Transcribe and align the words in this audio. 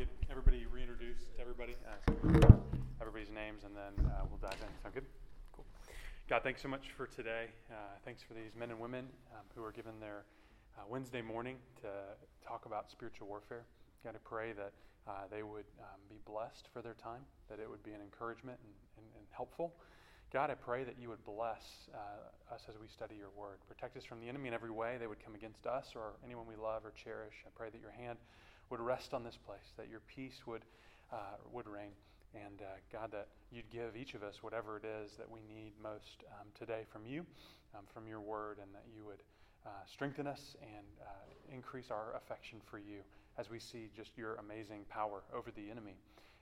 get 0.00 0.08
everybody 0.30 0.64
reintroduced 0.72 1.28
everybody, 1.38 1.76
uh, 1.84 2.48
everybody's 3.02 3.28
names, 3.28 3.64
and 3.68 3.76
then 3.76 3.92
uh, 4.06 4.24
we'll 4.30 4.40
dive 4.40 4.56
in. 4.56 4.72
Sound 4.80 4.94
good? 4.94 5.04
Cool. 5.52 5.66
God, 6.26 6.40
thanks 6.42 6.62
so 6.62 6.68
much 6.68 6.88
for 6.96 7.06
today. 7.06 7.52
Uh, 7.70 7.74
thanks 8.02 8.22
for 8.22 8.32
these 8.32 8.56
men 8.58 8.70
and 8.70 8.80
women 8.80 9.04
um, 9.36 9.44
who 9.54 9.62
are 9.62 9.72
given 9.72 10.00
their 10.00 10.24
uh, 10.78 10.88
Wednesday 10.88 11.20
morning 11.20 11.56
to 11.82 11.88
talk 12.40 12.64
about 12.64 12.90
spiritual 12.90 13.28
warfare. 13.28 13.66
God, 14.02 14.14
I 14.16 14.24
pray 14.24 14.52
that 14.52 14.72
uh, 15.06 15.28
they 15.30 15.42
would 15.42 15.68
um, 15.84 16.00
be 16.08 16.16
blessed 16.24 16.72
for 16.72 16.80
their 16.80 16.96
time, 16.96 17.20
that 17.50 17.60
it 17.60 17.68
would 17.68 17.84
be 17.84 17.92
an 17.92 18.00
encouragement 18.00 18.56
and, 18.64 18.72
and, 18.96 19.06
and 19.20 19.26
helpful. 19.36 19.74
God, 20.32 20.48
I 20.48 20.54
pray 20.54 20.82
that 20.82 20.96
you 20.98 21.10
would 21.10 21.22
bless 21.26 21.90
uh, 21.92 22.54
us 22.54 22.62
as 22.70 22.80
we 22.80 22.88
study 22.88 23.16
your 23.16 23.36
word. 23.36 23.58
Protect 23.68 23.98
us 23.98 24.04
from 24.06 24.20
the 24.20 24.30
enemy 24.30 24.48
in 24.48 24.54
every 24.54 24.70
way. 24.70 24.96
They 24.98 25.08
would 25.08 25.22
come 25.22 25.34
against 25.34 25.66
us 25.66 25.92
or 25.94 26.16
anyone 26.24 26.46
we 26.48 26.56
love 26.56 26.86
or 26.86 26.92
cherish. 26.96 27.34
I 27.44 27.50
pray 27.54 27.68
that 27.68 27.82
your 27.82 27.92
hand 27.92 28.16
would 28.70 28.80
rest 28.80 29.12
on 29.14 29.24
this 29.24 29.36
place, 29.36 29.74
that 29.76 29.88
your 29.88 30.00
peace 30.06 30.46
would, 30.46 30.62
uh, 31.12 31.36
would 31.52 31.68
reign. 31.68 31.92
And 32.34 32.62
uh, 32.62 32.78
God, 32.92 33.10
that 33.12 33.28
you'd 33.50 33.68
give 33.70 33.96
each 33.96 34.14
of 34.14 34.22
us 34.22 34.42
whatever 34.42 34.76
it 34.76 34.84
is 34.84 35.12
that 35.18 35.28
we 35.28 35.40
need 35.52 35.72
most 35.82 36.22
um, 36.38 36.46
today 36.56 36.86
from 36.90 37.04
you, 37.04 37.26
um, 37.74 37.82
from 37.92 38.06
your 38.06 38.20
word, 38.20 38.58
and 38.62 38.72
that 38.72 38.84
you 38.94 39.04
would 39.04 39.22
uh, 39.66 39.70
strengthen 39.86 40.26
us 40.26 40.56
and 40.62 40.86
uh, 41.02 41.54
increase 41.54 41.90
our 41.90 42.14
affection 42.16 42.60
for 42.70 42.78
you 42.78 43.00
as 43.38 43.50
we 43.50 43.58
see 43.58 43.90
just 43.94 44.16
your 44.16 44.36
amazing 44.36 44.84
power 44.88 45.22
over 45.34 45.50
the 45.50 45.70
enemy 45.70 45.96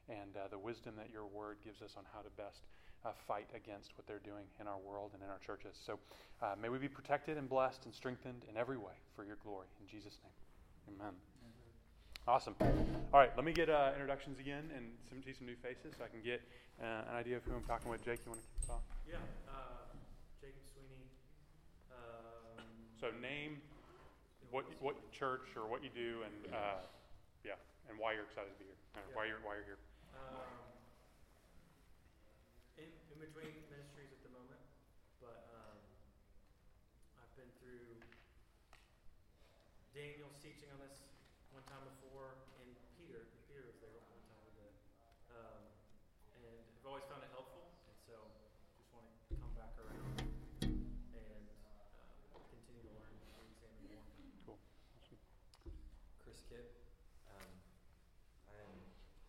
and 0.09 0.37
uh, 0.37 0.49
the 0.51 0.59
wisdom 0.59 0.95
that 0.97 1.11
your 1.13 1.27
word 1.27 1.57
gives 1.65 1.83
us 1.83 1.95
on 1.97 2.05
how 2.13 2.21
to 2.21 2.31
best 2.37 2.63
uh, 3.05 3.11
fight 3.27 3.49
against 3.55 3.97
what 3.97 4.07
they're 4.07 4.23
doing 4.25 4.45
in 4.61 4.67
our 4.67 4.79
world 4.79 5.13
and 5.15 5.23
in 5.23 5.29
our 5.29 5.39
churches. 5.39 5.77
So 5.85 5.99
uh, 6.43 6.55
may 6.61 6.69
we 6.69 6.79
be 6.79 6.89
protected 6.89 7.37
and 7.37 7.49
blessed 7.49 7.85
and 7.85 7.95
strengthened 7.95 8.45
in 8.49 8.57
every 8.57 8.77
way 8.77 8.95
for 9.15 9.25
your 9.25 9.37
glory. 9.43 9.69
In 9.81 9.87
Jesus' 9.87 10.19
name, 10.23 10.97
amen. 10.97 11.28
Awesome. 12.29 12.53
All 12.61 13.25
right, 13.25 13.33
let 13.41 13.45
me 13.49 13.57
get 13.57 13.73
uh, 13.73 13.97
introductions 13.97 14.37
again 14.37 14.69
and 14.77 14.93
some, 15.09 15.25
see 15.25 15.33
some 15.33 15.49
new 15.49 15.57
faces 15.57 15.97
so 15.97 16.05
I 16.05 16.13
can 16.13 16.21
get 16.21 16.45
uh, 16.77 17.09
an 17.09 17.17
idea 17.17 17.41
of 17.41 17.45
who 17.49 17.57
I'm 17.57 17.65
talking 17.65 17.89
with. 17.89 18.05
Jake, 18.05 18.21
you 18.29 18.37
want 18.37 18.45
to 18.45 18.49
kick 18.53 18.69
us 18.69 18.77
off? 18.77 18.85
Yeah, 19.09 19.17
uh, 19.49 19.89
Jacob 20.37 20.61
Sweeney. 20.69 21.09
Um, 21.89 22.69
so 23.01 23.09
name, 23.25 23.65
what 24.53 24.69
what 24.85 25.01
church 25.09 25.57
or 25.57 25.65
what 25.73 25.81
you 25.81 25.89
do, 25.89 26.21
and 26.21 26.53
uh, 26.53 26.85
yeah, 27.49 27.57
and 27.89 27.97
why 27.97 28.13
you're 28.13 28.29
excited 28.29 28.53
to 28.53 28.61
be 28.61 28.69
here, 28.69 28.77
yeah. 28.77 29.17
why 29.17 29.25
you're 29.25 29.41
why 29.41 29.57
you're 29.57 29.65
here. 29.65 29.81
Um, 30.13 30.53
in 32.77 32.93
between 33.25 33.57
ministries 33.73 34.13
at 34.13 34.21
the 34.21 34.33
moment, 34.37 34.61
but 35.17 35.49
um, 35.57 35.81
I've 37.25 37.33
been 37.41 37.49
through 37.57 37.89
Daniel's 39.97 40.37
teaching 40.45 40.69
on 40.77 40.85
this 40.85 41.09
one 41.57 41.65
time 41.67 41.83
before, 41.97 42.39
and 42.63 42.71
Peter, 43.01 43.27
Peter 43.51 43.65
was 43.67 43.75
there 43.83 43.91
one 43.91 44.23
time 44.31 44.43
with 44.47 44.59
it, 44.63 44.73
um, 45.35 45.59
and 46.39 46.45
I've 46.47 46.87
always 46.87 47.03
found 47.11 47.25
it 47.27 47.33
helpful, 47.35 47.67
and 47.89 47.97
so 48.07 48.15
just 48.79 48.87
want 48.95 49.09
to 49.27 49.35
come 49.43 49.51
back 49.59 49.75
around 49.81 50.23
and 50.63 51.45
uh, 51.67 52.39
continue 52.53 52.85
to 52.87 52.93
learn 52.95 53.11
and 53.11 53.43
examine 53.51 53.91
more. 53.91 54.07
Cool. 54.47 54.61
Awesome. 54.95 55.19
Chris 56.23 56.47
Kipp. 56.47 56.69
Um, 57.27 57.51
I 58.53 58.63
am 58.63 58.79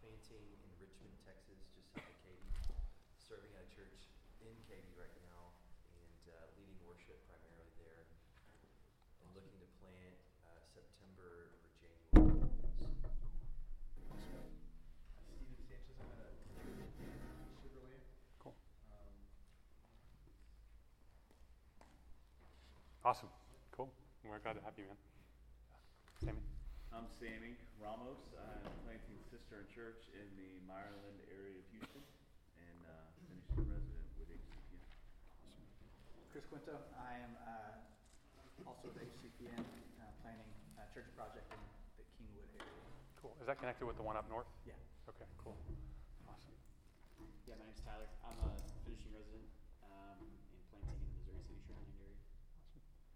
planting 0.04 0.46
in 0.54 0.70
Richmond, 0.78 1.16
Texas, 1.26 1.58
just 1.74 1.90
south 1.98 2.06
of 2.06 2.20
Katy, 2.22 2.52
serving 3.18 3.50
at 3.58 3.66
a 3.66 3.72
church 3.74 4.06
in 4.46 4.54
Katy 4.70 4.94
right 5.00 5.16
now 5.26 5.50
and 5.98 6.20
uh, 6.30 6.46
leading 6.62 6.78
worship 6.86 7.18
primarily 7.26 7.74
there 7.82 8.06
and 9.24 9.34
looking 9.34 9.58
to 9.58 9.70
plant 9.82 10.14
uh, 10.46 10.62
September 10.70 11.58
or 11.58 11.70
January. 11.80 12.38
Steven 15.30 15.56
Sanchez, 15.68 15.98
I'm 16.00 16.10
at 16.20 16.34
Chevrolet. 17.62 18.02
Cool. 18.42 18.56
Um, 18.92 19.14
awesome. 23.10 23.34
Cool. 23.74 23.90
We're 24.22 24.38
glad 24.38 24.54
to 24.54 24.62
have 24.62 24.78
you, 24.78 24.86
man. 24.86 25.02
Sammy. 26.22 26.46
I'm 26.94 27.10
Sammy 27.18 27.58
Ramos. 27.82 28.22
I'm 28.38 28.70
planting 28.86 29.18
Sister 29.34 29.66
and 29.66 29.70
Church 29.74 30.14
in 30.14 30.30
the 30.38 30.62
Meyerland 30.70 31.18
area 31.34 31.58
of 31.58 31.66
Houston 31.74 32.06
and 32.62 32.80
uh, 32.86 33.10
finishing 33.26 33.66
resident 33.66 34.06
with 34.22 34.30
HCPN. 34.30 34.86
Awesome. 35.42 35.90
Chris 36.30 36.46
Quinto. 36.54 36.78
I 37.02 37.18
am 37.26 37.34
uh, 37.42 38.70
also 38.70 38.94
with 38.94 39.02
HCPN, 39.02 39.58
uh, 39.58 40.14
planning 40.22 40.46
a 40.78 40.86
church 40.94 41.10
project 41.18 41.50
in 41.50 41.58
the 41.98 42.06
Kingwood 42.14 42.46
area. 42.62 42.78
Cool. 43.26 43.34
Is 43.42 43.50
that 43.50 43.58
connected 43.58 43.90
with 43.90 43.98
the 43.98 44.06
one 44.06 44.22
up 44.22 44.30
north? 44.30 44.46
Yeah. 44.70 44.78
Okay, 45.10 45.26
cool. 45.42 45.58
Awesome. 46.30 46.54
Yeah, 47.50 47.58
my 47.58 47.66
name's 47.66 47.82
Tyler. 47.82 48.06
I'm 48.22 48.38
a 48.38 48.54
finishing 48.86 49.10
resident 49.18 49.50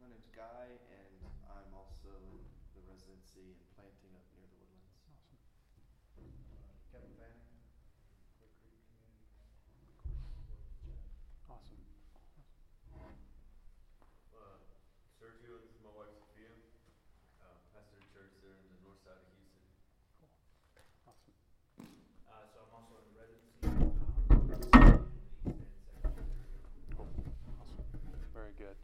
My 0.03 0.11
name's 0.11 0.27
Guy, 0.35 0.67
and 0.91 1.15
I'm 1.47 1.71
also 1.71 2.11
in 2.11 2.35
the 2.75 2.83
residency 2.91 3.55
and 3.55 3.63
planting 3.71 4.11
up 4.19 4.27
near 4.35 4.43
the 4.51 4.59
woodlands. 4.59 4.99
Awesome. 5.07 5.39
Uh, 6.19 6.75
Kevin 6.91 7.15
Fanning, 7.15 7.47
Clear 8.35 8.51
Creek 8.59 8.83
Community. 8.83 9.31
Awesome. 11.47 11.79
Uh, 14.35 14.59
Sergio, 15.15 15.55
this 15.63 15.71
is 15.71 15.79
my 15.79 15.95
wife 15.95 16.11
Sophia. 16.19 16.51
Uh, 17.39 17.63
pastor 17.71 18.03
of 18.03 18.07
church 18.11 18.35
there 18.43 18.59
in 18.59 18.75
the 18.75 18.83
north 18.83 18.99
side 19.07 19.15
of 19.15 19.23
Houston. 19.23 19.63
Cool. 20.19 20.27
Awesome. 21.07 21.31
Uh, 22.27 22.43
so 22.51 22.59
I'm 22.67 22.75
also 22.75 22.99
in 22.99 23.07
the 23.07 23.15
residency. 23.23 23.71
Um, 24.83 25.07
cool. 26.91 27.07
Awesome. 27.55 27.87
Very 28.35 28.51
good. 28.59 28.75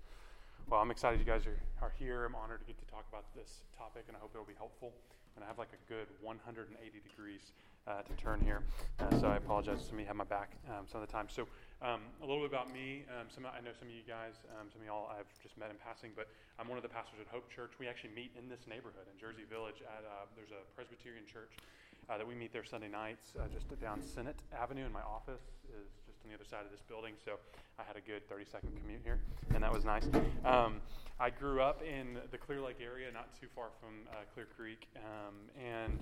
Well, 0.69 0.85
I'm 0.85 0.93
excited 0.93 1.17
you 1.17 1.25
guys 1.25 1.49
are, 1.49 1.57
are 1.81 1.89
here. 1.97 2.29
I'm 2.29 2.37
honored 2.37 2.61
to 2.61 2.67
get 2.69 2.77
to 2.77 2.85
talk 2.85 3.01
about 3.09 3.25
this 3.33 3.65
topic, 3.73 4.05
and 4.05 4.13
I 4.13 4.21
hope 4.21 4.37
it'll 4.37 4.45
be 4.45 4.53
helpful. 4.53 4.93
And 5.33 5.41
I 5.41 5.49
have 5.49 5.57
like 5.57 5.73
a 5.73 5.81
good 5.89 6.05
180 6.21 6.69
degrees 6.77 7.57
uh, 7.89 8.05
to 8.05 8.13
turn 8.21 8.37
here, 8.37 8.61
uh, 9.01 9.09
so 9.17 9.33
I 9.33 9.41
apologize. 9.41 9.89
Of 9.89 9.97
you 9.97 10.05
have 10.05 10.13
my 10.13 10.29
back 10.29 10.53
um, 10.69 10.85
some 10.85 11.01
of 11.01 11.09
the 11.09 11.09
time. 11.09 11.25
So, 11.25 11.49
um, 11.81 12.05
a 12.21 12.25
little 12.29 12.45
bit 12.45 12.53
about 12.53 12.69
me. 12.69 13.01
Um, 13.09 13.33
some 13.33 13.49
I 13.49 13.65
know 13.65 13.73
some 13.73 13.89
of 13.89 13.97
you 13.97 14.05
guys, 14.05 14.37
um, 14.61 14.69
some 14.69 14.85
of 14.85 14.85
y'all 14.85 15.09
I've 15.09 15.33
just 15.41 15.57
met 15.57 15.73
in 15.73 15.77
passing, 15.81 16.13
but 16.13 16.29
I'm 16.61 16.69
one 16.69 16.77
of 16.77 16.85
the 16.85 16.93
pastors 16.93 17.17
at 17.17 17.25
Hope 17.33 17.49
Church. 17.49 17.73
We 17.81 17.89
actually 17.89 18.13
meet 18.13 18.29
in 18.37 18.45
this 18.45 18.69
neighborhood 18.69 19.09
in 19.09 19.17
Jersey 19.17 19.49
Village. 19.49 19.81
At 19.81 20.05
uh, 20.05 20.29
there's 20.37 20.53
a 20.53 20.61
Presbyterian 20.77 21.25
church 21.25 21.57
uh, 22.13 22.21
that 22.21 22.29
we 22.29 22.37
meet 22.37 22.53
there 22.53 22.61
Sunday 22.61 22.93
nights, 22.93 23.33
uh, 23.41 23.49
just 23.49 23.65
down 23.81 24.05
Senate 24.05 24.37
Avenue. 24.53 24.85
And 24.85 24.93
my 24.93 25.01
office 25.01 25.49
is 25.65 25.89
on 26.23 26.29
the 26.29 26.35
other 26.35 26.45
side 26.45 26.65
of 26.65 26.71
this 26.71 26.81
building, 26.81 27.13
so 27.23 27.39
I 27.79 27.83
had 27.83 27.95
a 27.95 28.01
good 28.01 28.27
30 28.27 28.45
second 28.45 28.71
commute 28.75 29.01
here, 29.03 29.19
and 29.53 29.63
that 29.63 29.71
was 29.71 29.85
nice. 29.85 30.05
Um, 30.43 30.81
I 31.19 31.29
grew 31.29 31.61
up 31.61 31.81
in 31.81 32.17
the 32.31 32.37
Clear 32.37 32.61
Lake 32.61 32.79
area, 32.83 33.11
not 33.11 33.29
too 33.39 33.47
far 33.55 33.67
from 33.79 34.07
uh, 34.11 34.23
Clear 34.33 34.47
Creek, 34.55 34.87
um, 34.97 35.35
and 35.55 35.99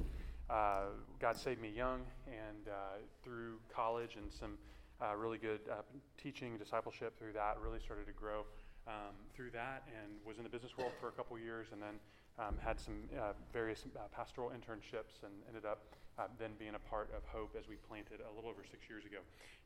uh, 0.49 0.93
God 1.19 1.37
saved 1.37 1.61
me 1.61 1.69
young, 1.69 2.01
and 2.25 2.67
uh, 2.67 2.97
through 3.23 3.59
college 3.73 4.15
and 4.15 4.31
some 4.31 4.57
uh, 5.01 5.15
really 5.15 5.37
good 5.37 5.59
uh, 5.69 5.81
teaching, 6.17 6.57
discipleship 6.57 7.17
through 7.19 7.33
that, 7.33 7.57
really 7.61 7.79
started 7.79 8.07
to 8.07 8.13
grow 8.13 8.45
um, 8.87 9.13
through 9.35 9.51
that, 9.51 9.83
and 10.01 10.13
was 10.25 10.37
in 10.37 10.43
the 10.43 10.49
business 10.49 10.77
world 10.77 10.91
for 10.99 11.09
a 11.09 11.11
couple 11.11 11.37
years, 11.37 11.67
and 11.71 11.81
then 11.81 11.99
um, 12.39 12.55
had 12.63 12.79
some 12.79 13.03
uh, 13.19 13.33
various 13.53 13.85
pastoral 14.15 14.49
internships, 14.49 15.21
and 15.23 15.33
ended 15.47 15.65
up 15.65 15.93
then 16.39 16.51
being 16.59 16.75
a 16.75 16.83
part 16.89 17.09
of 17.15 17.23
Hope 17.25 17.55
as 17.57 17.67
we 17.67 17.75
planted 17.87 18.19
a 18.21 18.31
little 18.35 18.49
over 18.49 18.63
six 18.69 18.89
years 18.89 19.05
ago, 19.05 19.19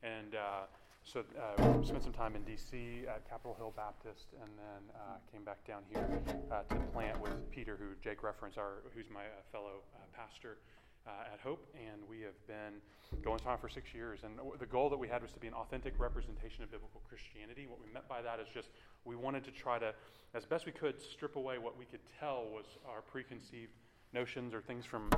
and. 0.04 0.36
So 1.04 1.26
uh, 1.34 1.82
spent 1.82 2.04
some 2.04 2.14
time 2.14 2.36
in 2.36 2.44
D.C. 2.44 3.10
at 3.10 3.28
Capitol 3.28 3.56
Hill 3.58 3.74
Baptist, 3.76 4.28
and 4.40 4.52
then 4.54 4.84
uh, 4.94 5.18
came 5.34 5.44
back 5.44 5.66
down 5.66 5.82
here 5.90 6.06
uh, 6.52 6.62
to 6.70 6.80
plant 6.94 7.20
with 7.20 7.50
Peter, 7.50 7.76
who 7.76 7.98
Jake 8.04 8.22
referenced, 8.22 8.60
our, 8.60 8.86
who's 8.94 9.10
my 9.10 9.24
fellow 9.52 9.82
pastor 10.16 10.60
uh, 11.08 11.34
at 11.34 11.40
Hope, 11.40 11.66
and 11.76 12.02
we 12.08 12.22
have 12.22 12.38
been 12.48 12.80
going 13.24 13.40
strong 13.40 13.58
for 13.58 13.70
six 13.70 13.94
years. 13.94 14.20
And 14.24 14.34
the 14.60 14.66
goal 14.66 14.90
that 14.90 14.98
we 14.98 15.08
had 15.08 15.22
was 15.22 15.32
to 15.32 15.40
be 15.40 15.48
an 15.48 15.54
authentic 15.54 15.94
representation 16.00 16.64
of 16.64 16.72
biblical 16.72 17.02
Christianity. 17.08 17.68
What 17.68 17.80
we 17.84 17.92
meant 17.92 18.08
by 18.08 18.22
that 18.22 18.40
is 18.40 18.48
just 18.54 18.70
we 19.06 19.16
wanted 19.16 19.44
to 19.46 19.52
try 19.52 19.80
to, 19.80 19.94
as 20.34 20.46
best 20.46 20.66
we 20.66 20.72
could, 20.72 21.02
strip 21.02 21.36
away 21.36 21.58
what 21.58 21.78
we 21.78 21.86
could 21.86 22.02
tell 22.20 22.46
was 22.46 22.66
our 22.88 23.02
preconceived 23.02 23.74
notions 24.14 24.54
or 24.54 24.62
things 24.62 24.86
from 24.86 25.10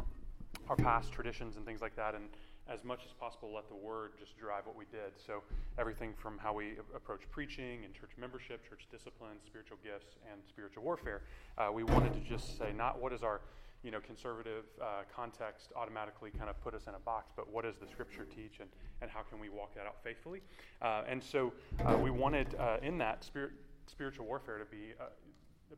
our 0.69 0.75
past 0.75 1.11
traditions 1.11 1.55
and 1.55 1.65
things 1.65 1.81
like 1.81 1.95
that, 1.95 2.15
and 2.15 2.25
as 2.69 2.83
much 2.83 3.01
as 3.05 3.11
possible 3.11 3.53
let 3.53 3.67
the 3.67 3.75
word 3.75 4.11
just 4.17 4.38
drive 4.38 4.65
what 4.65 4.75
we 4.75 4.85
did. 4.85 5.11
So 5.25 5.44
everything 5.77 6.13
from 6.13 6.38
how 6.38 6.53
we 6.53 6.75
approach 6.95 7.21
preaching 7.29 7.83
and 7.83 7.94
church 7.94 8.11
membership, 8.17 8.67
church 8.67 8.88
discipline, 8.89 9.38
spiritual 9.45 9.77
gifts, 9.83 10.15
and 10.31 10.41
spiritual 10.47 10.83
warfare, 10.83 11.23
uh, 11.57 11.69
we 11.73 11.83
wanted 11.83 12.13
to 12.13 12.21
just 12.21 12.57
say 12.57 12.71
not 12.71 13.01
what 13.01 13.11
is 13.11 13.21
our 13.21 13.41
you 13.83 13.91
know, 13.91 14.00
conservative 14.00 14.63
uh, 14.81 15.03
context 15.13 15.73
automatically 15.75 16.31
kind 16.31 16.50
of 16.50 16.59
put 16.63 16.73
us 16.73 16.88
in 16.88 16.95
a 16.95 17.00
box, 17.00 17.33
but 17.35 17.51
what 17.51 17.65
does 17.65 17.75
the 17.75 17.88
scripture 17.88 18.25
teach 18.25 18.59
and, 18.61 18.69
and 19.01 19.11
how 19.11 19.21
can 19.21 19.39
we 19.39 19.50
walk 19.50 19.75
that 19.75 19.85
out 19.85 19.97
faithfully? 20.03 20.41
Uh, 20.81 21.03
and 21.07 21.21
so 21.21 21.51
uh, 21.85 21.97
we 22.01 22.09
wanted 22.09 22.55
uh, 22.55 22.77
in 22.81 22.97
that 22.97 23.23
spirit, 23.25 23.51
spiritual 23.88 24.25
warfare 24.25 24.57
to 24.57 24.65
be 24.65 24.94
uh, 25.00 25.05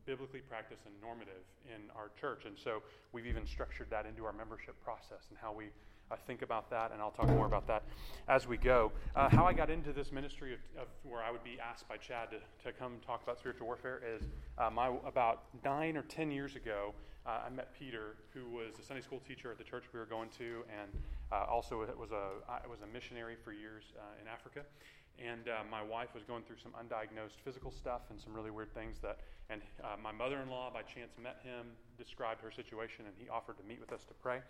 biblically 0.04 0.40
practiced 0.40 0.82
and 0.86 0.94
normative 1.00 1.44
in 1.66 1.90
our 1.96 2.10
church. 2.20 2.44
And 2.44 2.56
so 2.58 2.82
we've 3.12 3.26
even 3.26 3.46
structured 3.46 3.88
that 3.90 4.06
into 4.06 4.24
our 4.24 4.32
membership 4.32 4.74
process 4.84 5.26
and 5.30 5.38
how 5.40 5.52
we 5.52 5.66
uh, 6.10 6.16
think 6.26 6.42
about 6.42 6.70
that, 6.70 6.92
and 6.92 7.02
I'll 7.02 7.10
talk 7.10 7.28
more 7.28 7.46
about 7.46 7.66
that 7.66 7.82
as 8.28 8.46
we 8.46 8.56
go. 8.56 8.92
Uh, 9.16 9.28
how 9.28 9.44
I 9.44 9.52
got 9.52 9.70
into 9.70 9.92
this 9.92 10.12
ministry 10.12 10.54
of, 10.54 10.60
of, 10.82 10.88
where 11.02 11.22
I 11.22 11.30
would 11.32 11.42
be 11.42 11.58
asked 11.60 11.88
by 11.88 11.96
Chad 11.96 12.28
to, 12.30 12.38
to 12.64 12.72
come 12.78 12.92
talk 13.04 13.22
about 13.24 13.38
spiritual 13.38 13.66
warfare 13.66 14.00
is 14.16 14.22
uh, 14.58 14.70
my, 14.70 14.92
about 15.04 15.44
nine 15.64 15.96
or 15.96 16.02
ten 16.02 16.30
years 16.30 16.54
ago, 16.54 16.94
uh, 17.26 17.40
I 17.46 17.50
met 17.50 17.74
Peter, 17.76 18.14
who 18.32 18.48
was 18.54 18.78
a 18.78 18.82
Sunday 18.82 19.02
school 19.02 19.20
teacher 19.26 19.50
at 19.50 19.58
the 19.58 19.64
church 19.64 19.82
we 19.92 19.98
were 19.98 20.06
going 20.06 20.28
to, 20.38 20.62
and 20.80 20.90
uh, 21.32 21.44
also 21.50 21.84
was 21.98 22.12
a, 22.12 22.68
was 22.68 22.82
a 22.82 22.86
missionary 22.92 23.34
for 23.44 23.52
years 23.52 23.82
in 24.22 24.28
Africa. 24.28 24.60
And 25.18 25.48
my 25.70 25.82
wife 25.82 26.14
was 26.14 26.24
going 26.24 26.42
through 26.42 26.58
some 26.62 26.72
undiagnosed 26.72 27.40
physical 27.44 27.70
stuff 27.70 28.02
and 28.10 28.20
some 28.20 28.34
really 28.34 28.50
weird 28.50 28.72
things 28.74 28.98
that, 29.00 29.18
and 29.48 29.62
my 30.02 30.12
mother 30.12 30.40
in 30.42 30.50
law 30.50 30.70
by 30.72 30.82
chance 30.82 31.12
met 31.22 31.38
him, 31.42 31.66
described 31.96 32.42
her 32.42 32.50
situation, 32.50 33.06
and 33.06 33.14
he 33.18 33.28
offered 33.28 33.56
to 33.56 33.64
meet 33.64 33.80
with 33.80 33.92
us 33.92 34.04
to 34.04 34.14
pray. 34.14 34.40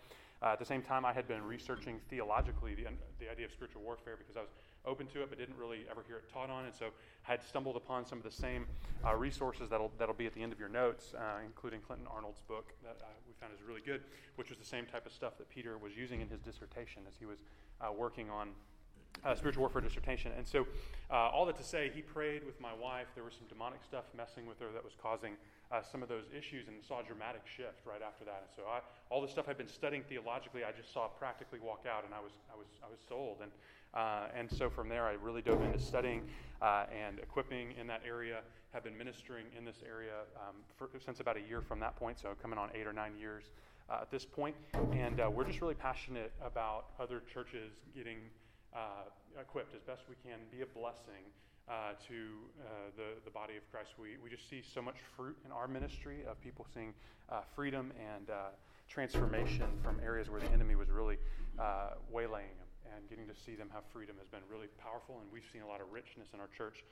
Uh, 0.41 0.53
at 0.53 0.59
the 0.59 0.65
same 0.65 0.83
time, 0.83 1.03
I 1.03 1.13
had 1.13 1.27
been 1.27 1.41
researching 1.43 1.99
theologically 2.09 2.75
the, 2.75 2.85
the 3.19 3.31
idea 3.31 3.45
of 3.45 3.51
spiritual 3.51 3.81
warfare 3.81 4.15
because 4.17 4.37
I 4.37 4.41
was 4.41 4.51
open 4.85 5.07
to 5.07 5.23
it 5.23 5.29
but 5.29 5.39
didn't 5.39 5.57
really 5.57 5.85
ever 5.89 6.03
hear 6.07 6.17
it 6.17 6.31
taught 6.31 6.49
on. 6.49 6.65
And 6.65 6.75
so 6.75 6.85
I 7.27 7.31
had 7.31 7.43
stumbled 7.43 7.75
upon 7.75 8.05
some 8.05 8.19
of 8.19 8.23
the 8.23 8.31
same 8.31 8.67
uh, 9.05 9.15
resources 9.15 9.69
that'll, 9.69 9.91
that'll 9.97 10.13
be 10.15 10.27
at 10.27 10.33
the 10.33 10.43
end 10.43 10.53
of 10.53 10.59
your 10.59 10.69
notes, 10.69 11.13
uh, 11.17 11.41
including 11.43 11.81
Clinton 11.81 12.07
Arnold's 12.13 12.41
book 12.41 12.73
that 12.83 12.97
uh, 13.01 13.07
we 13.27 13.33
found 13.41 13.51
is 13.53 13.65
really 13.67 13.81
good, 13.81 14.01
which 14.35 14.49
was 14.49 14.59
the 14.59 14.65
same 14.65 14.85
type 14.85 15.05
of 15.05 15.11
stuff 15.11 15.37
that 15.39 15.49
Peter 15.49 15.77
was 15.77 15.97
using 15.97 16.21
in 16.21 16.29
his 16.29 16.39
dissertation 16.39 17.01
as 17.07 17.15
he 17.17 17.25
was 17.25 17.39
uh, 17.81 17.91
working 17.91 18.29
on 18.29 18.49
uh, 19.25 19.35
spiritual 19.35 19.61
warfare 19.61 19.81
dissertation. 19.81 20.31
And 20.37 20.47
so, 20.47 20.67
uh, 21.09 21.29
all 21.29 21.45
that 21.45 21.57
to 21.57 21.63
say, 21.63 21.91
he 21.93 22.01
prayed 22.01 22.45
with 22.45 22.59
my 22.59 22.73
wife. 22.73 23.07
There 23.15 23.23
was 23.23 23.33
some 23.33 23.47
demonic 23.47 23.83
stuff 23.83 24.05
messing 24.15 24.45
with 24.45 24.59
her 24.59 24.67
that 24.73 24.83
was 24.83 24.93
causing 25.01 25.33
uh, 25.71 25.81
some 25.81 26.01
of 26.01 26.09
those 26.09 26.25
issues 26.35 26.67
and 26.67 26.77
saw 26.87 27.01
a 27.01 27.03
dramatic 27.03 27.41
shift 27.45 27.85
right 27.85 28.01
after 28.01 28.23
that. 28.25 28.47
And 28.47 28.51
so, 28.55 28.63
I, 28.69 28.79
all 29.09 29.21
the 29.21 29.27
stuff 29.27 29.45
I'd 29.49 29.57
been 29.57 29.67
studying 29.67 30.03
theologically, 30.03 30.63
I 30.63 30.71
just 30.71 30.93
saw 30.93 31.07
practically 31.07 31.59
walk 31.59 31.85
out, 31.89 32.05
and 32.05 32.13
I 32.13 32.19
was, 32.19 32.31
I 32.51 32.57
was, 32.57 32.67
I 32.83 32.89
was 32.89 32.99
sold. 33.07 33.37
And, 33.41 33.51
uh, 33.93 34.27
and 34.35 34.51
so, 34.51 34.69
from 34.69 34.89
there, 34.89 35.05
I 35.05 35.13
really 35.13 35.41
dove 35.41 35.61
into 35.61 35.79
studying 35.79 36.23
uh, 36.61 36.85
and 36.91 37.19
equipping 37.19 37.73
in 37.79 37.87
that 37.87 38.01
area. 38.05 38.41
Have 38.73 38.83
been 38.83 38.97
ministering 38.97 39.45
in 39.57 39.63
this 39.63 39.77
area 39.87 40.27
um, 40.35 40.55
for, 40.77 40.89
since 41.03 41.19
about 41.21 41.37
a 41.37 41.41
year 41.41 41.61
from 41.61 41.79
that 41.79 41.95
point, 41.95 42.19
so 42.19 42.35
coming 42.41 42.59
on 42.59 42.69
eight 42.75 42.85
or 42.85 42.93
nine 42.93 43.13
years 43.17 43.45
uh, 43.89 43.99
at 44.01 44.11
this 44.11 44.25
point. 44.25 44.55
And 44.91 45.19
we're 45.33 45.45
just 45.45 45.61
really 45.61 45.73
passionate 45.73 46.31
about 46.43 46.87
other 46.99 47.23
churches 47.33 47.71
getting 47.95 48.17
uh, 48.77 49.41
equipped 49.41 49.73
as 49.73 49.81
best 49.81 50.03
we 50.05 50.15
can, 50.21 50.37
be 50.53 50.61
a 50.61 50.69
blessing 50.69 51.25
uh, 51.65 51.97
to 52.07 52.45
uh, 52.61 52.93
the, 52.95 53.17
the 53.25 53.31
body 53.31 53.57
of 53.57 53.65
Christ. 53.71 53.97
We, 53.97 54.21
we 54.23 54.29
just 54.29 54.47
see 54.49 54.61
so 54.61 54.81
much 54.81 54.97
fruit 55.17 55.35
in 55.45 55.51
our 55.51 55.67
ministry 55.67 56.21
of 56.29 56.39
people 56.39 56.65
seeing 56.73 56.93
uh, 57.29 57.41
freedom 57.55 57.91
and 57.97 58.29
uh, 58.29 58.53
transformation 58.87 59.67
from 59.83 59.99
areas 60.05 60.29
where 60.29 60.39
the 60.39 60.51
enemy 60.53 60.75
was 60.75 60.89
really 60.89 61.17
uh, 61.59 61.97
waylaying 62.11 62.55
them. 62.61 62.69
And 62.95 63.09
getting 63.09 63.27
to 63.27 63.35
see 63.35 63.53
them 63.55 63.67
have 63.73 63.83
freedom 63.91 64.15
has 64.17 64.27
been 64.31 64.45
really 64.49 64.71
powerful, 64.79 65.19
and 65.19 65.27
we've 65.27 65.45
seen 65.51 65.61
a 65.61 65.67
lot 65.67 65.81
of 65.81 65.91
richness 65.91 66.29
in 66.33 66.39
our 66.39 66.47
church 66.55 66.85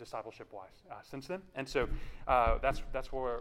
discipleship 0.00 0.48
wise 0.52 0.82
uh, 0.90 0.94
since 1.02 1.26
then. 1.28 1.42
And 1.54 1.68
so 1.68 1.86
uh, 2.26 2.58
that's, 2.62 2.82
that's 2.92 3.12
what 3.12 3.22
we're, 3.22 3.40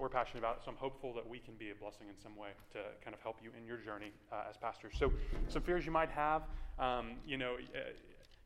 we're, 0.00 0.08
passionate 0.08 0.40
about. 0.40 0.64
So 0.64 0.72
I'm 0.72 0.76
hopeful 0.76 1.14
that 1.14 1.26
we 1.26 1.38
can 1.38 1.54
be 1.54 1.70
a 1.70 1.74
blessing 1.74 2.08
in 2.08 2.20
some 2.20 2.36
way 2.36 2.48
to 2.72 2.78
kind 3.02 3.14
of 3.14 3.22
help 3.22 3.36
you 3.42 3.50
in 3.56 3.64
your 3.64 3.76
journey 3.76 4.12
uh, 4.32 4.50
as 4.50 4.56
pastors. 4.56 4.94
So 4.98 5.12
some 5.48 5.62
fears 5.62 5.86
you 5.86 5.92
might 5.92 6.10
have, 6.10 6.42
um, 6.80 7.12
you 7.24 7.38
know, 7.38 7.54
uh, 7.54 7.78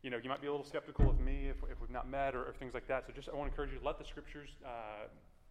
you 0.03 0.11
know, 0.11 0.17
you 0.21 0.29
might 0.29 0.41
be 0.41 0.47
a 0.47 0.51
little 0.51 0.65
skeptical 0.65 1.09
of 1.09 1.19
me 1.19 1.47
if, 1.49 1.55
if 1.71 1.81
we've 1.81 1.89
not 1.89 2.07
met 2.07 2.35
or, 2.35 2.43
or 2.43 2.53
things 2.59 2.75
like 2.75 2.87
that. 2.87 3.07
So 3.07 3.13
just 3.13 3.27
I 3.27 3.35
want 3.35 3.47
to 3.47 3.51
encourage 3.51 3.73
you 3.73 3.79
to 3.79 3.85
let 3.85 3.97
the 3.97 4.05
scriptures 4.05 4.49
uh, 4.63 5.07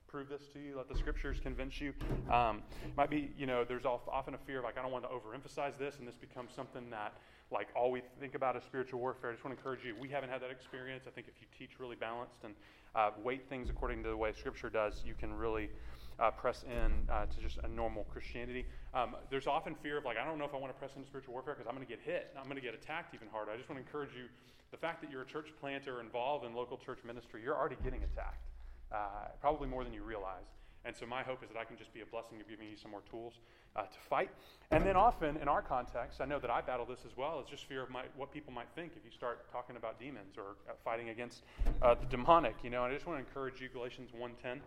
prove 0.07 0.29
this 0.29 0.43
to 0.53 0.61
you. 0.61 0.77
Let 0.77 0.89
the 0.89 0.97
scriptures 0.97 1.41
convince 1.43 1.81
you. 1.81 1.93
Um, 2.31 2.63
might 2.97 3.11
be, 3.11 3.33
you 3.37 3.47
know, 3.47 3.65
there's 3.65 3.85
often 3.85 4.35
a 4.35 4.39
fear 4.39 4.59
of 4.59 4.65
like, 4.65 4.79
I 4.79 4.83
don't 4.83 4.93
want 4.93 5.03
to 5.03 5.11
overemphasize 5.11 5.77
this 5.77 5.99
and 5.99 6.07
this 6.07 6.15
becomes 6.15 6.55
something 6.55 6.89
that 6.91 7.15
like 7.51 7.69
all 7.77 7.91
we 7.91 8.03
think 8.21 8.35
about 8.35 8.57
is 8.57 8.65
spiritual 8.65 9.01
warfare. 9.01 9.31
I 9.31 9.33
just 9.35 9.45
want 9.45 9.57
to 9.57 9.61
encourage 9.61 9.85
you. 9.85 9.95
We 9.99 10.09
haven't 10.09 10.31
had 10.31 10.43
that 10.43 10.51
experience. 10.51 11.05
I 11.07 11.11
think 11.11 11.29
if 11.29 11.35
you 11.41 11.47
teach 11.57 11.79
really 11.79 11.97
balanced 11.97 12.45
and 12.45 12.55
uh, 12.95 13.11
weight 13.23 13.49
things 13.49 13.71
according 13.71 14.03
to 14.05 14.09
the 14.09 14.17
way 14.17 14.33
Scripture 14.33 14.71
does, 14.71 15.03
you 15.05 15.15
can 15.15 15.33
really 15.33 15.71
uh, 16.19 16.31
press 16.31 16.65
in 16.65 16.93
uh, 17.11 17.27
to 17.27 17.41
just 17.41 17.59
a 17.65 17.69
normal 17.69 18.05
Christianity. 18.05 18.67
Um, 18.95 19.17
there's 19.31 19.47
often 19.47 19.75
fear 19.83 19.99
of 19.99 20.05
like, 20.05 20.17
I 20.17 20.25
don't 20.25 20.39
know 20.39 20.45
if 20.45 20.55
I 20.55 20.59
want 20.59 20.73
to 20.73 20.79
press 20.79 20.93
into 20.97 21.07
spiritual 21.07 21.35
warfare 21.35 21.55
because 21.55 21.69
I'm 21.69 21.75
going 21.75 21.87
to 21.87 21.91
get 21.91 22.03
hit. 22.05 22.33
I'm 22.39 22.45
going 22.45 22.57
to 22.57 22.63
get 22.63 22.75
attacked 22.75 23.15
even 23.15 23.29
harder. 23.29 23.51
I 23.51 23.57
just 23.57 23.69
want 23.69 23.81
to 23.81 23.87
encourage 23.87 24.15
you. 24.17 24.27
The 24.71 24.79
fact 24.79 25.03
that 25.03 25.11
you're 25.11 25.23
a 25.23 25.27
church 25.27 25.51
planter 25.61 26.01
involved 26.01 26.45
in 26.45 26.55
local 26.55 26.77
church 26.77 26.99
ministry, 27.07 27.43
you're 27.45 27.57
already 27.57 27.77
getting 27.85 28.03
attacked, 28.03 28.43
uh, 28.91 29.31
probably 29.41 29.69
more 29.69 29.85
than 29.85 29.93
you 29.93 30.03
realize. 30.03 30.51
And 30.85 30.95
so 30.95 31.07
my 31.07 31.23
hope 31.23 31.43
is 31.43 31.49
that 31.51 31.59
I 31.59 31.65
can 31.65 31.77
just 31.77 31.93
be 31.95 32.03
a 32.03 32.07
blessing 32.07 32.41
of 32.41 32.49
giving 32.49 32.69
you 32.69 32.77
some 32.77 32.91
more 32.91 33.03
tools 33.11 33.35
uh, 33.77 33.83
to 33.83 33.99
fight. 34.09 34.31
And 34.71 34.85
then 34.85 34.97
often 34.97 35.37
in 35.39 35.49
our 35.49 35.63
context, 35.63 36.21
I 36.21 36.27
know 36.27 36.39
that 36.39 36.51
I 36.51 36.61
battle 36.61 36.87
this 36.87 37.01
as 37.07 37.17
well, 37.17 37.41
is 37.41 37.49
just 37.49 37.65
fear 37.65 37.83
of 37.83 37.91
my, 37.91 38.03
what 38.17 38.33
people 38.33 38.53
might 38.53 38.69
think 38.75 38.93
if 38.97 39.05
you 39.05 39.11
start 39.11 39.51
talking 39.51 39.77
about 39.77 39.99
demons 39.99 40.37
or 40.37 40.57
uh, 40.69 40.73
fighting 40.85 41.09
against 41.09 41.43
uh, 41.83 41.95
the 41.95 42.07
demonic. 42.07 42.57
You 42.63 42.71
know, 42.71 42.85
and 42.85 42.93
I 42.93 42.97
just 42.97 43.07
want 43.07 43.19
to 43.19 43.27
encourage 43.27 43.61
you, 43.61 43.69
Galatians 43.69 44.11
1.10, 44.11 44.61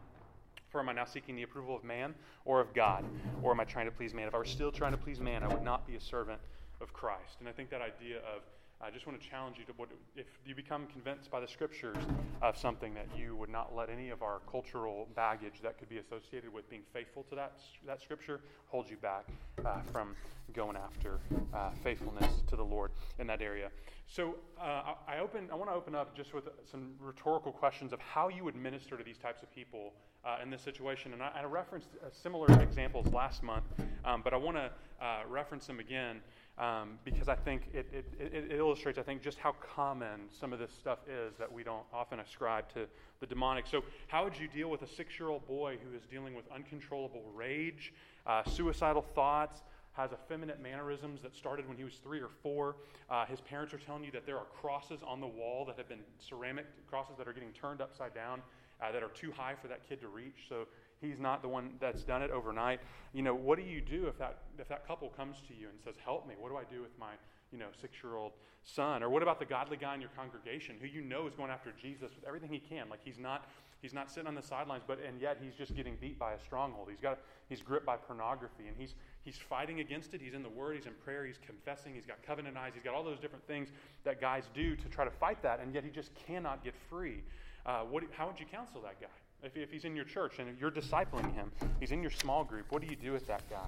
for 0.69 0.81
am 0.81 0.89
I 0.89 0.93
now 0.93 1.05
seeking 1.05 1.35
the 1.35 1.43
approval 1.43 1.75
of 1.75 1.83
man 1.83 2.13
or 2.45 2.59
of 2.59 2.73
God? 2.73 3.05
Or 3.41 3.51
am 3.51 3.59
I 3.59 3.63
trying 3.63 3.85
to 3.85 3.91
please 3.91 4.13
man? 4.13 4.27
If 4.27 4.35
I 4.35 4.37
were 4.37 4.45
still 4.45 4.71
trying 4.71 4.91
to 4.91 4.97
please 4.97 5.19
man, 5.19 5.43
I 5.43 5.47
would 5.47 5.63
not 5.63 5.87
be 5.87 5.95
a 5.95 6.01
servant 6.01 6.39
of 6.81 6.93
Christ. 6.93 7.37
And 7.39 7.47
I 7.47 7.51
think 7.51 7.69
that 7.69 7.81
idea 7.81 8.17
of 8.17 8.41
I 8.79 8.91
just 8.91 9.07
want 9.07 9.19
to 9.19 9.27
challenge 9.27 9.57
you 9.57 9.65
to 9.65 9.71
what, 9.73 9.89
if 10.15 10.27
you 10.45 10.53
become 10.53 10.85
convinced 10.87 11.31
by 11.31 11.39
the 11.39 11.47
scriptures 11.47 11.97
of 12.43 12.55
something 12.55 12.93
that 12.93 13.07
you 13.17 13.35
would 13.35 13.49
not 13.49 13.75
let 13.75 13.89
any 13.89 14.09
of 14.09 14.21
our 14.21 14.39
cultural 14.49 15.07
baggage 15.15 15.61
that 15.63 15.79
could 15.79 15.89
be 15.89 15.97
associated 15.97 16.53
with 16.53 16.69
being 16.69 16.83
faithful 16.93 17.23
to 17.23 17.35
that, 17.35 17.53
that 17.87 18.01
scripture 18.01 18.39
hold 18.67 18.87
you 18.87 18.97
back 18.97 19.25
uh, 19.65 19.81
from 19.91 20.15
going 20.53 20.77
after 20.77 21.19
uh, 21.53 21.71
faithfulness 21.83 22.43
to 22.47 22.55
the 22.55 22.63
Lord 22.63 22.91
in 23.17 23.25
that 23.27 23.41
area. 23.41 23.69
So 24.05 24.35
uh, 24.61 24.93
I 25.07 25.19
open. 25.19 25.49
I 25.51 25.55
want 25.55 25.69
to 25.69 25.75
open 25.75 25.93
up 25.93 26.15
just 26.15 26.33
with 26.33 26.47
some 26.71 26.93
rhetorical 27.01 27.51
questions 27.51 27.91
of 27.91 27.99
how 27.99 28.29
you 28.29 28.43
would 28.45 28.55
minister 28.55 28.95
to 28.95 29.03
these 29.03 29.17
types 29.17 29.43
of 29.43 29.53
people 29.53 29.93
uh, 30.23 30.37
in 30.41 30.49
this 30.49 30.61
situation. 30.61 31.13
And 31.13 31.21
I, 31.21 31.31
I 31.41 31.43
referenced 31.43 31.89
uh, 32.01 32.07
similar 32.11 32.47
examples 32.61 33.11
last 33.11 33.43
month, 33.43 33.65
um, 34.05 34.21
but 34.23 34.33
I 34.33 34.37
want 34.37 34.55
to 34.55 34.71
uh, 35.01 35.19
reference 35.27 35.67
them 35.67 35.79
again 35.79 36.21
um, 36.57 36.97
because 37.05 37.27
I 37.27 37.35
think 37.35 37.63
it, 37.73 37.87
it, 37.93 38.05
it, 38.19 38.51
illustrates, 38.57 38.97
I 38.97 39.03
think, 39.03 39.21
just 39.21 39.37
how 39.37 39.53
common 39.75 40.21
some 40.31 40.53
of 40.53 40.59
this 40.59 40.71
stuff 40.71 40.99
is 41.07 41.35
that 41.37 41.51
we 41.51 41.63
don't 41.63 41.85
often 41.93 42.19
ascribe 42.19 42.67
to 42.73 42.87
the 43.19 43.27
demonic. 43.27 43.67
So, 43.67 43.83
how 44.07 44.23
would 44.23 44.37
you 44.37 44.47
deal 44.47 44.69
with 44.69 44.81
a 44.81 44.87
six 44.87 45.19
year 45.19 45.29
old 45.29 45.47
boy 45.47 45.77
who 45.83 45.95
is 45.95 46.03
dealing 46.05 46.33
with 46.33 46.45
uncontrollable 46.51 47.23
rage, 47.35 47.93
uh, 48.25 48.43
suicidal 48.43 49.01
thoughts? 49.01 49.61
Has 49.93 50.11
effeminate 50.11 50.61
mannerisms 50.61 51.23
that 51.23 51.35
started 51.35 51.67
when 51.67 51.75
he 51.75 51.83
was 51.83 51.95
three 52.03 52.19
or 52.19 52.29
four. 52.43 52.75
Uh, 53.09 53.25
his 53.25 53.41
parents 53.41 53.73
are 53.73 53.79
telling 53.79 54.03
you 54.03 54.11
that 54.11 54.27
there 54.27 54.37
are 54.37 54.45
crosses 54.61 54.99
on 55.05 55.19
the 55.19 55.25
wall 55.25 55.65
that 55.65 55.75
have 55.75 55.89
been 55.89 56.03
ceramic 56.19 56.67
crosses 56.87 57.17
that 57.17 57.27
are 57.27 57.33
getting 57.33 57.51
turned 57.51 57.81
upside 57.81 58.13
down 58.13 58.43
uh, 58.79 58.91
that 58.91 59.01
are 59.01 59.09
too 59.09 59.31
high 59.31 59.55
for 59.59 59.67
that 59.67 59.87
kid 59.89 59.99
to 60.01 60.07
reach. 60.07 60.45
So 60.47 60.67
He's 61.01 61.19
not 61.19 61.41
the 61.41 61.47
one 61.47 61.71
that's 61.79 62.03
done 62.03 62.21
it 62.21 62.31
overnight. 62.31 62.79
You 63.13 63.21
know, 63.21 63.35
what 63.35 63.57
do 63.57 63.63
you 63.63 63.81
do 63.81 64.07
if 64.07 64.17
that 64.17 64.39
if 64.57 64.67
that 64.69 64.87
couple 64.87 65.09
comes 65.09 65.37
to 65.47 65.53
you 65.53 65.69
and 65.69 65.79
says, 65.83 65.95
"Help 66.03 66.27
me. 66.27 66.35
What 66.37 66.49
do 66.49 66.57
I 66.57 66.63
do 66.63 66.81
with 66.81 66.97
my, 66.99 67.11
you 67.51 67.59
know, 67.59 67.67
6-year-old 67.81 68.33
son?" 68.63 69.03
Or 69.03 69.09
what 69.09 69.21
about 69.21 69.39
the 69.39 69.45
godly 69.45 69.77
guy 69.77 69.93
in 69.95 70.01
your 70.01 70.09
congregation 70.15 70.77
who 70.81 70.87
you 70.87 71.01
know 71.01 71.27
is 71.27 71.35
going 71.35 71.51
after 71.51 71.71
Jesus 71.79 72.11
with 72.15 72.25
everything 72.25 72.51
he 72.51 72.59
can? 72.59 72.89
Like 72.89 73.01
he's 73.03 73.19
not 73.19 73.45
he's 73.81 73.93
not 73.93 74.09
sitting 74.09 74.27
on 74.27 74.35
the 74.35 74.41
sidelines, 74.41 74.83
but 74.87 74.99
and 75.07 75.21
yet 75.21 75.37
he's 75.41 75.53
just 75.53 75.75
getting 75.75 75.95
beat 76.01 76.17
by 76.17 76.33
a 76.33 76.39
stronghold. 76.39 76.87
He's 76.89 76.99
got 76.99 77.19
he's 77.47 77.61
gripped 77.61 77.85
by 77.85 77.97
pornography 77.97 78.67
and 78.67 78.75
he's 78.77 78.95
he's 79.23 79.37
fighting 79.37 79.79
against 79.79 80.13
it. 80.15 80.21
He's 80.21 80.33
in 80.33 80.41
the 80.41 80.49
word, 80.49 80.75
he's 80.77 80.87
in 80.87 80.93
prayer, 81.03 81.25
he's 81.25 81.39
confessing, 81.45 81.93
he's 81.93 82.05
got 82.05 82.23
covenant 82.25 82.57
eyes, 82.57 82.71
he's 82.73 82.83
got 82.83 82.95
all 82.95 83.03
those 83.03 83.19
different 83.19 83.45
things 83.45 83.69
that 84.03 84.19
guys 84.19 84.45
do 84.53 84.75
to 84.75 84.89
try 84.89 85.05
to 85.05 85.11
fight 85.11 85.43
that, 85.43 85.59
and 85.59 85.75
yet 85.75 85.83
he 85.83 85.91
just 85.91 86.11
cannot 86.15 86.63
get 86.63 86.73
free. 86.89 87.21
Uh, 87.65 87.81
what, 87.81 88.03
how 88.11 88.27
would 88.27 88.39
you 88.39 88.45
counsel 88.45 88.81
that 88.81 88.99
guy? 89.01 89.07
If, 89.43 89.55
if 89.55 89.71
he's 89.71 89.85
in 89.85 89.95
your 89.95 90.05
church 90.05 90.39
and 90.39 90.57
you're 90.59 90.71
discipling 90.71 91.33
him, 91.33 91.51
he's 91.79 91.91
in 91.91 92.01
your 92.01 92.11
small 92.11 92.43
group, 92.43 92.65
what 92.71 92.81
do 92.81 92.87
you 92.87 92.95
do 92.95 93.11
with 93.11 93.27
that 93.27 93.47
guy? 93.49 93.67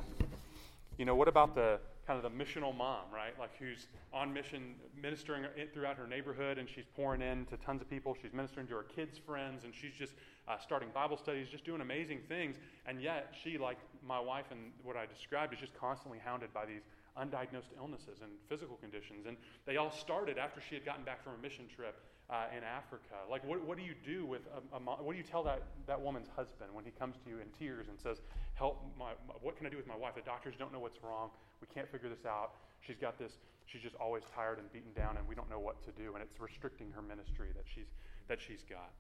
You 0.98 1.06
know, 1.06 1.16
what 1.16 1.28
about 1.28 1.56
the 1.56 1.80
kind 2.10 2.18
of 2.18 2.24
the 2.24 2.44
missional 2.44 2.76
mom, 2.76 3.04
right? 3.14 3.38
Like 3.40 3.52
who's 3.60 3.88
on 4.12 4.34
mission, 4.34 4.74
ministering 5.00 5.46
throughout 5.74 5.96
her 5.96 6.08
neighborhood, 6.08 6.58
and 6.58 6.68
she's 6.68 6.86
pouring 6.96 7.22
in 7.22 7.46
to 7.46 7.58
tons 7.58 7.82
of 7.82 7.90
people. 7.90 8.18
She's 8.20 8.34
ministering 8.34 8.66
to 8.68 8.74
her 8.74 8.84
kids' 8.96 9.20
friends, 9.20 9.64
and 9.64 9.74
she's 9.76 9.94
just 9.94 10.14
uh, 10.48 10.58
starting 10.58 10.90
Bible 10.92 11.18
studies, 11.18 11.48
just 11.50 11.66
doing 11.66 11.82
amazing 11.82 12.22
things. 12.28 12.56
And 12.88 13.00
yet, 13.00 13.36
she, 13.44 13.60
like 13.60 13.78
my 14.06 14.20
wife 14.20 14.46
and 14.50 14.72
what 14.84 14.98
I 14.98 15.06
described, 15.06 15.54
is 15.54 15.60
just 15.60 15.78
constantly 15.80 16.18
hounded 16.18 16.52
by 16.52 16.66
these 16.66 16.82
undiagnosed 17.16 17.78
illnesses 17.78 18.20
and 18.24 18.32
physical 18.48 18.78
conditions. 18.78 19.28
And 19.28 19.38
they 19.68 19.78
all 19.78 19.92
started 19.92 20.40
after 20.40 20.62
she 20.68 20.74
had 20.74 20.86
gotten 20.86 21.04
back 21.04 21.24
from 21.24 21.34
a 21.34 21.38
mission 21.38 21.66
trip 21.74 21.96
uh, 22.30 22.46
in 22.56 22.64
Africa? 22.64 23.26
Like, 23.30 23.44
what, 23.44 23.66
what 23.66 23.78
do 23.78 23.84
you 23.84 23.94
do 24.06 24.26
with 24.26 24.42
a, 24.54 24.78
a, 24.78 24.80
what 24.80 25.12
do 25.12 25.18
you 25.18 25.24
tell 25.24 25.44
that, 25.44 25.64
that 25.88 26.00
woman's 26.00 26.30
husband 26.36 26.70
when 26.74 26.86
he 26.86 26.92
comes 26.92 27.16
to 27.24 27.30
you 27.30 27.40
in 27.40 27.48
tears 27.58 27.88
and 27.90 28.00
says, 28.00 28.22
"Help! 28.54 28.86
My, 28.98 29.12
my, 29.28 29.34
what 29.42 29.58
can 29.58 29.66
I 29.66 29.70
do 29.70 29.78
with 29.78 29.88
my 29.88 29.98
wife? 29.98 30.16
The 30.16 30.22
doctors 30.22 30.56
don't 30.58 30.72
know 30.72 30.80
what's 30.80 31.02
wrong. 31.04 31.30
We 31.62 31.68
can't 31.74 31.90
figure 31.92 32.10
this 32.10 32.26
out. 32.26 32.52
She's 32.82 32.98
got 32.98 33.18
this. 33.18 33.34
She's 33.66 33.82
just 33.82 33.96
always 33.96 34.24
tired 34.34 34.58
and 34.58 34.72
beaten 34.72 34.94
down, 34.94 35.18
and 35.18 35.28
we 35.28 35.36
don't 35.36 35.50
know 35.50 35.60
what 35.60 35.84
to 35.86 35.92
do, 35.92 36.14
and 36.14 36.24
it's 36.24 36.40
restricting 36.40 36.92
her 36.92 37.02
ministry 37.02 37.50
that 37.56 37.66
she's 37.74 37.90
that 38.28 38.40
she's 38.40 38.64
got." 38.70 38.92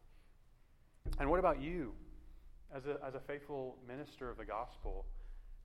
And 1.19 1.29
what 1.29 1.39
about 1.39 1.62
you? 1.62 1.93
as 2.75 2.86
a, 2.86 2.98
as 3.05 3.15
a 3.15 3.19
faithful 3.19 3.77
minister 3.88 4.29
of 4.29 4.38
the 4.38 4.45
gospel, 4.45 5.05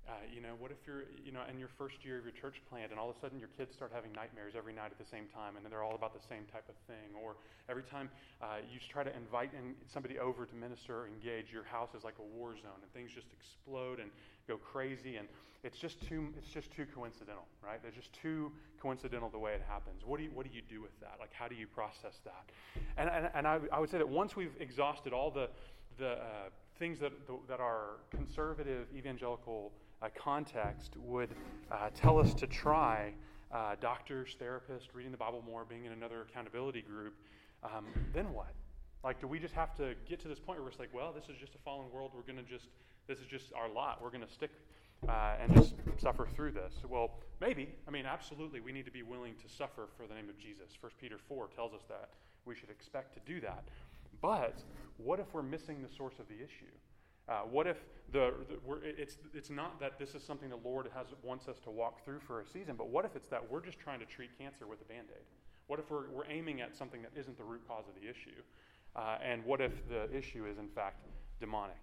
uh, 0.06 0.12
you 0.28 0.40
know, 0.40 0.52
what 0.58 0.70
if 0.70 0.76
you're, 0.86 1.08
you 1.24 1.32
know, 1.32 1.40
in 1.48 1.58
your 1.58 1.72
first 1.80 2.04
year 2.04 2.18
of 2.18 2.24
your 2.24 2.36
church 2.36 2.60
plant 2.68 2.92
and 2.92 3.00
all 3.00 3.08
of 3.08 3.16
a 3.16 3.20
sudden 3.20 3.38
your 3.40 3.48
kids 3.56 3.72
start 3.72 3.90
having 3.94 4.12
nightmares 4.12 4.52
every 4.52 4.72
night 4.72 4.92
at 4.92 4.98
the 4.98 5.08
same 5.08 5.24
time 5.32 5.56
and 5.56 5.64
they're 5.64 5.82
all 5.82 5.96
about 5.96 6.12
the 6.12 6.26
same 6.28 6.44
type 6.52 6.68
of 6.68 6.76
thing? 6.84 7.16
Or 7.16 7.36
every 7.68 7.84
time 7.84 8.10
uh, 8.42 8.60
you 8.68 8.78
try 8.84 9.02
to 9.02 9.14
invite 9.16 9.52
in 9.56 9.72
somebody 9.88 10.18
over 10.18 10.44
to 10.44 10.54
minister 10.54 11.04
or 11.04 11.06
engage, 11.08 11.48
your 11.52 11.64
house 11.64 11.96
is 11.96 12.04
like 12.04 12.20
a 12.20 12.26
war 12.36 12.52
zone 12.52 12.84
and 12.84 12.92
things 12.92 13.12
just 13.16 13.32
explode 13.32 13.98
and 13.98 14.10
go 14.46 14.58
crazy 14.60 15.16
and 15.16 15.26
it's 15.64 15.78
just 15.78 15.96
too, 16.06 16.28
it's 16.36 16.52
just 16.52 16.70
too 16.70 16.84
coincidental, 16.94 17.48
right? 17.64 17.80
It's 17.88 17.96
just 17.96 18.12
too 18.12 18.52
coincidental 18.82 19.30
the 19.30 19.38
way 19.38 19.54
it 19.54 19.62
happens. 19.66 20.02
What 20.04 20.18
do 20.18 20.24
you, 20.24 20.30
what 20.34 20.44
do 20.44 20.52
you 20.54 20.60
do 20.68 20.82
with 20.82 20.92
that? 21.00 21.16
Like, 21.18 21.32
how 21.32 21.48
do 21.48 21.54
you 21.54 21.66
process 21.66 22.20
that? 22.24 22.44
And, 22.98 23.08
and, 23.08 23.30
and 23.34 23.46
I, 23.48 23.58
I 23.72 23.80
would 23.80 23.88
say 23.88 23.96
that 23.96 24.08
once 24.08 24.36
we've 24.36 24.52
exhausted 24.60 25.14
all 25.14 25.30
the, 25.30 25.48
the 25.96 26.10
uh, 26.10 26.50
things 26.78 26.98
that, 27.00 27.12
that 27.48 27.60
are 27.60 28.00
conservative 28.10 28.88
evangelical 28.94 29.72
uh, 30.02 30.08
context 30.16 30.96
would 30.96 31.30
uh, 31.70 31.90
tell 31.94 32.18
us 32.18 32.34
to 32.34 32.46
try 32.46 33.12
uh, 33.52 33.76
doctors, 33.80 34.36
therapists, 34.40 34.88
reading 34.94 35.12
the 35.12 35.18
Bible 35.18 35.42
more, 35.46 35.64
being 35.64 35.84
in 35.84 35.92
another 35.92 36.22
accountability 36.28 36.82
group, 36.82 37.14
um, 37.62 37.86
then 38.12 38.32
what? 38.32 38.52
Like, 39.04 39.20
do 39.20 39.26
we 39.26 39.38
just 39.38 39.54
have 39.54 39.76
to 39.76 39.94
get 40.08 40.20
to 40.20 40.28
this 40.28 40.38
point 40.38 40.60
where 40.60 40.68
it's 40.68 40.78
like, 40.78 40.92
well, 40.94 41.12
this 41.12 41.28
is 41.28 41.36
just 41.38 41.54
a 41.54 41.58
fallen 41.58 41.90
world. 41.92 42.12
We're 42.14 42.22
going 42.22 42.42
to 42.44 42.50
just, 42.50 42.68
this 43.06 43.18
is 43.18 43.26
just 43.26 43.52
our 43.54 43.68
lot. 43.68 44.02
We're 44.02 44.10
going 44.10 44.26
to 44.26 44.32
stick 44.32 44.50
uh, 45.08 45.34
and 45.40 45.54
just 45.54 45.74
suffer 45.98 46.26
through 46.34 46.52
this? 46.52 46.74
Well, 46.88 47.10
maybe. 47.40 47.68
I 47.86 47.90
mean, 47.90 48.06
absolutely, 48.06 48.60
we 48.60 48.72
need 48.72 48.86
to 48.86 48.90
be 48.90 49.02
willing 49.02 49.34
to 49.42 49.54
suffer 49.54 49.88
for 49.96 50.06
the 50.06 50.14
name 50.14 50.28
of 50.28 50.38
Jesus. 50.38 50.70
1 50.80 50.92
Peter 51.00 51.16
4 51.28 51.48
tells 51.54 51.72
us 51.74 51.82
that. 51.88 52.10
We 52.44 52.54
should 52.54 52.70
expect 52.70 53.14
to 53.14 53.20
do 53.32 53.40
that. 53.40 53.64
But 54.20 54.56
what 54.96 55.20
if 55.20 55.26
we're 55.32 55.42
missing 55.42 55.82
the 55.82 55.94
source 55.94 56.14
of 56.18 56.28
the 56.28 56.36
issue? 56.36 56.72
Uh, 57.28 57.40
what 57.50 57.66
if 57.66 57.78
the, 58.12 58.34
the 58.48 58.58
it's, 58.82 59.16
it's 59.32 59.50
not 59.50 59.80
that 59.80 59.98
this 59.98 60.14
is 60.14 60.22
something 60.22 60.50
the 60.50 60.56
Lord 60.56 60.88
has 60.94 61.06
wants 61.22 61.48
us 61.48 61.58
to 61.64 61.70
walk 61.70 62.04
through 62.04 62.20
for 62.20 62.40
a 62.40 62.46
season, 62.46 62.74
but 62.76 62.88
what 62.88 63.04
if 63.04 63.16
it's 63.16 63.28
that 63.28 63.50
we're 63.50 63.64
just 63.64 63.78
trying 63.78 64.00
to 64.00 64.06
treat 64.06 64.30
cancer 64.38 64.66
with 64.66 64.80
a 64.82 64.84
band 64.84 65.08
aid? 65.10 65.24
What 65.66 65.78
if 65.78 65.90
we're, 65.90 66.10
we're 66.10 66.28
aiming 66.28 66.60
at 66.60 66.76
something 66.76 67.00
that 67.02 67.12
isn't 67.18 67.38
the 67.38 67.44
root 67.44 67.66
cause 67.66 67.84
of 67.88 67.94
the 68.00 68.08
issue? 68.08 68.42
Uh, 68.94 69.16
and 69.24 69.44
what 69.44 69.60
if 69.60 69.72
the 69.88 70.14
issue 70.16 70.46
is, 70.46 70.58
in 70.58 70.68
fact, 70.68 71.06
demonic? 71.40 71.76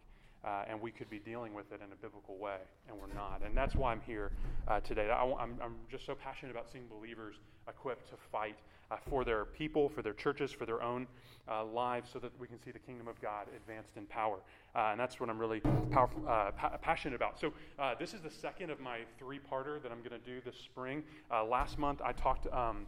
Uh, 0.44 0.64
and 0.68 0.82
we 0.82 0.92
could 0.92 1.10
be 1.10 1.20
dealing 1.20 1.54
with 1.54 1.72
it 1.72 1.82
in 1.86 1.92
a 1.92 1.96
biblical 1.96 2.38
way, 2.38 2.58
and 2.88 2.98
we're 2.98 3.14
not. 3.14 3.42
And 3.46 3.56
that's 3.56 3.76
why 3.76 3.92
I'm 3.92 4.02
here 4.02 4.32
uh, 4.68 4.80
today. 4.80 5.10
I, 5.12 5.24
am 5.24 5.76
just 5.90 6.06
so 6.06 6.16
passionate 6.16 6.52
about 6.52 6.68
seeing 6.72 6.88
believers 6.88 7.36
equipped 7.68 8.10
to 8.10 8.16
fight 8.32 8.56
uh, 8.92 8.98
for 9.10 9.24
their 9.24 9.46
people, 9.46 9.90
for 9.90 10.02
their 10.02 10.14
churches, 10.14 10.52
for 10.52 10.66
their 10.66 10.82
own 10.82 11.08
uh, 11.50 11.64
lives, 11.66 12.10
so 12.12 12.20
that 12.20 12.32
we 12.40 12.48
can 12.48 12.62
see 12.62 12.72
the 12.72 12.80
kingdom 12.80 13.08
of 13.08 13.20
God 13.22 13.48
advanced 13.56 13.98
in 13.98 14.06
power. 14.06 14.40
Uh, 14.76 14.90
and 14.92 15.00
that's 15.00 15.20
what 15.20 15.30
I'm 15.30 15.40
really 15.40 15.62
powerful, 15.92 16.22
uh, 16.28 16.52
pa- 16.52 16.78
passionate 16.82 17.16
about. 17.16 17.40
So, 17.40 17.54
this 18.00 18.14
is 18.14 18.22
the 18.22 18.30
second 18.30 18.70
of 18.70 18.80
my 18.80 19.00
three 19.18 19.40
parter 19.40 19.82
that 19.82 19.92
I'm 19.92 20.00
going 20.00 20.20
to 20.20 20.26
do 20.26 20.42
this 20.44 20.56
spring. 20.56 21.04
last 21.48 21.78
month, 21.80 22.02
I 22.04 22.12
talked. 22.12 22.48
Um, 22.54 22.86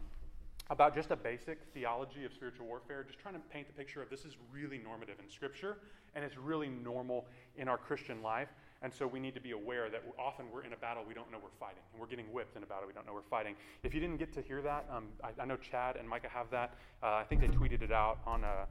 about 0.70 0.94
just 0.94 1.10
a 1.10 1.16
basic 1.16 1.58
theology 1.74 2.24
of 2.24 2.32
spiritual 2.32 2.66
warfare, 2.66 3.04
just 3.04 3.18
trying 3.18 3.34
to 3.34 3.40
paint 3.52 3.66
the 3.66 3.74
picture 3.74 4.00
of 4.00 4.08
this 4.08 4.24
is 4.24 4.36
really 4.50 4.78
normative 4.78 5.16
in 5.22 5.28
Scripture, 5.28 5.76
and 6.14 6.24
it's 6.24 6.38
really 6.38 6.68
normal 6.68 7.26
in 7.56 7.68
our 7.68 7.76
Christian 7.76 8.22
life. 8.22 8.48
And 8.82 8.92
so 8.92 9.06
we 9.06 9.18
need 9.18 9.34
to 9.34 9.40
be 9.40 9.52
aware 9.52 9.88
that 9.88 10.02
often 10.18 10.46
we're 10.52 10.64
in 10.64 10.72
a 10.72 10.76
battle 10.76 11.04
we 11.06 11.14
don't 11.14 11.30
know 11.32 11.38
we're 11.42 11.58
fighting, 11.58 11.82
and 11.92 12.00
we're 12.00 12.06
getting 12.06 12.26
whipped 12.26 12.56
in 12.56 12.62
a 12.62 12.66
battle 12.66 12.86
we 12.86 12.92
don't 12.92 13.06
know 13.06 13.14
we're 13.14 13.22
fighting. 13.22 13.54
If 13.82 13.94
you 13.94 14.00
didn't 14.00 14.18
get 14.18 14.32
to 14.34 14.42
hear 14.42 14.60
that, 14.62 14.86
um, 14.90 15.06
I, 15.22 15.30
I, 15.40 15.46
know 15.46 15.56
Chad 15.56 15.96
and 15.96 16.08
Micah 16.08 16.28
have 16.28 16.50
that. 16.50 16.74
Uh, 17.02 17.14
I 17.14 17.24
think 17.24 17.40
they 17.40 17.48
tweeted 17.48 17.82
it 17.82 17.92
out 17.92 18.18
on 18.26 18.44
a 18.44 18.66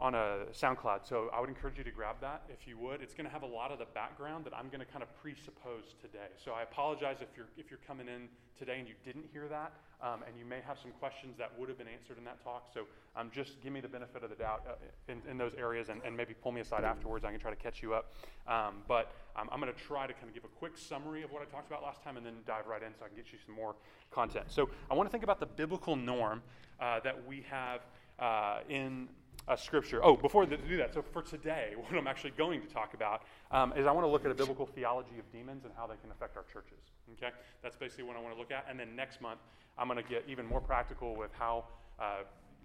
on 0.00 0.14
a 0.14 0.46
SoundCloud. 0.52 1.06
So 1.06 1.30
I 1.32 1.40
would 1.40 1.48
encourage 1.48 1.78
you 1.78 1.84
to 1.84 1.90
grab 1.90 2.16
that 2.20 2.42
if 2.48 2.66
you 2.66 2.76
would. 2.78 3.00
It's 3.00 3.14
going 3.14 3.26
to 3.26 3.32
have 3.32 3.42
a 3.42 3.46
lot 3.46 3.70
of 3.70 3.78
the 3.78 3.86
background 3.94 4.44
that 4.44 4.54
I'm 4.54 4.68
going 4.68 4.80
to 4.80 4.86
kind 4.86 5.02
of 5.02 5.08
presuppose 5.22 5.94
today. 6.00 6.28
So 6.42 6.52
I 6.52 6.62
apologize 6.62 7.18
if 7.20 7.28
you're 7.36 7.48
if 7.56 7.70
you're 7.70 7.80
coming 7.86 8.08
in 8.08 8.28
today 8.58 8.78
and 8.78 8.88
you 8.88 8.94
didn't 9.04 9.26
hear 9.32 9.48
that, 9.48 9.72
um, 10.00 10.22
and 10.26 10.36
you 10.38 10.44
may 10.44 10.60
have 10.66 10.78
some 10.78 10.90
questions 10.92 11.36
that 11.38 11.50
would 11.58 11.68
have 11.68 11.78
been 11.78 11.88
answered 11.88 12.18
in 12.18 12.24
that 12.24 12.42
talk. 12.42 12.68
So 12.72 12.86
um, 13.16 13.30
just 13.32 13.60
give 13.62 13.72
me 13.72 13.80
the 13.80 13.88
benefit 13.88 14.22
of 14.22 14.30
the 14.30 14.36
doubt 14.36 14.62
uh, 14.68 15.12
in, 15.12 15.22
in, 15.30 15.38
those 15.38 15.52
areas, 15.58 15.88
and, 15.88 16.00
and, 16.04 16.16
maybe 16.16 16.34
pull 16.34 16.52
me 16.52 16.60
aside 16.60 16.84
afterwards. 16.84 17.24
I 17.24 17.30
can 17.30 17.40
try 17.40 17.50
to 17.50 17.56
catch 17.56 17.82
you 17.82 17.94
up. 17.94 18.12
Um, 18.46 18.82
but 18.86 19.12
um, 19.36 19.48
I'm 19.50 19.60
going 19.60 19.72
to 19.72 19.78
try 19.78 20.06
to 20.06 20.12
kind 20.12 20.28
of 20.28 20.34
give 20.34 20.44
a 20.44 20.58
quick 20.58 20.76
summary 20.76 21.22
of 21.22 21.32
what 21.32 21.42
I 21.42 21.46
talked 21.46 21.68
about 21.68 21.82
last 21.82 22.02
time, 22.02 22.16
and 22.16 22.24
then 22.24 22.34
dive 22.46 22.66
right 22.66 22.82
in 22.82 22.92
so 22.98 23.04
I 23.04 23.08
can 23.08 23.16
get 23.16 23.32
you 23.32 23.38
some 23.44 23.54
more 23.54 23.74
content. 24.10 24.46
So 24.48 24.68
I 24.90 24.94
want 24.94 25.08
to 25.08 25.10
think 25.10 25.24
about 25.24 25.40
the 25.40 25.46
biblical 25.46 25.96
norm 25.96 26.42
uh, 26.80 27.00
that 27.00 27.26
we 27.26 27.44
have 27.50 27.80
uh, 28.18 28.58
in 28.68 29.08
uh, 29.48 29.56
scripture. 29.56 30.00
Oh, 30.02 30.16
before 30.16 30.46
to 30.46 30.56
do 30.56 30.76
that, 30.78 30.94
so 30.94 31.02
for 31.02 31.22
today, 31.22 31.72
what 31.76 31.92
I'm 31.98 32.06
actually 32.06 32.32
going 32.32 32.60
to 32.60 32.68
talk 32.68 32.94
about 32.94 33.22
um, 33.50 33.72
is 33.76 33.86
I 33.86 33.92
want 33.92 34.06
to 34.06 34.10
look 34.10 34.24
at 34.24 34.30
a 34.30 34.34
biblical 34.34 34.66
theology 34.66 35.18
of 35.18 35.30
demons 35.32 35.64
and 35.64 35.72
how 35.76 35.86
they 35.86 35.96
can 36.00 36.10
affect 36.10 36.36
our 36.36 36.44
churches. 36.52 36.78
Okay, 37.12 37.32
that's 37.62 37.76
basically 37.76 38.04
what 38.04 38.16
I 38.16 38.20
want 38.20 38.34
to 38.34 38.38
look 38.38 38.50
at. 38.50 38.66
And 38.68 38.78
then 38.78 38.96
next 38.96 39.20
month, 39.20 39.40
I'm 39.78 39.88
going 39.88 40.02
to 40.02 40.08
get 40.08 40.24
even 40.28 40.46
more 40.46 40.60
practical 40.60 41.16
with 41.16 41.30
how. 41.38 41.64
Uh, 41.98 42.24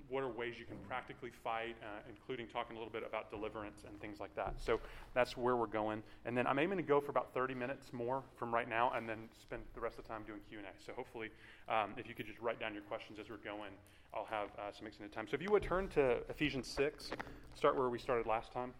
what 0.09 0.23
are 0.23 0.29
ways 0.29 0.55
you 0.57 0.65
can 0.65 0.77
practically 0.87 1.29
fight, 1.43 1.75
uh, 1.83 2.01
including 2.09 2.47
talking 2.47 2.75
a 2.75 2.79
little 2.79 2.91
bit 2.91 3.03
about 3.07 3.29
deliverance 3.29 3.83
and 3.87 3.99
things 4.01 4.19
like 4.19 4.35
that. 4.35 4.55
So 4.57 4.79
that's 5.13 5.37
where 5.37 5.55
we're 5.55 5.67
going. 5.67 6.01
And 6.25 6.35
then 6.35 6.47
I'm 6.47 6.59
aiming 6.59 6.77
to 6.77 6.83
go 6.83 6.99
for 6.99 7.11
about 7.11 7.33
30 7.33 7.53
minutes 7.53 7.93
more 7.93 8.23
from 8.37 8.53
right 8.53 8.67
now, 8.67 8.91
and 8.95 9.07
then 9.07 9.29
spend 9.39 9.61
the 9.75 9.81
rest 9.81 9.97
of 9.99 10.05
the 10.05 10.09
time 10.09 10.23
doing 10.25 10.39
Q 10.49 10.59
and 10.59 10.67
A. 10.67 10.71
So 10.83 10.93
hopefully, 10.95 11.29
um, 11.67 11.93
if 11.97 12.07
you 12.07 12.15
could 12.15 12.25
just 12.25 12.39
write 12.39 12.59
down 12.59 12.73
your 12.73 12.83
questions 12.83 13.19
as 13.19 13.29
we're 13.29 13.37
going, 13.37 13.71
I'll 14.13 14.25
have 14.25 14.49
uh, 14.57 14.71
some 14.75 14.87
extended 14.87 15.13
time. 15.13 15.27
So 15.29 15.35
if 15.35 15.41
you 15.41 15.51
would 15.51 15.63
turn 15.63 15.87
to 15.89 16.17
Ephesians 16.29 16.67
6, 16.67 17.11
start 17.53 17.77
where 17.77 17.89
we 17.89 17.99
started 17.99 18.25
last 18.25 18.51
time. 18.51 18.73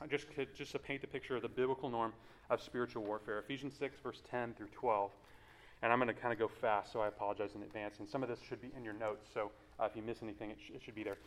I 0.00 0.06
just 0.06 0.30
could, 0.34 0.54
just 0.54 0.72
to 0.72 0.78
paint 0.78 1.02
the 1.02 1.06
picture 1.06 1.36
of 1.36 1.42
the 1.42 1.48
biblical 1.48 1.88
norm 1.88 2.12
of 2.48 2.60
spiritual 2.60 3.04
warfare. 3.04 3.38
Ephesians 3.38 3.74
6, 3.78 3.98
verse 4.02 4.22
10 4.30 4.54
through 4.54 4.68
12. 4.72 5.10
And 5.82 5.92
I'm 5.92 5.98
going 5.98 6.14
to 6.14 6.20
kind 6.20 6.32
of 6.32 6.38
go 6.38 6.48
fast, 6.48 6.92
so 6.92 7.00
I 7.00 7.08
apologize 7.08 7.50
in 7.54 7.62
advance. 7.62 8.00
And 8.00 8.08
some 8.08 8.22
of 8.22 8.28
this 8.28 8.38
should 8.46 8.60
be 8.60 8.70
in 8.76 8.84
your 8.84 8.92
notes, 8.92 9.28
so 9.32 9.50
uh, 9.80 9.86
if 9.86 9.96
you 9.96 10.02
miss 10.02 10.22
anything, 10.22 10.50
it, 10.50 10.58
sh- 10.64 10.72
it 10.74 10.82
should 10.82 10.94
be 10.94 11.02
there. 11.02 11.18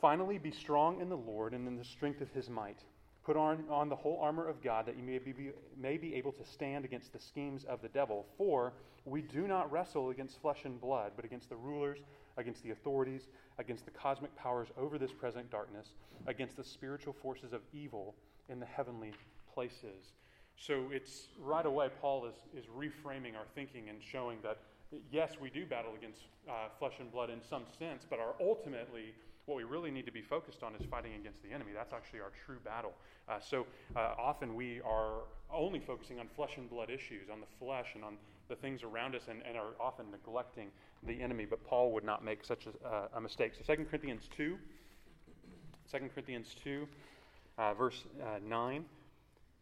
Finally, 0.00 0.38
be 0.38 0.50
strong 0.50 1.00
in 1.00 1.08
the 1.08 1.16
Lord 1.16 1.52
and 1.52 1.66
in 1.66 1.76
the 1.76 1.84
strength 1.84 2.20
of 2.20 2.30
his 2.30 2.48
might. 2.48 2.78
Put 3.24 3.36
on, 3.36 3.64
on 3.68 3.88
the 3.88 3.96
whole 3.96 4.18
armor 4.22 4.48
of 4.48 4.62
God 4.62 4.86
that 4.86 4.96
you 4.96 5.02
may 5.02 5.18
be, 5.18 5.34
may 5.76 5.98
be 5.98 6.14
able 6.14 6.32
to 6.32 6.44
stand 6.44 6.84
against 6.84 7.12
the 7.12 7.18
schemes 7.18 7.64
of 7.64 7.82
the 7.82 7.88
devil. 7.88 8.24
For 8.38 8.72
we 9.04 9.22
do 9.22 9.46
not 9.46 9.70
wrestle 9.70 10.10
against 10.10 10.40
flesh 10.40 10.64
and 10.64 10.80
blood, 10.80 11.12
but 11.16 11.24
against 11.24 11.48
the 11.48 11.56
rulers, 11.56 11.98
against 12.36 12.62
the 12.62 12.70
authorities, 12.70 13.26
against 13.58 13.84
the 13.84 13.90
cosmic 13.90 14.34
powers 14.36 14.68
over 14.78 14.98
this 14.98 15.12
present 15.12 15.50
darkness, 15.50 15.88
against 16.26 16.56
the 16.56 16.64
spiritual 16.64 17.12
forces 17.12 17.52
of 17.52 17.60
evil 17.74 18.14
in 18.48 18.60
the 18.60 18.66
heavenly 18.66 19.12
places. 19.52 20.12
So 20.56 20.86
it's 20.90 21.26
right 21.40 21.66
away, 21.66 21.88
Paul 22.00 22.26
is, 22.26 22.34
is 22.56 22.64
reframing 22.66 23.36
our 23.36 23.46
thinking 23.54 23.88
and 23.88 23.98
showing 24.02 24.38
that, 24.42 24.58
yes, 25.10 25.32
we 25.40 25.50
do 25.50 25.66
battle 25.66 25.92
against 25.96 26.20
uh, 26.48 26.68
flesh 26.78 26.94
and 27.00 27.10
blood 27.12 27.30
in 27.30 27.40
some 27.48 27.64
sense, 27.78 28.04
but 28.08 28.18
our 28.18 28.34
ultimately 28.40 29.14
what 29.48 29.56
we 29.56 29.64
really 29.64 29.90
need 29.90 30.04
to 30.04 30.12
be 30.12 30.20
focused 30.20 30.62
on 30.62 30.74
is 30.74 30.84
fighting 30.90 31.14
against 31.14 31.42
the 31.42 31.50
enemy. 31.50 31.72
That's 31.74 31.94
actually 31.94 32.20
our 32.20 32.32
true 32.44 32.58
battle. 32.64 32.92
Uh, 33.28 33.40
so 33.40 33.66
uh, 33.96 34.14
often 34.18 34.54
we 34.54 34.82
are 34.82 35.22
only 35.52 35.80
focusing 35.80 36.20
on 36.20 36.28
flesh 36.36 36.58
and 36.58 36.68
blood 36.68 36.90
issues, 36.90 37.30
on 37.32 37.40
the 37.40 37.46
flesh 37.58 37.88
and 37.94 38.04
on 38.04 38.18
the 38.48 38.56
things 38.56 38.82
around 38.82 39.14
us, 39.14 39.22
and, 39.28 39.42
and 39.48 39.56
are 39.56 39.72
often 39.80 40.10
neglecting 40.10 40.68
the 41.06 41.22
enemy. 41.22 41.46
But 41.46 41.64
Paul 41.64 41.92
would 41.92 42.04
not 42.04 42.22
make 42.22 42.44
such 42.44 42.66
a, 42.66 42.86
uh, 42.86 43.08
a 43.14 43.20
mistake. 43.20 43.52
So 43.54 43.74
2 43.74 43.86
Corinthians 43.86 44.28
2, 44.36 44.58
2 45.90 45.98
Corinthians 46.14 46.54
2, 46.62 46.86
uh, 47.56 47.72
verse 47.72 48.04
uh, 48.22 48.38
9. 48.46 48.84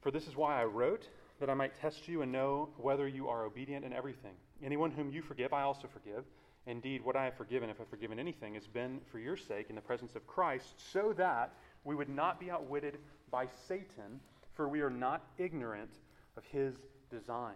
For 0.01 0.11
this 0.11 0.27
is 0.27 0.37
why 0.37 0.61
I 0.61 0.65
wrote, 0.65 1.09
that 1.39 1.49
I 1.49 1.55
might 1.55 1.81
test 1.81 2.09
you 2.09 2.23
and 2.23 2.33
know 2.33 2.71
whether 2.77 3.07
you 3.07 3.29
are 3.29 3.45
obedient 3.45 3.85
in 3.85 3.93
everything. 3.93 4.35
Anyone 4.65 4.91
whom 4.91 5.11
you 5.11 5.23
forgive, 5.23 5.53
I 5.53 5.63
also 5.63 5.89
forgive. 5.89 6.25
Indeed, 6.67 7.05
what 7.05 7.15
I 7.15 7.25
have 7.25 7.35
forgiven, 7.35 7.71
if 7.71 7.81
I've 7.81 7.89
forgiven 7.89 8.19
anything, 8.19 8.55
has 8.55 8.67
been 8.67 9.01
for 9.11 9.19
your 9.19 9.37
sake 9.37 9.67
in 9.69 9.77
the 9.77 9.81
presence 9.81 10.17
of 10.17 10.27
Christ, 10.27 10.75
so 10.93 11.13
that 11.17 11.53
we 11.85 11.95
would 11.95 12.09
not 12.09 12.41
be 12.41 12.51
outwitted 12.51 12.99
by 13.31 13.47
Satan, 13.69 14.21
for 14.55 14.69
we 14.69 14.81
are 14.81 14.91
not 14.91 15.25
ignorant 15.39 15.91
of 16.37 16.45
his 16.45 16.75
design. 17.11 17.55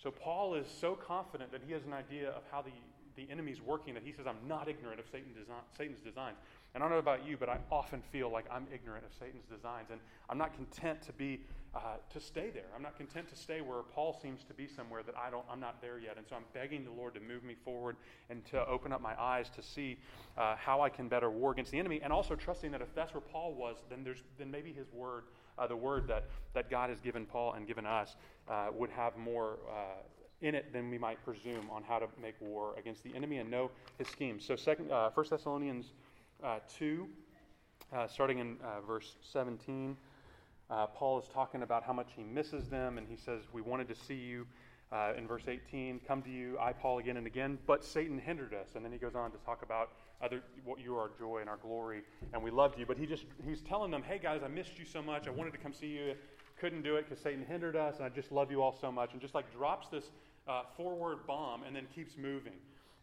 So 0.00 0.12
Paul 0.12 0.54
is 0.54 0.66
so 0.68 0.94
confident 0.94 1.50
that 1.50 1.62
he 1.66 1.72
has 1.72 1.84
an 1.84 1.92
idea 1.92 2.30
of 2.30 2.42
how 2.52 2.62
the, 2.62 2.70
the 3.16 3.28
enemy's 3.32 3.60
working 3.60 3.94
that 3.94 4.04
he 4.04 4.12
says, 4.12 4.26
I'm 4.28 4.46
not 4.46 4.68
ignorant 4.68 5.00
of 5.00 5.06
design, 5.10 5.62
Satan's 5.76 6.00
designs. 6.00 6.36
And 6.74 6.82
I 6.82 6.86
don't 6.86 6.94
know 6.94 7.00
about 7.00 7.26
you, 7.26 7.36
but 7.36 7.48
I 7.48 7.58
often 7.72 8.02
feel 8.12 8.30
like 8.30 8.44
I'm 8.52 8.66
ignorant 8.72 9.04
of 9.04 9.12
Satan's 9.18 9.46
designs. 9.46 9.88
And 9.90 9.98
I'm 10.30 10.38
not 10.38 10.54
content 10.54 11.02
to 11.02 11.12
be 11.12 11.40
uh, 11.74 11.96
to 12.10 12.20
stay 12.20 12.50
there. 12.50 12.64
I'm 12.74 12.82
not 12.82 12.96
content 12.96 13.28
to 13.28 13.36
stay 13.36 13.60
where 13.60 13.82
Paul 13.82 14.18
seems 14.20 14.42
to 14.44 14.54
be 14.54 14.66
somewhere 14.66 15.02
that 15.02 15.14
I 15.16 15.30
don't, 15.30 15.44
I'm 15.50 15.60
not 15.60 15.80
there 15.82 15.98
yet. 15.98 16.16
And 16.16 16.26
so 16.26 16.36
I'm 16.36 16.44
begging 16.54 16.84
the 16.84 16.90
Lord 16.90 17.14
to 17.14 17.20
move 17.20 17.44
me 17.44 17.54
forward 17.64 17.96
and 18.30 18.44
to 18.46 18.66
open 18.66 18.92
up 18.92 19.02
my 19.02 19.20
eyes 19.20 19.50
to 19.50 19.62
see 19.62 19.98
uh, 20.36 20.56
how 20.56 20.80
I 20.80 20.88
can 20.88 21.08
better 21.08 21.30
war 21.30 21.52
against 21.52 21.70
the 21.70 21.78
enemy. 21.78 22.00
And 22.02 22.12
also 22.12 22.34
trusting 22.34 22.70
that 22.72 22.80
if 22.80 22.94
that's 22.94 23.12
where 23.12 23.20
Paul 23.20 23.54
was, 23.54 23.76
then 23.90 24.02
there's, 24.02 24.22
then 24.38 24.50
maybe 24.50 24.72
his 24.72 24.90
word, 24.92 25.24
uh, 25.58 25.66
the 25.66 25.76
word 25.76 26.08
that, 26.08 26.24
that 26.54 26.70
God 26.70 26.90
has 26.90 27.00
given 27.00 27.26
Paul 27.26 27.52
and 27.52 27.66
given 27.66 27.84
us, 27.84 28.16
uh, 28.48 28.68
would 28.72 28.90
have 28.90 29.16
more 29.16 29.58
uh, 29.68 30.02
in 30.40 30.54
it 30.54 30.72
than 30.72 30.88
we 30.88 30.98
might 30.98 31.22
presume 31.24 31.68
on 31.70 31.82
how 31.82 31.98
to 31.98 32.06
make 32.22 32.34
war 32.40 32.74
against 32.78 33.02
the 33.02 33.14
enemy 33.14 33.38
and 33.38 33.50
know 33.50 33.70
his 33.98 34.08
schemes. 34.08 34.44
So, 34.44 34.56
second, 34.56 34.90
uh, 34.90 35.10
1 35.10 35.26
Thessalonians 35.28 35.92
uh, 36.42 36.60
2, 36.78 37.08
uh, 37.92 38.06
starting 38.06 38.38
in 38.38 38.56
verse 38.86 39.16
17. 39.32 39.96
Uh, 40.70 40.86
Paul 40.86 41.18
is 41.18 41.28
talking 41.28 41.62
about 41.62 41.82
how 41.82 41.92
much 41.92 42.08
he 42.14 42.22
misses 42.22 42.68
them, 42.68 42.98
and 42.98 43.06
he 43.08 43.16
says, 43.16 43.42
We 43.52 43.62
wanted 43.62 43.88
to 43.88 43.94
see 43.94 44.14
you. 44.14 44.46
Uh, 44.90 45.12
in 45.18 45.26
verse 45.26 45.42
18, 45.46 46.00
come 46.08 46.22
to 46.22 46.30
you, 46.30 46.56
I, 46.58 46.72
Paul, 46.72 46.98
again 46.98 47.18
and 47.18 47.26
again, 47.26 47.58
but 47.66 47.84
Satan 47.84 48.18
hindered 48.18 48.54
us. 48.54 48.68
And 48.74 48.82
then 48.82 48.90
he 48.90 48.96
goes 48.96 49.14
on 49.14 49.30
to 49.32 49.36
talk 49.44 49.62
about 49.62 49.90
other, 50.22 50.42
what 50.64 50.80
you 50.80 50.96
are 50.96 51.10
joy 51.18 51.40
and 51.40 51.48
our 51.50 51.58
glory, 51.58 52.00
and 52.32 52.42
we 52.42 52.50
loved 52.50 52.78
you. 52.78 52.86
But 52.86 52.96
he 52.96 53.04
just, 53.04 53.26
he's 53.46 53.60
telling 53.60 53.90
them, 53.90 54.02
hey 54.02 54.18
guys, 54.18 54.40
I 54.42 54.48
missed 54.48 54.78
you 54.78 54.86
so 54.86 55.02
much. 55.02 55.28
I 55.28 55.30
wanted 55.30 55.52
to 55.52 55.58
come 55.58 55.74
see 55.74 55.88
you. 55.88 56.14
Couldn't 56.58 56.82
do 56.82 56.96
it 56.96 57.06
because 57.06 57.22
Satan 57.22 57.44
hindered 57.46 57.76
us, 57.76 57.96
and 57.96 58.04
I 58.06 58.08
just 58.08 58.32
love 58.32 58.50
you 58.50 58.62
all 58.62 58.74
so 58.80 58.90
much. 58.90 59.12
And 59.12 59.20
just 59.20 59.34
like 59.34 59.52
drops 59.52 59.88
this 59.88 60.04
uh, 60.48 60.62
forward 60.74 61.26
bomb 61.26 61.64
and 61.64 61.76
then 61.76 61.86
keeps 61.94 62.16
moving. 62.16 62.54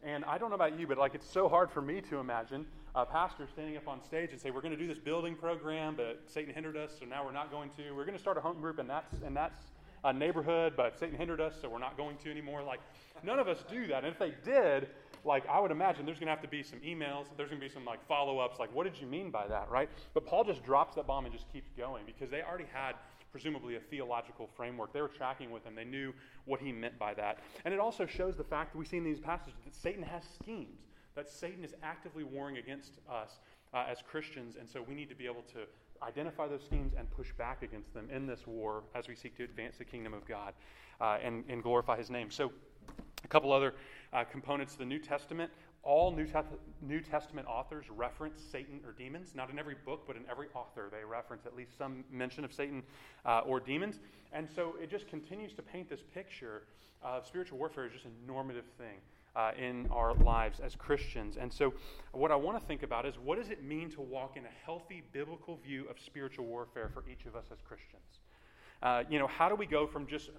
And 0.03 0.25
I 0.25 0.39
don't 0.39 0.49
know 0.49 0.55
about 0.55 0.79
you, 0.79 0.87
but 0.87 0.97
like 0.97 1.13
it's 1.13 1.29
so 1.29 1.47
hard 1.47 1.69
for 1.69 1.81
me 1.81 2.01
to 2.09 2.17
imagine 2.17 2.65
a 2.95 3.05
pastor 3.05 3.45
standing 3.51 3.75
up 3.77 3.87
on 3.87 4.01
stage 4.03 4.31
and 4.31 4.39
say, 4.39 4.51
"We're 4.51 4.61
going 4.61 4.75
to 4.75 4.79
do 4.79 4.87
this 4.87 4.99
building 4.99 5.35
program, 5.35 5.95
but 5.95 6.23
Satan 6.27 6.53
hindered 6.53 6.77
us, 6.77 6.91
so 6.99 7.05
now 7.05 7.25
we're 7.25 7.31
not 7.31 7.51
going 7.51 7.69
to. 7.77 7.91
We're 7.91 8.05
going 8.05 8.17
to 8.17 8.21
start 8.21 8.37
a 8.37 8.41
home 8.41 8.61
group, 8.61 8.79
and 8.79 8.89
that's 8.89 9.13
and 9.25 9.35
that's 9.35 9.59
a 10.03 10.13
neighborhood, 10.13 10.73
but 10.77 10.97
Satan 10.97 11.17
hindered 11.17 11.41
us, 11.41 11.55
so 11.61 11.67
we're 11.67 11.79
not 11.79 11.97
going 11.97 12.17
to 12.23 12.31
anymore." 12.31 12.63
Like 12.63 12.79
none 13.23 13.39
of 13.39 13.47
us 13.47 13.63
do 13.69 13.87
that. 13.87 14.03
And 14.03 14.07
if 14.07 14.19
they 14.19 14.33
did, 14.43 14.87
like 15.25 15.47
I 15.49 15.59
would 15.59 15.71
imagine 15.71 16.05
there's 16.05 16.19
going 16.19 16.27
to 16.27 16.33
have 16.33 16.41
to 16.41 16.47
be 16.47 16.63
some 16.63 16.79
emails. 16.79 17.25
There's 17.35 17.49
going 17.49 17.61
to 17.61 17.67
be 17.67 17.73
some 17.73 17.85
like 17.85 18.05
follow-ups. 18.07 18.59
Like, 18.59 18.73
what 18.73 18.85
did 18.85 18.99
you 18.99 19.07
mean 19.07 19.29
by 19.29 19.47
that, 19.47 19.69
right? 19.69 19.89
But 20.13 20.25
Paul 20.25 20.43
just 20.43 20.63
drops 20.63 20.95
that 20.95 21.07
bomb 21.07 21.25
and 21.25 21.33
just 21.33 21.51
keeps 21.51 21.71
going 21.77 22.03
because 22.05 22.29
they 22.29 22.43
already 22.43 22.67
had 22.71 22.95
presumably 23.31 23.75
a 23.75 23.79
theological 23.81 24.47
framework. 24.55 24.93
They 24.93 25.01
were 25.01 25.09
tracking 25.09 25.51
with 25.51 25.65
him. 25.65 25.75
They 25.75 25.83
knew 25.83 26.13
what 26.45 26.61
he 26.61 26.71
meant 26.71 26.97
by 26.97 27.13
that. 27.15 27.39
And 27.65 27.73
it 27.73 27.81
also 27.81 28.05
shows 28.05 28.37
the 28.37 28.45
fact 28.45 28.71
that 28.71 28.77
we 28.77 28.85
see 28.85 28.95
in 28.95 29.03
these 29.03 29.19
passages 29.19 29.59
that 29.65 29.75
Satan 29.75 30.03
has 30.03 30.23
schemes, 30.41 30.79
that 31.15 31.29
Satan 31.29 31.63
is 31.63 31.73
actively 31.83 32.23
warring 32.23 32.57
against 32.57 32.93
us 33.09 33.39
uh, 33.73 33.85
as 33.89 33.99
Christians. 34.01 34.55
And 34.59 34.69
so 34.69 34.81
we 34.81 34.93
need 34.93 35.09
to 35.09 35.15
be 35.15 35.25
able 35.25 35.43
to 35.53 35.59
identify 36.03 36.47
those 36.47 36.63
schemes 36.63 36.93
and 36.97 37.09
push 37.11 37.31
back 37.33 37.63
against 37.63 37.93
them 37.93 38.09
in 38.13 38.27
this 38.27 38.45
war 38.45 38.83
as 38.93 39.07
we 39.07 39.15
seek 39.15 39.35
to 39.37 39.43
advance 39.43 39.77
the 39.77 39.85
kingdom 39.85 40.13
of 40.13 40.27
God 40.27 40.53
uh, 41.01 41.17
and, 41.23 41.43
and 41.49 41.63
glorify 41.63 41.97
his 41.97 42.09
name. 42.09 42.29
So, 42.29 42.51
a 43.23 43.27
couple 43.27 43.51
other 43.51 43.73
uh, 44.13 44.23
components 44.25 44.73
of 44.73 44.79
the 44.79 44.85
New 44.85 44.99
Testament 44.99 45.49
all 45.85 46.11
New, 46.11 46.27
New, 46.81 46.99
Testament 46.99 47.47
authors 47.47 47.85
reference 47.89 48.41
Satan 48.51 48.79
or 48.85 48.91
demons. 48.91 49.33
Not 49.35 49.51
in 49.51 49.59
every 49.59 49.75
book, 49.85 50.03
but 50.07 50.15
in 50.15 50.23
every 50.29 50.47
author, 50.55 50.89
they 50.91 51.05
reference 51.05 51.45
at 51.45 51.55
least 51.55 51.77
some 51.77 52.03
mention 52.11 52.43
of 52.43 52.51
Satan 52.51 52.81
uh, 53.23 53.41
or 53.45 53.59
demons. 53.59 53.99
And 54.33 54.49
so 54.49 54.75
it 54.81 54.89
just 54.89 55.07
continues 55.07 55.53
to 55.53 55.61
paint 55.61 55.87
this 55.87 56.01
picture 56.13 56.63
of 57.03 57.25
spiritual 57.25 57.59
warfare 57.59 57.85
as 57.85 57.91
just 57.91 58.05
a 58.05 58.27
normative 58.27 58.65
thing. 58.79 58.97
Uh, 59.35 59.51
in 59.59 59.85
our 59.91 60.13
lives 60.13 60.61
as 60.61 60.77
Christians. 60.77 61.35
And 61.35 61.51
so, 61.51 61.73
what 62.13 62.31
I 62.31 62.37
want 62.37 62.57
to 62.57 62.65
think 62.65 62.83
about 62.83 63.05
is 63.05 63.15
what 63.21 63.37
does 63.37 63.49
it 63.49 63.61
mean 63.61 63.89
to 63.89 63.99
walk 63.99 64.37
in 64.37 64.45
a 64.45 64.65
healthy 64.65 65.03
biblical 65.11 65.57
view 65.57 65.85
of 65.89 65.99
spiritual 65.99 66.45
warfare 66.45 66.89
for 66.93 67.03
each 67.11 67.25
of 67.25 67.35
us 67.35 67.43
as 67.51 67.59
Christians? 67.59 68.21
Uh, 68.81 69.03
you 69.09 69.19
know, 69.19 69.27
how 69.27 69.49
do 69.49 69.55
we 69.55 69.65
go 69.65 69.87
from 69.87 70.07
just 70.07 70.29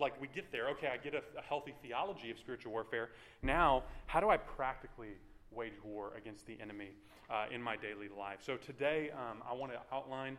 like 0.00 0.20
we 0.20 0.28
get 0.34 0.50
there? 0.50 0.68
Okay, 0.70 0.88
I 0.88 0.96
get 0.96 1.14
a, 1.14 1.22
a 1.38 1.42
healthy 1.42 1.74
theology 1.82 2.30
of 2.30 2.38
spiritual 2.38 2.72
warfare. 2.72 3.10
Now, 3.42 3.84
how 4.06 4.20
do 4.20 4.30
I 4.30 4.36
practically 4.36 5.10
wage 5.50 5.74
war 5.84 6.12
against 6.16 6.46
the 6.46 6.58
enemy 6.60 6.90
uh, 7.30 7.46
in 7.52 7.62
my 7.62 7.76
daily 7.76 8.08
life? 8.18 8.38
So 8.44 8.56
today, 8.56 9.10
um, 9.12 9.42
I 9.48 9.54
want 9.54 9.72
to 9.72 9.78
outline 9.92 10.38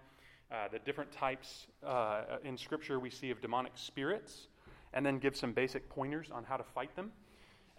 uh, 0.51 0.67
the 0.71 0.79
different 0.79 1.11
types 1.11 1.67
uh, 1.85 2.23
in 2.43 2.57
Scripture 2.57 2.99
we 2.99 3.09
see 3.09 3.31
of 3.31 3.41
demonic 3.41 3.73
spirits, 3.75 4.47
and 4.93 5.05
then 5.05 5.17
give 5.19 5.35
some 5.35 5.53
basic 5.53 5.89
pointers 5.89 6.29
on 6.31 6.43
how 6.43 6.57
to 6.57 6.63
fight 6.63 6.95
them. 6.95 7.11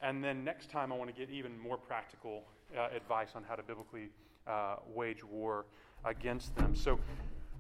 And 0.03 0.23
then 0.23 0.45
next 0.45 0.71
time, 0.71 0.93
I 0.93 0.97
want 0.97 1.15
to 1.15 1.17
get 1.17 1.31
even 1.31 1.59
more 1.59 1.77
practical 1.77 2.45
uh, 2.77 2.89
advice 2.95 3.31
on 3.35 3.45
how 3.45 3.55
to 3.55 3.63
biblically 3.63 4.11
uh, 4.47 4.77
wage 4.95 5.25
war 5.25 5.67
against 6.05 6.55
them. 6.55 6.75
So 6.75 6.99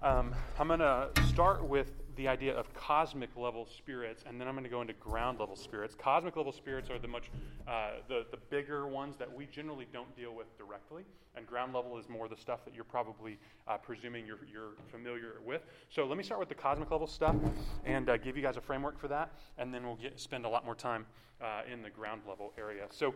um, 0.02 0.34
I'm 0.58 0.68
going 0.68 0.80
to 0.80 1.10
start 1.28 1.64
with 1.64 1.92
the 2.16 2.28
idea 2.28 2.54
of 2.54 2.72
cosmic 2.74 3.30
level 3.36 3.66
spirits, 3.66 4.24
and 4.26 4.40
then 4.40 4.48
I'm 4.48 4.54
going 4.54 4.64
to 4.64 4.70
go 4.70 4.80
into 4.80 4.94
ground 4.94 5.38
level 5.38 5.56
spirits. 5.56 5.94
Cosmic 5.94 6.36
level 6.36 6.52
spirits 6.52 6.88
are 6.90 6.98
the 6.98 7.08
much 7.08 7.30
uh, 7.68 7.90
the 8.08 8.26
the 8.30 8.38
bigger 8.48 8.86
ones 8.86 9.16
that 9.18 9.32
we 9.32 9.46
generally 9.46 9.86
don't 9.92 10.14
deal 10.16 10.34
with 10.34 10.46
directly, 10.56 11.04
and 11.36 11.46
ground 11.46 11.74
level 11.74 11.98
is 11.98 12.08
more 12.08 12.28
the 12.28 12.36
stuff 12.36 12.64
that 12.64 12.74
you're 12.74 12.84
probably 12.84 13.38
uh, 13.68 13.76
presuming 13.76 14.26
you're 14.26 14.38
you're 14.50 14.72
familiar 14.90 15.34
with. 15.44 15.62
So 15.90 16.06
let 16.06 16.16
me 16.16 16.24
start 16.24 16.40
with 16.40 16.48
the 16.48 16.54
cosmic 16.54 16.90
level 16.90 17.06
stuff, 17.06 17.36
and 17.84 18.08
uh, 18.08 18.16
give 18.16 18.36
you 18.36 18.42
guys 18.42 18.56
a 18.56 18.62
framework 18.62 18.98
for 18.98 19.08
that, 19.08 19.32
and 19.58 19.72
then 19.72 19.84
we'll 19.84 19.96
get 19.96 20.18
spend 20.18 20.46
a 20.46 20.48
lot 20.48 20.64
more 20.64 20.74
time 20.74 21.04
uh, 21.42 21.62
in 21.70 21.82
the 21.82 21.90
ground 21.90 22.22
level 22.28 22.52
area. 22.58 22.86
So. 22.90 23.14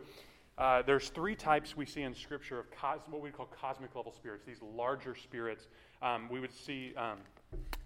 Uh, 0.58 0.82
there's 0.82 1.08
three 1.08 1.34
types 1.34 1.74
we 1.74 1.86
see 1.86 2.02
in 2.02 2.14
Scripture 2.14 2.58
of 2.58 2.70
cos- 2.70 3.00
what 3.08 3.22
we 3.22 3.30
call 3.30 3.46
cosmic 3.46 3.94
level 3.96 4.12
spirits, 4.12 4.44
these 4.44 4.60
larger 4.76 5.14
spirits. 5.14 5.68
Um, 6.02 6.28
we 6.30 6.40
would 6.40 6.52
see 6.52 6.94
um, 6.96 7.18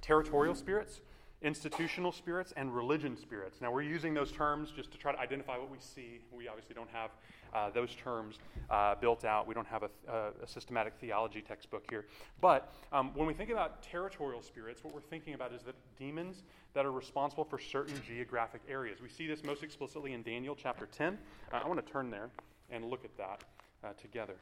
territorial 0.01 0.55
spirits, 0.55 1.01
institutional 1.43 2.13
spirits, 2.13 2.53
and 2.57 2.75
religion 2.75 3.17
spirits. 3.17 3.61
Now, 3.61 3.73
we're 3.73 3.83
using 3.83 4.15
those 4.15 4.33
terms 4.33 4.71
just 4.71 4.91
to 4.93 4.99
try 4.99 5.13
to 5.13 5.19
identify 5.19 5.59
what 5.59 5.71
we 5.71 5.79
see. 5.79 6.21
We 6.33 6.49
obviously 6.49 6.75
don't 6.75 6.91
have 6.91 7.11
uh, 7.55 7.71
those 7.71 7.95
terms 7.95 8.39
uh, 8.71 8.95
built 8.97 9.25
out. 9.25 9.47
We 9.47 9.55
don't 9.55 9.67
have 9.67 9.85
a, 9.85 9.91
a, 10.09 10.31
a, 10.43 10.47
systematic 10.47 10.95
theology 11.01 11.41
textbook 11.41 11.85
here. 11.89 12.07
But 12.41 12.73
um, 12.93 13.13
when 13.15 13.27
we 13.27 13.35
think 13.35 13.51
about 13.51 13.83
territorial 13.83 14.43
spirits, 14.43 14.83
what 14.83 14.93
we're 14.93 15.01
thinking 15.01 15.35
about 15.35 15.53
is 15.53 15.63
that 15.63 15.75
demons 15.97 16.43
that 16.75 16.85
are 16.85 16.93
responsible 16.93 17.45
for 17.45 17.59
certain 17.59 18.01
geographic 18.07 18.63
areas. 18.69 19.01
We 19.01 19.09
see 19.09 19.29
this 19.29 19.45
most 19.45 19.63
explicitly 19.63 20.15
in 20.15 20.23
Daniel 20.23 20.57
chapter 20.61 20.87
10. 20.87 21.17
Uh, 21.53 21.61
I 21.65 21.69
want 21.69 21.85
to 21.85 21.93
turn 21.93 22.11
there 22.11 22.31
and 22.71 22.85
look 22.85 23.05
at 23.05 23.17
that 23.19 23.45
uh, 23.85 23.93
together. 24.01 24.35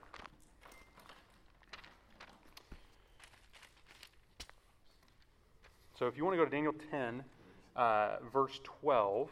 So 5.99 6.07
if 6.07 6.17
you 6.17 6.25
want 6.25 6.35
to 6.35 6.39
go 6.39 6.45
to 6.45 6.51
Daniel 6.51 6.75
10, 6.91 7.23
uh, 7.77 8.17
verse 8.33 8.61
12. 8.81 9.31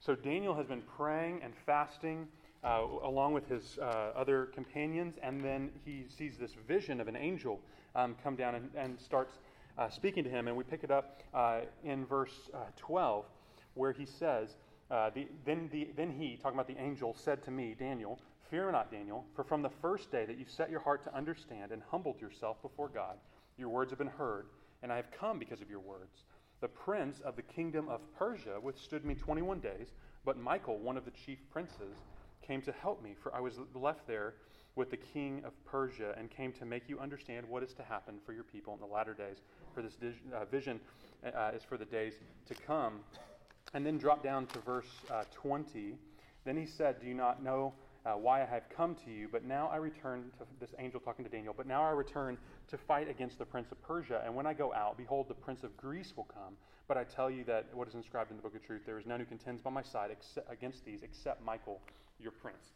So 0.00 0.14
Daniel 0.14 0.54
has 0.54 0.66
been 0.66 0.82
praying 0.82 1.40
and 1.42 1.52
fasting 1.66 2.26
uh, 2.62 2.82
along 3.04 3.32
with 3.32 3.48
his 3.48 3.78
uh, 3.80 4.12
other 4.14 4.46
companions, 4.46 5.14
and 5.22 5.40
then 5.40 5.70
he 5.84 6.04
sees 6.08 6.36
this 6.36 6.52
vision 6.68 7.00
of 7.00 7.08
an 7.08 7.16
angel 7.16 7.60
um, 7.94 8.16
come 8.22 8.36
down 8.36 8.54
and, 8.54 8.70
and 8.76 9.00
starts 9.00 9.38
uh, 9.78 9.88
speaking 9.88 10.24
to 10.24 10.30
him. 10.30 10.48
And 10.48 10.56
we 10.56 10.64
pick 10.64 10.84
it 10.84 10.90
up 10.90 11.22
uh, 11.32 11.60
in 11.84 12.04
verse 12.04 12.50
uh, 12.54 12.58
12, 12.76 13.24
where 13.74 13.92
he 13.92 14.04
says, 14.04 14.56
the, 14.90 15.26
then, 15.46 15.68
the, 15.72 15.88
then 15.96 16.10
he, 16.10 16.36
talking 16.36 16.58
about 16.58 16.66
the 16.66 16.80
angel, 16.80 17.14
said 17.18 17.42
to 17.44 17.50
me, 17.50 17.74
Daniel, 17.78 18.18
Fear 18.50 18.72
not, 18.72 18.90
Daniel, 18.90 19.24
for 19.36 19.44
from 19.44 19.62
the 19.62 19.70
first 19.80 20.10
day 20.10 20.24
that 20.26 20.36
you 20.36 20.44
set 20.48 20.70
your 20.70 20.80
heart 20.80 21.04
to 21.04 21.14
understand 21.14 21.70
and 21.70 21.80
humbled 21.88 22.20
yourself 22.20 22.60
before 22.62 22.88
God, 22.88 23.16
your 23.56 23.68
words 23.68 23.92
have 23.92 23.98
been 23.98 24.08
heard, 24.08 24.46
and 24.82 24.92
I 24.92 24.96
have 24.96 25.10
come 25.10 25.38
because 25.38 25.60
of 25.60 25.70
your 25.70 25.80
words. 25.80 26.24
The 26.60 26.68
prince 26.68 27.20
of 27.20 27.36
the 27.36 27.42
kingdom 27.42 27.88
of 27.88 28.00
Persia 28.18 28.60
withstood 28.60 29.04
me 29.04 29.14
21 29.14 29.60
days, 29.60 29.88
but 30.24 30.38
Michael, 30.38 30.78
one 30.78 30.96
of 30.96 31.04
the 31.04 31.10
chief 31.10 31.38
princes, 31.50 31.96
came 32.46 32.60
to 32.62 32.72
help 32.72 33.02
me, 33.02 33.14
for 33.22 33.34
I 33.34 33.40
was 33.40 33.54
left 33.74 34.06
there 34.06 34.34
with 34.76 34.90
the 34.90 34.96
king 34.96 35.42
of 35.44 35.52
Persia 35.64 36.14
and 36.16 36.30
came 36.30 36.52
to 36.52 36.64
make 36.64 36.88
you 36.88 36.98
understand 36.98 37.46
what 37.48 37.62
is 37.62 37.72
to 37.74 37.82
happen 37.82 38.16
for 38.24 38.32
your 38.32 38.44
people 38.44 38.74
in 38.74 38.80
the 38.80 38.86
latter 38.86 39.14
days. 39.14 39.38
For 39.74 39.82
this 39.82 39.94
uh, 40.34 40.44
vision 40.46 40.80
uh, 41.24 41.52
is 41.54 41.62
for 41.62 41.76
the 41.76 41.84
days 41.84 42.14
to 42.46 42.54
come. 42.54 43.00
And 43.74 43.84
then 43.84 43.98
drop 43.98 44.22
down 44.22 44.46
to 44.46 44.58
verse 44.60 44.88
uh, 45.10 45.24
20. 45.32 45.96
Then 46.44 46.56
he 46.56 46.66
said, 46.66 47.00
Do 47.00 47.06
you 47.06 47.14
not 47.14 47.42
know 47.42 47.74
uh, 48.06 48.12
why 48.12 48.42
I 48.42 48.46
have 48.46 48.64
come 48.74 48.94
to 49.04 49.10
you, 49.10 49.28
but 49.30 49.44
now 49.44 49.68
I 49.72 49.76
return 49.76 50.30
to 50.38 50.44
this 50.58 50.74
angel 50.78 51.00
talking 51.00 51.24
to 51.24 51.30
Daniel, 51.30 51.54
but 51.56 51.66
now 51.66 51.82
I 51.82 51.90
return 51.90 52.38
to 52.68 52.78
fight 52.78 53.10
against 53.10 53.38
the 53.38 53.44
prince 53.44 53.70
of 53.70 53.82
Persia. 53.82 54.22
And 54.24 54.34
when 54.34 54.46
I 54.46 54.54
go 54.54 54.72
out, 54.72 54.96
behold, 54.96 55.28
the 55.28 55.34
prince 55.34 55.64
of 55.64 55.76
Greece 55.76 56.14
will 56.16 56.28
come. 56.32 56.54
But 56.88 56.96
I 56.96 57.04
tell 57.04 57.30
you 57.30 57.44
that 57.44 57.66
what 57.72 57.86
is 57.88 57.94
inscribed 57.94 58.30
in 58.30 58.36
the 58.36 58.42
book 58.42 58.56
of 58.56 58.64
truth, 58.64 58.82
there 58.84 58.98
is 58.98 59.06
none 59.06 59.20
who 59.20 59.26
contends 59.26 59.60
by 59.62 59.70
my 59.70 59.82
side 59.82 60.10
except, 60.10 60.50
against 60.50 60.84
these 60.84 61.02
except 61.02 61.44
Michael, 61.44 61.80
your 62.18 62.32
prince. 62.32 62.72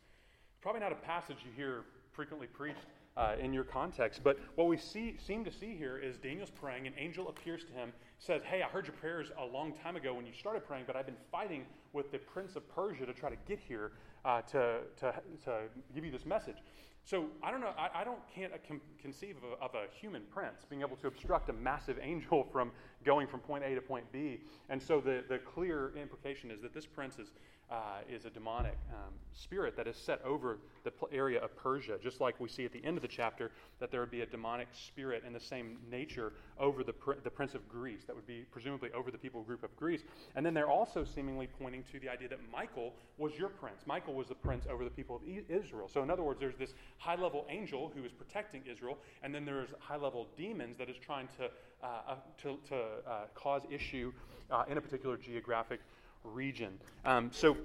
Probably 0.61 0.81
not 0.81 0.93
a 0.93 0.97
passage 0.97 1.39
you 1.45 1.51
hear 1.57 1.85
frequently 2.13 2.47
preached 2.47 2.87
uh, 3.17 3.35
in 3.41 3.53
your 3.53 3.65
context. 3.65 4.21
But 4.23 4.39
what 4.55 4.69
we 4.69 4.77
see, 4.77 5.17
seem 5.25 5.45
to 5.45 5.53
see 5.53 5.75
here 5.75 5.99
is 5.99 6.17
Daniel's 6.17 6.51
praying, 6.51 6.87
an 6.87 6.95
angel 6.99 7.29
appears 7.29 7.65
to 7.65 7.73
him, 7.73 7.93
says, 8.25 8.43
Hey, 8.45 8.63
I 8.63 8.69
heard 8.69 8.87
your 8.87 8.97
prayers 8.97 9.31
a 9.39 9.45
long 9.45 9.73
time 9.73 9.97
ago 9.97 10.15
when 10.15 10.27
you 10.27 10.33
started 10.33 10.67
praying, 10.67 10.85
but 10.87 10.97
I've 10.97 11.07
been 11.07 11.17
fighting 11.31 11.65
with 11.93 12.11
the 12.11 12.19
prince 12.19 12.57
of 12.57 12.67
Persia 12.75 13.05
to 13.05 13.13
try 13.13 13.29
to 13.29 13.37
get 13.47 13.59
here 13.59 13.93
uh, 14.25 14.41
to, 14.43 14.81
to, 15.01 15.15
to 15.45 15.63
give 15.95 16.05
you 16.05 16.11
this 16.11 16.25
message. 16.25 16.57
So 17.05 17.27
I 17.43 17.51
don't 17.51 17.61
know, 17.61 17.73
I, 17.77 18.01
I 18.01 18.05
don't 18.05 18.21
can't 18.35 18.53
uh, 18.55 18.75
conceive 19.01 19.37
of 19.37 19.45
a, 19.45 19.63
of 19.63 19.75
a, 19.75 19.95
human 19.95 20.23
prince 20.33 20.65
being 20.69 20.81
able 20.81 20.97
to 20.97 21.07
obstruct 21.07 21.51
a 21.51 21.53
massive 21.53 21.99
angel 22.03 22.49
from 22.51 22.73
going 23.05 23.27
from 23.27 23.41
point 23.41 23.65
A 23.65 23.75
to 23.75 23.81
point 23.81 24.11
B. 24.13 24.41
And 24.69 24.83
so 24.83 25.01
the, 25.01 25.25
the 25.29 25.39
clear 25.39 25.93
implication 25.97 26.51
is 26.51 26.61
that 26.63 26.73
this 26.73 26.87
prince 26.87 27.19
is 27.19 27.29
uh, 27.71 28.01
is 28.09 28.25
a 28.25 28.31
demonic 28.31 28.77
um, 28.93 29.13
spirit 29.33 29.77
that 29.77 29.87
is 29.87 29.97
set 29.97 30.21
over 30.25 30.59
the 30.85 30.93
area 31.13 31.41
of 31.41 31.57
Persia, 31.57 31.99
just 32.03 32.21
like 32.21 32.39
we 32.39 32.49
see 32.49 32.65
at 32.65 32.73
the 32.73 32.85
end 32.85 32.97
of 32.97 33.03
the 33.03 33.09
chapter 33.09 33.51
that 33.81 33.91
there 33.91 34.01
would 34.01 34.11
be 34.11 34.21
a 34.21 34.27
demonic 34.27 34.69
spirit 34.73 35.25
in 35.27 35.33
the 35.33 35.41
same 35.41 35.79
nature 35.91 36.33
over 36.59 36.85
the, 36.85 36.93
pr- 36.93 37.15
the 37.23 37.31
prince 37.31 37.55
of 37.55 37.67
Greece, 37.69 38.05
that 38.07 38.15
would 38.15 38.27
be 38.27 38.45
presumably 38.51 38.91
over 38.93 39.11
the 39.11 39.19
people 39.19 39.43
group 39.43 39.63
of 39.63 39.75
Greece. 39.77 40.03
And 40.37 40.45
then 40.45 40.53
they're 40.53 40.69
also 40.69 41.05
seemingly 41.05 41.47
pointing 41.47 41.85
to 41.91 41.99
the 41.99 42.09
idea 42.09 42.29
that 42.29 42.39
Michael 42.53 42.93
was 43.17 43.33
your 43.35 43.49
prince. 43.49 43.81
Michael 43.87 44.15
was 44.15 44.29
the 44.29 44.35
prince 44.35 44.67
over 44.71 44.85
the 44.85 44.91
people 44.91 45.17
of 45.17 45.23
e- 45.27 45.45
Israel. 45.49 45.89
So, 45.89 46.03
in 46.03 46.11
other 46.11 46.23
words, 46.23 46.41
there's 46.41 46.57
this 46.57 46.75
high 46.99 47.17
level 47.17 47.47
angel 47.49 47.91
who 47.95 48.05
is 48.05 48.13
protecting 48.13 48.63
Israel, 48.71 48.99
and 49.23 49.35
then 49.35 49.45
there's 49.45 49.71
high 49.81 49.97
level 49.97 50.29
demons 50.37 50.77
that 50.77 50.91
is 50.91 50.97
trying 50.97 51.29
to, 51.39 51.51
uh, 51.85 52.13
uh, 52.13 52.15
to, 52.41 52.57
to 52.67 52.77
uh, 52.77 53.25
cause 53.35 53.61
issue 53.71 54.11
uh, 54.51 54.65
in 54.69 54.79
a 54.79 54.81
particular 54.81 55.19
geographic 55.19 55.81
region. 56.25 56.79
Um, 57.05 57.31
so 57.31 57.59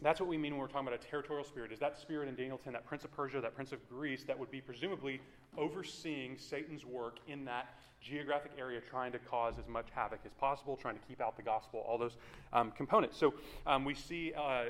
that's 0.00 0.18
what 0.18 0.30
we 0.30 0.38
mean 0.38 0.52
when 0.52 0.62
we're 0.62 0.68
talking 0.68 0.88
about 0.88 0.98
a 0.98 1.10
territorial 1.10 1.44
spirit. 1.44 1.70
Is 1.70 1.78
that 1.80 1.98
spirit 1.98 2.28
in 2.28 2.34
Daniel 2.34 2.58
10, 2.58 2.72
that 2.72 2.86
prince 2.86 3.04
of 3.04 3.12
Persia, 3.12 3.38
that 3.42 3.54
prince 3.54 3.72
of 3.72 3.86
Greece, 3.90 4.24
that 4.24 4.38
would 4.38 4.50
be 4.50 4.62
presumably 4.62 5.20
overseeing 5.58 6.38
Satan's 6.38 6.86
work 6.86 7.18
in 7.28 7.44
that 7.44 7.74
geographic 8.00 8.52
area, 8.58 8.80
trying 8.80 9.12
to 9.12 9.18
cause 9.18 9.58
as 9.58 9.68
much 9.68 9.88
havoc 9.94 10.20
as 10.24 10.32
possible, 10.32 10.74
trying 10.74 10.94
to 10.94 11.02
keep 11.06 11.20
out 11.20 11.36
the 11.36 11.42
gospel, 11.42 11.84
all 11.86 11.98
those 11.98 12.16
um, 12.54 12.70
components. 12.70 13.18
So 13.18 13.34
um, 13.66 13.84
we 13.84 13.94
see 13.94 14.32
uh, 14.32 14.64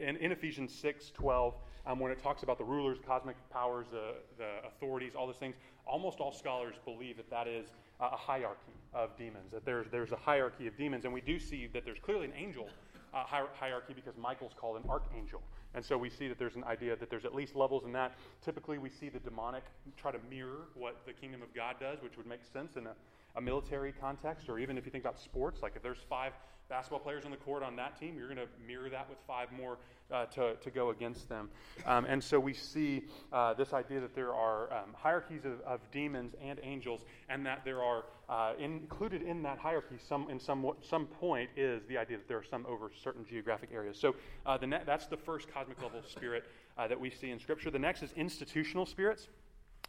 in, 0.00 0.16
in, 0.18 0.30
Ephesians 0.30 0.72
6 0.72 1.10
12, 1.10 1.54
um, 1.84 1.98
when 1.98 2.12
it 2.12 2.22
talks 2.22 2.44
about 2.44 2.58
the 2.58 2.64
rulers, 2.64 2.98
cosmic 3.04 3.34
powers, 3.50 3.86
the, 3.90 4.14
the 4.38 4.68
authorities, 4.68 5.14
all 5.16 5.26
those 5.26 5.34
things, 5.34 5.56
almost 5.84 6.20
all 6.20 6.32
scholars 6.32 6.76
believe 6.84 7.16
that 7.16 7.28
that 7.28 7.48
is 7.48 7.66
a 8.00 8.16
hierarchy 8.16 8.72
of 8.92 9.16
demons, 9.16 9.50
that 9.52 9.64
there's, 9.64 9.86
there's 9.90 10.12
a 10.12 10.16
hierarchy 10.16 10.66
of 10.66 10.76
demons. 10.76 11.04
And 11.04 11.14
we 11.14 11.20
do 11.20 11.38
see 11.38 11.66
that 11.72 11.84
there's 11.84 11.98
clearly 11.98 12.26
an 12.26 12.32
angel 12.36 12.68
uh, 13.14 13.24
hierarchy 13.24 13.94
because 13.94 14.16
Michael's 14.16 14.52
called 14.58 14.76
an 14.76 14.88
archangel. 14.88 15.40
And 15.74 15.84
so 15.84 15.96
we 15.96 16.10
see 16.10 16.28
that 16.28 16.38
there's 16.38 16.56
an 16.56 16.64
idea 16.64 16.96
that 16.96 17.10
there's 17.10 17.24
at 17.24 17.34
least 17.34 17.54
levels 17.54 17.84
in 17.84 17.92
that. 17.92 18.14
Typically, 18.44 18.78
we 18.78 18.90
see 18.90 19.08
the 19.08 19.18
demonic 19.18 19.64
try 19.96 20.10
to 20.10 20.18
mirror 20.30 20.68
what 20.74 20.96
the 21.06 21.12
kingdom 21.12 21.42
of 21.42 21.54
God 21.54 21.76
does, 21.80 22.02
which 22.02 22.16
would 22.16 22.26
make 22.26 22.40
sense 22.52 22.76
in 22.76 22.86
a, 22.86 22.94
a 23.36 23.40
military 23.40 23.92
context, 23.92 24.48
or 24.48 24.58
even 24.58 24.78
if 24.78 24.84
you 24.84 24.90
think 24.90 25.04
about 25.04 25.18
sports, 25.18 25.62
like 25.62 25.76
if 25.76 25.82
there's 25.82 26.04
five 26.08 26.32
basketball 26.68 26.98
players 26.98 27.24
on 27.24 27.30
the 27.30 27.36
court 27.36 27.62
on 27.62 27.76
that 27.76 27.98
team, 27.98 28.16
you're 28.16 28.26
going 28.26 28.38
to 28.38 28.48
mirror 28.66 28.90
that 28.90 29.08
with 29.08 29.18
five 29.26 29.52
more 29.52 29.78
uh, 30.10 30.24
to, 30.26 30.54
to 30.56 30.70
go 30.70 30.90
against 30.90 31.28
them. 31.28 31.48
Um, 31.84 32.04
and 32.06 32.22
so 32.22 32.38
we 32.38 32.52
see 32.52 33.04
uh, 33.32 33.54
this 33.54 33.72
idea 33.72 34.00
that 34.00 34.14
there 34.14 34.34
are 34.34 34.72
um, 34.72 34.94
hierarchies 34.94 35.44
of, 35.44 35.60
of, 35.60 35.80
demons 35.90 36.34
and 36.42 36.58
angels, 36.62 37.04
and 37.28 37.44
that 37.46 37.64
there 37.64 37.82
are 37.82 38.04
uh, 38.28 38.52
included 38.58 39.22
in 39.22 39.42
that 39.42 39.58
hierarchy, 39.58 39.96
some 40.08 40.28
in 40.30 40.38
some 40.40 40.72
some 40.80 41.06
point, 41.06 41.50
is 41.56 41.82
the 41.88 41.98
idea 41.98 42.16
that 42.16 42.28
there 42.28 42.38
are 42.38 42.44
some 42.44 42.66
over 42.66 42.90
certain 43.02 43.24
geographic 43.24 43.70
areas. 43.72 43.98
So 43.98 44.14
uh, 44.44 44.56
the 44.58 44.66
ne- 44.66 44.82
that's 44.84 45.06
the 45.06 45.16
first 45.16 45.52
cosmic 45.52 45.80
level 45.82 46.02
spirit 46.08 46.44
uh, 46.78 46.88
that 46.88 46.98
we 46.98 47.10
see 47.10 47.30
in 47.30 47.38
Scripture. 47.38 47.70
The 47.70 47.78
next 47.78 48.02
is 48.02 48.12
institutional 48.16 48.86
spirits. 48.86 49.28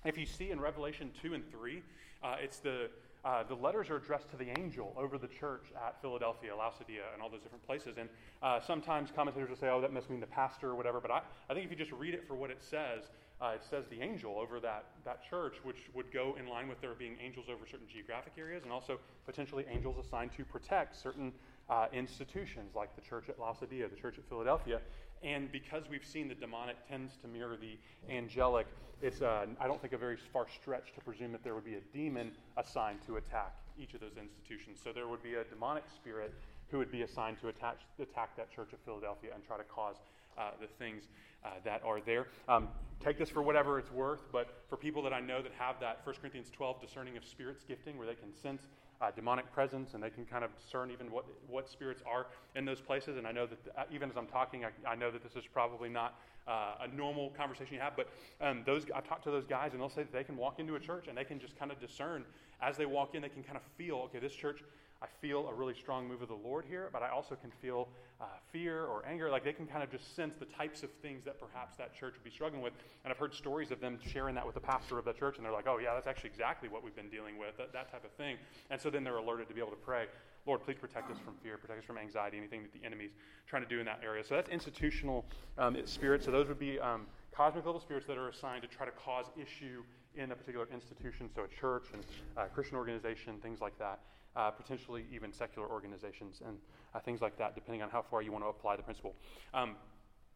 If 0.06 0.18
you 0.18 0.26
see 0.26 0.52
in 0.52 0.60
Revelation 0.60 1.12
two 1.22 1.34
and 1.34 1.50
three, 1.52 1.82
uh, 2.24 2.36
it's 2.40 2.60
the 2.60 2.90
uh, 3.28 3.44
the 3.44 3.56
letters 3.56 3.90
are 3.90 3.98
addressed 3.98 4.30
to 4.32 4.38
the 4.38 4.48
angel 4.58 4.94
over 4.96 5.18
the 5.18 5.28
church 5.28 5.66
at 5.86 6.02
Philadelphia, 6.02 6.56
Laodicea, 6.56 7.04
and 7.14 7.22
all 7.22 7.30
those 7.30 7.42
different 7.42 7.66
places. 7.66 7.98
And 7.98 8.08
uh, 8.42 8.62
sometimes 8.66 9.10
commentators 9.14 9.50
will 9.50 9.58
say, 9.58 9.68
oh, 9.68 9.82
that 9.82 9.92
must 9.92 10.10
mean 10.10 10.22
the 10.22 10.28
pastor 10.28 10.70
or 10.70 10.76
whatever. 10.76 11.02
But 11.02 11.12
I, 11.12 11.22
I 11.50 11.54
think 11.54 11.66
if 11.66 11.72
you 11.72 11.76
just 11.76 11.92
read 11.92 12.14
it 12.14 12.26
for 12.26 12.36
what 12.36 12.52
it 12.52 12.64
says, 12.64 13.04
uh, 13.42 13.52
it 13.56 13.64
says 13.70 13.84
the 13.90 14.02
angel 14.02 14.38
over 14.40 14.62
that, 14.62 14.86
that 15.04 15.30
church, 15.30 15.56
which 15.64 15.90
would 15.94 16.10
go 16.14 16.38
in 16.40 16.48
line 16.48 16.70
with 16.70 16.80
there 16.80 16.94
being 16.94 17.18
angels 17.22 17.48
over 17.52 17.68
certain 17.70 17.88
geographic 17.92 18.32
areas 18.38 18.64
and 18.64 18.72
also 18.72 18.98
potentially 19.26 19.66
angels 19.70 19.98
assigned 20.04 20.32
to 20.38 20.46
protect 20.46 20.96
certain 20.96 21.34
uh, 21.70 21.88
institutions 21.92 22.76
like 22.76 22.96
the 22.96 23.02
church 23.02 23.28
at 23.28 23.38
Laodicea, 23.38 23.90
the 23.90 23.96
church 23.98 24.18
at 24.18 24.24
Philadelphia. 24.30 24.80
And 25.24 25.52
because 25.52 25.84
we've 25.90 26.06
seen 26.06 26.28
the 26.28 26.36
demonic 26.36 26.76
tends 26.88 27.18
to 27.18 27.28
mirror 27.28 27.58
the 27.58 27.78
angelic, 28.14 28.68
it's, 29.02 29.22
uh, 29.22 29.46
I 29.60 29.68
don't 29.68 29.82
think, 29.82 29.94
a 29.94 29.98
very 29.98 30.18
far 30.18 30.48
stretch 30.62 30.94
to 30.94 31.02
presume 31.02 31.32
that 31.32 31.44
there 31.44 31.56
would 31.56 31.66
be 31.66 31.76
a 31.76 31.82
demon 31.94 32.32
assigned 32.58 33.00
to 33.08 33.18
attack 33.18 33.56
each 33.80 33.94
of 33.94 34.02
those 34.02 34.18
institutions. 34.18 34.80
So 34.84 34.92
there 34.92 35.08
would 35.08 35.24
be 35.24 35.36
a 35.36 35.44
demonic 35.44 35.84
spirit 35.94 36.34
who 36.70 36.78
would 36.78 36.92
be 36.92 37.04
assigned 37.04 37.40
to 37.42 37.48
attach, 37.48 37.78
attack 38.00 38.36
that 38.38 38.52
church 38.52 38.74
of 38.74 38.80
Philadelphia 38.80 39.32
and 39.34 39.46
try 39.46 39.58
to 39.58 39.64
cause 39.64 39.96
uh, 40.38 40.52
the 40.60 40.68
things 40.68 41.04
uh, 41.44 41.50
that 41.64 41.82
are 41.84 42.02
there. 42.02 42.28
Um, 42.48 42.68
take 43.04 43.18
this 43.18 43.30
for 43.30 43.42
whatever 43.42 43.80
it's 43.80 43.92
worth, 43.92 44.22
but 44.32 44.64
for 44.70 44.78
people 44.78 45.02
that 45.04 45.14
I 45.14 45.20
know 45.20 45.42
that 45.42 45.52
have 45.58 45.80
that 45.80 46.02
1 46.04 46.16
Corinthians 46.20 46.50
12 46.52 46.82
discerning 46.82 47.18
of 47.18 47.26
spirits 47.26 47.64
gifting, 47.64 47.98
where 47.98 48.08
they 48.08 48.16
can 48.16 48.34
sense 48.34 48.64
uh, 49.02 49.12
demonic 49.16 49.52
presence 49.52 49.94
and 49.94 50.04
they 50.04 50.10
can 50.10 50.26
kind 50.26 50.44
of 50.44 50.50
discern 50.58 50.92
even 50.92 51.12
what, 51.12 51.26
what 51.48 51.70
spirits 51.70 52.02
are 52.10 52.28
in 52.56 52.66
those 52.66 52.82
places. 52.82 53.18
And 53.18 53.28
I 53.28 53.32
know 53.32 53.46
that 53.46 53.60
uh, 53.78 53.84
even 53.92 54.10
as 54.10 54.18
I'm 54.18 54.28
talking, 54.28 54.66
I, 54.66 54.70
I, 54.88 54.96
know 54.96 55.12
that 55.12 55.24
this 55.24 55.36
is 55.36 55.44
probably 55.52 55.90
not 55.90 56.20
uh, 56.48 56.76
a 56.82 56.88
normal 56.88 57.30
conversation 57.32 57.76
you 57.76 57.80
have, 57.80 57.96
but 57.96 58.10
um, 58.42 58.64
those 58.66 58.86
I've 58.96 59.08
talked 59.08 59.24
to 59.26 59.32
those 59.32 59.46
guys 59.46 59.74
and 59.74 59.82
they'll 59.82 59.90
say 59.90 60.04
that 60.04 60.14
they 60.14 60.24
can 60.24 60.38
walk 60.38 60.60
into 60.60 60.76
a 60.76 60.80
church 60.80 61.08
and 61.08 61.18
they 61.18 61.24
can 61.24 61.40
just 61.40 61.58
kind 61.60 61.72
of 61.72 61.80
discern 61.80 62.24
as 62.62 62.78
they 62.78 62.86
walk 62.86 63.14
in, 63.14 63.22
they 63.22 63.30
can 63.30 63.44
kind 63.44 63.58
of 63.58 63.64
feel, 63.78 63.98
okay, 64.06 64.20
this 64.20 64.34
church 64.34 64.64
I 65.02 65.08
feel 65.22 65.48
a 65.48 65.54
really 65.54 65.76
strong 65.76 66.08
move 66.08 66.22
of 66.22 66.28
the 66.28 66.36
Lord 66.36 66.66
here, 66.68 66.90
but 66.92 67.04
I 67.04 67.10
also 67.10 67.36
can 67.36 67.52
feel 67.62 67.88
uh, 68.20 68.26
fear 68.52 68.86
or 68.86 69.06
anger. 69.06 69.30
Like 69.30 69.44
they 69.44 69.54
can 69.54 69.68
kind 69.68 69.84
of 69.84 69.92
just 69.92 70.16
sense 70.16 70.34
the 70.40 70.46
types 70.46 70.82
of 70.82 70.90
things 71.02 71.24
that 71.26 71.40
perhaps 71.40 71.78
that 71.78 71.94
church 71.94 72.14
would 72.16 72.24
be 72.24 72.32
struggling 72.32 72.64
with. 72.64 72.74
And 73.04 73.12
I've 73.12 73.20
heard 73.20 73.34
stories 73.34 73.70
of 73.70 73.80
them 73.80 74.00
sharing 74.12 74.34
that 74.36 74.46
with 74.46 74.56
the 74.56 74.62
pastor 74.62 74.98
of 74.98 75.06
the 75.06 75.14
church, 75.14 75.38
and 75.38 75.46
they're 75.46 75.54
like, 75.54 75.68
oh, 75.68 75.78
yeah, 75.78 75.94
that's 75.94 76.08
actually 76.08 76.32
exactly 76.32 76.68
what 76.68 76.84
we've 76.84 76.96
been 76.96 77.10
dealing 77.10 77.38
with, 77.38 77.58
that, 77.58 77.74
that 77.74 77.92
type 77.92 78.06
of 78.06 78.12
thing. 78.14 78.38
And 78.72 78.82
so 78.82 78.90
then 78.90 79.04
they're 79.04 79.18
alerted 79.18 79.48
to 79.50 79.54
be 79.54 79.62
able 79.62 79.72
to 79.72 79.78
pray, 79.78 80.06
Lord, 80.48 80.64
please 80.64 80.78
protect 80.80 81.12
us 81.12 81.18
from 81.24 81.36
fear, 81.44 81.58
protect 81.58 81.80
us 81.80 81.86
from 81.86 81.98
anxiety, 81.98 82.38
anything 82.38 82.64
that 82.64 82.74
the 82.74 82.84
enemy's 82.84 83.12
trying 83.46 83.64
to 83.64 83.70
do 83.70 83.80
in 83.80 83.86
that 83.86 84.00
area. 84.04 84.24
So 84.24 84.36
that's 84.36 84.50
institutional 84.50 85.26
um, 85.58 85.78
spirits. 85.86 86.26
So 86.26 86.32
those 86.32 86.48
would 86.48 86.60
be 86.60 86.80
um, 86.80 87.06
cosmic 87.32 87.66
level 87.66 87.82
spirits 87.82 88.08
that 88.08 88.18
are 88.18 88.30
assigned 88.30 88.64
to 88.64 88.68
try 88.68 88.86
to 88.86 88.92
cause 88.94 89.26
issue 89.36 89.84
in 90.16 90.32
a 90.32 90.36
particular 90.36 90.68
institution, 90.74 91.30
so 91.36 91.44
a 91.44 91.48
church 91.48 91.84
and 91.94 92.04
a 92.38 92.48
Christian 92.48 92.78
organization, 92.78 93.38
things 93.44 93.62
like 93.62 93.78
that 93.78 94.00
uh, 94.38 94.52
potentially 94.52 95.06
even 95.12 95.34
secular 95.34 95.68
organizations 95.68 96.42
and 96.46 96.58
uh, 96.94 97.00
things 97.00 97.22
like 97.22 97.38
that, 97.38 97.56
depending 97.56 97.82
on 97.82 97.90
how 97.90 98.02
far 98.02 98.22
you 98.22 98.32
want 98.32 98.44
to 98.44 98.50
apply 98.50 98.76
the 98.76 98.84
principle. 98.84 99.16
Um, 99.54 99.76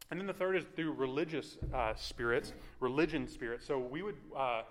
and 0.10 0.20
then 0.20 0.28
the 0.28 0.34
third 0.34 0.58
is 0.58 0.66
through 0.76 0.92
religious 0.92 1.58
uh, 1.74 1.94
spirits, 1.96 2.52
religion 2.82 3.28
spirits. 3.28 3.66
So 3.66 3.80
we 3.80 4.02
would 4.02 4.18
uh, 4.36 4.64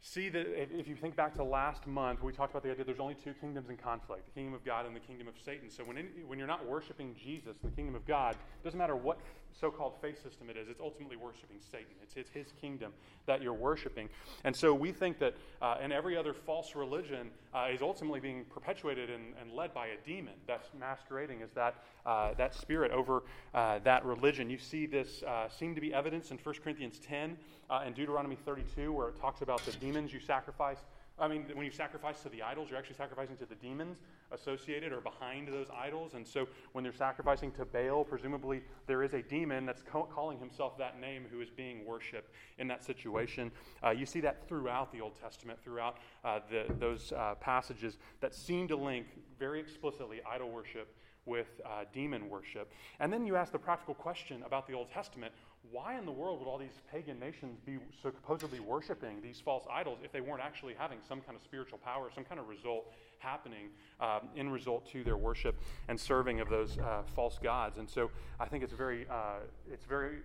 see 0.00 0.28
that 0.28 0.46
if 0.78 0.86
you 0.86 0.94
think 0.94 1.16
back 1.16 1.34
to 1.34 1.42
last 1.42 1.86
month, 1.86 2.22
we 2.22 2.32
talked 2.32 2.52
about 2.52 2.62
the 2.62 2.70
idea 2.70 2.84
there's 2.84 3.00
only 3.00 3.16
two 3.16 3.34
kingdoms 3.40 3.70
in 3.70 3.76
conflict 3.76 4.26
the 4.26 4.32
kingdom 4.32 4.54
of 4.54 4.64
God 4.64 4.86
and 4.86 4.94
the 4.94 5.00
kingdom 5.00 5.26
of 5.26 5.34
Satan. 5.44 5.70
So 5.70 5.82
when, 5.82 5.96
in, 5.96 6.06
when 6.26 6.38
you're 6.38 6.46
not 6.46 6.64
worshiping 6.66 7.16
Jesus, 7.20 7.56
the 7.62 7.70
kingdom 7.70 7.96
of 7.96 8.06
God, 8.06 8.36
doesn't 8.62 8.78
matter 8.78 8.94
what 8.94 9.18
so 9.52 9.70
called 9.70 9.94
faith 10.00 10.22
system 10.22 10.50
it 10.50 10.56
is, 10.56 10.68
it's 10.68 10.80
ultimately 10.80 11.16
worshiping 11.16 11.58
Satan. 11.70 11.94
It's, 12.02 12.14
it's 12.16 12.30
his 12.30 12.52
kingdom 12.60 12.92
that 13.26 13.42
you're 13.42 13.52
worshiping. 13.52 14.08
And 14.44 14.54
so 14.54 14.72
we 14.72 14.92
think 14.92 15.18
that 15.18 15.34
uh, 15.60 15.76
in 15.82 15.92
every 15.92 16.16
other 16.16 16.32
false 16.32 16.74
religion 16.74 17.30
uh, 17.54 17.68
is 17.72 17.82
ultimately 17.82 18.20
being 18.20 18.44
perpetuated 18.44 19.10
and, 19.10 19.34
and, 19.40 19.52
led 19.52 19.74
by 19.74 19.88
a 19.88 19.96
demon 20.06 20.34
that's 20.46 20.68
masquerading 20.78 21.42
as 21.42 21.50
that, 21.52 21.82
uh, 22.06 22.34
that 22.34 22.54
spirit 22.54 22.92
over 22.92 23.24
uh, 23.54 23.78
that 23.80 24.04
religion. 24.04 24.50
You 24.50 24.58
see 24.58 24.86
this 24.86 25.22
uh, 25.22 25.48
seem 25.48 25.74
to 25.74 25.80
be 25.80 25.92
evidence 25.92 26.30
in 26.30 26.38
1 26.38 26.54
Corinthians 26.62 26.98
10 27.00 27.36
uh, 27.70 27.82
and 27.84 27.94
Deuteronomy 27.94 28.36
32, 28.44 28.92
where 28.92 29.08
it 29.08 29.20
talks 29.20 29.42
about 29.42 29.64
the 29.64 29.72
demons 29.72 30.12
you 30.12 30.20
sacrifice. 30.20 30.78
I 31.20 31.28
mean, 31.28 31.44
when 31.54 31.64
you 31.64 31.72
sacrifice 31.72 32.20
to 32.22 32.28
the 32.28 32.42
idols, 32.42 32.68
you're 32.70 32.78
actually 32.78 32.96
sacrificing 32.96 33.36
to 33.38 33.46
the 33.46 33.54
demons 33.56 33.98
associated 34.30 34.92
or 34.92 35.00
behind 35.00 35.48
those 35.48 35.66
idols. 35.76 36.14
And 36.14 36.26
so 36.26 36.46
when 36.72 36.84
they're 36.84 36.92
sacrificing 36.92 37.50
to 37.52 37.64
Baal, 37.64 38.04
presumably 38.04 38.62
there 38.86 39.02
is 39.02 39.14
a 39.14 39.22
demon 39.22 39.66
that's 39.66 39.82
calling 39.82 40.38
himself 40.38 40.78
that 40.78 41.00
name 41.00 41.26
who 41.30 41.40
is 41.40 41.50
being 41.50 41.84
worshiped 41.84 42.32
in 42.58 42.68
that 42.68 42.84
situation. 42.84 43.50
Uh, 43.84 43.90
you 43.90 44.06
see 44.06 44.20
that 44.20 44.46
throughout 44.48 44.92
the 44.92 45.00
Old 45.00 45.18
Testament, 45.20 45.58
throughout 45.62 45.96
uh, 46.24 46.40
the, 46.50 46.72
those 46.78 47.12
uh, 47.12 47.34
passages 47.40 47.98
that 48.20 48.34
seem 48.34 48.68
to 48.68 48.76
link 48.76 49.06
very 49.38 49.60
explicitly 49.60 50.20
idol 50.30 50.50
worship 50.50 50.94
with 51.28 51.60
uh, 51.64 51.84
demon 51.92 52.28
worship. 52.28 52.72
And 53.00 53.12
then 53.12 53.26
you 53.26 53.36
ask 53.36 53.52
the 53.52 53.58
practical 53.58 53.94
question 53.94 54.42
about 54.44 54.66
the 54.66 54.72
Old 54.72 54.90
Testament 54.90 55.32
why 55.70 55.98
in 55.98 56.06
the 56.06 56.12
world 56.12 56.38
would 56.40 56.48
all 56.48 56.58
these 56.58 56.80
pagan 56.90 57.18
nations 57.18 57.58
be 57.64 57.78
supposedly 58.02 58.60
worshiping 58.60 59.20
these 59.22 59.40
false 59.40 59.64
idols 59.70 59.98
if 60.02 60.12
they 60.12 60.20
weren't 60.20 60.42
actually 60.42 60.74
having 60.78 60.98
some 61.06 61.20
kind 61.20 61.36
of 61.36 61.42
spiritual 61.42 61.78
power, 61.78 62.10
some 62.14 62.24
kind 62.24 62.40
of 62.40 62.48
result 62.48 62.92
happening 63.18 63.68
um, 64.00 64.28
in 64.36 64.48
result 64.48 64.90
to 64.90 65.04
their 65.04 65.16
worship 65.16 65.56
and 65.88 65.98
serving 65.98 66.40
of 66.40 66.48
those 66.48 66.78
uh, 66.78 67.02
false 67.14 67.38
gods? 67.42 67.78
And 67.78 67.88
so 67.88 68.10
I 68.40 68.46
think 68.46 68.64
it's 68.64 68.72
very, 68.72 69.06
uh, 69.10 69.40
it's 69.70 69.84
very 69.84 70.18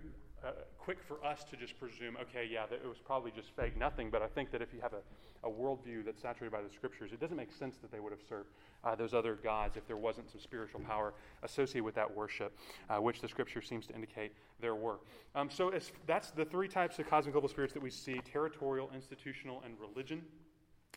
uh, 0.44 0.52
quick 0.84 0.98
for 1.02 1.24
us 1.24 1.44
to 1.44 1.56
just 1.56 1.78
presume, 1.80 2.16
okay, 2.20 2.46
yeah, 2.50 2.66
that 2.66 2.76
it 2.76 2.86
was 2.86 2.98
probably 2.98 3.30
just 3.30 3.48
fake, 3.56 3.74
nothing. 3.76 4.10
But 4.10 4.20
I 4.20 4.26
think 4.26 4.50
that 4.50 4.60
if 4.60 4.74
you 4.74 4.80
have 4.82 4.92
a, 4.92 5.48
a 5.48 5.50
worldview 5.50 6.04
that's 6.04 6.20
saturated 6.20 6.52
by 6.52 6.60
the 6.60 6.68
scriptures, 6.68 7.10
it 7.12 7.20
doesn't 7.20 7.36
make 7.36 7.52
sense 7.52 7.76
that 7.78 7.90
they 7.90 8.00
would 8.00 8.12
have 8.12 8.20
served 8.28 8.50
uh, 8.84 8.94
those 8.94 9.14
other 9.14 9.36
gods 9.36 9.78
if 9.78 9.86
there 9.86 9.96
wasn't 9.96 10.30
some 10.30 10.40
spiritual 10.40 10.80
power 10.80 11.14
associated 11.42 11.84
with 11.84 11.94
that 11.94 12.14
worship, 12.14 12.52
uh, 12.90 13.00
which 13.00 13.22
the 13.22 13.28
scripture 13.28 13.62
seems 13.62 13.86
to 13.86 13.94
indicate 13.94 14.32
there 14.60 14.74
were. 14.74 14.98
Um, 15.34 15.48
so 15.50 15.72
that's 16.06 16.30
the 16.32 16.44
three 16.44 16.68
types 16.68 16.98
of 16.98 17.08
cosmic 17.08 17.32
global 17.32 17.48
spirits 17.48 17.72
that 17.72 17.82
we 17.82 17.90
see 17.90 18.20
territorial, 18.30 18.90
institutional, 18.94 19.62
and 19.64 19.74
religion 19.80 20.22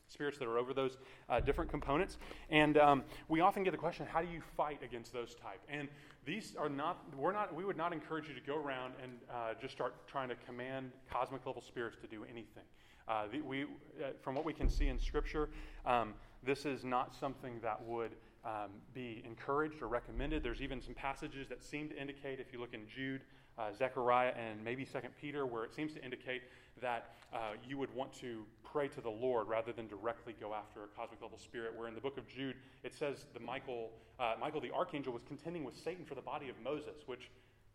spirits 0.09 0.37
that 0.37 0.47
are 0.47 0.57
over 0.57 0.73
those 0.73 0.97
uh, 1.29 1.39
different 1.39 1.69
components. 1.69 2.17
And 2.49 2.77
um, 2.77 3.03
we 3.27 3.41
often 3.41 3.63
get 3.63 3.71
the 3.71 3.77
question, 3.77 4.05
how 4.05 4.21
do 4.21 4.27
you 4.31 4.41
fight 4.55 4.81
against 4.83 5.13
those 5.13 5.35
type? 5.35 5.61
And 5.69 5.87
these 6.25 6.55
are 6.57 6.69
not, 6.69 7.03
we're 7.15 7.31
not, 7.31 7.53
we 7.53 7.65
would 7.65 7.77
not 7.77 7.93
encourage 7.93 8.27
you 8.27 8.33
to 8.33 8.41
go 8.41 8.55
around 8.55 8.93
and 9.01 9.11
uh, 9.29 9.53
just 9.61 9.73
start 9.73 10.07
trying 10.07 10.29
to 10.29 10.35
command 10.45 10.91
cosmic 11.11 11.45
level 11.45 11.61
spirits 11.61 11.97
to 12.01 12.07
do 12.07 12.23
anything. 12.23 12.63
Uh, 13.07 13.23
the, 13.31 13.41
we, 13.41 13.63
uh, 13.63 14.07
from 14.21 14.35
what 14.35 14.43
we 14.43 14.53
can 14.53 14.69
see 14.69 14.87
in 14.87 14.99
Scripture, 14.99 15.49
um, 15.85 16.13
this 16.43 16.65
is 16.65 16.83
not 16.83 17.15
something 17.15 17.59
that 17.61 17.81
would 17.85 18.11
um, 18.45 18.71
be 18.93 19.23
encouraged 19.25 19.81
or 19.81 19.87
recommended. 19.87 20.43
There's 20.43 20.61
even 20.61 20.81
some 20.81 20.93
passages 20.93 21.47
that 21.49 21.63
seem 21.63 21.89
to 21.89 21.99
indicate, 21.99 22.39
if 22.39 22.51
you 22.51 22.59
look 22.59 22.73
in 22.73 22.81
Jude, 22.93 23.21
uh, 23.57 23.71
Zechariah, 23.77 24.33
and 24.37 24.63
maybe 24.63 24.85
Second 24.85 25.11
Peter, 25.19 25.45
where 25.45 25.63
it 25.63 25.73
seems 25.73 25.93
to 25.93 26.03
indicate 26.03 26.43
that 26.81 27.15
uh, 27.33 27.37
you 27.67 27.77
would 27.77 27.93
want 27.95 28.13
to 28.13 28.43
pray 28.71 28.87
to 28.89 29.01
the 29.01 29.09
Lord 29.09 29.47
rather 29.47 29.71
than 29.71 29.87
directly 29.87 30.35
go 30.39 30.53
after 30.53 30.83
a 30.83 30.87
cosmic 30.87 31.21
level 31.21 31.37
spirit. 31.37 31.73
Where 31.75 31.87
in 31.87 31.95
the 31.95 32.01
book 32.01 32.17
of 32.17 32.27
Jude, 32.27 32.55
it 32.83 32.93
says 32.93 33.25
the 33.33 33.39
Michael, 33.39 33.91
uh, 34.19 34.35
Michael 34.39 34.61
the 34.61 34.71
archangel 34.71 35.13
was 35.13 35.23
contending 35.27 35.63
with 35.63 35.75
Satan 35.77 36.05
for 36.05 36.15
the 36.15 36.21
body 36.21 36.49
of 36.49 36.55
Moses, 36.63 36.95
which 37.05 37.29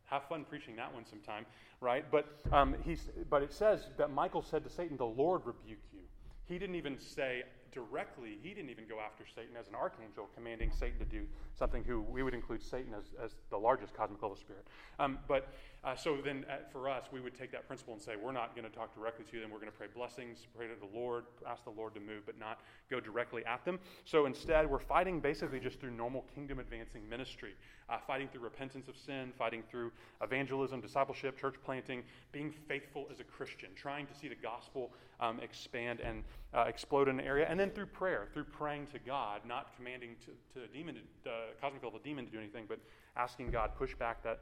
have 0.05 0.25
fun 0.29 0.45
preaching 0.45 0.77
that 0.77 0.93
one 0.93 1.07
sometime, 1.07 1.47
right? 1.81 2.05
But 2.11 2.27
um, 2.53 2.77
he's, 2.85 3.09
but 3.31 3.43
it 3.43 3.53
says 3.53 3.87
that 3.97 4.11
Michael 4.11 4.43
said 4.43 4.65
to 4.65 4.71
Satan, 4.71 4.97
"The 4.97 5.05
Lord 5.05 5.43
rebuke 5.45 5.79
you." 5.93 6.01
He 6.47 6.59
didn't 6.59 6.75
even 6.75 6.99
say, 6.99 7.45
directly, 7.73 8.39
he 8.43 8.51
didn't 8.51 8.69
even 8.69 8.85
go 8.87 9.01
after 9.01 9.25
Satan 9.35 9.57
as 9.59 9.69
an 9.69 9.75
archangel, 9.75 10.29
commanding 10.35 10.71
Satan 10.71 10.99
to 10.99 11.05
do 11.05 11.25
something 11.55 11.83
who 11.83 12.03
we 12.03 12.23
would 12.23 12.35
include 12.35 12.63
Satan 12.63 12.93
as, 12.93 13.05
as 13.23 13.31
the 13.49 13.57
largest 13.57 13.95
cosmic 13.95 14.21
level 14.21 14.37
spirit. 14.37 14.67
Um, 14.99 15.19
but 15.27 15.49
uh, 15.85 15.97
so 15.97 16.19
then 16.25 16.45
uh, 16.49 16.59
for 16.71 16.89
us, 16.89 17.07
we 17.13 17.21
would 17.21 17.37
take 17.37 17.51
that 17.51 17.67
principle 17.67 17.93
and 17.93 18.01
say, 18.01 18.13
we're 18.15 18.31
not 18.31 18.55
going 18.55 18.69
to 18.69 18.75
talk 18.75 18.95
directly 18.95 19.25
to 19.33 19.41
them. 19.41 19.51
We're 19.51 19.59
going 19.59 19.71
to 19.71 19.77
pray 19.77 19.89
blessings, 19.93 20.47
pray 20.57 20.69
to 20.69 20.75
the 20.79 20.97
Lord, 20.97 21.25
ask 21.45 21.65
the 21.65 21.71
Lord 21.71 21.95
to 21.95 22.01
move, 22.01 22.25
but 22.25 22.39
not 22.39 22.61
go 22.89 23.01
directly 23.01 23.45
at 23.47 23.65
them. 23.65 23.81
So 24.05 24.27
instead, 24.27 24.71
we're 24.71 24.79
fighting 24.79 25.19
basically 25.19 25.59
just 25.59 25.81
through 25.81 25.91
normal 25.91 26.25
kingdom 26.35 26.61
advancing 26.61 27.09
ministry, 27.09 27.55
uh, 27.91 27.99
fighting 28.07 28.29
through 28.29 28.43
repentance 28.43 28.87
of 28.87 28.97
sin, 28.97 29.33
fighting 29.37 29.65
through 29.69 29.91
evangelism, 30.23 30.81
discipleship, 30.81 31.37
church 31.37 31.57
planting, 31.65 32.05
being 32.31 32.55
faithful 32.69 33.09
as 33.11 33.19
a 33.19 33.25
Christian, 33.25 33.71
trying 33.75 34.07
to 34.07 34.15
see 34.15 34.29
the 34.29 34.37
gospel 34.37 34.93
um, 35.19 35.41
expand 35.41 35.99
and 35.99 36.23
uh, 36.55 36.65
explode 36.69 37.09
in 37.09 37.19
an 37.19 37.27
area, 37.27 37.47
and 37.49 37.59
then 37.59 37.71
through 37.71 37.87
prayer, 37.87 38.29
through 38.33 38.45
praying 38.45 38.87
to 38.93 39.01
God, 39.01 39.41
not 39.47 39.75
commanding 39.77 40.15
to, 40.21 40.61
to 40.61 40.65
a 40.65 40.69
demon, 40.69 40.97
to, 41.25 41.31
uh, 41.31 41.35
cosmic 41.61 41.83
level 41.83 41.99
demon 42.05 42.27
to 42.27 42.31
do 42.31 42.39
anything, 42.39 42.67
but 42.69 42.79
asking 43.17 43.51
God 43.51 43.73
push 43.77 43.95
back 43.97 44.23
that 44.23 44.41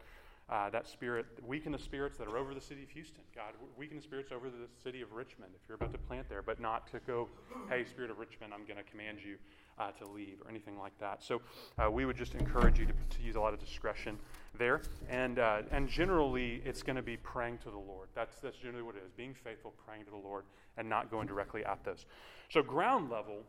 uh, 0.51 0.69
that 0.71 0.89
spirit, 0.89 1.27
weaken 1.47 1.71
the 1.71 1.79
spirits 1.79 2.19
that 2.19 2.27
are 2.27 2.37
over 2.37 2.55
the 2.55 2.61
city 2.61 2.83
of 2.83 2.91
Houston. 2.91 3.23
God, 3.35 3.55
weaken 3.77 3.99
the 3.99 4.03
spirits 4.03 4.33
over 4.33 4.51
the 4.51 4.67
city 4.83 5.01
of 5.01 5.13
Richmond 5.13 5.53
if 5.55 5.69
you're 5.69 5.77
about 5.77 5.93
to 5.93 5.99
plant 5.99 6.29
there, 6.29 6.43
but 6.43 6.61
not 6.61 6.91
to 6.91 6.99
go, 7.07 7.29
hey, 7.69 7.85
spirit 7.85 8.11
of 8.11 8.19
Richmond, 8.19 8.53
I'm 8.53 8.65
going 8.65 8.77
to 8.77 8.91
command 8.91 9.19
you 9.25 9.37
uh, 9.79 9.93
to 9.93 10.07
leave 10.07 10.39
or 10.45 10.51
anything 10.51 10.77
like 10.79 10.99
that. 10.99 11.23
So 11.23 11.41
uh, 11.79 11.91
we 11.91 12.05
would 12.05 12.17
just 12.17 12.35
encourage 12.35 12.79
you 12.79 12.87
to, 12.87 12.93
to, 12.93 13.23
use 13.23 13.37
a 13.37 13.41
lot 13.41 13.55
of 13.55 13.61
discretion 13.61 14.19
there. 14.59 14.83
And, 15.09 15.39
uh, 15.39 15.63
and 15.71 15.89
generally, 15.89 16.61
it's 16.65 16.83
going 16.83 16.97
to 16.97 17.03
be 17.03 17.17
praying 17.17 17.59
to 17.59 17.71
the 17.71 17.79
Lord. 17.79 18.09
That's, 18.15 18.35
that's 18.43 18.57
generally 18.57 18.83
what 18.83 18.97
it 18.97 19.03
is 19.07 19.13
being 19.13 19.35
faithful, 19.35 19.73
praying 19.87 20.05
to 20.07 20.11
the 20.11 20.17
Lord, 20.17 20.45
and 20.77 20.89
not 20.89 21.11
going 21.11 21.29
directly 21.29 21.65
at 21.65 21.83
those. 21.85 22.07
So, 22.51 22.61
ground 22.63 23.09
level 23.09 23.45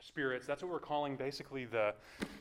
spirits, 0.00 0.46
that's 0.46 0.62
what 0.62 0.70
we're 0.70 0.78
calling 0.78 1.16
basically 1.16 1.64
the 1.64 1.94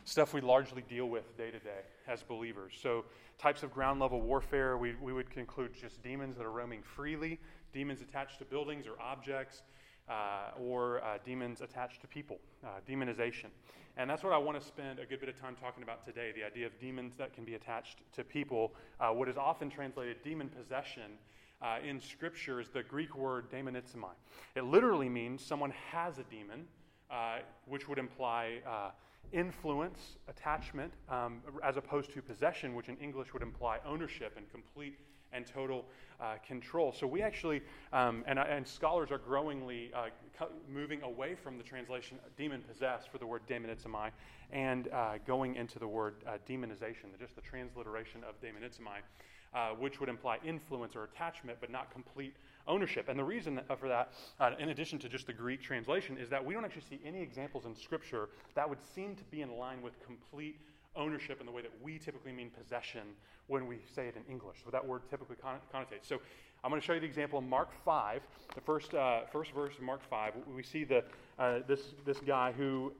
stuff 0.05 0.33
we 0.33 0.41
largely 0.41 0.83
deal 0.89 1.07
with 1.07 1.37
day 1.37 1.51
to 1.51 1.59
day 1.59 1.81
as 2.07 2.23
believers. 2.23 2.73
So, 2.81 3.05
types 3.37 3.63
of 3.63 3.73
ground 3.73 3.99
level 3.99 4.21
warfare, 4.21 4.77
we, 4.77 4.95
we 5.01 5.13
would 5.13 5.29
conclude 5.29 5.71
just 5.79 6.01
demons 6.01 6.37
that 6.37 6.45
are 6.45 6.51
roaming 6.51 6.81
freely, 6.81 7.39
demons 7.73 8.01
attached 8.01 8.39
to 8.39 8.45
buildings 8.45 8.87
or 8.87 8.99
objects, 9.01 9.61
uh, 10.09 10.51
or 10.59 11.03
uh, 11.03 11.17
demons 11.25 11.61
attached 11.61 12.01
to 12.01 12.07
people, 12.07 12.39
uh, 12.63 12.69
demonization. 12.89 13.47
And 13.97 14.09
that's 14.09 14.23
what 14.23 14.31
I 14.31 14.37
want 14.37 14.59
to 14.59 14.65
spend 14.65 14.99
a 14.99 15.05
good 15.05 15.19
bit 15.19 15.29
of 15.29 15.39
time 15.39 15.55
talking 15.59 15.83
about 15.83 16.05
today 16.05 16.31
the 16.35 16.43
idea 16.43 16.67
of 16.67 16.79
demons 16.79 17.15
that 17.17 17.33
can 17.33 17.43
be 17.43 17.55
attached 17.55 17.97
to 18.15 18.23
people. 18.23 18.73
Uh, 18.99 19.09
what 19.09 19.27
is 19.27 19.37
often 19.37 19.69
translated 19.69 20.17
demon 20.23 20.49
possession. 20.49 21.17
Uh, 21.59 21.77
in 21.83 21.99
Scripture 21.99 22.61
is 22.61 22.69
the 22.69 22.83
Greek 22.83 23.17
word 23.17 23.49
demonizomai. 23.49 24.11
It 24.55 24.65
literally 24.65 25.09
means 25.09 25.43
someone 25.43 25.73
has 25.91 26.19
a 26.19 26.23
demon, 26.23 26.67
uh, 27.09 27.39
which 27.65 27.87
would 27.87 27.97
imply 27.97 28.59
uh, 28.67 28.89
influence, 29.31 30.17
attachment, 30.27 30.91
um, 31.09 31.41
as 31.63 31.77
opposed 31.77 32.13
to 32.13 32.21
possession, 32.21 32.75
which 32.75 32.89
in 32.89 32.97
English 32.97 33.33
would 33.33 33.41
imply 33.41 33.79
ownership 33.85 34.33
and 34.37 34.49
complete 34.51 34.97
and 35.33 35.45
total 35.45 35.85
uh, 36.19 36.35
control. 36.45 36.91
So 36.91 37.05
we 37.05 37.21
actually, 37.21 37.61
um, 37.93 38.23
and, 38.27 38.39
uh, 38.39 38.45
and, 38.49 38.67
scholars 38.67 39.11
are 39.11 39.17
growingly 39.17 39.91
uh, 39.93 40.07
moving 40.67 41.01
away 41.03 41.35
from 41.35 41.57
the 41.57 41.63
translation 41.63 42.17
demon 42.37 42.61
possessed 42.61 43.09
for 43.11 43.17
the 43.17 43.25
word 43.25 43.41
demonizomai 43.47 44.09
and 44.51 44.89
going 45.25 45.55
into 45.55 45.77
the 45.77 45.87
word 45.87 46.15
demonization, 46.49 47.07
just 47.19 47.35
the 47.35 47.41
transliteration 47.41 48.21
of 48.23 48.35
demonizomai, 48.41 49.77
which 49.77 49.99
would 49.99 50.09
imply 50.09 50.37
influence 50.45 50.95
or 50.95 51.03
attachment, 51.03 51.57
but 51.59 51.69
not 51.69 51.91
complete 51.91 52.33
ownership. 52.67 53.09
And 53.09 53.17
the 53.17 53.23
reason 53.23 53.59
for 53.79 53.87
that, 53.87 54.13
uh, 54.39 54.51
in 54.59 54.69
addition 54.69 54.99
to 54.99 55.09
just 55.09 55.27
the 55.27 55.33
Greek 55.33 55.61
translation, 55.61 56.17
is 56.17 56.29
that 56.29 56.43
we 56.43 56.53
don't 56.53 56.65
actually 56.65 56.83
see 56.89 56.99
any 57.05 57.21
examples 57.21 57.65
in 57.65 57.75
Scripture 57.75 58.29
that 58.55 58.69
would 58.69 58.79
seem 58.95 59.15
to 59.15 59.23
be 59.25 59.41
in 59.41 59.57
line 59.57 59.81
with 59.81 59.93
complete 60.05 60.59
ownership 60.95 61.39
in 61.39 61.45
the 61.45 61.51
way 61.51 61.61
that 61.61 61.71
we 61.81 61.99
typically 61.99 62.31
mean 62.31 62.49
possession 62.49 63.01
when 63.47 63.67
we 63.67 63.77
say 63.95 64.07
it 64.07 64.15
in 64.15 64.23
English. 64.31 64.57
So 64.65 64.71
that 64.71 64.85
word 64.85 65.03
typically 65.09 65.35
connotates. 65.35 66.07
So 66.07 66.19
I'm 66.63 66.71
going 66.71 66.81
to 66.81 66.85
show 66.85 66.93
you 66.93 66.99
the 66.99 67.05
example 67.05 67.39
in 67.39 67.47
Mark 67.47 67.69
5, 67.85 68.21
the 68.55 68.61
first, 68.61 68.93
uh, 68.93 69.21
first 69.31 69.51
verse 69.51 69.75
of 69.75 69.83
Mark 69.83 70.01
5. 70.09 70.33
We 70.53 70.63
see 70.63 70.83
the, 70.83 71.03
uh, 71.37 71.59
this, 71.67 71.93
this 72.05 72.19
guy 72.19 72.51
who 72.51 72.91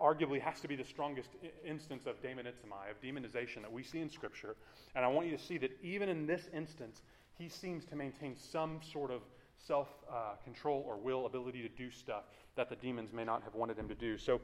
arguably 0.00 0.40
has 0.40 0.60
to 0.60 0.68
be 0.68 0.76
the 0.76 0.84
strongest 0.84 1.30
instance 1.64 2.06
of 2.06 2.22
demonizomai, 2.22 2.90
of 2.90 3.00
demonization 3.02 3.62
that 3.62 3.72
we 3.72 3.82
see 3.82 4.00
in 4.00 4.10
Scripture. 4.10 4.54
And 4.94 5.04
I 5.04 5.08
want 5.08 5.28
you 5.28 5.36
to 5.36 5.42
see 5.42 5.58
that 5.58 5.70
even 5.82 6.08
in 6.08 6.26
this 6.26 6.48
instance, 6.54 7.02
he 7.38 7.48
seems 7.48 7.84
to 7.86 7.96
maintain 7.96 8.36
some 8.36 8.80
sort 8.82 9.10
of 9.10 9.22
self 9.66 9.88
uh, 10.10 10.34
control 10.44 10.84
or 10.86 10.96
will 10.96 11.26
ability 11.26 11.62
to 11.62 11.68
do 11.68 11.90
stuff 11.90 12.24
that 12.56 12.68
the 12.68 12.76
demons 12.76 13.12
may 13.12 13.24
not 13.24 13.42
have 13.42 13.54
wanted 13.54 13.76
him 13.76 13.88
to 13.88 13.94
do. 13.94 14.16
So 14.16 14.40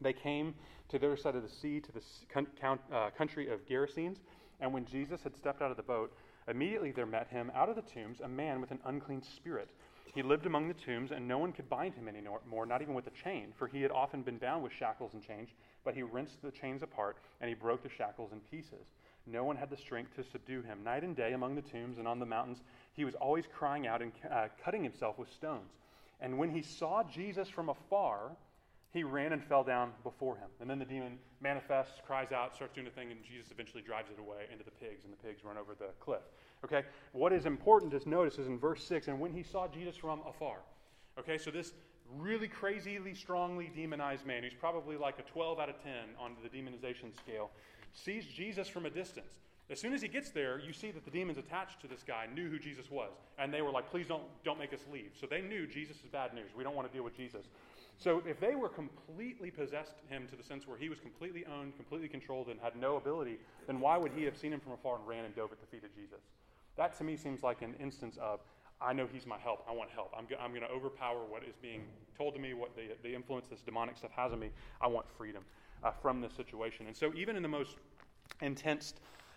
they 0.00 0.12
came 0.12 0.54
to 0.88 0.98
the 0.98 1.06
other 1.06 1.16
side 1.16 1.36
of 1.36 1.42
the 1.42 1.48
sea, 1.48 1.80
to 1.80 1.92
the 1.92 2.02
uh, 2.92 3.10
country 3.10 3.48
of 3.48 3.66
Gerasenes. 3.66 4.18
And 4.60 4.72
when 4.72 4.84
Jesus 4.84 5.22
had 5.22 5.36
stepped 5.36 5.62
out 5.62 5.70
of 5.70 5.76
the 5.76 5.82
boat, 5.82 6.12
immediately 6.48 6.90
there 6.90 7.06
met 7.06 7.28
him 7.28 7.50
out 7.54 7.68
of 7.68 7.76
the 7.76 7.82
tombs 7.82 8.20
a 8.20 8.28
man 8.28 8.60
with 8.60 8.70
an 8.70 8.80
unclean 8.84 9.22
spirit. 9.22 9.70
He 10.14 10.22
lived 10.22 10.46
among 10.46 10.68
the 10.68 10.74
tombs, 10.74 11.10
and 11.10 11.28
no 11.28 11.36
one 11.36 11.52
could 11.52 11.68
bind 11.68 11.94
him 11.94 12.08
any 12.08 12.22
more, 12.48 12.64
not 12.64 12.80
even 12.80 12.94
with 12.94 13.06
a 13.06 13.10
chain, 13.10 13.52
for 13.58 13.66
he 13.66 13.82
had 13.82 13.90
often 13.90 14.22
been 14.22 14.38
bound 14.38 14.62
with 14.62 14.72
shackles 14.72 15.12
and 15.12 15.22
chains. 15.22 15.50
But 15.84 15.94
he 15.94 16.02
wrenched 16.02 16.40
the 16.42 16.50
chains 16.50 16.82
apart, 16.82 17.18
and 17.40 17.48
he 17.50 17.54
broke 17.54 17.82
the 17.82 17.90
shackles 17.90 18.32
in 18.32 18.40
pieces. 18.40 18.86
No 19.26 19.44
one 19.44 19.56
had 19.56 19.70
the 19.70 19.76
strength 19.76 20.14
to 20.16 20.24
subdue 20.24 20.62
him. 20.62 20.84
Night 20.84 21.02
and 21.02 21.16
day 21.16 21.32
among 21.32 21.54
the 21.54 21.62
tombs 21.62 21.98
and 21.98 22.06
on 22.06 22.18
the 22.18 22.26
mountains, 22.26 22.62
he 22.92 23.04
was 23.04 23.14
always 23.14 23.44
crying 23.52 23.86
out 23.86 24.02
and 24.02 24.12
uh, 24.30 24.46
cutting 24.64 24.82
himself 24.82 25.18
with 25.18 25.30
stones. 25.32 25.72
And 26.20 26.38
when 26.38 26.50
he 26.50 26.62
saw 26.62 27.02
Jesus 27.02 27.48
from 27.48 27.68
afar, 27.68 28.36
he 28.92 29.04
ran 29.04 29.32
and 29.32 29.44
fell 29.44 29.62
down 29.62 29.92
before 30.02 30.36
him. 30.36 30.48
And 30.60 30.70
then 30.70 30.78
the 30.78 30.84
demon 30.84 31.18
manifests, 31.40 32.00
cries 32.06 32.32
out, 32.32 32.54
starts 32.54 32.74
doing 32.74 32.86
a 32.86 32.90
thing, 32.90 33.10
and 33.10 33.22
Jesus 33.22 33.50
eventually 33.50 33.82
drives 33.82 34.10
it 34.10 34.18
away 34.18 34.44
into 34.50 34.64
the 34.64 34.70
pigs, 34.70 35.04
and 35.04 35.12
the 35.12 35.18
pigs 35.18 35.44
run 35.44 35.58
over 35.58 35.74
the 35.74 35.90
cliff. 36.00 36.22
Okay? 36.64 36.82
What 37.12 37.32
is 37.32 37.44
important 37.44 37.92
to 37.92 38.08
notice 38.08 38.38
is 38.38 38.46
in 38.46 38.58
verse 38.58 38.82
6 38.84 39.08
and 39.08 39.20
when 39.20 39.32
he 39.32 39.42
saw 39.42 39.68
Jesus 39.68 39.96
from 39.96 40.20
afar. 40.26 40.58
Okay, 41.18 41.36
so 41.38 41.50
this 41.50 41.72
really 42.18 42.48
crazily, 42.48 43.14
strongly 43.14 43.70
demonized 43.74 44.24
man, 44.24 44.42
who's 44.42 44.54
probably 44.54 44.96
like 44.96 45.18
a 45.18 45.22
12 45.22 45.58
out 45.58 45.68
of 45.68 45.82
10 45.82 45.92
on 46.18 46.36
the 46.42 46.48
demonization 46.48 47.16
scale, 47.18 47.50
sees 47.96 48.24
Jesus 48.26 48.68
from 48.68 48.86
a 48.86 48.90
distance. 48.90 49.40
As 49.68 49.80
soon 49.80 49.92
as 49.92 50.00
he 50.00 50.06
gets 50.06 50.30
there, 50.30 50.60
you 50.60 50.72
see 50.72 50.92
that 50.92 51.04
the 51.04 51.10
demons 51.10 51.38
attached 51.38 51.80
to 51.80 51.88
this 51.88 52.04
guy 52.06 52.26
knew 52.32 52.48
who 52.48 52.58
Jesus 52.58 52.88
was. 52.88 53.10
And 53.36 53.52
they 53.52 53.62
were 53.62 53.72
like, 53.72 53.90
please 53.90 54.06
don't, 54.06 54.22
don't 54.44 54.60
make 54.60 54.72
us 54.72 54.84
leave. 54.92 55.10
So 55.20 55.26
they 55.26 55.40
knew 55.40 55.66
Jesus 55.66 55.96
is 55.96 56.10
bad 56.12 56.34
news. 56.34 56.50
We 56.56 56.62
don't 56.62 56.76
want 56.76 56.86
to 56.86 56.94
deal 56.94 57.02
with 57.02 57.16
Jesus. 57.16 57.46
So 57.98 58.22
if 58.26 58.38
they 58.38 58.54
were 58.54 58.68
completely 58.68 59.50
possessed 59.50 59.94
him 60.08 60.28
to 60.28 60.36
the 60.36 60.42
sense 60.42 60.68
where 60.68 60.78
he 60.78 60.88
was 60.88 61.00
completely 61.00 61.44
owned, 61.46 61.74
completely 61.74 62.08
controlled, 62.08 62.48
and 62.48 62.60
had 62.60 62.76
no 62.76 62.96
ability, 62.96 63.38
then 63.66 63.80
why 63.80 63.96
would 63.96 64.12
he 64.12 64.22
have 64.24 64.36
seen 64.36 64.52
him 64.52 64.60
from 64.60 64.72
afar 64.72 64.96
and 64.96 65.06
ran 65.06 65.24
and 65.24 65.34
dove 65.34 65.50
at 65.50 65.60
the 65.60 65.66
feet 65.66 65.82
of 65.82 65.92
Jesus? 65.96 66.20
That 66.76 66.96
to 66.98 67.04
me 67.04 67.16
seems 67.16 67.42
like 67.42 67.62
an 67.62 67.74
instance 67.80 68.18
of, 68.20 68.40
I 68.80 68.92
know 68.92 69.08
he's 69.10 69.26
my 69.26 69.38
help. 69.38 69.64
I 69.68 69.72
want 69.72 69.90
help. 69.90 70.12
I'm, 70.16 70.26
I'm 70.38 70.50
going 70.50 70.62
to 70.62 70.68
overpower 70.68 71.24
what 71.26 71.42
is 71.42 71.56
being 71.60 71.82
told 72.16 72.34
to 72.34 72.40
me, 72.40 72.52
what 72.52 72.76
the, 72.76 72.94
the 73.02 73.12
influence 73.12 73.46
this 73.48 73.62
demonic 73.62 73.96
stuff 73.96 74.12
has 74.14 74.32
on 74.32 74.38
me. 74.38 74.50
I 74.80 74.86
want 74.86 75.06
freedom 75.16 75.42
uh, 75.82 75.90
from 75.90 76.20
this 76.20 76.32
situation. 76.32 76.86
And 76.86 76.96
so 76.96 77.12
even 77.14 77.36
in 77.36 77.42
the 77.42 77.48
most 77.48 77.76
intense 78.40 78.94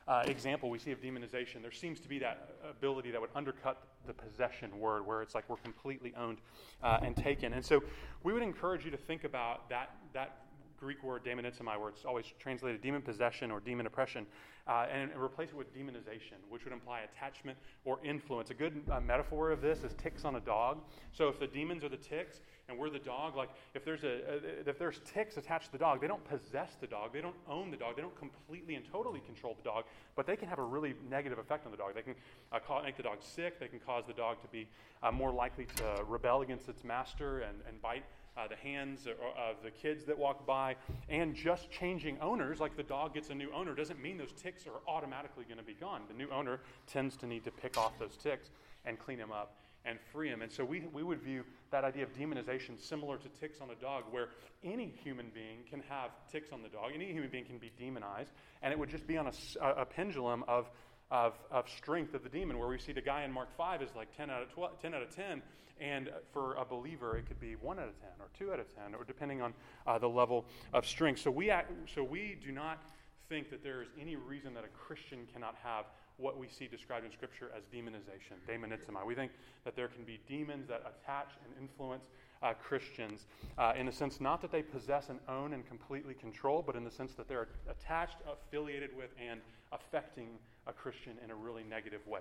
uh, 0.07 0.23
example 0.25 0.69
we 0.69 0.79
see 0.79 0.91
of 0.91 1.01
demonization, 1.01 1.61
there 1.61 1.71
seems 1.71 1.99
to 1.99 2.09
be 2.09 2.19
that 2.19 2.55
ability 2.67 3.11
that 3.11 3.21
would 3.21 3.29
undercut 3.35 3.83
the 4.07 4.13
possession 4.13 4.79
word, 4.79 5.05
where 5.05 5.21
it's 5.21 5.35
like 5.35 5.47
we're 5.47 5.57
completely 5.57 6.13
owned 6.17 6.39
uh, 6.83 6.99
and 7.03 7.15
taken. 7.15 7.53
And 7.53 7.63
so 7.63 7.83
we 8.23 8.33
would 8.33 8.43
encourage 8.43 8.83
you 8.85 8.91
to 8.91 8.97
think 8.97 9.23
about 9.23 9.69
that, 9.69 9.91
that 10.13 10.45
Greek 10.79 11.03
word 11.03 11.23
demonizomai, 11.23 11.79
where 11.79 11.89
it's 11.89 12.05
always 12.05 12.25
translated 12.39 12.81
demon 12.81 13.01
possession 13.01 13.51
or 13.51 13.59
demon 13.59 13.85
oppression, 13.85 14.25
uh, 14.67 14.85
and, 14.91 15.11
and, 15.11 15.21
replace 15.21 15.49
it 15.49 15.55
with 15.55 15.75
demonization, 15.75 16.37
which 16.49 16.63
would 16.63 16.73
imply 16.73 17.01
attachment 17.01 17.57
or 17.85 17.99
influence. 18.03 18.49
A 18.49 18.53
good 18.53 18.81
uh, 18.91 18.99
metaphor 18.99 19.51
of 19.51 19.61
this 19.61 19.83
is 19.83 19.93
ticks 19.95 20.25
on 20.25 20.35
a 20.35 20.39
dog. 20.39 20.79
So 21.11 21.27
if 21.27 21.39
the 21.39 21.47
demons 21.47 21.83
are 21.83 21.89
the 21.89 21.97
ticks, 21.97 22.41
and 22.69 22.77
we're 22.77 22.89
the 22.89 22.99
dog. 22.99 23.35
Like 23.35 23.49
if 23.73 23.83
there's 23.83 24.03
a, 24.03 24.69
if 24.69 24.77
there's 24.77 25.01
ticks 25.05 25.37
attached 25.37 25.67
to 25.67 25.71
the 25.71 25.77
dog, 25.77 26.01
they 26.01 26.07
don't 26.07 26.23
possess 26.23 26.75
the 26.79 26.87
dog. 26.87 27.11
They 27.13 27.21
don't 27.21 27.35
own 27.49 27.71
the 27.71 27.77
dog. 27.77 27.95
They 27.95 28.01
don't 28.01 28.17
completely 28.17 28.75
and 28.75 28.85
totally 28.91 29.21
control 29.21 29.55
the 29.55 29.67
dog, 29.67 29.85
but 30.15 30.25
they 30.27 30.35
can 30.35 30.47
have 30.47 30.59
a 30.59 30.63
really 30.63 30.93
negative 31.09 31.39
effect 31.39 31.65
on 31.65 31.71
the 31.71 31.77
dog. 31.77 31.95
They 31.95 32.01
can 32.01 32.15
uh, 32.51 32.59
make 32.83 32.97
the 32.97 33.03
dog 33.03 33.17
sick. 33.21 33.59
They 33.59 33.67
can 33.67 33.79
cause 33.79 34.05
the 34.07 34.13
dog 34.13 34.41
to 34.41 34.47
be 34.47 34.67
uh, 35.03 35.11
more 35.11 35.31
likely 35.31 35.65
to 35.77 36.03
rebel 36.07 36.41
against 36.41 36.69
its 36.69 36.83
master 36.83 37.39
and, 37.39 37.57
and 37.67 37.81
bite 37.81 38.03
uh, 38.37 38.47
the 38.47 38.55
hands 38.55 39.07
of 39.07 39.55
the 39.63 39.71
kids 39.71 40.05
that 40.05 40.17
walk 40.17 40.45
by, 40.45 40.75
and 41.09 41.35
just 41.35 41.69
changing 41.71 42.17
owners, 42.21 42.59
like 42.59 42.77
the 42.77 42.83
dog 42.83 43.13
gets 43.13 43.29
a 43.31 43.35
new 43.35 43.51
owner, 43.51 43.75
doesn't 43.75 44.01
mean 44.01 44.17
those 44.17 44.31
ticks 44.31 44.65
are 44.65 44.79
automatically 44.87 45.43
going 45.43 45.57
to 45.57 45.63
be 45.63 45.73
gone. 45.73 46.01
The 46.07 46.13
new 46.13 46.29
owner 46.29 46.61
tends 46.87 47.17
to 47.17 47.27
need 47.27 47.43
to 47.45 47.51
pick 47.51 47.77
off 47.77 47.99
those 47.99 48.15
ticks 48.15 48.49
and 48.85 48.97
clean 48.97 49.17
them 49.17 49.31
up 49.31 49.57
and 49.83 49.99
free 50.11 50.29
them. 50.29 50.41
And 50.41 50.51
so 50.51 50.63
we, 50.63 50.83
we 50.93 51.03
would 51.03 51.21
view 51.21 51.43
that 51.71 51.83
idea 51.83 52.03
of 52.03 52.13
demonization 52.13 52.79
similar 52.79 53.17
to 53.17 53.29
ticks 53.39 53.59
on 53.61 53.69
a 53.69 53.75
dog, 53.75 54.03
where 54.11 54.29
any 54.63 54.93
human 55.03 55.31
being 55.33 55.59
can 55.69 55.81
have 55.89 56.11
ticks 56.31 56.51
on 56.51 56.61
the 56.61 56.69
dog, 56.69 56.91
any 56.93 57.11
human 57.11 57.29
being 57.29 57.45
can 57.45 57.57
be 57.57 57.71
demonized, 57.77 58.31
and 58.61 58.71
it 58.73 58.79
would 58.79 58.89
just 58.89 59.07
be 59.07 59.17
on 59.17 59.27
a, 59.27 59.65
a 59.81 59.85
pendulum 59.85 60.43
of, 60.47 60.69
of, 61.11 61.33
of 61.51 61.69
strength 61.69 62.13
of 62.13 62.23
the 62.23 62.29
demon, 62.29 62.57
where 62.57 62.67
we 62.67 62.77
see 62.77 62.91
the 62.91 63.01
guy 63.01 63.23
in 63.23 63.31
Mark 63.31 63.49
5 63.57 63.81
is 63.81 63.89
like 63.95 64.15
10 64.15 64.29
out 64.29 64.43
of 64.43 64.49
12, 64.53 64.81
10 64.81 64.93
out 64.93 65.01
of 65.01 65.15
10, 65.15 65.41
and 65.79 66.09
for 66.33 66.55
a 66.55 66.65
believer, 66.65 67.17
it 67.17 67.25
could 67.25 67.39
be 67.39 67.55
1 67.55 67.79
out 67.79 67.87
of 67.87 67.99
10 67.99 68.09
or 68.19 68.27
2 68.37 68.53
out 68.53 68.59
of 68.59 68.75
10, 68.75 68.95
or 68.95 69.03
depending 69.05 69.41
on 69.41 69.53
uh, 69.87 69.97
the 69.97 70.09
level 70.09 70.45
of 70.73 70.85
strength. 70.85 71.21
So 71.21 71.31
we, 71.31 71.49
act, 71.49 71.71
so 71.93 72.03
we 72.03 72.37
do 72.43 72.51
not 72.51 72.83
think 73.29 73.49
that 73.51 73.63
there 73.63 73.81
is 73.81 73.87
any 73.99 74.15
reason 74.15 74.53
that 74.55 74.63
a 74.63 74.69
Christian 74.69 75.19
cannot 75.31 75.55
have 75.63 75.85
what 76.19 76.37
we 76.37 76.47
see 76.47 76.67
described 76.67 77.05
in 77.05 77.11
Scripture 77.11 77.51
as 77.55 77.63
demonization, 77.73 78.37
demonizomai. 78.47 79.05
We 79.05 79.15
think 79.15 79.31
that 79.65 79.75
there 79.75 79.87
can 79.87 80.03
be 80.03 80.19
demons 80.27 80.67
that 80.67 80.81
attach 80.81 81.29
and 81.45 81.53
influence 81.61 82.05
uh, 82.41 82.53
Christians 82.53 83.25
uh, 83.57 83.73
in 83.77 83.85
the 83.85 83.91
sense 83.91 84.21
not 84.21 84.41
that 84.41 84.51
they 84.51 84.61
possess 84.61 85.09
and 85.09 85.19
own 85.27 85.53
and 85.53 85.67
completely 85.67 86.13
control, 86.13 86.63
but 86.65 86.75
in 86.75 86.83
the 86.83 86.91
sense 86.91 87.13
that 87.13 87.27
they're 87.27 87.47
attached, 87.69 88.17
affiliated 88.31 88.95
with, 88.95 89.09
and 89.19 89.41
affecting 89.71 90.27
a 90.67 90.73
Christian 90.73 91.13
in 91.23 91.31
a 91.31 91.35
really 91.35 91.63
negative 91.63 92.05
way. 92.07 92.19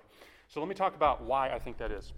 So 0.48 0.60
let 0.60 0.68
me 0.68 0.74
talk 0.74 0.94
about 0.94 1.22
why 1.22 1.50
I 1.50 1.58
think 1.58 1.78
that 1.78 1.92
is. 1.92 2.12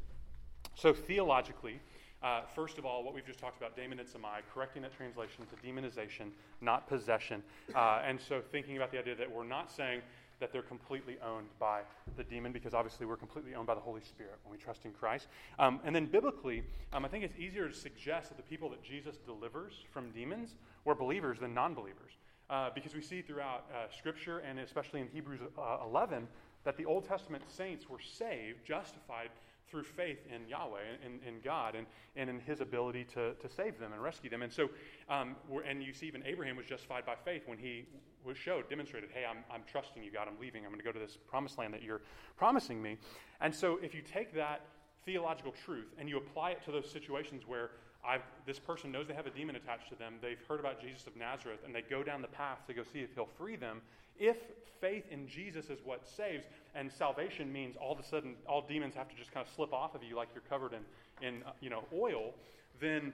So, 0.74 0.92
theologically, 0.92 1.80
uh, 2.22 2.42
first 2.54 2.78
of 2.78 2.84
all, 2.84 3.02
what 3.02 3.14
we've 3.14 3.26
just 3.26 3.38
talked 3.38 3.56
about, 3.56 3.76
demonizomai, 3.76 4.42
correcting 4.52 4.82
that 4.82 4.94
translation 4.94 5.44
to 5.46 5.66
demonization, 5.66 6.30
not 6.60 6.86
possession. 6.86 7.42
Uh, 7.74 8.02
and 8.04 8.20
so, 8.20 8.40
thinking 8.40 8.76
about 8.76 8.92
the 8.92 8.98
idea 8.98 9.14
that 9.14 9.30
we're 9.30 9.44
not 9.44 9.70
saying 9.70 10.00
that 10.40 10.53
they're 10.53 10.62
completely 10.62 11.16
owned 11.24 11.48
by 11.59 11.83
the 12.16 12.24
demon 12.24 12.53
because 12.53 12.74
obviously 12.74 13.07
we're 13.07 13.16
completely 13.16 13.55
owned 13.55 13.66
by 13.66 13.74
the 13.74 13.81
Holy 13.81 14.00
Spirit 14.00 14.38
when 14.42 14.53
we 14.53 14.59
trust 14.59 14.85
in 14.85 14.92
Christ. 14.92 15.29
Um, 15.59 15.81
and 15.85 15.94
then 15.94 16.07
biblically, 16.07 16.64
um, 16.92 17.05
I 17.05 17.09
think 17.09 17.24
it's 17.24 17.37
easier 17.38 17.68
to 17.68 17.74
suggest 17.74 18.31
that 18.31 18.37
the 18.37 18.42
people 18.42 18.68
that 18.70 18.83
Jesus 18.83 19.16
delivers 19.18 19.74
from 19.92 20.11
demons 20.11 20.57
were 20.85 20.94
believers 20.94 21.38
than 21.38 21.55
non 21.55 21.74
believers. 21.74 22.12
Uh, 22.48 22.68
because 22.74 22.94
we 22.96 23.00
see 23.00 23.22
throughout 23.22 23.66
uh, 23.72 23.87
Scripture 23.96 24.38
and 24.38 24.59
especially 24.59 25.00
in 25.00 25.07
Hebrews 25.12 25.38
uh, 25.57 25.76
11 25.87 26.26
that 26.64 26.76
the 26.76 26.85
Old 26.85 27.07
Testament 27.07 27.44
saints 27.46 27.88
were 27.88 28.00
saved, 28.00 28.66
justified 28.66 29.31
through 29.70 29.85
faith 29.85 30.18
in 30.35 30.48
Yahweh 30.48 30.81
and 31.05 31.20
in, 31.26 31.40
God 31.44 31.76
and, 31.76 31.87
and 32.16 32.29
in 32.29 32.40
his 32.40 32.61
ability 32.61 33.05
to, 33.14 33.35
to 33.35 33.48
save 33.48 33.79
them 33.79 33.92
and 33.92 34.03
rescue 34.03 34.29
them. 34.29 34.42
And 34.42 34.53
so, 34.53 34.68
um, 35.09 35.37
and 35.64 35.83
you 35.83 35.92
see 35.92 36.07
even 36.07 36.24
Abraham 36.26 36.57
was 36.57 36.66
justified 36.66 37.07
by 37.07 37.14
faith 37.24 37.42
when 37.46 37.59
he 37.59 37.85
was 38.24 38.37
showed, 38.37 38.68
demonstrated, 38.68 39.11
hey, 39.12 39.24
I'm, 39.28 39.38
I'm 39.52 39.62
trusting 39.70 40.02
you, 40.02 40.11
God, 40.11 40.28
I'm 40.28 40.40
leaving, 40.40 40.64
I'm 40.64 40.70
going 40.70 40.80
to 40.80 40.85
go 40.85 40.92
to 40.92 40.98
this 40.98 41.16
promised 41.28 41.59
land 41.59 41.74
that 41.74 41.83
you're 41.83 42.02
promising 42.37 42.83
me. 42.83 42.96
And 43.40 43.54
so 43.54 43.78
if 43.83 43.94
you 43.94 44.02
take 44.02 44.35
that 44.35 44.62
theological 45.04 45.52
truth 45.64 45.88
and 45.98 46.09
you 46.09 46.18
apply 46.18 46.50
it 46.50 46.64
to 46.64 46.72
those 46.72 46.90
situations 46.90 47.44
where 47.46 47.70
I've, 48.04 48.22
this 48.46 48.59
person 48.59 48.92
knows 48.92 49.09
they 49.09 49.14
have 49.14 49.26
a 49.26 49.30
demon 49.30 49.56
attached 49.56 49.88
to 49.90 49.96
them, 49.96 50.14
they've 50.22 50.42
heard 50.48 50.61
about 50.61 50.80
Jesus 50.80 51.06
of 51.06 51.16
Nazareth, 51.16 51.61
and 51.64 51.74
they 51.74 51.83
go 51.83 52.02
down 52.02 52.22
the 52.22 52.28
path 52.28 52.59
to 52.66 52.74
go 52.74 52.83
see 52.83 53.00
if 53.00 53.14
he'll 53.14 53.28
free 53.38 53.56
them, 53.56 53.80
if 54.18 54.37
faith 54.80 55.04
in 55.11 55.28
Jesus 55.28 55.68
is 55.68 55.78
what 55.85 56.06
saves, 56.06 56.44
and 56.74 56.90
salvation 56.90 57.52
means 57.52 57.76
all 57.76 57.92
of 57.92 57.98
a 57.98 58.02
sudden 58.04 58.35
all 58.46 58.62
demons 58.62 58.94
have 58.94 59.09
to 59.09 59.16
just 59.16 59.33
kind 59.33 59.46
of 59.46 59.52
slip 59.52 59.72
off 59.72 59.94
of 59.94 60.02
you 60.02 60.16
like 60.16 60.28
you're 60.35 60.42
covered 60.48 60.72
in, 60.72 61.26
in 61.26 61.42
uh, 61.42 61.50
you 61.61 61.68
know, 61.68 61.85
oil, 61.94 62.33
then 62.80 63.12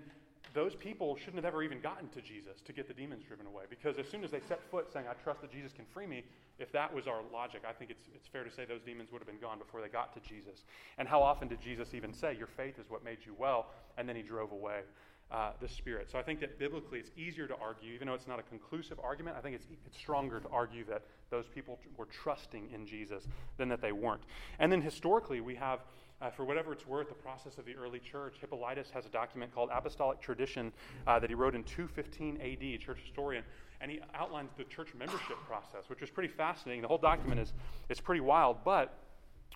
those 0.57 0.75
people 0.75 1.17
shouldn't 1.17 1.37
have 1.37 1.45
ever 1.45 1.63
even 1.63 1.81
gotten 1.81 2.09
to 2.09 2.23
Jesus 2.23 2.63
to 2.65 2.73
get 2.73 2.89
the 2.89 2.95
demons 2.95 3.23
driven 3.23 3.47
away. 3.47 3.65
Because 3.69 3.99
as 3.99 4.09
soon 4.09 4.25
as 4.25 4.31
they 4.31 4.41
set 4.41 4.59
foot 4.71 4.91
saying, 4.91 5.05
I 5.09 5.13
trust 5.23 5.43
that 5.43 5.53
Jesus 5.53 5.71
can 5.71 5.85
free 5.85 6.07
me, 6.07 6.25
if 6.59 6.73
that 6.73 6.93
was 6.93 7.07
our 7.07 7.21
logic, 7.31 7.63
I 7.69 7.73
think 7.75 7.91
it's, 7.91 8.09
it's 8.15 8.27
fair 8.27 8.43
to 8.43 8.51
say 8.51 8.65
those 8.65 8.81
demons 8.81 9.13
would 9.13 9.19
have 9.19 9.29
been 9.29 9.39
gone 9.39 9.59
before 9.59 9.83
they 9.83 9.89
got 9.89 10.15
to 10.15 10.21
Jesus. 10.27 10.65
And 10.97 11.07
how 11.07 11.23
often 11.23 11.47
did 11.47 11.61
Jesus 11.61 11.93
even 11.93 12.15
say, 12.15 12.35
Your 12.37 12.47
faith 12.47 12.79
is 12.79 12.89
what 12.89 13.05
made 13.05 13.19
you 13.27 13.35
well? 13.39 13.67
And 13.99 14.09
then 14.09 14.17
he 14.17 14.23
drove 14.23 14.51
away 14.51 14.81
uh, 15.31 15.51
the 15.61 15.69
Spirit. 15.69 16.11
So 16.11 16.19
I 16.19 16.23
think 16.23 16.41
that 16.41 16.59
biblically 16.59 17.01
it's 17.01 17.11
easier 17.17 17.47
to 17.47 17.57
argue, 17.57 17.93
even 17.93 18.09
though 18.09 18.15
it's 18.15 18.29
not 18.29 18.39
a 18.39 18.45
conclusive 18.45 18.99
argument, 19.03 19.37
I 19.39 19.43
think 19.43 19.57
it's, 19.57 19.67
it's 19.85 19.99
stronger 19.99 20.41
to 20.41 20.49
argue 20.49 20.85
that 20.87 21.03
those 21.31 21.47
people 21.53 21.79
were 21.97 22.07
trusting 22.07 22.71
in 22.73 22.87
Jesus 22.87 23.25
than 23.59 23.69
that 23.69 23.83
they 23.83 23.93
weren't. 23.93 24.23
And 24.59 24.71
then 24.71 24.81
historically, 24.81 25.41
we 25.41 25.57
have, 25.57 25.81
uh, 26.23 26.31
for 26.31 26.45
whatever 26.45 26.73
it's 26.73 26.87
worth, 26.87 27.09
the 27.09 27.15
process 27.15 27.59
of 27.59 27.65
the 27.67 27.75
early 27.75 27.99
church. 27.99 28.37
Hippolytus 28.41 28.91
has 28.91 29.05
a 29.07 29.11
document 29.11 29.55
called 29.55 29.69
Apostolic 29.73 30.21
Tradition 30.21 30.73
uh, 31.07 31.19
that 31.19 31.29
he 31.29 31.35
wrote 31.35 31.55
in 31.55 31.63
215 31.65 32.39
AD, 32.41 32.63
a 32.63 32.79
church 32.79 32.99
historian. 33.05 33.45
And 33.81 33.91
he 33.91 34.01
outlines 34.15 34.51
the 34.57 34.65
church 34.65 34.89
membership 34.99 35.37
process, 35.47 35.89
which 35.89 36.01
is 36.01 36.09
pretty 36.09 36.29
fascinating. 36.29 36.81
The 36.81 36.89
whole 36.89 36.99
document 36.99 37.41
is, 37.41 37.53
is 37.91 38.01
pretty 38.01 38.23
wild. 38.23 38.59
But 38.65 38.95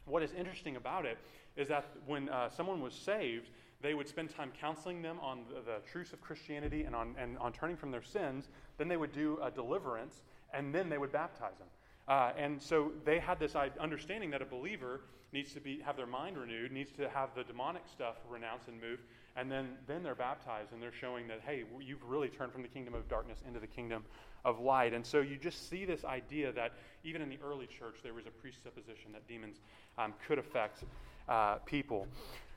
what 0.04 0.22
is 0.22 0.32
interesting 0.32 0.76
about 0.76 1.06
it 1.06 1.16
is 1.56 1.68
that 1.68 1.86
when 2.06 2.28
uh, 2.28 2.50
someone 2.50 2.82
was 2.82 2.94
saved, 2.94 3.48
they 3.80 3.94
would 3.94 4.06
spend 4.06 4.28
time 4.28 4.52
counseling 4.60 5.00
them 5.00 5.18
on 5.22 5.44
the, 5.48 5.60
the 5.62 5.78
truths 5.90 6.12
of 6.12 6.20
Christianity 6.20 6.82
and 6.82 6.94
on, 6.94 7.14
and 7.18 7.38
on 7.38 7.52
turning 7.52 7.76
from 7.76 7.90
their 7.90 8.02
sins. 8.02 8.50
Then 8.76 8.88
they 8.88 8.98
would 8.98 9.12
do 9.12 9.38
a 9.42 9.50
deliverance, 9.50 10.20
and 10.52 10.74
then 10.74 10.90
they 10.90 10.98
would 10.98 11.12
baptize 11.12 11.56
them. 11.58 11.68
Uh, 12.06 12.32
and 12.36 12.60
so 12.60 12.92
they 13.06 13.18
had 13.18 13.38
this 13.38 13.54
understanding 13.78 14.30
that 14.30 14.42
a 14.42 14.44
believer 14.44 15.00
needs 15.32 15.52
to 15.54 15.60
be, 15.60 15.80
have 15.80 15.96
their 15.96 16.06
mind 16.06 16.36
renewed, 16.36 16.72
needs 16.72 16.90
to 16.92 17.08
have 17.08 17.30
the 17.34 17.44
demonic 17.44 17.82
stuff 17.90 18.16
renounced 18.28 18.68
and 18.68 18.80
moved, 18.80 19.02
and 19.36 19.50
then, 19.50 19.68
then 19.86 20.02
they're 20.02 20.14
baptized 20.14 20.72
and 20.72 20.82
they're 20.82 20.92
showing 20.92 21.28
that, 21.28 21.40
hey, 21.46 21.64
you've 21.80 22.02
really 22.04 22.28
turned 22.28 22.52
from 22.52 22.62
the 22.62 22.68
kingdom 22.68 22.94
of 22.94 23.08
darkness 23.08 23.38
into 23.46 23.60
the 23.60 23.66
kingdom 23.66 24.04
of 24.44 24.58
light. 24.58 24.92
And 24.92 25.04
so 25.06 25.20
you 25.20 25.36
just 25.36 25.68
see 25.68 25.84
this 25.84 26.04
idea 26.04 26.52
that 26.52 26.72
even 27.04 27.22
in 27.22 27.28
the 27.28 27.38
early 27.44 27.66
church, 27.66 27.96
there 28.02 28.14
was 28.14 28.26
a 28.26 28.30
presupposition 28.30 29.12
that 29.12 29.26
demons 29.28 29.56
um, 29.98 30.14
could 30.26 30.38
affect 30.38 30.84
uh, 31.28 31.56
people. 31.66 32.06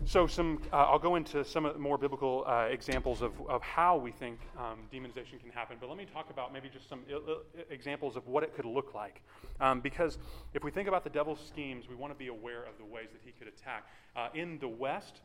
So, 0.06 0.28
some 0.28 0.62
uh, 0.74 0.78
I'll 0.78 1.00
go 1.00 1.16
into 1.16 1.46
some 1.46 1.72
more 1.80 1.98
biblical 1.98 2.44
uh, 2.46 2.68
examples 2.70 3.22
of, 3.22 3.32
of 3.48 3.62
how 3.62 3.96
we 3.96 4.12
think 4.12 4.40
um, 4.58 4.80
demonization 4.92 5.40
can 5.40 5.52
happen. 5.54 5.78
But 5.80 5.88
let 5.88 5.98
me 5.98 6.06
talk 6.12 6.30
about 6.30 6.52
maybe 6.52 6.68
just 6.68 6.90
some 6.90 7.02
examples 7.70 8.18
of 8.18 8.28
what 8.28 8.44
it 8.44 8.54
could 8.54 8.66
look 8.66 8.94
like. 8.94 9.22
Um, 9.62 9.80
because 9.80 10.18
if 10.54 10.64
we 10.64 10.72
think 10.72 10.90
about 10.90 11.06
the 11.06 11.10
devil's 11.10 11.40
schemes, 11.40 11.86
we 11.88 11.96
want 11.96 12.12
to 12.12 12.20
be 12.20 12.28
aware 12.28 12.64
of 12.64 12.78
the 12.78 12.86
ways 12.86 13.10
that 13.14 13.22
he 13.24 13.32
could 13.32 13.48
attack. 13.48 13.86
Uh, 14.16 14.28
in 14.34 14.60
the 14.60 14.68
West, 14.68 15.22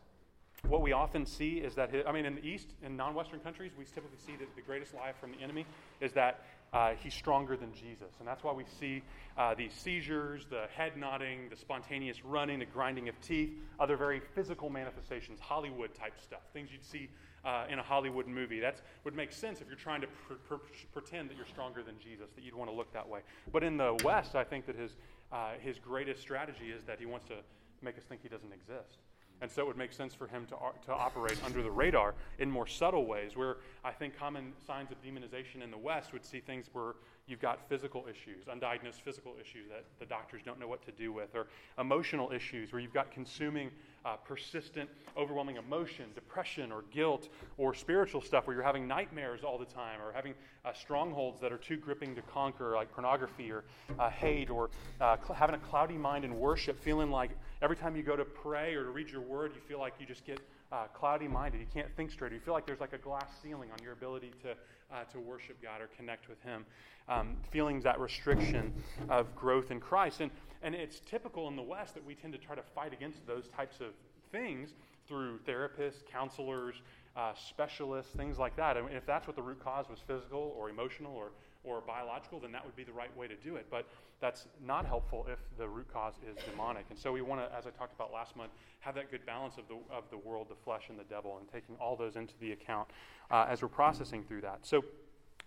what 0.66 0.83
we 0.83 0.92
often 0.92 1.24
see 1.24 1.59
is 1.59 1.74
that, 1.74 1.90
his, 1.90 2.05
I 2.07 2.12
mean, 2.12 2.24
in 2.24 2.37
the 2.37 2.46
East, 2.46 2.68
in 2.83 2.96
non 2.96 3.14
Western 3.14 3.40
countries, 3.40 3.72
we 3.79 3.85
typically 3.85 4.18
see 4.24 4.37
that 4.37 4.55
the 4.57 4.62
greatest 4.62 4.94
lie 4.94 5.12
from 5.18 5.33
the 5.33 5.42
enemy 5.42 5.66
is 6.01 6.12
that 6.12 6.44
uh, 6.72 6.92
he's 7.02 7.14
stronger 7.14 7.57
than 7.57 7.72
Jesus. 7.72 8.12
And 8.18 8.28
that's 8.28 8.44
why 8.44 8.52
we 8.52 8.64
see 8.78 9.02
uh, 9.37 9.54
these 9.54 9.72
seizures, 9.72 10.46
the 10.50 10.66
head 10.74 10.96
nodding, 10.96 11.48
the 11.48 11.57
spontaneous 11.57 12.24
running, 12.24 12.59
the 12.59 12.66
grinding 12.66 13.09
of 13.09 13.20
teeth, 13.20 13.50
other 13.81 13.96
very 13.96 14.20
physical 14.35 14.68
manifestations, 14.68 15.40
Hollywood 15.40 15.94
type 15.94 16.14
stuff, 16.22 16.40
things 16.52 16.70
you'd 16.70 16.85
see 16.85 17.09
uh, 17.44 17.64
in 17.70 17.78
a 17.78 17.83
Hollywood 17.83 18.26
movie. 18.26 18.61
That 18.61 18.76
would 19.04 19.14
make 19.14 19.33
sense 19.33 19.61
if 19.61 19.68
you're 19.68 19.76
trying 19.76 20.02
to 20.02 20.09
pr- 20.26 20.35
pr- 20.35 20.62
pretend 20.92 21.31
that 21.31 21.37
you're 21.37 21.46
stronger 21.46 21.83
than 21.83 21.94
Jesus, 21.98 22.31
that 22.35 22.44
you'd 22.44 22.54
want 22.54 22.70
to 22.70 22.76
look 22.76 22.92
that 22.92 23.09
way. 23.09 23.20
But 23.52 23.62
in 23.62 23.76
the 23.76 23.96
West, 24.04 24.35
I 24.35 24.44
think 24.44 24.66
that 24.66 24.76
his, 24.76 24.92
uh, 25.33 25.52
his 25.61 25.78
greatest 25.78 26.20
strategy 26.20 26.70
is 26.76 26.85
that 26.85 26.98
he 26.98 27.07
wants 27.07 27.26
to 27.28 27.37
make 27.81 27.96
us 27.96 28.04
think 28.09 28.22
he 28.22 28.28
doesn't 28.28 28.52
exist. 28.52 28.98
And 29.40 29.51
so 29.51 29.62
it 29.62 29.66
would 29.66 29.77
make 29.77 29.92
sense 29.92 30.14
for 30.14 30.27
him 30.27 30.46
to, 30.46 30.57
to 30.87 30.92
operate 30.92 31.38
under 31.44 31.62
the 31.62 31.70
radar 31.70 32.14
in 32.38 32.51
more 32.51 32.66
subtle 32.66 33.07
ways, 33.07 33.37
where 33.37 33.59
I 33.85 33.92
think 33.92 34.16
common 34.18 34.53
signs 34.66 34.90
of 34.90 35.03
demonization 35.03 35.62
in 35.62 35.70
the 35.70 35.79
West 35.79 36.12
would 36.12 36.24
see 36.24 36.40
things 36.40 36.66
where 36.72 36.94
you've 37.28 37.40
got 37.40 37.68
physical 37.68 38.06
issues, 38.08 38.46
undiagnosed 38.46 39.02
physical 39.04 39.34
issues 39.40 39.68
that 39.68 39.84
the 39.98 40.06
doctors 40.06 40.42
don't 40.44 40.58
know 40.58 40.66
what 40.66 40.84
to 40.86 40.92
do 40.92 41.12
with, 41.12 41.34
or 41.34 41.46
emotional 41.78 42.32
issues 42.32 42.72
where 42.72 42.80
you've 42.80 42.94
got 42.94 43.10
consuming, 43.10 43.70
uh, 44.04 44.16
persistent, 44.16 44.88
overwhelming 45.16 45.56
emotion, 45.56 46.06
depression, 46.14 46.72
or 46.72 46.82
guilt, 46.90 47.28
or 47.58 47.74
spiritual 47.74 48.20
stuff 48.20 48.46
where 48.46 48.56
you're 48.56 48.64
having 48.64 48.88
nightmares 48.88 49.42
all 49.44 49.58
the 49.58 49.66
time, 49.66 50.00
or 50.00 50.12
having 50.12 50.34
uh, 50.64 50.72
strongholds 50.72 51.40
that 51.40 51.52
are 51.52 51.58
too 51.58 51.76
gripping 51.76 52.14
to 52.14 52.22
conquer, 52.22 52.74
like 52.74 52.90
pornography 52.92 53.50
or 53.50 53.64
uh, 53.98 54.08
hate, 54.08 54.48
or 54.48 54.70
uh, 55.00 55.16
cl- 55.22 55.34
having 55.34 55.54
a 55.54 55.58
cloudy 55.58 55.96
mind 55.96 56.24
in 56.24 56.38
worship, 56.38 56.80
feeling 56.82 57.10
like 57.10 57.30
every 57.60 57.76
time 57.76 57.94
you 57.94 58.02
go 58.02 58.16
to 58.16 58.24
pray 58.24 58.74
or 58.74 58.84
to 58.84 58.90
read 58.90 59.10
your 59.10 59.20
word, 59.20 59.52
you 59.54 59.60
feel 59.60 59.78
like 59.78 59.94
you 60.00 60.06
just 60.06 60.24
get 60.24 60.40
uh, 60.72 60.85
cloudy 60.94 61.28
minded. 61.28 61.61
You 61.61 61.66
can't 61.72 61.94
think 61.96 62.11
straight. 62.11 62.33
You 62.33 62.40
feel 62.40 62.54
like 62.54 62.66
there's 62.66 62.81
like 62.81 62.92
a 62.92 62.98
glass 62.98 63.31
ceiling 63.42 63.71
on 63.73 63.83
your 63.83 63.92
ability 63.92 64.33
to, 64.42 64.50
uh, 64.94 65.04
to 65.12 65.21
worship 65.21 65.60
God 65.62 65.81
or 65.81 65.88
connect 65.96 66.29
with 66.29 66.40
Him. 66.42 66.64
Um, 67.08 67.37
feelings 67.50 67.85
that 67.85 67.98
restriction 67.98 68.73
of 69.08 69.35
growth 69.35 69.71
in 69.71 69.81
Christ. 69.81 70.21
And, 70.21 70.31
and 70.62 70.75
it's 70.75 71.00
typical 71.00 71.48
in 71.48 71.56
the 71.56 71.62
West 71.62 71.94
that 71.94 72.04
we 72.04 72.14
tend 72.14 72.35
to 72.35 72.38
try 72.38 72.54
to 72.54 72.62
fight 72.75 72.92
against 72.92 73.27
those 73.27 73.48
types 73.48 73.81
of 73.81 73.94
things 74.31 74.75
through 75.06 75.38
therapists, 75.48 76.04
counselors, 76.10 76.75
uh, 77.16 77.33
specialists, 77.48 78.12
things 78.14 78.38
like 78.38 78.54
that. 78.56 78.77
Mean, 78.77 78.94
if 78.94 79.06
that's 79.06 79.27
what 79.27 79.37
the 79.37 79.42
root 79.42 79.62
cause 79.64 79.87
was 79.88 80.00
physical 80.06 80.54
or 80.58 80.69
emotional 80.69 81.14
or, 81.14 81.31
or 81.64 81.81
biological, 81.81 82.40
then 82.40 82.52
that 82.52 82.64
would 82.64 82.77
be 82.77 82.85
the 82.85 82.92
right 82.92 83.14
way 83.16 83.27
to 83.27 83.37
do 83.37 83.56
it. 83.56 83.66
But 83.71 83.87
that's 84.21 84.46
not 84.64 84.85
helpful 84.85 85.27
if 85.31 85.38
the 85.58 85.69
root 85.69 85.87
cause 85.92 86.14
is 86.29 86.37
demonic. 86.44 86.87
And 86.90 86.98
so 86.98 87.12
we 87.12 87.23
want 87.23 87.40
to, 87.40 87.56
as 87.56 87.66
I 87.66 87.71
talked 87.71 87.94
about 87.94 88.12
last 88.12 88.37
month, 88.37 88.50
have 88.81 88.94
that 88.96 89.10
good 89.10 89.25
balance 89.25 89.58
of 89.58 89.64
the, 89.69 89.77
of 89.94 90.04
the 90.10 90.19
world, 90.19 90.48
the 90.48 90.56
flesh, 90.56 90.85
and 90.88 90.98
the 90.98 91.04
devil, 91.04 91.38
and 91.38 91.48
taking 91.48 91.77
all 91.77 91.96
those 91.96 92.16
into 92.16 92.35
the 92.40 92.52
account 92.52 92.88
uh, 93.31 93.46
as 93.48 93.62
we're 93.62 93.69
processing 93.69 94.25
through 94.25 94.40
that. 94.42 94.58
So 94.62 94.85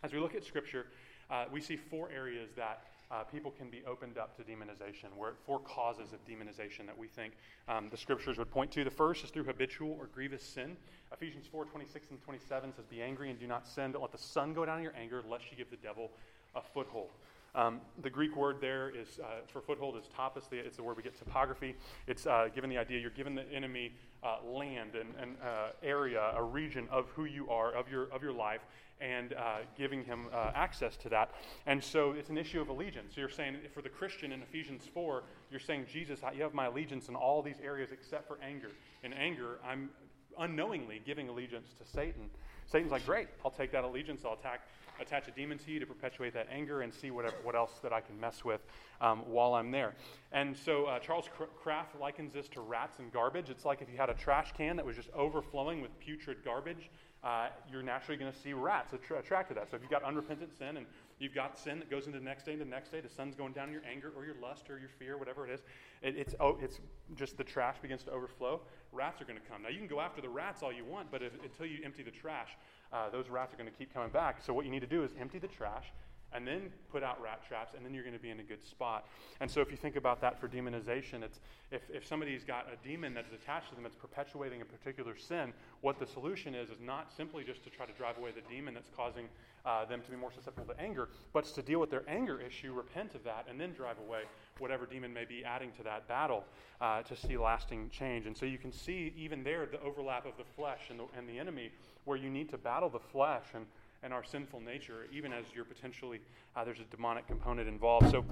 as 0.04 0.14
we 0.14 0.20
look 0.20 0.36
at 0.36 0.44
Scripture, 0.44 0.88
uh, 1.30 1.46
we 1.52 1.62
see 1.62 1.76
four 1.76 2.10
areas 2.12 2.50
that 2.56 2.84
uh, 3.12 3.24
people 3.24 3.52
can 3.52 3.70
be 3.70 3.82
opened 3.86 4.18
up 4.18 4.38
to 4.38 4.44
demonization, 4.44 5.14
where 5.18 5.34
four 5.46 5.60
causes 5.60 6.14
of 6.14 6.26
demonization 6.26 6.86
that 6.86 6.98
we 6.98 7.08
think 7.08 7.34
um, 7.68 7.90
the 7.92 7.98
scriptures 7.98 8.38
would 8.38 8.50
point 8.50 8.72
to. 8.72 8.84
The 8.86 8.90
first 8.90 9.24
is 9.26 9.30
through 9.30 9.44
habitual 9.44 9.98
or 10.00 10.08
grievous 10.14 10.44
sin. 10.44 10.78
Ephesians 11.12 11.46
4 11.52 11.66
26 11.66 12.12
and 12.12 12.24
27 12.24 12.74
says, 12.74 12.86
Be 12.86 13.02
angry 13.02 13.30
and 13.30 13.38
do 13.38 13.48
not 13.48 13.68
sin. 13.68 13.92
Don't 13.92 14.02
let 14.02 14.14
the 14.14 14.18
sun 14.18 14.54
go 14.54 14.66
down 14.66 14.78
in 14.78 14.84
your 14.84 14.96
anger, 14.98 15.22
lest 15.30 15.44
you 15.52 15.58
give 15.58 15.70
the 15.70 15.78
devil 15.78 16.10
a 16.56 16.62
foothold. 16.62 17.10
Um, 17.54 17.82
the 18.02 18.10
Greek 18.10 18.36
word 18.38 18.58
there 18.62 18.90
is 18.90 19.20
uh, 19.20 19.42
for 19.48 19.62
foothold 19.62 19.98
is 19.98 20.06
topos. 20.18 20.44
It's 20.52 20.78
the 20.78 20.84
word 20.84 20.96
we 20.96 21.04
get 21.04 21.18
topography. 21.18 21.76
It's 22.08 22.26
uh, 22.26 22.48
given 22.56 22.70
the 22.70 22.78
idea 22.78 23.00
you're 23.00 23.10
giving 23.10 23.36
the 23.36 23.50
enemy 23.52 23.92
uh, 24.24 24.38
land 24.46 24.92
and, 24.96 25.36
uh, 25.44 25.70
area, 25.84 26.34
a 26.36 26.44
region 26.44 26.88
of 26.90 27.10
who 27.10 27.26
you 27.26 27.50
are, 27.50 27.74
of 27.74 27.90
your 27.90 28.04
of 28.14 28.22
your 28.22 28.32
life, 28.32 28.62
and 29.02 29.34
uh, 29.34 29.58
giving 29.78 30.06
him 30.06 30.28
uh, 30.32 30.52
access 30.56 30.96
to 30.98 31.10
that. 31.10 31.32
And 31.66 31.84
so 31.84 32.12
it's 32.12 32.30
an 32.30 32.38
issue 32.38 32.62
of 32.62 32.70
allegiance. 32.70 33.16
So 33.16 33.22
you're 33.22 33.30
saying 33.30 33.58
for 33.74 33.82
the 33.82 33.90
Christian 33.90 34.32
in 34.32 34.42
Ephesians 34.42 34.88
4, 34.94 35.24
you're 35.50 35.60
saying, 35.60 35.88
Jesus, 35.92 36.20
you 36.36 36.44
have 36.44 36.54
my 36.54 36.68
allegiance 36.68 37.10
in 37.10 37.16
all 37.16 37.42
these 37.42 37.60
areas 37.64 37.92
except 37.92 38.28
for 38.28 38.38
anger. 38.44 38.70
In 39.04 39.12
anger, 39.14 39.60
I'm 39.68 39.90
unknowingly 40.38 41.02
giving 41.06 41.28
allegiance 41.30 41.74
to 41.80 41.86
Satan. 41.86 42.30
Satan's 42.68 42.92
like, 42.92 43.06
great, 43.06 43.28
I'll 43.44 43.52
take 43.52 43.72
that 43.74 43.84
allegiance, 43.84 44.24
I'll 44.24 44.34
attack, 44.34 44.62
attach 45.02 45.28
a 45.28 45.32
demon 45.32 45.58
to 45.60 45.72
you 45.72 45.80
to 45.80 45.86
perpetuate 45.86 46.34
that 46.34 46.48
anger 46.52 46.82
and 46.82 46.94
see 46.94 47.12
whatever, 47.12 47.36
what 47.44 47.56
else 47.56 47.80
that 47.84 47.94
I 47.94 48.02
can 48.02 48.20
mess 48.20 48.46
with 48.46 48.62
um, 49.00 49.20
while 49.28 49.54
I'm 49.54 49.72
there. 49.72 49.96
And 50.32 50.56
so 50.56 50.86
uh, 50.86 51.00
Charles 51.00 51.30
Kraft 51.62 52.00
likens 52.00 52.34
this 52.34 52.48
to 52.50 52.62
rats 52.62 53.00
and 53.00 53.12
garbage. 53.12 53.50
It's 53.50 53.66
like 53.66 53.82
if 53.82 53.90
you 53.90 53.98
had 53.98 54.10
a 54.10 54.14
trash 54.14 54.54
can 54.56 54.76
that 54.78 54.86
was 54.86 54.96
just 54.96 55.10
overflowing 55.14 55.82
with 55.82 55.98
putrid 56.00 56.38
garbage 56.44 56.90
uh, 57.24 57.48
you're 57.72 57.84
naturally 57.84 58.18
going 58.18 58.32
to 58.32 58.38
see 58.38 58.54
rats 58.54 58.94
attra- 58.94 59.20
attracted 59.20 59.54
to 59.54 59.60
that. 59.60 59.70
So 59.70 59.76
if 59.76 59.84
you've 59.84 59.92
got 59.92 60.04
unrepentant 60.04 60.58
sin 60.58 60.78
and 60.78 60.88
you've 61.20 61.36
got 61.36 61.58
sin 61.58 61.78
that 61.80 61.90
goes 61.90 62.08
into 62.08 62.18
the 62.18 62.26
next 62.26 62.46
day 62.46 62.54
and 62.54 62.62
the 62.62 62.66
next 62.66 62.92
day, 62.92 63.00
the 63.00 63.10
sun's 63.10 63.36
going 63.36 63.54
down 63.54 63.68
in 63.68 63.74
your 63.74 63.84
anger 63.90 64.12
or 64.16 64.26
your 64.26 64.36
lust 64.42 64.70
or 64.72 64.80
your 64.80 64.90
fear, 64.90 65.18
whatever 65.18 65.48
it 65.48 65.54
is, 65.54 65.62
it, 66.02 66.16
it's, 66.18 66.34
oh, 66.40 66.58
it's 66.60 66.80
just 67.16 67.38
the 67.38 67.44
trash 67.44 67.78
begins 67.80 68.04
to 68.04 68.12
overflow. 68.12 68.62
Rats 68.92 69.22
are 69.22 69.26
going 69.26 69.40
to 69.40 69.46
come. 69.50 69.64
Now, 69.64 69.70
you 69.70 69.78
can 69.78 69.88
go 69.88 70.02
after 70.02 70.22
the 70.22 70.30
rats 70.30 70.64
all 70.64 70.72
you 70.72 70.86
want, 70.86 71.12
but 71.12 71.22
if, 71.22 71.32
until 71.44 71.66
you 71.66 71.80
empty 71.84 72.04
the 72.04 72.12
trash, 72.12 72.50
uh, 72.92 73.10
those 73.10 73.30
rats 73.30 73.54
are 73.54 73.58
going 73.58 73.70
to 73.70 73.78
keep 73.78 73.94
coming 73.94 74.10
back. 74.10 74.42
So 74.44 74.54
what 74.54 74.66
you 74.66 74.72
need 74.72 74.82
to 74.82 74.88
do 74.88 75.04
is 75.04 75.12
empty 75.20 75.40
the 75.40 75.48
trash 75.48 75.86
and 76.34 76.48
then 76.48 76.72
put 76.92 77.04
out 77.04 77.22
rat 77.22 77.42
traps, 77.48 77.74
and 77.76 77.86
then 77.86 77.94
you're 77.94 78.04
going 78.04 78.16
to 78.16 78.22
be 78.22 78.30
in 78.30 78.40
a 78.40 78.44
good 78.44 78.64
spot. 78.64 79.06
And 79.40 79.50
so, 79.50 79.62
if 79.62 79.70
you 79.70 79.78
think 79.78 79.96
about 79.96 80.22
that 80.22 80.40
for 80.40 80.48
demonization, 80.48 81.24
it's 81.24 81.40
if, 81.72 81.82
if 81.94 82.06
somebody's 82.06 82.44
got 82.44 82.68
a 82.72 82.88
demon 82.88 83.14
that's 83.14 83.34
attached 83.34 83.70
to 83.70 83.76
them 83.76 83.84
that's 83.84 83.96
perpetuating 83.96 84.62
a 84.62 84.66
particular 84.66 85.16
sin, 85.18 85.54
what 85.82 86.00
the 86.00 86.08
solution 86.08 86.56
is 86.56 86.70
is 86.70 86.80
not 86.82 87.12
simply 87.16 87.44
just 87.44 87.64
to 87.64 87.70
try 87.70 87.86
to 87.86 87.94
drive 87.94 88.18
away 88.18 88.32
the 88.32 88.42
demon 88.54 88.74
that's 88.74 88.90
causing 88.96 89.28
uh, 89.66 89.86
them 89.86 90.02
to 90.02 90.10
be 90.10 90.18
more 90.18 90.32
susceptible 90.32 90.74
to 90.74 90.80
anger, 90.80 91.10
but 91.34 91.46
to 91.46 91.62
deal 91.62 91.80
with 91.80 91.90
their 91.90 92.04
anger 92.08 92.40
issue, 92.40 92.74
repent 92.74 93.14
of 93.14 93.24
that, 93.24 93.46
and 93.50 93.60
then 93.60 93.74
drive 93.74 93.98
away 94.08 94.22
whatever 94.60 94.86
demon 94.86 95.14
may 95.14 95.26
be 95.26 95.44
adding 95.44 95.72
to 95.78 95.84
that 95.84 96.08
battle 96.08 96.44
uh, 96.80 97.02
to 97.04 97.16
see 97.16 97.38
lasting 97.38 97.90
change. 97.90 98.26
And 98.26 98.36
so, 98.36 98.46
you 98.46 98.58
can 98.58 98.72
see 98.72 99.14
even 99.18 99.44
there 99.44 99.66
the 99.66 99.82
overlap 99.82 100.26
of 100.26 100.34
the 100.38 100.46
flesh 100.56 100.82
and 100.90 101.00
the, 101.00 101.06
and 101.18 101.28
the 101.28 101.40
enemy, 101.40 101.72
where 102.06 102.18
you 102.18 102.30
need 102.30 102.50
to 102.50 102.58
battle 102.58 102.90
the 102.90 103.00
flesh 103.00 103.46
and 103.54 103.66
and 104.04 104.14
our 104.14 104.24
sinful 104.24 104.60
nature, 104.60 105.06
even 105.12 105.32
as 105.32 105.46
you're 105.54 105.66
potentially, 105.66 106.20
uh, 106.56 106.64
there's 106.64 106.80
a 106.80 106.96
demonic 106.96 107.28
component 107.28 107.68
involved. 107.68 108.10
So, 108.10 108.26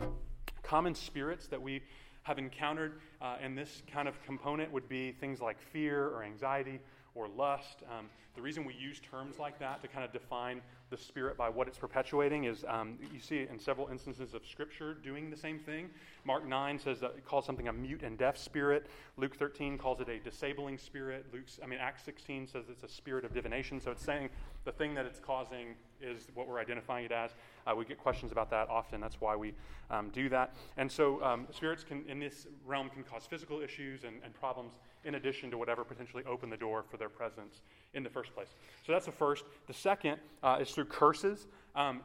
common 0.64 0.96
spirits 0.96 1.48
that 1.48 1.62
we 1.62 1.82
have 2.24 2.38
encountered 2.38 3.02
uh, 3.22 3.38
in 3.44 3.56
this 3.56 3.82
kind 3.92 4.08
of 4.08 4.22
component 4.24 4.72
would 4.72 4.90
be 4.90 5.12
things 5.14 5.42
like 5.42 5.60
fear 5.72 6.08
or 6.08 6.24
anxiety 6.24 6.80
or 7.16 7.28
lust. 7.28 7.84
Um, 7.90 8.08
the 8.36 8.42
reason 8.42 8.64
we 8.64 8.74
use 8.74 9.00
terms 9.00 9.38
like 9.38 9.60
that 9.60 9.82
to 9.82 9.88
kind 9.88 10.06
of 10.06 10.14
define 10.14 10.62
the 10.90 10.98
spirit 10.98 11.38
by 11.38 11.50
what 11.50 11.68
it's 11.68 11.78
perpetuating 11.78 12.46
is 12.46 12.64
um, 12.68 12.98
you 13.14 13.20
see 13.20 13.38
it 13.40 13.50
in 13.52 13.60
several 13.60 13.90
instances 13.90 14.34
of 14.34 14.46
Scripture 14.46 14.94
doing 14.94 15.30
the 15.30 15.38
same 15.38 15.60
thing. 15.60 15.90
Mark 16.24 16.48
9 16.48 16.80
says 16.80 17.00
that 17.00 17.12
it 17.18 17.26
calls 17.26 17.46
something 17.46 17.68
a 17.68 17.74
mute 17.74 18.02
and 18.02 18.18
deaf 18.18 18.38
spirit. 18.38 18.88
Luke 19.18 19.36
13 19.36 19.78
calls 19.78 20.00
it 20.00 20.10
a 20.10 20.20
disabling 20.20 20.78
spirit. 20.78 21.26
Luke's, 21.34 21.60
I 21.64 21.68
mean, 21.68 21.80
Acts 21.80 22.04
16 22.04 22.48
says 22.48 22.66
it's 22.70 22.84
a 22.84 22.88
spirit 22.88 23.26
of 23.26 23.34
divination. 23.34 23.80
So 23.82 23.92
it's 23.92 24.04
saying 24.04 24.30
the 24.66 24.72
thing 24.72 24.96
that 24.96 25.06
it's 25.06 25.20
causing 25.20 25.76
is 26.02 26.28
what 26.34 26.48
we're 26.48 26.60
identifying 26.60 27.06
it 27.06 27.12
as. 27.12 27.32
Uh, 27.68 27.76
we 27.76 27.86
get 27.86 27.98
questions 28.00 28.32
about 28.32 28.50
that 28.52 28.70
often. 28.70 29.02
That's 29.02 29.20
why 29.20 29.36
we 29.36 29.54
um, 29.92 30.10
do 30.10 30.30
that. 30.30 30.56
And 30.78 30.92
so 30.92 31.24
um, 31.24 31.48
spirits 31.52 31.84
can, 31.84 32.04
in 32.08 32.20
this 32.20 32.48
realm 32.66 32.90
can 32.90 33.04
cause 33.04 33.26
physical 33.26 33.62
issues 33.62 34.04
and, 34.04 34.16
and 34.24 34.34
problems 34.34 34.74
in 35.04 35.16
addition 35.16 35.50
to 35.52 35.58
whatever 35.58 35.84
potentially 35.84 36.24
opened 36.26 36.52
the 36.52 36.58
door 36.58 36.84
for 36.90 36.98
their 36.98 37.10
presence 37.10 37.62
in 37.94 38.04
the 38.04 38.10
first 38.10 38.34
place. 38.34 38.50
So 38.86 38.92
that's 38.92 39.06
the 39.06 39.12
first. 39.12 39.46
The 39.68 39.74
second 39.74 40.18
uh, 40.44 40.58
is 40.62 40.72
through 40.72 40.86
curses. 40.86 41.48
Um, 41.76 42.02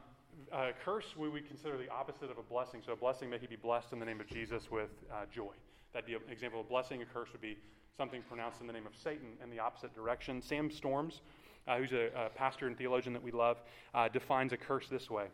uh, 0.51 0.71
curse 0.83 1.15
we 1.17 1.29
would 1.29 1.47
consider 1.47 1.77
the 1.77 1.89
opposite 1.89 2.29
of 2.31 2.37
a 2.37 2.43
blessing. 2.43 2.81
So 2.85 2.93
a 2.93 2.95
blessing 2.95 3.29
may 3.29 3.37
he 3.37 3.47
be 3.47 3.55
blessed 3.55 3.93
in 3.93 3.99
the 3.99 4.05
name 4.05 4.21
of 4.21 4.27
Jesus 4.27 4.69
with 4.71 4.89
uh, 5.11 5.25
joy. 5.33 5.53
That'd 5.93 6.07
be 6.07 6.13
an 6.13 6.21
example 6.31 6.59
of 6.59 6.65
a 6.65 6.69
blessing. 6.69 7.01
A 7.01 7.05
curse 7.05 7.31
would 7.31 7.41
be 7.41 7.57
something 7.97 8.21
pronounced 8.23 8.61
in 8.61 8.67
the 8.67 8.73
name 8.73 8.85
of 8.85 8.95
Satan 8.95 9.27
in 9.41 9.49
the 9.49 9.59
opposite 9.59 9.95
direction. 9.95 10.41
Sam 10.41 10.69
Storms, 10.69 11.21
uh, 11.67 11.77
who's 11.77 11.93
a, 11.93 12.09
a, 12.15 12.29
pastor 12.29 12.67
and 12.67 12.77
theologian 12.77 13.13
that 13.13 13.23
we 13.23 13.31
love, 13.31 13.57
uh, 13.93 14.09
defines 14.09 14.51
a 14.51 14.57
curse 14.57 14.87
this 14.89 15.09
way. 15.09 15.27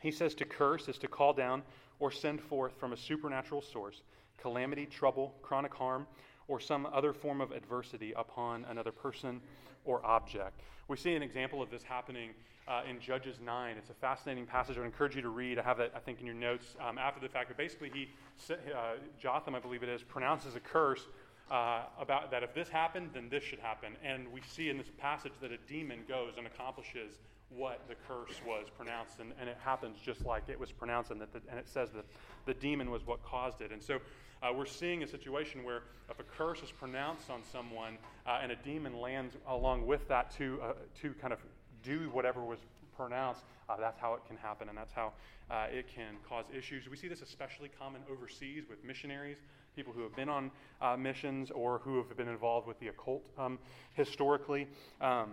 He 0.00 0.10
says 0.10 0.34
to 0.34 0.44
curse 0.44 0.88
is 0.88 0.98
to 0.98 1.08
call 1.08 1.32
down 1.32 1.62
or 1.98 2.10
send 2.10 2.40
forth 2.40 2.78
from 2.78 2.92
a 2.92 2.96
supernatural 2.96 3.62
source 3.62 4.02
calamity, 4.38 4.86
trouble, 4.86 5.34
chronic 5.42 5.74
harm, 5.74 6.06
or 6.48 6.60
some 6.60 6.86
other 6.92 7.12
form 7.12 7.40
of 7.40 7.50
adversity 7.52 8.12
upon 8.16 8.64
another 8.66 8.92
person 8.92 9.40
or 9.84 10.04
object. 10.04 10.60
We 10.88 10.96
see 10.96 11.14
an 11.14 11.22
example 11.22 11.62
of 11.62 11.70
this 11.70 11.82
happening 11.82 12.30
uh, 12.68 12.82
in 12.88 13.00
Judges 13.00 13.36
9. 13.44 13.76
It's 13.76 13.90
a 13.90 13.94
fascinating 13.94 14.46
passage. 14.46 14.76
I 14.76 14.80
would 14.80 14.86
encourage 14.86 15.16
you 15.16 15.22
to 15.22 15.28
read. 15.28 15.58
I 15.58 15.62
have 15.62 15.78
that, 15.78 15.92
I 15.94 15.98
think, 15.98 16.20
in 16.20 16.26
your 16.26 16.34
notes 16.34 16.76
um, 16.86 16.98
after 16.98 17.20
the 17.20 17.28
fact. 17.28 17.48
But 17.48 17.56
basically, 17.56 17.90
he, 17.92 18.08
uh, 18.52 18.94
Jotham, 19.20 19.54
I 19.54 19.60
believe 19.60 19.82
it 19.82 19.88
is, 19.88 20.02
pronounces 20.02 20.56
a 20.56 20.60
curse 20.60 21.06
uh, 21.50 21.82
about 22.00 22.30
that 22.32 22.42
if 22.42 22.54
this 22.54 22.68
happened, 22.68 23.10
then 23.14 23.28
this 23.28 23.44
should 23.44 23.60
happen. 23.60 23.92
And 24.04 24.30
we 24.32 24.40
see 24.48 24.68
in 24.68 24.78
this 24.78 24.90
passage 24.98 25.32
that 25.40 25.52
a 25.52 25.58
demon 25.68 26.00
goes 26.08 26.34
and 26.38 26.46
accomplishes 26.46 27.18
what 27.50 27.80
the 27.88 27.94
curse 28.08 28.40
was 28.46 28.66
pronounced, 28.76 29.20
and, 29.20 29.32
and 29.40 29.48
it 29.48 29.56
happens 29.62 29.98
just 30.04 30.24
like 30.24 30.48
it 30.48 30.58
was 30.58 30.72
pronounced, 30.72 31.10
and, 31.10 31.20
that 31.20 31.32
the, 31.32 31.40
and 31.48 31.58
it 31.58 31.68
says 31.68 31.90
that 31.92 32.04
the 32.44 32.54
demon 32.54 32.90
was 32.90 33.06
what 33.06 33.22
caused 33.22 33.60
it. 33.60 33.72
And 33.72 33.82
so 33.82 33.98
uh, 34.42 34.52
we're 34.52 34.66
seeing 34.66 35.02
a 35.02 35.06
situation 35.06 35.64
where 35.64 35.82
if 36.10 36.18
a 36.18 36.22
curse 36.22 36.62
is 36.62 36.70
pronounced 36.70 37.30
on 37.30 37.42
someone 37.50 37.98
uh, 38.26 38.40
and 38.42 38.52
a 38.52 38.56
demon 38.56 39.00
lands 39.00 39.36
along 39.48 39.86
with 39.86 40.06
that 40.08 40.30
to, 40.38 40.60
uh, 40.62 40.72
to 41.00 41.12
kind 41.14 41.32
of 41.32 41.38
do 41.82 42.10
whatever 42.12 42.44
was 42.44 42.58
pronounced, 42.96 43.42
uh, 43.68 43.76
that's 43.76 43.98
how 43.98 44.14
it 44.14 44.20
can 44.26 44.36
happen, 44.36 44.68
and 44.68 44.76
that's 44.76 44.92
how 44.92 45.12
uh, 45.50 45.66
it 45.70 45.86
can 45.92 46.14
cause 46.28 46.44
issues. 46.56 46.88
We 46.88 46.96
see 46.96 47.08
this 47.08 47.22
especially 47.22 47.70
common 47.78 48.02
overseas 48.10 48.64
with 48.68 48.84
missionaries 48.84 49.38
people 49.76 49.92
who 49.92 50.02
have 50.02 50.16
been 50.16 50.30
on 50.30 50.50
uh, 50.80 50.96
missions 50.96 51.50
or 51.50 51.78
who 51.84 51.98
have 51.98 52.16
been 52.16 52.28
involved 52.28 52.66
with 52.66 52.80
the 52.80 52.88
occult 52.88 53.22
um, 53.38 53.58
historically. 53.92 54.66
Um, 55.02 55.32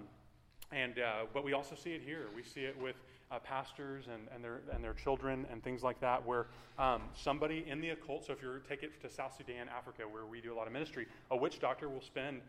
and, 0.74 1.00
uh, 1.00 1.26
but 1.34 1.44
we 1.44 1.54
also 1.54 1.76
see 1.76 1.92
it 1.92 2.02
here. 2.04 2.28
We 2.36 2.44
see 2.44 2.62
it 2.62 2.80
with 2.82 2.96
uh, 3.32 3.40
pastors 3.40 4.06
and, 4.12 4.28
and, 4.34 4.44
their, 4.44 4.62
and 4.72 4.84
their 4.84 4.94
children 4.94 5.46
and 5.52 5.64
things 5.64 5.84
like 5.84 6.00
that, 6.02 6.26
where 6.26 6.48
um, 6.78 7.04
somebody 7.16 7.66
in 7.68 7.82
the 7.82 7.90
occult, 7.90 8.26
so 8.26 8.34
if 8.34 8.42
you 8.42 8.50
take 8.68 8.84
it 8.84 9.02
to 9.02 9.10
South 9.10 9.36
Sudan, 9.38 9.68
Africa, 9.76 10.04
where 10.04 10.26
we 10.26 10.42
do 10.42 10.54
a 10.54 10.56
lot 10.56 10.68
of 10.68 10.74
ministry, 10.74 11.08
a 11.32 11.38
witch 11.38 11.60
doctor 11.60 11.90
will 11.90 12.02
spend 12.02 12.42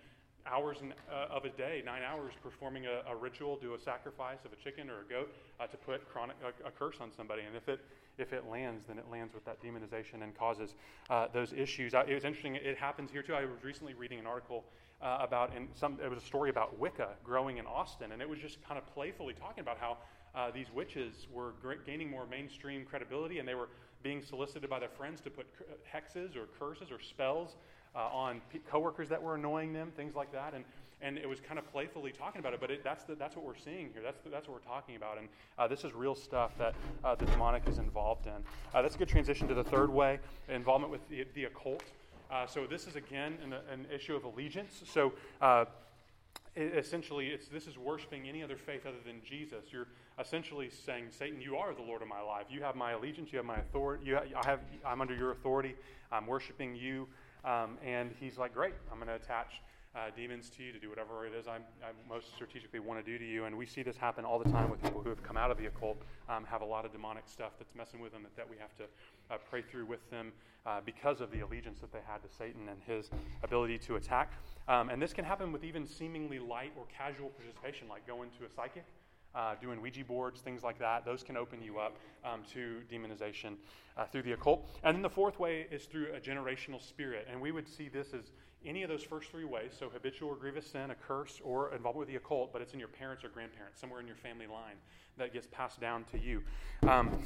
hours 0.46 0.78
in, 0.82 0.92
uh, 1.10 1.34
of 1.34 1.44
a 1.44 1.48
day, 1.50 1.82
nine 1.84 2.02
hours, 2.02 2.34
performing 2.42 2.86
a, 2.86 3.10
a, 3.10 3.16
ritual, 3.16 3.56
do 3.56 3.74
a 3.74 3.78
sacrifice 3.78 4.44
of 4.44 4.52
a 4.52 4.56
chicken 4.56 4.90
or 4.90 5.00
a 5.00 5.04
goat 5.04 5.32
uh, 5.58 5.66
to 5.66 5.76
put 5.78 6.06
chronic, 6.10 6.36
a, 6.44 6.68
a, 6.68 6.70
curse 6.70 6.96
on 7.00 7.10
somebody. 7.10 7.42
And 7.42 7.56
if 7.56 7.68
it, 7.68 7.80
if 8.18 8.34
it 8.34 8.44
lands, 8.50 8.84
then 8.86 8.98
it 8.98 9.06
lands 9.10 9.32
with 9.32 9.44
that 9.46 9.62
demonization 9.62 10.22
and 10.22 10.36
causes 10.36 10.74
uh, 11.08 11.28
those 11.32 11.54
issues. 11.54 11.94
it 11.94 12.14
was 12.14 12.24
interesting, 12.24 12.56
it 12.56 12.76
happens 12.76 13.10
here 13.10 13.22
too. 13.22 13.34
I 13.34 13.46
was 13.46 13.64
recently 13.64 13.94
reading 13.94 14.18
an 14.18 14.26
article 14.26 14.64
uh, 15.04 15.18
about, 15.20 15.54
in 15.54 15.68
some, 15.74 15.98
it 16.02 16.08
was 16.08 16.18
a 16.18 16.26
story 16.26 16.50
about 16.50 16.78
Wicca 16.78 17.10
growing 17.22 17.58
in 17.58 17.66
Austin, 17.66 18.12
and 18.12 18.22
it 18.22 18.28
was 18.28 18.38
just 18.38 18.66
kind 18.66 18.78
of 18.78 18.86
playfully 18.94 19.34
talking 19.34 19.60
about 19.60 19.78
how 19.78 19.98
uh, 20.34 20.50
these 20.50 20.66
witches 20.74 21.28
were 21.32 21.52
gaining 21.86 22.10
more 22.10 22.26
mainstream 22.26 22.84
credibility 22.84 23.38
and 23.38 23.46
they 23.46 23.54
were 23.54 23.68
being 24.02 24.22
solicited 24.22 24.68
by 24.68 24.78
their 24.78 24.88
friends 24.88 25.20
to 25.20 25.30
put 25.30 25.46
hexes 25.94 26.36
or 26.36 26.46
curses 26.58 26.90
or 26.90 27.00
spells 27.00 27.56
uh, 27.94 28.00
on 28.12 28.40
coworkers 28.68 29.08
that 29.08 29.22
were 29.22 29.36
annoying 29.36 29.72
them, 29.72 29.92
things 29.96 30.14
like 30.14 30.32
that. 30.32 30.54
And, 30.54 30.64
and 31.00 31.18
it 31.18 31.28
was 31.28 31.38
kind 31.38 31.58
of 31.58 31.70
playfully 31.70 32.10
talking 32.10 32.40
about 32.40 32.52
it, 32.54 32.60
but 32.60 32.70
it, 32.70 32.82
that's, 32.82 33.04
the, 33.04 33.14
that's 33.14 33.36
what 33.36 33.44
we're 33.44 33.56
seeing 33.56 33.90
here. 33.92 34.02
That's, 34.02 34.20
the, 34.22 34.30
that's 34.30 34.48
what 34.48 34.54
we're 34.54 34.68
talking 34.68 34.96
about. 34.96 35.18
And 35.18 35.28
uh, 35.58 35.68
this 35.68 35.84
is 35.84 35.92
real 35.92 36.14
stuff 36.14 36.56
that 36.58 36.74
uh, 37.04 37.14
the 37.14 37.26
demonic 37.26 37.68
is 37.68 37.78
involved 37.78 38.26
in. 38.26 38.32
Uh, 38.74 38.82
that's 38.82 38.96
a 38.96 38.98
good 38.98 39.08
transition 39.08 39.46
to 39.48 39.54
the 39.54 39.64
third 39.64 39.90
way 39.90 40.18
involvement 40.48 40.90
with 40.90 41.08
the, 41.08 41.24
the 41.34 41.44
occult. 41.44 41.84
Uh, 42.34 42.44
so, 42.48 42.66
this 42.66 42.88
is 42.88 42.96
again 42.96 43.38
an, 43.44 43.52
an, 43.72 43.86
issue 43.94 44.16
of 44.16 44.24
allegiance. 44.24 44.82
So, 44.92 45.12
uh, 45.40 45.66
essentially, 46.56 47.28
it's, 47.28 47.46
this 47.46 47.68
is 47.68 47.78
worshiping 47.78 48.28
any 48.28 48.42
other 48.42 48.56
faith 48.56 48.86
other 48.86 48.98
than 49.06 49.22
Jesus. 49.24 49.66
You're 49.70 49.86
essentially 50.18 50.68
saying, 50.68 51.10
Satan, 51.16 51.40
you 51.40 51.56
are 51.56 51.72
the 51.72 51.82
Lord 51.82 52.02
of 52.02 52.08
my 52.08 52.20
life. 52.20 52.46
You 52.50 52.60
have 52.62 52.74
my 52.74 52.90
allegiance. 52.90 53.32
You 53.32 53.36
have 53.36 53.46
my 53.46 53.58
authority. 53.58 54.06
You 54.06 54.16
I 54.18 54.44
have, 54.46 54.58
I'm 54.84 55.00
under 55.00 55.14
your 55.14 55.30
authority. 55.30 55.76
I'm 56.10 56.26
worshiping 56.26 56.74
you. 56.74 57.06
Um, 57.44 57.78
and 57.84 58.10
he's 58.18 58.36
like, 58.36 58.52
great, 58.52 58.74
I'm 58.90 58.96
going 58.96 59.06
to 59.06 59.14
attach 59.14 59.60
uh, 59.94 60.10
demons 60.16 60.50
to 60.50 60.62
you 60.62 60.72
to 60.72 60.78
do 60.78 60.88
whatever 60.90 61.26
it 61.26 61.32
is 61.34 61.46
I 61.46 61.58
most 62.08 62.34
strategically 62.34 62.80
want 62.80 63.04
to 63.04 63.10
do 63.10 63.18
to 63.18 63.24
you. 63.24 63.44
And 63.44 63.56
we 63.56 63.66
see 63.66 63.82
this 63.82 63.96
happen 63.96 64.24
all 64.24 64.38
the 64.38 64.50
time 64.50 64.70
with 64.70 64.82
people 64.82 65.00
who 65.02 65.08
have 65.08 65.22
come 65.22 65.36
out 65.36 65.50
of 65.50 65.58
the 65.58 65.66
occult, 65.66 65.98
um, 66.28 66.44
have 66.44 66.62
a 66.62 66.64
lot 66.64 66.84
of 66.84 66.92
demonic 66.92 67.24
stuff 67.26 67.52
that's 67.58 67.74
messing 67.74 68.00
with 68.00 68.12
them 68.12 68.22
that, 68.22 68.36
that 68.36 68.48
we 68.48 68.56
have 68.58 68.74
to 68.76 68.84
uh, 69.30 69.38
pray 69.48 69.62
through 69.62 69.86
with 69.86 70.08
them 70.10 70.32
uh, 70.66 70.80
because 70.84 71.20
of 71.20 71.30
the 71.30 71.40
allegiance 71.40 71.80
that 71.80 71.92
they 71.92 72.00
had 72.06 72.22
to 72.22 72.28
Satan 72.36 72.68
and 72.68 72.78
his 72.86 73.10
ability 73.42 73.78
to 73.78 73.96
attack. 73.96 74.32
Um, 74.66 74.88
and 74.88 75.00
this 75.00 75.12
can 75.12 75.24
happen 75.24 75.52
with 75.52 75.62
even 75.62 75.86
seemingly 75.86 76.38
light 76.38 76.72
or 76.76 76.84
casual 76.96 77.28
participation, 77.28 77.88
like 77.88 78.06
going 78.06 78.30
to 78.38 78.46
a 78.46 78.50
psychic. 78.50 78.84
Uh, 79.34 79.56
doing 79.60 79.82
Ouija 79.82 80.04
boards, 80.04 80.40
things 80.40 80.62
like 80.62 80.78
that. 80.78 81.04
Those 81.04 81.24
can 81.24 81.36
open 81.36 81.60
you 81.60 81.80
up 81.80 81.96
um, 82.24 82.42
to 82.52 82.82
demonization 82.88 83.56
uh, 83.96 84.04
through 84.04 84.22
the 84.22 84.30
occult. 84.30 84.70
And 84.84 84.94
then 84.94 85.02
the 85.02 85.10
fourth 85.10 85.40
way 85.40 85.66
is 85.72 85.86
through 85.86 86.12
a 86.14 86.20
generational 86.20 86.80
spirit. 86.80 87.26
And 87.28 87.40
we 87.40 87.50
would 87.50 87.66
see 87.66 87.88
this 87.88 88.14
as 88.14 88.30
any 88.66 88.82
of 88.82 88.88
those 88.88 89.02
first 89.02 89.30
three 89.30 89.44
ways 89.44 89.72
so 89.78 89.88
habitual 89.88 90.30
or 90.30 90.36
grievous 90.36 90.66
sin, 90.66 90.90
a 90.90 90.94
curse, 90.94 91.40
or 91.44 91.74
involvement 91.74 92.06
with 92.06 92.08
the 92.08 92.16
occult, 92.16 92.52
but 92.52 92.62
it's 92.62 92.72
in 92.72 92.78
your 92.78 92.88
parents 92.88 93.24
or 93.24 93.28
grandparents, 93.28 93.80
somewhere 93.80 94.00
in 94.00 94.06
your 94.06 94.16
family 94.16 94.46
line 94.46 94.76
that 95.16 95.32
gets 95.32 95.46
passed 95.52 95.80
down 95.80 96.04
to 96.10 96.18
you. 96.18 96.42
Um, 96.88 97.22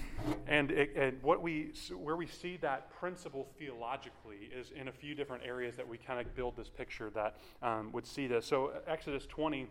and, 0.46 0.70
it, 0.70 0.92
and 0.94 1.22
what 1.22 1.42
we, 1.42 1.72
where 1.96 2.16
we 2.16 2.26
see 2.26 2.58
that 2.58 2.90
principle 2.90 3.48
theologically 3.58 4.50
is 4.54 4.72
in 4.72 4.88
a 4.88 4.92
few 4.92 5.14
different 5.14 5.42
areas 5.44 5.76
that 5.76 5.88
we 5.88 5.96
kind 5.96 6.20
of 6.20 6.34
build 6.34 6.56
this 6.56 6.68
picture 6.68 7.10
that 7.10 7.38
um, 7.62 7.90
would 7.92 8.06
see 8.06 8.26
this. 8.26 8.44
So, 8.44 8.72
Exodus 8.86 9.26
20 9.26 9.68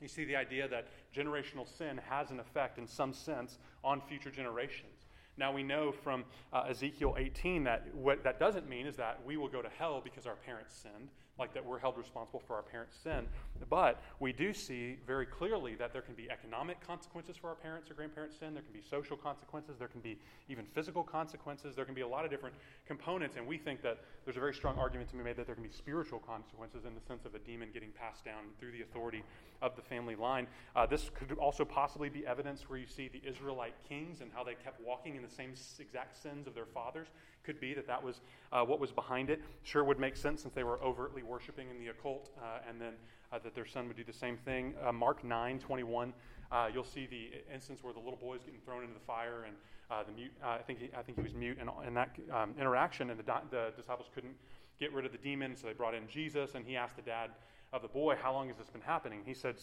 you 0.00 0.08
see 0.08 0.24
the 0.24 0.36
idea 0.36 0.68
that 0.68 0.88
generational 1.14 1.66
sin 1.66 1.98
has 2.08 2.30
an 2.30 2.38
effect 2.38 2.78
in 2.78 2.86
some 2.86 3.14
sense 3.14 3.58
on 3.82 4.02
future 4.02 4.30
generations. 4.30 4.95
Now 5.38 5.52
we 5.52 5.62
know 5.62 5.92
from 5.92 6.24
uh, 6.52 6.64
Ezekiel 6.68 7.14
18 7.18 7.64
that 7.64 7.94
what 7.94 8.24
that 8.24 8.40
doesn't 8.40 8.68
mean 8.68 8.86
is 8.86 8.96
that 8.96 9.20
we 9.24 9.36
will 9.36 9.48
go 9.48 9.62
to 9.62 9.68
hell 9.78 10.00
because 10.02 10.26
our 10.26 10.36
parents 10.36 10.74
sinned 10.74 11.10
like 11.38 11.52
that 11.54 11.64
we're 11.64 11.78
held 11.78 11.98
responsible 11.98 12.42
for 12.46 12.56
our 12.56 12.62
parents' 12.62 12.96
sin. 13.02 13.26
But 13.68 14.02
we 14.20 14.32
do 14.32 14.52
see 14.52 14.98
very 15.06 15.26
clearly 15.26 15.74
that 15.76 15.92
there 15.92 16.02
can 16.02 16.14
be 16.14 16.30
economic 16.30 16.84
consequences 16.86 17.36
for 17.36 17.48
our 17.48 17.54
parents 17.54 17.90
or 17.90 17.94
grandparents' 17.94 18.38
sin. 18.38 18.54
There 18.54 18.62
can 18.62 18.72
be 18.72 18.82
social 18.88 19.16
consequences. 19.16 19.76
There 19.78 19.88
can 19.88 20.00
be 20.00 20.18
even 20.48 20.64
physical 20.64 21.02
consequences. 21.02 21.74
There 21.74 21.84
can 21.84 21.94
be 21.94 22.00
a 22.02 22.08
lot 22.08 22.24
of 22.24 22.30
different 22.30 22.56
components. 22.86 23.36
And 23.36 23.46
we 23.46 23.58
think 23.58 23.82
that 23.82 23.98
there's 24.24 24.36
a 24.36 24.40
very 24.40 24.54
strong 24.54 24.78
argument 24.78 25.10
to 25.10 25.16
be 25.16 25.22
made 25.22 25.36
that 25.36 25.46
there 25.46 25.54
can 25.54 25.64
be 25.64 25.70
spiritual 25.70 26.18
consequences 26.18 26.84
in 26.84 26.94
the 26.94 27.00
sense 27.00 27.24
of 27.24 27.34
a 27.34 27.38
demon 27.38 27.68
getting 27.72 27.90
passed 27.90 28.24
down 28.24 28.44
through 28.58 28.72
the 28.72 28.82
authority 28.82 29.22
of 29.62 29.74
the 29.76 29.82
family 29.82 30.14
line. 30.14 30.46
Uh, 30.74 30.86
this 30.86 31.10
could 31.14 31.32
also 31.38 31.64
possibly 31.64 32.08
be 32.08 32.26
evidence 32.26 32.68
where 32.68 32.78
you 32.78 32.86
see 32.86 33.08
the 33.08 33.22
Israelite 33.28 33.74
kings 33.88 34.20
and 34.20 34.30
how 34.34 34.44
they 34.44 34.54
kept 34.54 34.80
walking 34.80 35.16
in 35.16 35.22
the 35.22 35.28
same 35.28 35.54
exact 35.80 36.20
sins 36.20 36.46
of 36.46 36.54
their 36.54 36.66
fathers 36.66 37.08
could 37.46 37.60
be 37.60 37.72
that 37.72 37.86
that 37.86 38.02
was 38.02 38.20
uh, 38.52 38.62
what 38.62 38.80
was 38.80 38.90
behind 38.90 39.30
it. 39.30 39.40
Sure 39.62 39.84
would 39.84 40.00
make 40.00 40.16
sense 40.16 40.42
since 40.42 40.52
they 40.52 40.64
were 40.64 40.82
overtly 40.82 41.22
worshiping 41.22 41.68
in 41.70 41.78
the 41.78 41.88
occult, 41.88 42.30
uh, 42.38 42.68
and 42.68 42.80
then 42.80 42.94
uh, 43.32 43.38
that 43.38 43.54
their 43.54 43.64
son 43.64 43.86
would 43.86 43.96
do 43.96 44.04
the 44.04 44.12
same 44.12 44.36
thing. 44.36 44.74
Uh, 44.84 44.92
Mark 44.92 45.24
9 45.24 45.60
21, 45.60 46.12
uh, 46.50 46.68
you'll 46.72 46.84
see 46.84 47.06
the 47.06 47.30
instance 47.52 47.82
where 47.82 47.92
the 47.92 48.00
little 48.00 48.18
boy 48.18 48.34
is 48.34 48.42
getting 48.42 48.60
thrown 48.60 48.82
into 48.82 48.94
the 48.94 49.06
fire, 49.06 49.44
and 49.46 49.56
uh, 49.90 50.02
the 50.02 50.12
mute, 50.12 50.32
I, 50.44 50.58
think 50.58 50.80
he, 50.80 50.90
I 50.98 51.02
think 51.02 51.16
he 51.16 51.22
was 51.22 51.34
mute, 51.34 51.58
and, 51.60 51.70
in 51.86 51.94
that 51.94 52.10
um, 52.32 52.54
interaction, 52.58 53.10
and 53.10 53.18
the, 53.18 53.24
the 53.50 53.72
disciples 53.76 54.08
couldn't 54.12 54.34
get 54.80 54.92
rid 54.92 55.06
of 55.06 55.12
the 55.12 55.18
demon, 55.18 55.56
so 55.56 55.68
they 55.68 55.72
brought 55.72 55.94
in 55.94 56.06
Jesus, 56.08 56.54
and 56.54 56.66
he 56.66 56.76
asked 56.76 56.96
the 56.96 57.02
dad 57.02 57.30
of 57.72 57.82
the 57.82 57.88
boy, 57.88 58.16
How 58.20 58.32
long 58.32 58.48
has 58.48 58.56
this 58.58 58.68
been 58.68 58.82
happening? 58.82 59.20
He 59.24 59.34
said, 59.34 59.56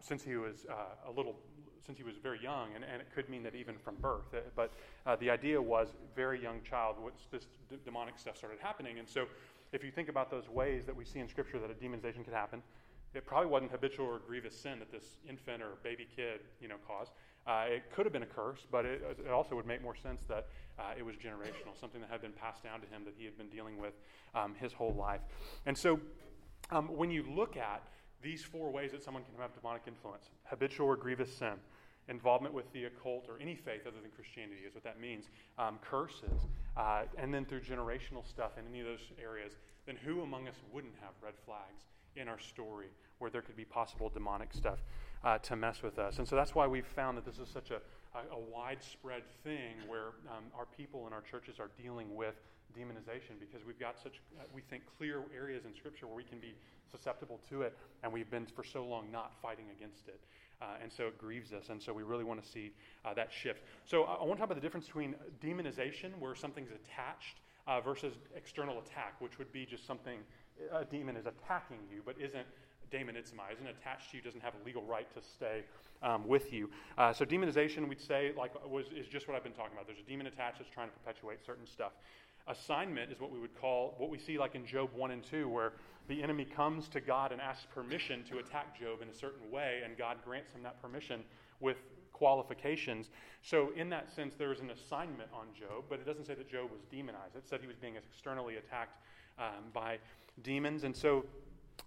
Since 0.00 0.22
he 0.22 0.36
was 0.36 0.66
a 1.06 1.10
little 1.10 1.36
since 1.84 1.98
he 1.98 2.04
was 2.04 2.16
very 2.16 2.40
young, 2.42 2.68
and, 2.74 2.84
and 2.84 3.00
it 3.00 3.08
could 3.14 3.28
mean 3.28 3.42
that 3.42 3.54
even 3.54 3.76
from 3.78 3.96
birth. 3.96 4.32
Uh, 4.34 4.38
but 4.54 4.72
uh, 5.06 5.16
the 5.16 5.30
idea 5.30 5.60
was 5.60 5.88
very 6.14 6.40
young 6.40 6.60
child, 6.62 6.96
this 7.30 7.46
d- 7.68 7.76
demonic 7.84 8.18
stuff 8.18 8.36
started 8.36 8.58
happening. 8.60 8.98
And 8.98 9.08
so, 9.08 9.26
if 9.72 9.82
you 9.82 9.90
think 9.90 10.08
about 10.08 10.30
those 10.30 10.48
ways 10.48 10.84
that 10.84 10.94
we 10.94 11.04
see 11.04 11.18
in 11.18 11.28
Scripture 11.28 11.58
that 11.58 11.70
a 11.70 11.74
demonization 11.74 12.24
could 12.24 12.34
happen, 12.34 12.62
it 13.14 13.26
probably 13.26 13.48
wasn't 13.48 13.70
habitual 13.70 14.06
or 14.06 14.20
grievous 14.26 14.58
sin 14.58 14.78
that 14.78 14.90
this 14.90 15.18
infant 15.28 15.62
or 15.62 15.76
baby 15.82 16.06
kid, 16.14 16.40
you 16.60 16.68
know, 16.68 16.76
caused. 16.86 17.12
Uh, 17.46 17.64
it 17.68 17.90
could 17.92 18.06
have 18.06 18.12
been 18.12 18.22
a 18.22 18.26
curse, 18.26 18.60
but 18.70 18.84
it, 18.84 19.02
it, 19.24 19.30
also 19.30 19.56
would 19.56 19.66
make 19.66 19.82
more 19.82 19.96
sense 19.96 20.22
that 20.28 20.46
uh, 20.78 20.92
it 20.96 21.04
was 21.04 21.16
generational, 21.16 21.78
something 21.78 22.00
that 22.00 22.08
had 22.08 22.22
been 22.22 22.32
passed 22.32 22.62
down 22.62 22.80
to 22.80 22.86
him 22.86 23.02
that 23.04 23.14
he 23.16 23.24
had 23.24 23.36
been 23.36 23.48
dealing 23.48 23.78
with 23.78 23.94
um, 24.34 24.54
his 24.60 24.72
whole 24.72 24.94
life. 24.94 25.20
And 25.66 25.76
so, 25.76 25.98
um, 26.70 26.86
when 26.96 27.10
you 27.10 27.24
look 27.28 27.56
at 27.56 27.82
these 28.22 28.42
four 28.42 28.70
ways 28.70 28.92
that 28.92 29.02
someone 29.02 29.24
can 29.24 29.34
have 29.40 29.54
demonic 29.54 29.82
influence. 29.86 30.30
Habitual 30.44 30.86
or 30.86 30.96
grievous 30.96 31.34
sin, 31.34 31.54
involvement 32.08 32.54
with 32.54 32.72
the 32.72 32.84
occult 32.84 33.26
or 33.28 33.38
any 33.40 33.54
faith 33.54 33.82
other 33.86 34.00
than 34.00 34.10
Christianity 34.10 34.62
is 34.66 34.74
what 34.74 34.84
that 34.84 35.00
means, 35.00 35.26
um, 35.58 35.78
curses, 35.82 36.46
uh, 36.76 37.02
and 37.18 37.32
then 37.32 37.44
through 37.44 37.60
generational 37.60 38.26
stuff 38.26 38.52
in 38.58 38.64
any 38.68 38.80
of 38.80 38.86
those 38.86 39.12
areas, 39.22 39.52
then 39.86 39.96
who 39.96 40.22
among 40.22 40.48
us 40.48 40.56
wouldn't 40.72 40.94
have 41.00 41.12
red 41.22 41.34
flags 41.44 41.82
in 42.16 42.28
our 42.28 42.38
story 42.38 42.88
where 43.18 43.30
there 43.30 43.42
could 43.42 43.56
be 43.56 43.64
possible 43.64 44.08
demonic 44.08 44.52
stuff 44.52 44.80
uh, 45.24 45.38
to 45.38 45.56
mess 45.56 45.82
with 45.82 45.98
us? 45.98 46.18
And 46.18 46.26
so 46.26 46.36
that's 46.36 46.54
why 46.54 46.66
we've 46.66 46.86
found 46.86 47.16
that 47.18 47.24
this 47.24 47.38
is 47.38 47.48
such 47.48 47.70
a, 47.70 47.80
a, 48.16 48.36
a 48.36 48.38
widespread 48.38 49.22
thing 49.44 49.74
where 49.86 50.08
um, 50.28 50.44
our 50.56 50.66
people 50.76 51.06
and 51.06 51.14
our 51.14 51.22
churches 51.22 51.58
are 51.58 51.70
dealing 51.80 52.14
with 52.14 52.34
demonization 52.78 53.38
because 53.38 53.66
we've 53.66 53.78
got 53.78 53.98
such, 53.98 54.20
uh, 54.38 54.44
we 54.54 54.62
think, 54.62 54.82
clear 54.98 55.22
areas 55.36 55.64
in 55.64 55.74
Scripture 55.74 56.06
where 56.06 56.16
we 56.16 56.24
can 56.24 56.38
be 56.38 56.54
susceptible 56.90 57.40
to 57.48 57.62
it, 57.62 57.76
and 58.02 58.12
we've 58.12 58.30
been 58.30 58.46
for 58.46 58.64
so 58.64 58.84
long 58.84 59.10
not 59.10 59.32
fighting 59.40 59.66
against 59.76 60.08
it. 60.08 60.20
Uh, 60.60 60.66
and 60.80 60.92
so 60.92 61.08
it 61.08 61.18
grieves 61.18 61.52
us. 61.52 61.70
And 61.70 61.82
so 61.82 61.92
we 61.92 62.04
really 62.04 62.22
want 62.24 62.42
to 62.42 62.48
see 62.48 62.72
uh, 63.04 63.12
that 63.14 63.32
shift. 63.32 63.62
So 63.84 64.04
I, 64.04 64.14
I 64.14 64.24
want 64.24 64.32
to 64.32 64.36
talk 64.36 64.44
about 64.44 64.54
the 64.54 64.60
difference 64.60 64.86
between 64.86 65.14
demonization, 65.44 66.16
where 66.18 66.34
something's 66.34 66.70
attached, 66.70 67.40
uh, 67.66 67.80
versus 67.80 68.14
external 68.36 68.78
attack, 68.78 69.20
which 69.20 69.38
would 69.38 69.52
be 69.52 69.66
just 69.66 69.86
something 69.86 70.18
a 70.72 70.84
demon 70.84 71.16
is 71.16 71.26
attacking 71.26 71.78
you, 71.90 72.02
but 72.04 72.14
isn't 72.20 72.46
demonized, 72.92 73.34
isn't 73.34 73.66
attached 73.66 74.10
to 74.10 74.16
you, 74.16 74.22
doesn't 74.22 74.42
have 74.42 74.54
a 74.54 74.64
legal 74.64 74.82
right 74.82 75.12
to 75.14 75.20
stay 75.20 75.64
um, 76.02 76.28
with 76.28 76.52
you. 76.52 76.70
Uh, 76.98 77.12
so 77.12 77.24
demonization, 77.24 77.88
we'd 77.88 78.00
say, 78.00 78.32
like 78.36 78.52
was 78.68 78.86
is 78.96 79.06
just 79.08 79.26
what 79.26 79.36
I've 79.36 79.42
been 79.42 79.52
talking 79.52 79.72
about. 79.72 79.86
There's 79.86 79.98
a 79.98 80.08
demon 80.08 80.26
attached 80.26 80.58
that's 80.58 80.70
trying 80.70 80.88
to 80.88 80.94
perpetuate 80.94 81.44
certain 81.44 81.66
stuff. 81.66 81.92
Assignment 82.48 83.10
is 83.10 83.20
what 83.20 83.30
we 83.30 83.38
would 83.38 83.58
call 83.60 83.94
what 83.98 84.10
we 84.10 84.18
see 84.18 84.38
like 84.38 84.54
in 84.54 84.66
Job 84.66 84.90
1 84.94 85.10
and 85.12 85.24
2, 85.24 85.48
where 85.48 85.72
the 86.08 86.22
enemy 86.22 86.44
comes 86.44 86.88
to 86.88 87.00
God 87.00 87.32
and 87.32 87.40
asks 87.40 87.66
permission 87.72 88.24
to 88.30 88.38
attack 88.38 88.78
Job 88.78 89.00
in 89.00 89.08
a 89.08 89.14
certain 89.14 89.50
way, 89.50 89.80
and 89.84 89.96
God 89.96 90.18
grants 90.24 90.52
him 90.52 90.62
that 90.64 90.82
permission 90.82 91.20
with 91.60 91.76
qualifications. 92.12 93.10
So, 93.42 93.70
in 93.76 93.88
that 93.90 94.12
sense, 94.14 94.34
there 94.36 94.52
is 94.52 94.60
an 94.60 94.70
assignment 94.70 95.30
on 95.32 95.46
Job, 95.58 95.84
but 95.88 95.98
it 96.00 96.06
doesn't 96.06 96.26
say 96.26 96.34
that 96.34 96.50
Job 96.50 96.70
was 96.70 96.80
demonized. 96.90 97.36
It 97.36 97.48
said 97.48 97.60
he 97.60 97.66
was 97.66 97.76
being 97.76 97.96
externally 97.96 98.56
attacked 98.56 99.02
um, 99.38 99.70
by 99.72 99.98
demons. 100.42 100.84
And 100.84 100.94
so, 100.94 101.24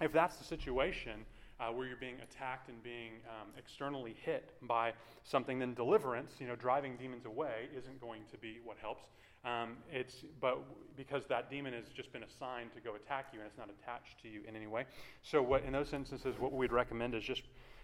if 0.01 0.11
that's 0.11 0.37
the 0.37 0.43
situation, 0.43 1.25
uh, 1.59 1.67
where 1.67 1.87
you're 1.87 1.97
being 1.97 2.17
attacked 2.21 2.69
and 2.69 2.81
being 2.83 3.13
um, 3.29 3.47
externally 3.57 4.15
hit 4.21 4.51
by 4.63 4.93
something, 5.23 5.59
then 5.59 5.73
deliverance, 5.73 6.33
you 6.39 6.47
know, 6.47 6.55
driving 6.55 6.97
demons 6.97 7.25
away, 7.25 7.69
isn't 7.77 7.99
going 8.01 8.21
to 8.31 8.37
be 8.37 8.57
what 8.63 8.77
helps. 8.81 9.03
Um, 9.45 9.77
it's 9.91 10.23
but 10.41 10.57
because 10.97 11.27
that 11.27 11.51
demon 11.51 11.73
has 11.73 11.85
just 11.95 12.11
been 12.11 12.23
assigned 12.23 12.73
to 12.73 12.81
go 12.81 12.95
attack 12.95 13.27
you 13.31 13.39
and 13.39 13.47
it's 13.47 13.59
not 13.59 13.69
attached 13.69 14.19
to 14.23 14.27
you 14.27 14.41
in 14.47 14.55
any 14.55 14.65
way. 14.65 14.85
So 15.21 15.41
what 15.41 15.63
in 15.63 15.73
those 15.73 15.93
instances, 15.93 16.35
what 16.39 16.51
we'd 16.51 16.71
recommend 16.71 17.13
is 17.13 17.23
just 17.23 17.43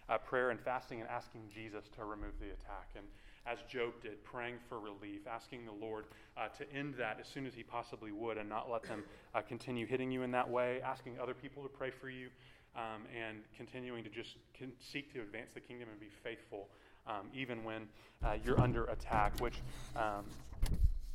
uh, 0.10 0.18
prayer 0.18 0.50
and 0.50 0.60
fasting 0.60 1.02
and 1.02 1.10
asking 1.10 1.42
Jesus 1.54 1.86
to 1.96 2.04
remove 2.04 2.34
the 2.40 2.48
attack. 2.48 2.90
And 2.96 3.06
as 3.46 3.60
Job 3.70 3.94
did, 4.02 4.24
praying 4.24 4.56
for 4.70 4.80
relief, 4.80 5.22
asking 5.28 5.66
the 5.66 5.72
Lord 5.72 6.06
uh, 6.38 6.48
to 6.50 6.74
end 6.74 6.96
that 7.00 7.18
as 7.20 7.28
soon 7.28 7.46
as 7.46 7.54
he 7.54 7.64
possibly 7.64 8.12
would 8.12 8.38
and 8.38 8.48
not 8.48 8.70
let 8.70 8.84
them 8.84 9.04
uh, 9.34 9.42
continue 9.42 9.86
hitting 9.86 10.12
you 10.12 10.24
in 10.24 10.32
that 10.32 10.50
way, 10.50 10.80
asking 10.84 11.20
other 11.20 11.34
people 11.34 11.64
to 11.64 11.70
pray 11.70 11.90
for 11.90 12.10
you, 12.10 12.28
um, 12.76 13.04
and 13.16 13.40
continuing 13.58 14.04
to 14.04 14.10
just 14.10 14.38
seek 14.80 15.12
to 15.14 15.22
advance 15.22 15.54
the 15.54 15.60
kingdom 15.60 15.90
and 15.90 16.00
be 16.00 16.10
faithful 16.24 16.70
um, 17.08 17.28
even 17.34 17.64
when 17.64 17.88
uh, 18.24 18.36
you're 18.46 18.60
under 18.62 18.86
attack, 18.86 19.40
which 19.40 19.56
um, 19.96 20.26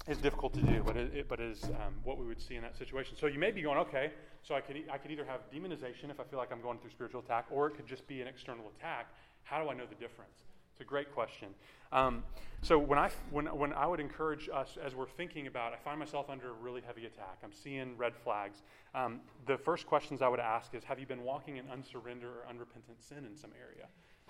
is 0.08 0.18
difficult 0.18 0.52
to 0.54 0.60
do, 0.60 0.82
but 0.84 0.96
it, 0.96 1.14
it 1.14 1.28
but 1.28 1.40
is 1.40 1.64
um, 1.64 1.94
what 2.04 2.18
we 2.18 2.26
would 2.26 2.40
see 2.40 2.56
in 2.56 2.62
that 2.62 2.76
situation. 2.76 3.16
So 3.18 3.26
you 3.26 3.38
may 3.38 3.50
be 3.50 3.62
going, 3.62 3.78
okay, 3.78 4.12
so 4.42 4.54
I 4.54 4.60
could 4.60 4.76
I 4.90 4.98
could 4.98 5.10
either 5.10 5.24
have 5.24 5.40
demonization 5.52 6.10
if 6.10 6.20
I 6.20 6.24
feel 6.24 6.38
like 6.38 6.52
I'm 6.52 6.62
going 6.62 6.78
through 6.78 6.90
spiritual 6.90 7.20
attack, 7.20 7.46
or 7.50 7.68
it 7.68 7.76
could 7.76 7.86
just 7.86 8.06
be 8.06 8.20
an 8.20 8.28
external 8.28 8.64
attack. 8.76 9.06
How 9.42 9.62
do 9.62 9.68
I 9.68 9.74
know 9.74 9.86
the 9.86 9.94
difference? 9.94 10.42
It's 10.76 10.82
a 10.82 10.84
great 10.84 11.10
question. 11.14 11.48
Um, 11.90 12.22
so 12.60 12.78
when 12.78 12.98
I 12.98 13.08
when 13.30 13.46
when 13.46 13.72
I 13.72 13.86
would 13.86 13.98
encourage 13.98 14.50
us 14.52 14.76
as 14.84 14.94
we're 14.94 15.08
thinking 15.08 15.46
about, 15.46 15.72
I 15.72 15.76
find 15.76 15.98
myself 15.98 16.28
under 16.28 16.50
a 16.50 16.52
really 16.52 16.82
heavy 16.86 17.06
attack. 17.06 17.38
I'm 17.42 17.52
seeing 17.54 17.96
red 17.96 18.14
flags. 18.14 18.60
Um, 18.94 19.20
the 19.46 19.56
first 19.56 19.86
questions 19.86 20.20
I 20.20 20.28
would 20.28 20.38
ask 20.38 20.74
is, 20.74 20.84
have 20.84 21.00
you 21.00 21.06
been 21.06 21.22
walking 21.22 21.56
in 21.56 21.64
unsurrender 21.64 22.24
or 22.24 22.46
unrepentant 22.50 23.02
sin 23.02 23.24
in 23.24 23.34
some 23.34 23.52
area? 23.58 23.86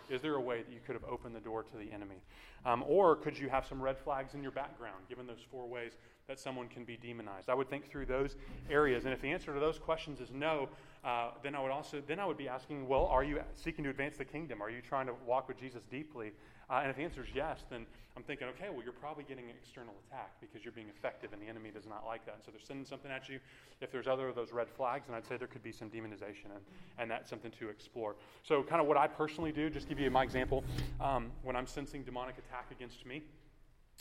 Is 0.09 0.23
there 0.23 0.37
a 0.37 0.41
way 0.41 0.63
that 0.63 0.73
you 0.73 0.79
could 0.87 0.95
have 0.95 1.03
opened 1.11 1.35
the 1.35 1.41
door 1.41 1.65
to 1.65 1.77
the 1.77 1.91
enemy? 1.93 2.23
Um, 2.65 2.85
or 2.87 3.17
could 3.17 3.37
you 3.37 3.49
have 3.49 3.67
some 3.67 3.83
red 3.83 3.99
flags 3.99 4.35
in 4.35 4.43
your 4.43 4.53
background, 4.53 5.09
given 5.09 5.27
those 5.27 5.45
four 5.51 5.67
ways 5.67 5.97
that 6.29 6.41
someone 6.41 6.69
can 6.69 6.85
be 6.85 6.97
demonized? 6.97 7.49
I 7.49 7.55
would 7.55 7.71
think 7.71 7.89
through 7.89 8.07
those 8.07 8.37
areas. 8.69 9.05
And 9.05 9.15
if 9.15 9.21
the 9.21 9.31
answer 9.31 9.55
to 9.55 9.61
those 9.61 9.79
questions 9.79 10.21
is 10.21 10.31
no, 10.33 10.69
uh, 11.05 11.31
then 11.43 11.55
I 11.55 11.63
would 11.63 11.71
also 11.71 12.03
then 12.07 12.19
I 12.19 12.27
would 12.27 12.37
be 12.37 12.49
asking, 12.49 12.89
well, 12.89 13.07
are 13.07 13.23
you 13.23 13.41
seeking 13.55 13.85
to 13.85 13.91
advance 13.91 14.17
the 14.17 14.25
kingdom? 14.25 14.61
Are 14.61 14.71
you 14.71 14.81
trying 14.81 15.07
to 15.07 15.15
walk 15.25 15.47
with 15.49 15.59
Jesus 15.59 15.83
deeply 15.91 16.33
Uh, 16.69 16.81
and 16.83 16.91
if 16.91 16.97
the 16.97 17.03
answer 17.03 17.23
is 17.23 17.29
yes, 17.33 17.61
then 17.71 17.87
I'm 18.17 18.25
thinking, 18.25 18.49
okay, 18.49 18.71
well, 18.71 18.83
you're 18.83 18.93
probably 18.93 19.23
getting 19.23 19.45
an 19.45 19.55
external 19.57 19.95
attack 20.09 20.33
because 20.41 20.65
you're 20.65 20.73
being 20.73 20.89
effective 20.89 21.33
and 21.33 21.41
the 21.41 21.47
enemy 21.47 21.71
does 21.71 21.87
not 21.87 22.05
like 22.05 22.27
that. 22.27 22.35
And 22.35 22.43
so 22.45 22.51
they're 22.51 22.61
sending 22.61 22.85
something 22.85 23.11
at 23.11 23.29
you. 23.29 23.39
If 23.81 23.93
there's 23.93 24.09
other 24.09 24.27
of 24.27 24.35
those 24.35 24.53
red 24.53 24.69
flags, 24.69 25.07
then 25.07 25.15
I'd 25.15 25.25
say 25.25 25.37
there 25.37 25.47
could 25.47 25.63
be 25.63 25.71
some 25.71 25.89
demonization, 25.91 26.51
and, 26.51 26.65
and 26.99 27.09
that's 27.09 27.31
something 27.31 27.53
to 27.61 27.69
explore. 27.69 28.17
So, 28.43 28.65
kind 28.65 28.81
of 28.81 28.89
what 28.89 28.97
I 28.97 29.07
personally 29.07 29.53
do, 29.53 29.71
just 29.71 29.89
give 29.89 30.01
you 30.01 30.11
my 30.11 30.25
example, 30.25 30.65
um, 31.01 31.31
when 31.45 31.55
I'm 31.55 31.69
sensing 31.69 32.03
demonic 32.03 32.37
attack 32.39 32.67
against 32.73 33.07
me. 33.07 33.23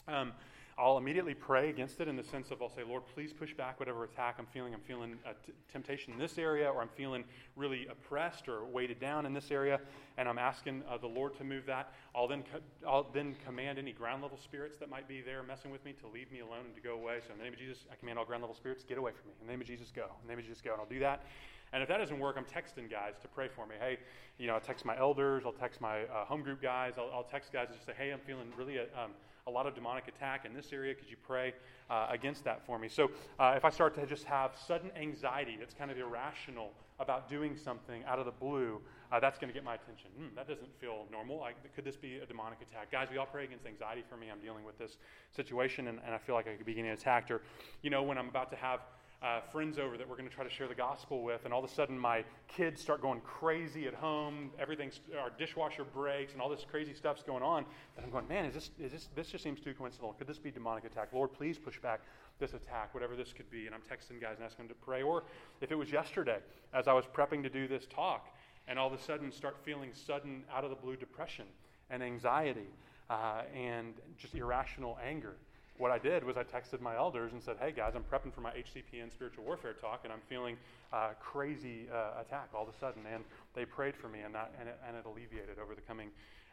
Um, 0.07 0.32
I'll 0.78 0.97
immediately 0.97 1.34
pray 1.34 1.69
against 1.69 2.01
it 2.01 2.09
in 2.09 2.17
the 2.17 2.23
sense 2.23 2.51
of 2.51 2.61
I'll 2.61 2.67
say, 2.67 2.84
Lord, 2.84 3.03
please 3.13 3.32
push 3.32 3.53
back 3.53 3.80
whatever 3.80 4.03
attack 4.03 4.36
I'm 4.38 4.45
feeling. 4.45 4.73
I'm 4.73 4.82
feeling 4.82 5.17
a 5.26 5.34
t- 5.45 5.53
temptation 5.71 6.11
in 6.11 6.19
this 6.19 6.38
area, 6.38 6.69
or 6.69 6.82
I'm 6.82 6.89
feeling 6.97 7.23
really 7.55 7.88
oppressed 7.88 8.49
or 8.49 8.65
weighted 8.65 8.99
down 8.99 9.26
in 9.26 9.34
this 9.34 9.51
area, 9.51 9.80
and 10.17 10.28
I'm 10.28 10.38
asking 10.38 10.84
uh, 10.89 10.97
the 10.97 11.07
Lord 11.07 11.34
to 11.38 11.45
move 11.45 11.65
that. 11.67 11.93
I'll 12.13 12.28
then 12.28 12.43
co- 12.51 12.59
I'll 12.86 13.09
then 13.13 13.38
command 13.45 13.80
any 13.80 13.93
ground 13.93 14.21
level 14.21 14.38
spirits 14.38 14.78
that 14.80 14.89
might 14.89 15.07
be 15.07 15.21
there 15.21 15.43
messing 15.43 15.71
with 15.71 15.86
me 15.86 15.93
to 15.93 16.07
leave 16.09 16.30
me 16.30 16.41
alone 16.41 16.65
and 16.65 16.76
to 16.76 16.82
go 16.82 16.95
away. 16.95 17.19
So 17.26 17.32
in 17.32 17.38
the 17.38 17.45
name 17.45 17.53
of 17.53 17.59
Jesus, 17.59 17.86
I 17.89 17.95
command 17.95 18.19
all 18.19 18.26
ground 18.26 18.43
level 18.43 18.55
spirits 18.55 18.84
get 18.84 18.97
away 18.97 19.11
from 19.11 19.30
me. 19.30 19.36
In 19.39 19.47
the 19.47 19.53
name 19.53 19.61
of 19.61 19.67
Jesus, 19.67 19.93
go. 19.95 20.03
In 20.03 20.28
the 20.28 20.34
name 20.34 20.39
of 20.39 20.45
Jesus, 20.45 20.59
go. 20.61 20.73
And 20.73 20.82
I'll 20.82 20.89
do 20.89 20.99
that. 20.99 21.23
And 21.71 21.82
if 21.84 21.88
that 21.88 21.99
doesn't 21.99 22.19
work, 22.19 22.36
I'm 22.38 22.45
texting 22.45 22.91
guys 22.91 23.13
to 23.21 23.30
pray 23.30 23.47
for 23.47 23.65
me. 23.65 23.76
Hey, 23.80 23.97
you 24.38 24.47
know, 24.47 24.55
I'll 24.55 24.59
text 24.59 24.84
my 24.84 24.97
elders, 24.97 25.43
I'll 25.45 25.53
text 25.53 25.80
my 25.80 26.03
uh, 26.03 26.26
home 26.26 26.41
group 26.41 26.61
guys, 26.61 26.93
I'll, 26.97 27.09
I'll, 27.13 27.23
text 27.23 27.51
guys 27.53 27.67
and 27.67 27.76
just 27.76 27.86
say, 27.86 27.93
hey, 27.97 28.11
I'm 28.11 28.19
feeling 28.19 28.51
really. 28.57 28.78
Uh, 28.80 28.84
um, 29.03 29.11
a 29.48 29.52
lot 29.52 29.68
of 29.68 29.76
demonic 29.76 30.08
attack 30.08 30.43
in 30.43 30.56
this 30.56 30.74
area. 30.74 30.96
Could 30.96 31.08
you 31.08 31.18
pray 31.22 31.54
uh, 31.88 32.08
against 32.10 32.43
that 32.46 32.66
for 32.66 32.80
me? 32.80 32.88
So, 32.88 33.12
uh, 33.39 33.54
if 33.56 33.64
I 33.64 33.70
start 33.70 33.93
to 33.93 34.04
just 34.08 34.24
have 34.24 34.54
sudden 34.68 34.89
anxiety 35.00 35.56
that's 35.60 35.76
kind 35.76 35.91
of 35.91 36.00
irrational 36.00 36.72
about 37.00 37.30
doing 37.30 37.56
something 37.56 38.04
out 38.06 38.18
of 38.18 38.26
the 38.26 38.32
blue, 38.32 38.82
uh, 39.12 39.20
that's 39.20 39.38
going 39.38 39.50
to 39.50 39.54
get 39.54 39.64
my 39.64 39.76
attention. 39.76 40.10
Hmm, 40.18 40.36
that 40.36 40.48
doesn't 40.48 40.74
feel 40.82 41.06
normal. 41.12 41.43
I, 41.43 41.52
could 41.76 41.86
this 41.86 41.96
be 41.96 42.18
a 42.18 42.26
demonic 42.26 42.58
attack? 42.60 42.91
Guys, 42.91 43.10
we 43.12 43.20
all 43.20 43.28
pray 43.28 43.43
against 43.43 43.68
anxiety 43.68 44.04
for 44.10 44.18
me. 44.18 44.32
I'm 44.32 44.39
dealing 44.39 44.66
with 44.66 44.80
this 44.80 44.98
situation 45.36 45.89
and, 45.89 46.00
and 46.04 46.16
I 46.16 46.18
feel 46.18 46.34
like 46.34 46.48
I 46.48 46.56
could 46.56 46.66
be 46.66 46.74
getting 46.74 46.89
attacked. 46.89 47.30
Or, 47.30 47.43
you 47.84 47.91
know, 47.91 48.02
when 48.02 48.18
I'm 48.18 48.30
about 48.30 48.50
to 48.50 48.58
have 48.58 48.80
uh, 49.26 49.41
friends 49.51 49.80
over 49.80 49.97
that 49.97 50.07
we're 50.07 50.15
going 50.15 50.30
to 50.30 50.34
try 50.34 50.43
to 50.43 50.49
share 50.49 50.67
the 50.67 50.76
gospel 50.76 51.23
with, 51.23 51.45
and 51.45 51.53
all 51.53 51.63
of 51.63 51.69
a 51.69 51.73
sudden 51.73 51.97
my 51.97 52.23
kids 52.47 52.80
start 52.80 53.01
going 53.01 53.19
crazy 53.21 53.88
at 53.88 53.95
home. 53.95 54.51
Everything's 54.59 54.99
our 55.19 55.32
dishwasher 55.32 55.84
breaks, 55.84 56.34
and 56.34 56.41
all 56.41 56.49
this 56.49 56.63
crazy 56.69 56.93
stuff's 56.93 57.23
going 57.23 57.41
on. 57.41 57.65
And 57.97 58.05
I'm 58.05 58.11
going, 58.11 58.28
man, 58.28 58.45
is 58.45 58.53
this 58.53 58.69
is 58.80 58.91
this 58.91 59.09
this 59.15 59.30
just 59.30 59.43
seems 59.43 59.59
too 59.59 59.73
coincidental? 59.73 60.13
Could 60.13 60.28
this 60.28 60.38
be 60.38 60.51
demonic 60.51 60.86
attack? 60.86 61.09
Lord, 61.11 61.34
please 61.34 61.57
push 61.57 61.80
back 61.80 62.01
this 62.39 62.53
attack, 62.53 62.93
whatever 62.93 63.15
this 63.15 63.34
could 63.34 63.49
be. 63.49 63.65
And 63.65 63.73
I'm 63.73 63.82
texting 63.82 64.21
guys 64.21 64.36
and 64.38 64.45
asking 64.45 64.67
them 64.67 64.76
to 64.76 64.86
pray. 64.86 65.01
Or 65.01 65.23
if 65.59 65.71
it 65.71 65.76
was 65.76 65.91
yesterday, 65.91 66.38
as 66.73 66.88
I 66.88 66.93
was 66.93 67.05
prepping 67.05 67.41
to 67.43 67.49
do 67.49 67.67
this 67.67 67.88
talk, 67.88 68.28
and 68.67 68.78
all 68.78 68.88
of 68.88 68.93
a 68.93 69.01
sudden 69.01 69.32
start 69.32 69.57
feeling 69.63 69.89
sudden 69.93 70.43
out 70.53 70.63
of 70.63 70.69
the 70.69 70.76
blue 70.76 70.95
depression 70.95 71.45
and 71.89 72.03
anxiety 72.03 72.67
uh, 73.09 73.41
and 73.55 73.95
just 74.17 74.36
irrational 74.36 74.99
anger 75.03 75.36
what 75.78 75.91
I 75.91 75.97
did 75.97 76.23
was 76.23 76.38
I 76.38 76.43
texted 76.43 76.80
my 76.80 76.95
elders 76.95 77.34
and 77.34 77.41
said, 77.41 77.57
hey 77.59 77.71
guys, 77.71 77.93
I'm 77.95 78.03
prepping 78.03 78.34
for 78.34 78.41
my 78.41 78.51
HCPN 78.51 79.11
spiritual 79.11 79.43
warfare 79.43 79.73
talk 79.73 80.01
and 80.03 80.13
I'm 80.13 80.21
feeling 80.30 80.55
uh, 80.93 81.09
crazy 81.19 81.88
uh, 81.91 82.21
attack 82.21 82.49
all 82.53 82.63
of 82.63 82.69
a 82.69 82.78
sudden. 82.78 83.03
And 83.11 83.23
they 83.53 83.65
prayed 83.65 83.95
for 83.95 84.07
me 84.07 84.19
and, 84.21 84.36
and, 84.59 84.69
it, 84.69 84.80
and 84.88 84.95
it 84.95 85.05
alleviated 85.05 85.59
over 85.61 85.76
the 85.76 85.82
coming 85.82 86.09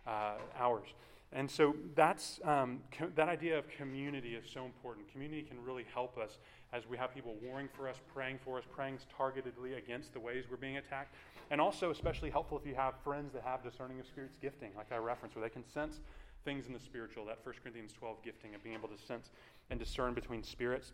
uh, 0.07 0.35
hours. 0.59 0.89
And 1.35 1.51
so 1.51 1.75
that's, 1.95 2.41
um, 2.45 2.81
that 3.15 3.29
idea 3.29 3.59
of 3.59 3.69
community 3.69 4.35
is 4.35 4.45
so 4.53 4.67
important. 4.67 5.11
Community 5.11 5.43
can 5.43 5.63
really 5.65 5.87
help 5.95 6.19
us 6.19 6.39
as 6.73 6.87
we 6.87 6.97
have 6.97 7.15
people 7.15 7.37
warring 7.43 7.69
for 7.75 7.89
us, 7.89 7.97
praying 8.13 8.39
for 8.45 8.59
us, 8.59 8.65
praying 8.71 8.99
targetedly 9.19 9.79
against 9.79 10.13
the 10.13 10.21
ways 10.21 10.45
we're 10.51 10.57
being 10.57 10.77
attacked. 10.77 11.15
And 11.51 11.61
also, 11.61 11.91
especially 11.91 12.31
helpful 12.31 12.59
if 12.59 12.67
you 12.67 12.75
have 12.75 12.95
friends 13.05 13.33
that 13.33 13.43
have 13.43 13.63
discerning 13.63 14.01
of 14.01 14.07
spirits 14.07 14.37
gifting, 14.41 14.71
like 14.77 14.93
I 14.93 14.97
referenced, 14.97 15.37
where 15.37 15.47
they 15.47 15.53
can 15.53 15.65
sense 15.71 16.01
things 16.45 16.67
in 16.67 16.73
the 16.73 16.81
spiritual, 16.81 17.25
that 17.27 17.39
1 17.45 17.55
Corinthians 17.63 17.93
12 17.93 18.23
gifting 18.23 18.55
of 18.55 18.63
being 18.63 18.75
able 18.75 18.89
to 18.89 18.99
sense 18.99 19.31
and 19.71 19.79
discern 19.79 20.15
between 20.15 20.43
spirits. 20.43 20.93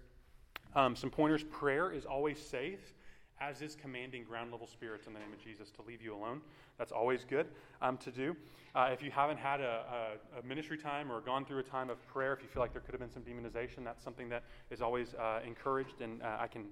Um, 0.74 0.94
some 0.94 1.10
pointers 1.10 1.42
prayer 1.44 1.90
is 1.90 2.04
always 2.04 2.40
safe, 2.40 2.92
as 3.40 3.62
is 3.62 3.76
commanding 3.76 4.24
ground 4.24 4.50
level 4.50 4.66
spirits 4.66 5.06
in 5.06 5.12
the 5.12 5.18
name 5.18 5.32
of 5.32 5.42
Jesus 5.42 5.70
to 5.70 5.82
leave 5.82 6.02
you 6.02 6.14
alone. 6.14 6.40
That's 6.78 6.92
always 6.92 7.24
good 7.24 7.46
um, 7.82 7.96
to 7.98 8.10
do. 8.10 8.36
Uh, 8.74 8.90
if 8.92 9.02
you 9.02 9.10
haven't 9.10 9.38
had 9.38 9.60
a, 9.60 10.16
a, 10.34 10.40
a, 10.40 10.42
ministry 10.46 10.76
time 10.76 11.10
or 11.10 11.20
gone 11.20 11.44
through 11.44 11.58
a 11.58 11.62
time 11.62 11.90
of 11.90 12.04
prayer, 12.06 12.32
if 12.32 12.42
you 12.42 12.48
feel 12.48 12.62
like 12.62 12.72
there 12.72 12.82
could 12.82 12.92
have 12.92 13.00
been 13.00 13.10
some 13.10 13.22
demonization, 13.22 13.84
that's 13.84 14.04
something 14.04 14.28
that 14.28 14.44
is 14.70 14.82
always 14.82 15.14
uh, 15.14 15.40
encouraged, 15.46 16.00
and 16.00 16.22
uh, 16.22 16.36
I 16.38 16.46
can 16.46 16.66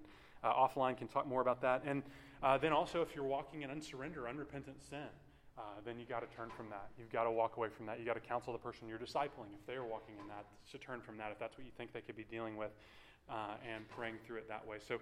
uh, 0.44 0.52
offline 0.52 0.96
can 0.96 1.08
talk 1.08 1.26
more 1.26 1.40
about 1.40 1.60
that. 1.62 1.82
And 1.86 2.02
uh, 2.42 2.58
then 2.58 2.72
also, 2.72 3.02
if 3.02 3.14
you're 3.14 3.24
walking 3.24 3.62
in 3.62 3.70
unsurrender, 3.70 4.28
unrepentant 4.28 4.82
sin, 4.82 5.08
uh, 5.58 5.62
then 5.84 5.98
you 5.98 6.04
got 6.04 6.20
to 6.20 6.36
turn 6.36 6.50
from 6.56 6.68
that. 6.68 6.88
You've 6.98 7.10
got 7.10 7.24
to 7.24 7.30
walk 7.30 7.56
away 7.56 7.68
from 7.74 7.86
that. 7.86 7.98
You 7.98 8.04
got 8.04 8.14
to 8.14 8.20
counsel 8.20 8.52
the 8.52 8.58
person 8.58 8.88
you're 8.88 8.98
discipling 8.98 9.56
if 9.58 9.66
they're 9.66 9.84
walking 9.84 10.14
in 10.20 10.28
that 10.28 10.44
to 10.72 10.78
turn 10.78 11.00
from 11.00 11.16
that 11.16 11.32
if 11.32 11.38
that's 11.38 11.56
what 11.56 11.64
you 11.64 11.72
think 11.76 11.92
they 11.92 12.02
could 12.02 12.16
be 12.16 12.26
dealing 12.30 12.56
with, 12.56 12.70
uh, 13.30 13.56
and 13.66 13.88
praying 13.88 14.16
through 14.26 14.36
it 14.36 14.48
that 14.48 14.66
way. 14.66 14.76
So, 14.86 14.98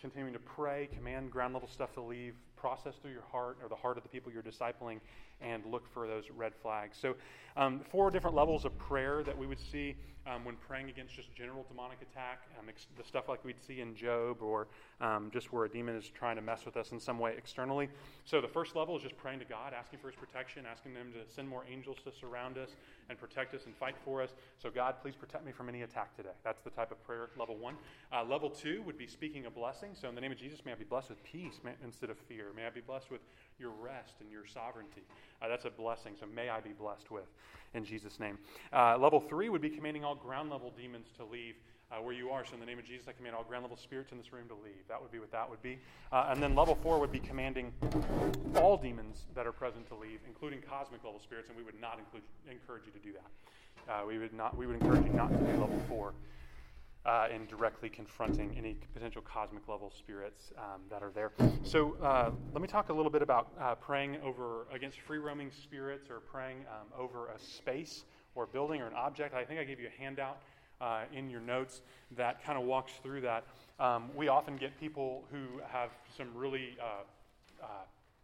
continuing 0.00 0.32
to 0.32 0.38
pray, 0.38 0.88
command 0.94 1.30
ground 1.30 1.54
level 1.54 1.68
stuff 1.68 1.92
to 1.94 2.02
leave, 2.02 2.34
process 2.62 2.94
through 3.02 3.10
your 3.10 3.26
heart 3.32 3.58
or 3.60 3.68
the 3.68 3.74
heart 3.74 3.96
of 3.96 4.04
the 4.04 4.08
people 4.08 4.32
you're 4.32 4.42
discipling, 4.42 5.00
and 5.40 5.66
look 5.66 5.92
for 5.92 6.06
those 6.06 6.30
red 6.34 6.52
flags. 6.54 6.96
So, 6.96 7.16
um, 7.56 7.80
four 7.90 8.10
different 8.10 8.36
levels 8.36 8.64
of 8.64 8.78
prayer 8.78 9.22
that 9.24 9.36
we 9.36 9.46
would 9.46 9.60
see 9.60 9.96
um, 10.26 10.44
when 10.44 10.54
praying 10.54 10.88
against 10.88 11.14
just 11.14 11.34
general 11.34 11.66
demonic 11.68 11.98
attack, 12.00 12.42
um, 12.58 12.68
ex- 12.68 12.86
the 12.96 13.02
stuff 13.02 13.28
like 13.28 13.44
we'd 13.44 13.60
see 13.60 13.80
in 13.80 13.94
Job, 13.94 14.40
or 14.40 14.68
um, 15.00 15.30
just 15.32 15.52
where 15.52 15.64
a 15.64 15.68
demon 15.68 15.96
is 15.96 16.08
trying 16.08 16.36
to 16.36 16.42
mess 16.42 16.64
with 16.64 16.76
us 16.76 16.92
in 16.92 17.00
some 17.00 17.18
way 17.18 17.34
externally. 17.36 17.88
So, 18.24 18.40
the 18.40 18.48
first 18.48 18.76
level 18.76 18.96
is 18.96 19.02
just 19.02 19.16
praying 19.16 19.40
to 19.40 19.44
God, 19.44 19.72
asking 19.76 19.98
for 19.98 20.06
His 20.08 20.16
protection, 20.16 20.64
asking 20.70 20.94
them 20.94 21.12
to 21.12 21.34
send 21.34 21.48
more 21.48 21.64
angels 21.70 21.98
to 22.04 22.12
surround 22.12 22.56
us 22.56 22.70
and 23.10 23.18
protect 23.18 23.52
us 23.54 23.66
and 23.66 23.74
fight 23.76 23.96
for 24.04 24.22
us. 24.22 24.30
So, 24.58 24.70
God, 24.70 24.94
please 25.02 25.16
protect 25.16 25.44
me 25.44 25.50
from 25.50 25.68
any 25.68 25.82
attack 25.82 26.16
today. 26.16 26.36
That's 26.44 26.62
the 26.62 26.70
type 26.70 26.92
of 26.92 27.02
prayer, 27.04 27.30
level 27.36 27.56
one. 27.56 27.74
Uh, 28.12 28.22
level 28.22 28.48
two 28.48 28.82
would 28.82 28.96
be 28.96 29.08
speaking 29.08 29.46
a 29.46 29.50
blessing. 29.50 29.90
So, 30.00 30.08
in 30.08 30.14
the 30.14 30.20
name 30.20 30.32
of 30.32 30.38
Jesus, 30.38 30.64
may 30.64 30.70
I 30.70 30.76
be 30.76 30.84
blessed 30.84 31.08
with 31.10 31.22
peace 31.24 31.58
instead 31.82 32.10
of 32.10 32.18
fear. 32.18 32.51
May 32.54 32.66
I 32.66 32.70
be 32.70 32.80
blessed 32.80 33.10
with 33.10 33.20
your 33.58 33.70
rest 33.70 34.14
and 34.20 34.30
your 34.30 34.46
sovereignty. 34.46 35.02
Uh, 35.40 35.48
that's 35.48 35.64
a 35.64 35.70
blessing. 35.70 36.14
So 36.18 36.26
may 36.26 36.48
I 36.48 36.60
be 36.60 36.70
blessed 36.70 37.10
with 37.10 37.26
in 37.74 37.84
Jesus' 37.84 38.18
name. 38.20 38.38
Uh, 38.72 38.96
level 38.98 39.20
three 39.20 39.48
would 39.48 39.62
be 39.62 39.70
commanding 39.70 40.04
all 40.04 40.14
ground 40.14 40.50
level 40.50 40.72
demons 40.76 41.08
to 41.16 41.24
leave. 41.24 41.54
Uh, 41.90 42.00
where 42.00 42.14
you 42.14 42.30
are. 42.30 42.42
So, 42.42 42.54
in 42.54 42.60
the 42.60 42.64
name 42.64 42.78
of 42.78 42.86
Jesus, 42.86 43.06
I 43.06 43.12
command 43.12 43.36
all 43.36 43.44
ground 43.44 43.64
level 43.64 43.76
spirits 43.76 44.12
in 44.12 44.16
this 44.16 44.32
room 44.32 44.48
to 44.48 44.54
leave. 44.54 44.80
That 44.88 45.02
would 45.02 45.12
be 45.12 45.18
what 45.18 45.30
that 45.32 45.50
would 45.50 45.60
be. 45.60 45.78
Uh, 46.10 46.28
and 46.30 46.42
then 46.42 46.54
level 46.54 46.74
four 46.82 46.98
would 46.98 47.12
be 47.12 47.18
commanding 47.18 47.70
all 48.56 48.78
demons 48.78 49.26
that 49.34 49.46
are 49.46 49.52
present 49.52 49.86
to 49.88 49.94
leave, 49.94 50.20
including 50.26 50.62
cosmic 50.62 51.04
level 51.04 51.20
spirits, 51.20 51.50
and 51.50 51.58
we 51.58 51.62
would 51.62 51.78
not 51.78 51.98
include, 51.98 52.22
encourage 52.50 52.84
you 52.86 52.92
to 52.92 52.98
do 52.98 53.12
that. 53.12 53.92
Uh, 53.92 54.06
we 54.06 54.16
would 54.16 54.32
not. 54.32 54.56
We 54.56 54.66
would 54.66 54.76
encourage 54.76 55.04
you 55.04 55.12
not 55.12 55.32
to 55.32 55.36
do 55.36 55.60
level 55.60 55.78
four 55.86 56.14
uh, 57.04 57.26
in 57.34 57.46
directly 57.46 57.88
confronting 57.88 58.54
any 58.56 58.76
potential 58.94 59.22
cosmic 59.22 59.66
level 59.68 59.90
spirits 59.90 60.52
um, 60.56 60.82
that 60.88 61.02
are 61.02 61.10
there. 61.10 61.32
So 61.64 61.96
uh, 62.02 62.30
let 62.52 62.62
me 62.62 62.68
talk 62.68 62.90
a 62.90 62.92
little 62.92 63.10
bit 63.10 63.22
about 63.22 63.48
uh, 63.60 63.74
praying 63.74 64.18
over 64.24 64.66
against 64.72 65.00
free 65.00 65.18
roaming 65.18 65.50
spirits 65.50 66.10
or 66.10 66.20
praying 66.20 66.58
um, 66.68 66.88
over 66.98 67.28
a 67.28 67.38
space 67.38 68.04
or 68.34 68.44
a 68.44 68.46
building 68.46 68.80
or 68.80 68.86
an 68.86 68.94
object. 68.94 69.34
I 69.34 69.44
think 69.44 69.58
I 69.58 69.64
gave 69.64 69.80
you 69.80 69.88
a 69.88 70.02
handout 70.02 70.38
uh, 70.80 71.02
in 71.12 71.28
your 71.28 71.40
notes 71.40 71.82
that 72.16 72.44
kind 72.44 72.58
of 72.58 72.64
walks 72.64 72.92
through 73.02 73.22
that. 73.22 73.44
Um, 73.80 74.10
we 74.14 74.28
often 74.28 74.56
get 74.56 74.78
people 74.78 75.24
who 75.30 75.60
have 75.68 75.90
some 76.16 76.28
really 76.34 76.76
uh, 76.80 77.64
uh, 77.64 77.66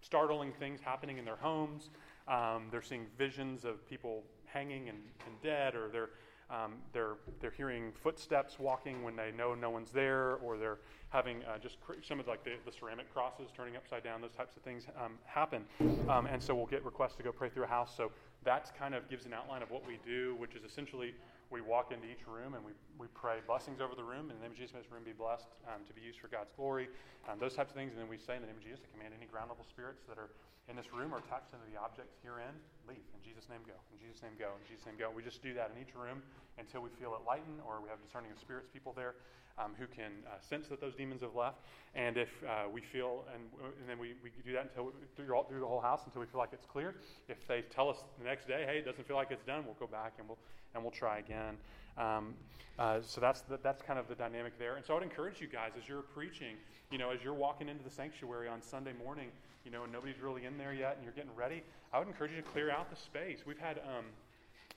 startling 0.01 0.53
things 0.59 0.81
happening 0.81 1.19
in 1.19 1.25
their 1.25 1.37
homes. 1.37 1.91
Um, 2.27 2.67
they're 2.71 2.83
seeing 2.83 3.07
visions 3.17 3.65
of 3.65 3.89
people 3.89 4.23
hanging 4.45 4.89
and, 4.89 4.99
and 5.27 5.41
dead, 5.43 5.75
or 5.75 5.89
they're 5.89 6.11
um, 6.51 6.75
they're, 6.93 7.17
they're 7.41 7.51
hearing 7.51 7.93
footsteps 7.93 8.59
walking 8.59 9.03
when 9.03 9.17
they 9.17 9.31
know 9.37 9.55
no 9.55 9.71
one's 9.71 9.91
there, 9.91 10.37
or 10.37 10.57
they're 10.57 10.79
having 11.11 11.43
uh, 11.45 11.59
just 11.59 11.81
cr- 11.81 12.01
some 12.03 12.21
of 12.21 12.27
like 12.27 12.45
the, 12.45 12.53
the, 12.65 12.73
ceramic 12.73 13.13
crosses 13.13 13.49
turning 13.55 13.77
upside 13.77 14.03
down. 14.03 14.21
Those 14.21 14.33
types 14.33 14.57
of 14.57 14.63
things 14.63 14.87
um, 15.03 15.13
happen, 15.25 15.65
um, 16.09 16.27
and 16.27 16.43
so 16.43 16.55
we'll 16.55 16.67
get 16.67 16.85
requests 16.85 17.17
to 17.17 17.23
go 17.23 17.33
pray 17.33 17.49
through 17.49 17.65
a 17.65 17.69
house. 17.69 17.95
So 17.97 18.13
that 18.45 18.73
kind 18.79 18.95
of 18.95 19.09
gives 19.11 19.27
an 19.27 19.35
outline 19.35 19.63
of 19.63 19.71
what 19.71 19.87
we 19.87 19.99
do, 20.05 20.37
which 20.39 20.55
is 20.55 20.65
essentially 20.65 21.15
we 21.51 21.61
walk 21.61 21.93
into 21.93 22.07
each 22.07 22.27
room 22.29 22.55
and 22.55 22.65
we, 22.65 22.73
we 22.99 23.07
pray 23.15 23.41
blessings 23.47 23.81
over 23.81 23.95
the 23.95 24.05
room. 24.05 24.29
In 24.29 24.37
the 24.37 24.43
name 24.45 24.53
of 24.53 24.57
Jesus, 24.57 24.75
may 24.75 24.81
this 24.81 24.93
room 24.93 25.05
be 25.05 25.17
blessed 25.17 25.49
um, 25.65 25.81
to 25.89 25.93
be 25.97 26.01
used 26.01 26.21
for 26.21 26.29
God's 26.29 26.53
glory. 26.53 26.89
Um, 27.25 27.41
those 27.41 27.57
types 27.57 27.73
of 27.73 27.77
things. 27.77 27.93
And 27.93 28.01
then 28.01 28.09
we 28.09 28.19
say, 28.21 28.37
in 28.37 28.45
the 28.45 28.49
name 28.49 28.61
of 28.61 28.65
Jesus, 28.65 28.85
I 28.85 28.89
command 28.93 29.17
any 29.17 29.25
ground 29.25 29.49
level 29.49 29.65
spirits 29.65 30.05
that 30.09 30.21
are 30.21 30.29
in 30.69 30.77
this 30.77 30.93
room 30.93 31.13
or 31.13 31.19
attached 31.19 31.51
into 31.57 31.65
the 31.73 31.81
objects 31.81 32.21
herein, 32.23 32.53
leave. 32.87 33.05
In 33.17 33.21
Jesus' 33.25 33.49
name, 33.49 33.65
go. 33.65 33.77
In 33.93 33.99
Jesus' 33.99 34.21
name, 34.23 34.37
go. 34.39 34.53
In 34.61 34.65
Jesus' 34.69 34.85
name, 34.85 34.97
go. 35.01 35.09
We 35.09 35.25
just 35.25 35.43
do 35.43 35.57
that 35.57 35.73
in 35.75 35.81
each 35.81 35.97
room 35.97 36.23
until 36.61 36.85
we 36.85 36.93
feel 37.01 37.17
it 37.17 37.25
lighten 37.25 37.61
or 37.65 37.81
we 37.81 37.89
have 37.89 38.01
discerning 38.05 38.31
of 38.31 38.39
spirits 38.39 38.69
people 38.69 38.93
there 38.93 39.17
um, 39.57 39.73
who 39.81 39.89
can 39.89 40.13
uh, 40.29 40.39
sense 40.39 40.69
that 40.69 40.81
those 40.81 40.95
demons 40.95 41.25
have 41.25 41.35
left. 41.35 41.65
And 41.97 42.17
if 42.17 42.31
uh, 42.45 42.69
we 42.71 42.81
feel, 42.81 43.25
and, 43.33 43.49
and 43.81 43.89
then 43.89 43.99
we, 43.99 44.15
we 44.23 44.31
do 44.45 44.53
that 44.53 44.71
until 44.71 44.93
we, 44.93 44.93
through, 45.17 45.35
all, 45.35 45.45
through 45.49 45.61
the 45.61 45.71
whole 45.71 45.81
house 45.81 46.05
until 46.05 46.21
we 46.21 46.29
feel 46.29 46.39
like 46.39 46.53
it's 46.53 46.69
clear. 46.69 46.95
If 47.29 47.49
they 47.49 47.63
tell 47.73 47.89
us 47.89 48.05
the 48.21 48.29
next 48.29 48.47
day, 48.47 48.65
hey, 48.69 48.79
it 48.79 48.85
doesn't 48.85 49.09
feel 49.09 49.17
like 49.17 49.33
it's 49.33 49.45
done, 49.45 49.65
we'll 49.65 49.81
go 49.81 49.89
back 49.89 50.21
and 50.21 50.29
we'll 50.29 50.39
and 50.75 50.83
we'll 50.83 50.93
try 50.93 51.19
again. 51.19 51.57
Um, 51.97 52.35
uh, 52.79 53.01
so 53.03 53.21
that's 53.21 53.41
the, 53.43 53.59
that's 53.63 53.83
kind 53.83 53.99
of 53.99 54.09
the 54.09 54.15
dynamic 54.15 54.59
there. 54.59 54.77
And 54.77 54.85
so 54.85 54.95
I 54.95 54.99
would 54.99 55.03
encourage 55.03 55.41
you 55.41 55.49
guys 55.49 55.73
as 55.77 55.89
you're 55.89 56.03
preaching, 56.03 56.57
you 56.93 56.99
know, 56.99 57.11
as 57.11 57.23
you're 57.23 57.35
walking 57.35 57.69
into 57.69 57.83
the 57.83 57.91
sanctuary 57.91 58.49
on 58.49 58.63
Sunday 58.63 58.93
morning, 58.93 59.29
you 59.65 59.71
know, 59.71 59.85
and 59.85 59.93
nobody's 59.93 60.21
really 60.21 60.45
in 60.45 60.57
there 60.59 60.73
yet, 60.73 60.95
and 60.97 61.05
you're 61.05 61.13
getting 61.13 61.35
ready. 61.37 61.63
I 61.93 61.99
would 61.99 62.09
encourage 62.09 62.33
you 62.33 62.37
to 62.39 62.43
clear 62.43 62.71
out 62.71 62.91
the 62.91 62.97
space. 62.97 63.41
We've 63.47 63.59
had 63.59 63.79
um, 63.79 64.05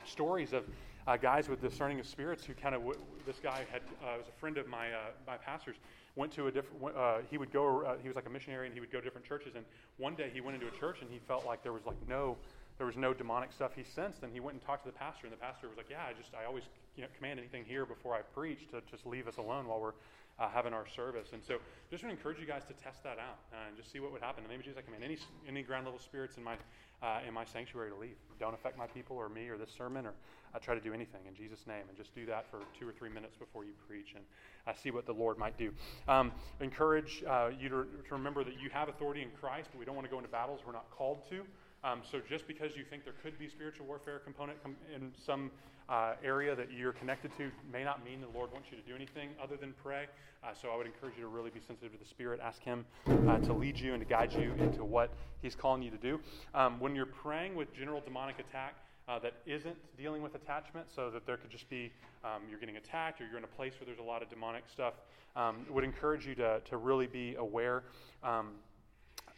stories 0.05 0.53
of 0.53 0.63
uh, 1.07 1.17
guys 1.17 1.49
with 1.49 1.61
discerning 1.61 1.99
of 1.99 2.07
spirits 2.07 2.45
who 2.45 2.53
kind 2.53 2.75
of 2.75 2.81
w- 2.81 2.99
this 3.25 3.37
guy 3.41 3.65
had 3.71 3.81
uh, 4.03 4.17
was 4.17 4.27
a 4.27 4.39
friend 4.39 4.57
of 4.57 4.67
my 4.67 4.91
uh, 4.91 4.97
my 5.25 5.37
pastor's 5.37 5.77
went 6.15 6.31
to 6.33 6.47
a 6.47 6.51
different 6.51 6.95
uh, 6.95 7.17
he 7.29 7.37
would 7.37 7.51
go 7.51 7.81
uh, 7.83 7.95
he 8.01 8.07
was 8.07 8.15
like 8.15 8.27
a 8.27 8.29
missionary 8.29 8.67
and 8.67 8.73
he 8.73 8.79
would 8.79 8.91
go 8.91 8.99
to 8.99 9.03
different 9.03 9.25
churches 9.25 9.55
and 9.55 9.65
one 9.97 10.15
day 10.15 10.29
he 10.31 10.41
went 10.41 10.55
into 10.55 10.67
a 10.67 10.79
church 10.79 10.97
and 11.01 11.09
he 11.09 11.19
felt 11.27 11.45
like 11.45 11.63
there 11.63 11.73
was 11.73 11.85
like 11.85 11.97
no 12.07 12.37
there 12.77 12.85
was 12.85 12.97
no 12.97 13.13
demonic 13.13 13.51
stuff 13.51 13.71
he 13.75 13.83
sensed 13.83 14.23
and 14.23 14.31
he 14.31 14.39
went 14.39 14.53
and 14.53 14.65
talked 14.65 14.83
to 14.85 14.91
the 14.91 14.97
pastor 14.97 15.25
and 15.25 15.33
the 15.33 15.37
pastor 15.37 15.67
was 15.67 15.77
like 15.77 15.87
yeah 15.89 16.03
i 16.07 16.13
just 16.13 16.33
i 16.39 16.45
always 16.45 16.63
you 16.95 17.01
know, 17.01 17.09
command 17.17 17.39
anything 17.39 17.63
here 17.65 17.85
before 17.85 18.13
i 18.13 18.21
preach 18.21 18.67
to 18.69 18.81
just 18.91 19.05
leave 19.05 19.27
us 19.27 19.37
alone 19.37 19.67
while 19.67 19.79
we're 19.79 19.93
uh, 20.39 20.49
having 20.49 20.73
our 20.73 20.87
service. 20.87 21.29
And 21.33 21.43
so 21.43 21.57
just 21.89 22.03
want 22.03 22.13
to 22.13 22.17
encourage 22.17 22.39
you 22.39 22.47
guys 22.47 22.63
to 22.65 22.73
test 22.73 23.03
that 23.03 23.19
out 23.19 23.39
uh, 23.53 23.67
and 23.67 23.77
just 23.77 23.91
see 23.91 23.99
what 23.99 24.11
would 24.11 24.21
happen. 24.21 24.43
And 24.43 24.51
maybe 24.51 24.63
jesus 24.63 24.79
i 24.79 24.81
command 24.81 25.03
any 25.03 25.17
any 25.47 25.63
ground 25.63 25.85
level 25.85 25.99
spirits 25.99 26.37
in 26.37 26.43
my 26.43 26.55
uh, 27.01 27.19
in 27.27 27.33
my 27.33 27.45
sanctuary 27.45 27.89
to 27.89 27.95
leave. 27.95 28.15
Don't 28.39 28.53
affect 28.53 28.77
my 28.77 28.87
people 28.87 29.17
or 29.17 29.27
me 29.29 29.49
or 29.49 29.57
this 29.57 29.71
sermon 29.75 30.05
or 30.05 30.13
I 30.53 30.59
try 30.59 30.75
to 30.75 30.81
do 30.81 30.93
anything 30.93 31.21
in 31.27 31.35
jesus 31.35 31.65
name 31.67 31.83
and 31.87 31.97
just 31.97 32.13
do 32.13 32.25
that 32.25 32.49
for 32.49 32.59
two 32.79 32.87
or 32.87 32.91
three 32.91 33.09
minutes 33.09 33.35
before 33.37 33.63
you 33.63 33.71
preach 33.87 34.13
and 34.15 34.23
uh, 34.67 34.73
see 34.73 34.91
what 34.91 35.05
the 35.05 35.13
lord 35.13 35.37
might 35.37 35.57
do. 35.57 35.71
Um, 36.07 36.31
encourage 36.59 37.23
uh, 37.27 37.49
you 37.59 37.69
to, 37.69 37.85
to 38.07 38.11
remember 38.11 38.43
that 38.43 38.59
you 38.61 38.69
have 38.71 38.89
authority 38.89 39.21
in 39.21 39.29
christ 39.39 39.69
but 39.71 39.79
we 39.79 39.85
don't 39.85 39.95
want 39.95 40.05
to 40.05 40.11
go 40.11 40.17
into 40.17 40.29
battles 40.29 40.61
we're 40.65 40.73
not 40.73 40.89
called 40.91 41.27
to. 41.29 41.43
Um, 41.83 42.01
so 42.09 42.21
just 42.29 42.47
because 42.47 42.75
you 42.75 42.83
think 42.83 43.03
there 43.03 43.15
could 43.23 43.39
be 43.39 43.49
spiritual 43.49 43.87
warfare 43.87 44.19
component 44.19 44.61
com- 44.61 44.75
in 44.95 45.11
some 45.17 45.49
uh, 45.91 46.13
area 46.23 46.55
that 46.55 46.71
you're 46.71 46.93
connected 46.93 47.35
to 47.37 47.51
may 47.71 47.83
not 47.83 48.03
mean 48.03 48.21
the 48.21 48.37
Lord 48.37 48.51
wants 48.53 48.69
you 48.71 48.77
to 48.77 48.83
do 48.83 48.95
anything 48.95 49.29
other 49.43 49.57
than 49.57 49.73
pray. 49.83 50.05
Uh, 50.43 50.47
so 50.59 50.69
I 50.69 50.77
would 50.77 50.87
encourage 50.87 51.15
you 51.17 51.23
to 51.23 51.27
really 51.27 51.51
be 51.51 51.59
sensitive 51.59 51.91
to 51.91 51.99
the 51.99 52.05
Spirit. 52.05 52.39
Ask 52.41 52.63
Him 52.63 52.85
uh, 53.27 53.37
to 53.39 53.53
lead 53.53 53.77
you 53.77 53.93
and 53.93 54.01
to 54.01 54.09
guide 54.09 54.33
you 54.33 54.53
into 54.57 54.83
what 54.83 55.11
He's 55.41 55.53
calling 55.53 55.83
you 55.83 55.91
to 55.91 55.97
do. 55.97 56.19
Um, 56.55 56.79
when 56.79 56.95
you're 56.95 57.05
praying 57.05 57.55
with 57.55 57.75
general 57.75 58.01
demonic 58.01 58.39
attack, 58.39 58.75
uh, 59.07 59.19
that 59.19 59.33
isn't 59.45 59.75
dealing 59.97 60.21
with 60.21 60.35
attachment, 60.35 60.87
so 60.95 61.09
that 61.09 61.25
there 61.25 61.35
could 61.35 61.49
just 61.49 61.69
be 61.69 61.91
um, 62.23 62.43
you're 62.49 62.59
getting 62.59 62.77
attacked 62.77 63.19
or 63.19 63.25
you're 63.25 63.37
in 63.37 63.43
a 63.43 63.47
place 63.47 63.73
where 63.79 63.85
there's 63.85 63.99
a 63.99 64.03
lot 64.03 64.21
of 64.21 64.29
demonic 64.29 64.63
stuff, 64.71 64.93
um, 65.35 65.65
would 65.69 65.83
encourage 65.83 66.25
you 66.25 66.35
to, 66.35 66.61
to 66.69 66.77
really 66.77 67.07
be 67.07 67.35
aware. 67.35 67.83
Um, 68.23 68.51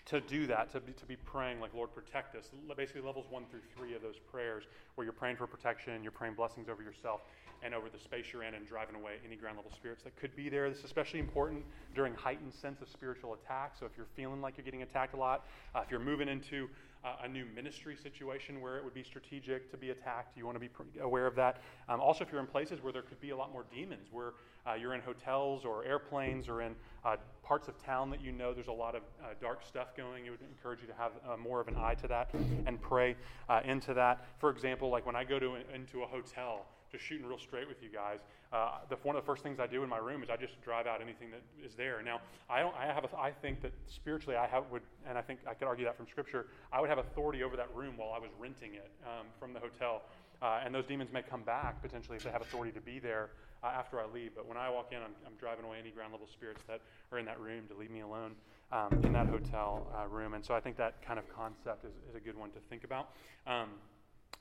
to 0.06 0.20
do 0.22 0.46
that, 0.48 0.72
to 0.72 0.82
be, 0.82 0.92
to 0.94 1.06
be 1.06 1.16
praying 1.16 1.60
like, 1.62 1.74
Lord, 1.74 1.94
protect 1.94 2.36
us. 2.36 2.50
Basically, 2.76 3.02
levels 3.02 3.26
one 3.30 3.46
through 3.50 3.62
three 3.76 3.96
of 3.96 4.02
those 4.02 4.18
prayers, 4.32 4.64
where 4.96 5.06
you're 5.06 5.14
praying 5.14 5.38
for 5.38 5.48
protection, 5.48 6.04
you're 6.04 6.12
praying 6.12 6.34
blessings 6.34 6.68
over 6.68 6.84
yourself 6.84 7.22
and 7.64 7.74
over 7.74 7.88
the 7.90 7.98
space 7.98 8.26
you're 8.34 8.44
in, 8.44 8.56
and 8.56 8.68
driving 8.68 8.96
away 8.96 9.14
any 9.26 9.38
ground 9.38 9.56
level 9.56 9.72
spirits 9.72 10.04
that 10.04 10.16
could 10.18 10.36
be 10.36 10.50
there. 10.50 10.70
This 10.70 10.80
is 10.80 10.86
especially 10.86 11.20
important 11.20 11.64
during 11.96 12.14
heightened 12.16 12.54
sense 12.54 12.82
of 12.82 12.90
spiritual 12.90 13.34
attack. 13.36 13.76
So, 13.80 13.86
if 13.86 13.94
you're 13.96 14.08
feeling 14.18 14.42
like 14.42 14.58
you're 14.58 14.66
getting 14.66 14.82
attacked 14.82 15.14
a 15.14 15.18
lot, 15.18 15.46
uh, 15.74 15.82
if 15.86 15.90
you're 15.90 16.02
moving 16.02 16.28
into 16.28 16.70
uh, 17.06 17.16
a 17.24 17.28
new 17.28 17.46
ministry 17.56 17.96
situation 17.96 18.62
where 18.62 18.78
it 18.78 18.84
would 18.84 18.94
be 18.94 19.04
strategic 19.04 19.72
to 19.72 19.78
be 19.78 19.92
attacked, 19.92 20.38
you 20.38 20.46
want 20.46 20.56
to 20.56 20.60
be 20.60 20.70
aware 21.02 21.28
of 21.28 21.36
that. 21.36 21.62
Um, 21.88 22.02
also, 22.02 22.24
if 22.24 22.32
you're 22.32 22.42
in 22.42 22.48
places 22.48 22.82
where 22.82 22.92
there 22.92 23.02
could 23.02 23.20
be 23.22 23.30
a 23.30 23.38
lot 23.38 23.52
more 23.52 23.66
demons, 23.74 24.08
where 24.12 24.34
uh, 24.66 24.74
you're 24.74 24.94
in 24.94 25.02
hotels 25.02 25.66
or 25.66 25.84
airplanes 25.86 26.48
or 26.48 26.62
in 26.62 26.76
uh, 27.04 27.18
parts 27.44 27.68
of 27.68 27.78
town 27.84 28.10
that 28.10 28.22
you 28.22 28.32
know 28.32 28.54
there's 28.54 28.68
a 28.68 28.72
lot 28.72 28.96
of 28.96 29.02
uh, 29.22 29.28
dark 29.42 29.64
stuff 29.68 29.96
going, 29.96 30.26
it 30.26 30.30
would 30.30 30.42
encourage 30.42 30.82
you 30.82 30.88
to 30.88 30.94
have 30.94 31.12
uh, 31.28 31.38
more 31.38 31.60
of 31.60 31.68
an 31.68 31.76
eye 31.78 31.94
to 31.96 32.08
that 32.08 32.34
and 32.66 32.82
pray 32.82 33.16
uh, 33.50 33.60
into 33.66 33.94
that. 33.94 34.26
For 34.40 34.50
example, 34.50 34.90
like 34.90 35.06
when 35.06 35.16
I 35.16 35.24
go 35.24 35.40
to 35.40 35.58
into 35.74 36.04
a 36.04 36.08
hotel, 36.08 36.66
just 36.92 37.04
shooting 37.04 37.26
real 37.26 37.40
straight 37.40 37.68
with 37.68 37.82
you 37.82 37.90
guys. 37.90 38.20
Uh, 38.54 38.78
the, 38.88 38.96
one 39.02 39.16
of 39.16 39.24
the 39.24 39.26
first 39.26 39.42
things 39.42 39.60
I 39.60 39.66
do 39.66 39.82
in 39.82 39.90
my 39.90 39.98
room 39.98 40.22
is 40.22 40.30
I 40.30 40.38
just 40.38 40.62
drive 40.62 40.86
out 40.86 41.02
anything 41.02 41.32
that 41.32 41.42
is 41.66 41.74
there. 41.74 42.04
Now, 42.04 42.22
I 42.48 42.60
don't. 42.60 42.76
I 42.76 42.86
have. 42.86 43.04
A, 43.04 43.18
I 43.18 43.32
think 43.32 43.62
that 43.64 43.74
spiritually, 43.88 44.38
I 44.38 44.46
have 44.46 44.66
would, 44.72 44.84
and 45.10 45.18
I 45.18 45.22
think 45.22 45.40
I 45.50 45.56
could 45.56 45.68
argue 45.68 45.86
that 45.86 45.98
from 45.98 46.08
Scripture. 46.08 46.46
I 46.72 46.80
would 46.80 46.90
have 46.90 47.00
authority 47.00 47.42
over 47.42 47.58
that 47.58 47.74
room 47.74 47.98
while 47.98 48.14
I 48.16 48.20
was 48.20 48.30
renting 48.40 48.76
it 48.76 48.92
um, 49.06 49.26
from 49.40 49.54
the 49.54 49.60
hotel, 49.60 50.04
uh, 50.44 50.62
and 50.64 50.74
those 50.74 50.86
demons 50.86 51.12
may 51.12 51.24
come 51.24 51.42
back 51.42 51.82
potentially 51.82 52.16
if 52.16 52.24
they 52.24 52.30
have 52.30 52.44
authority 52.44 52.72
to 52.74 52.82
be 52.82 53.00
there 53.00 53.32
uh, 53.64 53.68
after 53.68 54.00
I 54.00 54.06
leave. 54.06 54.32
But 54.36 54.48
when 54.48 54.58
I 54.58 54.70
walk 54.70 54.92
in, 54.92 54.98
I'm, 54.98 55.16
I'm, 55.26 55.34
driving 55.40 55.66
away 55.66 55.78
any 55.80 55.92
ground 55.92 56.12
level 56.12 56.28
spirits 56.28 56.62
that 56.68 56.82
are 57.12 57.20
in 57.20 57.26
that 57.26 57.40
room 57.40 57.66
to 57.70 57.76
leave 57.76 57.92
me 57.92 58.02
alone 58.02 58.32
um, 58.72 59.00
in 59.04 59.14
that 59.14 59.28
hotel 59.28 59.88
uh, 59.96 60.08
room. 60.08 60.34
And 60.34 60.44
so 60.44 60.54
I 60.54 60.60
think 60.60 60.78
that 60.78 61.02
kind 61.02 61.20
of 61.20 61.28
concept 61.34 61.86
is, 61.86 61.94
is 62.10 62.16
a 62.16 62.20
good 62.20 62.38
one 62.38 62.52
to 62.52 62.60
think 62.70 62.84
about. 62.84 63.10
Um, 63.48 63.70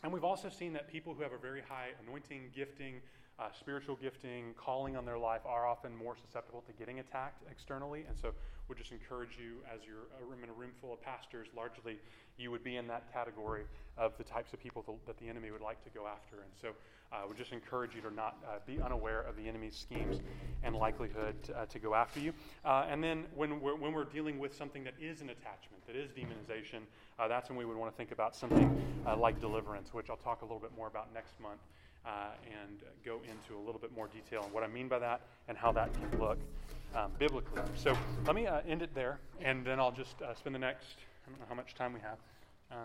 and 0.03 0.13
we've 0.13 0.25
also 0.25 0.49
seen 0.49 0.73
that 0.73 0.91
people 0.91 1.15
who 1.15 1.23
have 1.23 1.33
a 1.33 1.39
very 1.39 1.61
high 1.61 1.91
anointing, 2.05 2.51
gifting, 2.55 3.01
uh, 3.39 3.49
spiritual 3.59 3.97
gifting, 3.97 4.55
calling 4.57 4.97
on 4.97 5.05
their 5.05 5.19
life 5.19 5.43
are 5.47 5.67
often 5.67 5.97
more 5.97 6.17
susceptible 6.17 6.63
to 6.67 6.73
getting 6.73 7.01
attacked 7.01 7.43
externally. 7.51 8.05
And 8.09 8.19
so 8.19 8.33
would 8.73 8.79
just 8.79 8.93
encourage 8.93 9.37
you, 9.37 9.61
as 9.69 9.81
you're 9.85 10.09
in 10.43 10.49
a 10.49 10.53
room 10.55 10.71
full 10.81 10.95
of 10.95 11.03
pastors, 11.03 11.47
largely 11.55 11.99
you 12.39 12.51
would 12.51 12.65
be 12.65 12.77
in 12.77 12.87
that 12.87 13.13
category 13.13 13.65
of 13.99 14.17
the 14.17 14.25
types 14.25 14.55
of 14.55 14.61
people 14.63 14.83
that 15.07 15.19
the 15.19 15.29
enemy 15.29 15.51
would 15.51 15.61
like 15.61 15.85
to 15.85 15.91
go 15.91 16.07
after. 16.07 16.37
And 16.37 16.51
so 16.59 16.69
I 17.13 17.21
uh, 17.23 17.29
would 17.29 17.37
just 17.37 17.53
encourage 17.53 17.95
you 17.95 18.01
to 18.01 18.11
not 18.11 18.39
uh, 18.49 18.61
be 18.67 18.81
unaware 18.81 19.21
of 19.21 19.37
the 19.37 19.47
enemy's 19.47 19.77
schemes 19.77 20.23
and 20.63 20.75
likelihood 20.75 21.35
to, 21.43 21.59
uh, 21.59 21.67
to 21.67 21.79
go 21.79 21.95
after 21.95 22.19
you. 22.19 22.33
Uh, 22.65 22.87
and 22.89 23.05
then 23.05 23.27
when 23.35 23.61
we're, 23.61 23.77
when 23.77 23.93
we're 23.93 24.05
dealing 24.05 24.39
with 24.39 24.57
something 24.57 24.85
that 24.85 24.95
is 24.99 25.21
an 25.21 25.29
attachment, 25.29 25.87
that 25.87 25.95
is 25.95 26.11
demonization, 26.13 26.81
uh, 27.19 27.29
that's 27.29 27.51
when 27.51 27.59
we 27.59 27.67
would 27.67 27.77
want 27.77 27.93
to 27.93 27.97
think 27.99 28.11
about 28.11 28.35
something 28.35 28.71
uh, 29.07 29.15
like 29.15 29.39
deliverance, 29.39 29.93
which 29.93 30.09
I'll 30.09 30.17
talk 30.17 30.41
a 30.41 30.47
little 30.47 30.61
bit 30.61 30.75
more 30.75 30.87
about 30.87 31.13
next 31.13 31.39
month. 31.41 31.61
and 32.07 32.79
go 33.05 33.21
into 33.29 33.61
a 33.61 33.63
little 33.63 33.81
bit 33.81 33.93
more 33.95 34.09
detail 34.09 34.41
on 34.45 34.51
what 34.51 34.63
I 34.63 34.67
mean 34.67 34.89
by 34.89 34.99
that 35.01 35.21
and 35.47 35.59
how 35.59 35.73
that 35.73 35.93
can 35.93 36.19
look 36.19 36.39
um, 36.95 37.13
biblically. 37.19 37.63
So 37.75 37.99
let 38.27 38.35
me 38.35 38.47
uh, 38.47 38.61
end 38.69 38.83
it 38.83 38.95
there, 38.95 39.19
and 39.41 39.65
then 39.65 39.81
I'll 39.81 39.93
just 39.93 40.21
uh, 40.23 40.35
spend 40.35 40.55
the 40.55 40.59
next, 40.61 40.97
I 41.27 41.31
don't 41.31 41.41
know 41.41 41.47
how 41.49 41.55
much 41.55 41.75
time 41.75 41.93
we 41.93 42.01
have 42.01 42.19
uh, 42.71 42.77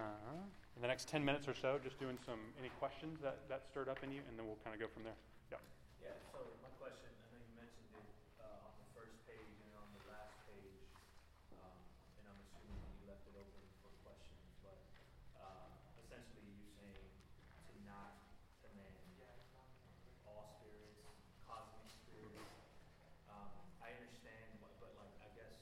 in 0.75 0.81
the 0.81 0.87
next 0.87 1.07
10 1.07 1.23
minutes 1.23 1.47
or 1.47 1.55
so, 1.55 1.79
just 1.83 1.99
doing 1.99 2.17
some 2.25 2.39
any 2.59 2.69
questions 2.79 3.19
that, 3.23 3.39
that 3.49 3.63
stirred 3.69 3.89
up 3.89 3.99
in 4.03 4.11
you, 4.11 4.21
and 4.29 4.37
then 4.37 4.45
we'll 4.45 4.59
kind 4.63 4.73
of 4.75 4.79
go 4.79 4.87
from 4.91 5.03
there. 5.03 5.17
Yeah. 5.51 5.57
Yeah. 6.03 6.13
So 6.31 6.39
my 6.61 6.69
question, 6.77 7.09
I 7.09 7.25
know 7.33 7.39
you 7.41 7.53
mentioned 7.57 7.89
it 7.97 8.07
uh, 8.39 8.67
on 8.67 8.73
the 8.77 8.87
first 8.93 9.15
page 9.25 9.57
and 9.63 9.71
on 9.79 9.87
the 9.97 10.03
last 10.11 10.37
page, 10.45 10.85
um, 11.57 11.73
and 12.19 12.23
I'm 12.29 12.39
assuming 12.45 12.77
you 13.01 13.09
left 13.09 13.25
it 13.25 13.35
open 13.39 13.63
for 13.81 13.89
questions, 14.05 14.47
but 14.61 14.77
uh, 15.41 15.71
essentially 16.03 16.45
you're 16.45 16.73
saying 16.77 17.09
to 17.71 17.75
not 17.89 18.21
command 18.61 18.93
all 20.29 20.45
spirits, 20.61 21.09
cosmic 21.49 21.89
spirits. 21.89 22.53
Um, 23.31 23.49
I 23.81 23.95
understand, 23.97 24.61
but, 24.61 24.77
but 24.77 24.93
like 25.01 25.13
I 25.25 25.29
guess 25.33 25.57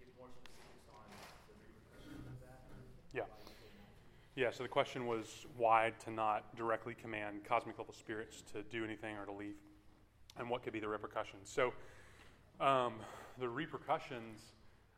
give 0.00 0.08
more 0.16 0.32
specifics 0.32 0.86
on 0.88 1.06
the 1.50 1.54
repercussions 1.60 2.24
of 2.24 2.36
that. 2.40 2.64
Yeah. 3.12 3.28
Yeah, 4.36 4.50
so 4.50 4.62
the 4.62 4.68
question 4.68 5.06
was 5.06 5.46
why 5.56 5.94
to 6.04 6.10
not 6.10 6.54
directly 6.56 6.94
command 6.94 7.42
cosmic 7.48 7.78
level 7.78 7.94
spirits 7.94 8.42
to 8.52 8.62
do 8.64 8.84
anything 8.84 9.16
or 9.16 9.24
to 9.24 9.32
leave, 9.32 9.56
and 10.38 10.50
what 10.50 10.62
could 10.62 10.74
be 10.74 10.78
the 10.78 10.88
repercussions. 10.88 11.48
So, 11.48 11.72
um, 12.60 12.96
the 13.38 13.48
repercussions, 13.48 14.40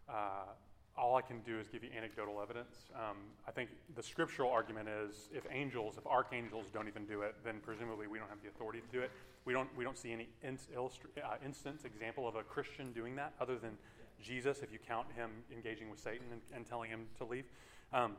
uh, 0.08 0.50
all 0.96 1.14
I 1.14 1.22
can 1.22 1.38
do 1.42 1.56
is 1.60 1.68
give 1.68 1.84
you 1.84 1.90
anecdotal 1.96 2.42
evidence. 2.42 2.90
Um, 2.96 3.16
I 3.46 3.52
think 3.52 3.70
the 3.94 4.02
scriptural 4.02 4.50
argument 4.50 4.88
is 4.88 5.28
if 5.32 5.44
angels, 5.52 5.94
if 5.98 6.04
archangels 6.04 6.66
don't 6.74 6.88
even 6.88 7.04
do 7.04 7.22
it, 7.22 7.36
then 7.44 7.60
presumably 7.62 8.08
we 8.08 8.18
don't 8.18 8.28
have 8.28 8.42
the 8.42 8.48
authority 8.48 8.80
to 8.80 8.88
do 8.90 9.04
it. 9.04 9.12
We 9.44 9.52
don't, 9.52 9.68
we 9.76 9.84
don't 9.84 9.96
see 9.96 10.10
any 10.10 10.28
uh, 10.44 11.36
instance, 11.44 11.84
example 11.84 12.26
of 12.26 12.34
a 12.34 12.42
Christian 12.42 12.92
doing 12.92 13.14
that 13.14 13.34
other 13.40 13.56
than 13.56 13.78
Jesus, 14.20 14.62
if 14.64 14.72
you 14.72 14.80
count 14.84 15.06
him 15.14 15.30
engaging 15.54 15.90
with 15.90 16.00
Satan 16.00 16.26
and, 16.32 16.40
and 16.52 16.66
telling 16.66 16.90
him 16.90 17.06
to 17.18 17.24
leave. 17.24 17.44
Um, 17.92 18.16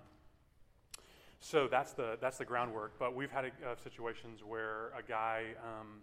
so 1.39 1.67
that's 1.67 1.93
the 1.93 2.17
that's 2.21 2.37
the 2.37 2.45
groundwork. 2.45 2.99
But 2.99 3.15
we've 3.15 3.31
had 3.31 3.45
uh, 3.45 3.75
situations 3.83 4.41
where 4.45 4.91
a 4.97 5.03
guy 5.07 5.43
um, 5.63 6.01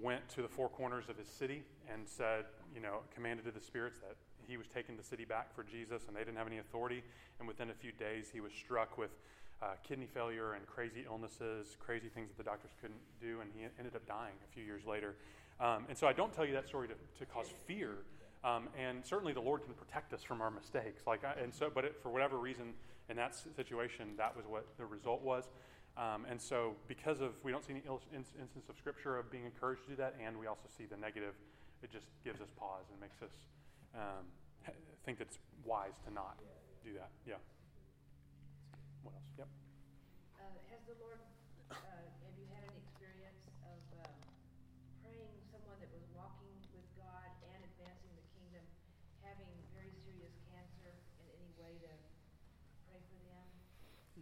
went 0.00 0.28
to 0.30 0.42
the 0.42 0.48
four 0.48 0.68
corners 0.68 1.08
of 1.08 1.16
his 1.16 1.28
city 1.28 1.62
and 1.92 2.06
said, 2.06 2.44
you 2.74 2.80
know, 2.80 2.98
commanded 3.14 3.44
to 3.46 3.50
the 3.50 3.60
spirits 3.60 3.98
that 3.98 4.16
he 4.46 4.56
was 4.56 4.66
taking 4.68 4.96
the 4.96 5.02
city 5.02 5.24
back 5.24 5.54
for 5.54 5.64
Jesus, 5.64 6.02
and 6.06 6.16
they 6.16 6.20
didn't 6.20 6.36
have 6.36 6.46
any 6.46 6.58
authority. 6.58 7.02
And 7.38 7.48
within 7.48 7.70
a 7.70 7.74
few 7.74 7.92
days, 7.92 8.28
he 8.32 8.40
was 8.40 8.52
struck 8.52 8.96
with 8.96 9.10
uh, 9.62 9.74
kidney 9.86 10.06
failure 10.06 10.52
and 10.52 10.66
crazy 10.66 11.04
illnesses, 11.06 11.76
crazy 11.80 12.08
things 12.08 12.28
that 12.28 12.36
the 12.36 12.44
doctors 12.44 12.70
couldn't 12.80 13.00
do, 13.20 13.40
and 13.40 13.50
he 13.56 13.64
ended 13.78 13.96
up 13.96 14.06
dying 14.06 14.34
a 14.48 14.54
few 14.54 14.62
years 14.62 14.82
later. 14.86 15.14
Um, 15.60 15.86
and 15.88 15.96
so 15.96 16.06
I 16.06 16.12
don't 16.12 16.32
tell 16.32 16.44
you 16.44 16.52
that 16.52 16.66
story 16.68 16.88
to, 16.88 16.94
to 17.18 17.26
cause 17.26 17.48
fear. 17.66 17.92
Um, 18.44 18.68
and 18.78 19.04
certainly 19.04 19.32
the 19.32 19.40
Lord 19.40 19.64
can 19.64 19.74
protect 19.74 20.12
us 20.12 20.22
from 20.22 20.40
our 20.40 20.50
mistakes. 20.50 21.02
Like, 21.06 21.24
I, 21.24 21.32
and 21.42 21.52
so, 21.52 21.70
but 21.74 21.84
it, 21.84 21.96
for 22.02 22.10
whatever 22.10 22.38
reason, 22.38 22.74
in 23.08 23.16
that 23.16 23.34
situation, 23.54 24.14
that 24.16 24.36
was 24.36 24.46
what 24.46 24.66
the 24.78 24.84
result 24.84 25.22
was. 25.22 25.44
Um, 25.96 26.26
and 26.28 26.40
so, 26.40 26.76
because 26.88 27.20
of 27.20 27.32
we 27.42 27.50
don't 27.50 27.64
see 27.64 27.72
any 27.72 27.82
instance 28.14 28.68
of 28.68 28.76
Scripture 28.76 29.16
of 29.16 29.30
being 29.30 29.44
encouraged 29.44 29.84
to 29.84 29.90
do 29.90 29.96
that, 29.96 30.14
and 30.22 30.38
we 30.38 30.46
also 30.46 30.68
see 30.76 30.84
the 30.84 30.96
negative, 30.96 31.34
it 31.82 31.90
just 31.90 32.06
gives 32.24 32.40
us 32.40 32.48
pause 32.58 32.84
and 32.90 33.00
makes 33.00 33.22
us 33.22 33.32
um, 33.94 34.26
think 35.04 35.18
that 35.18 35.28
it's 35.28 35.38
wise 35.64 35.96
to 36.04 36.12
not 36.12 36.36
do 36.84 36.92
that. 36.92 37.10
Yeah. 37.26 37.40
What 39.02 39.14
else? 39.14 39.30
Yep. 39.38 39.48
Uh, 40.36 40.42
has 40.68 40.82
the 40.84 40.98
Lord 41.00 41.22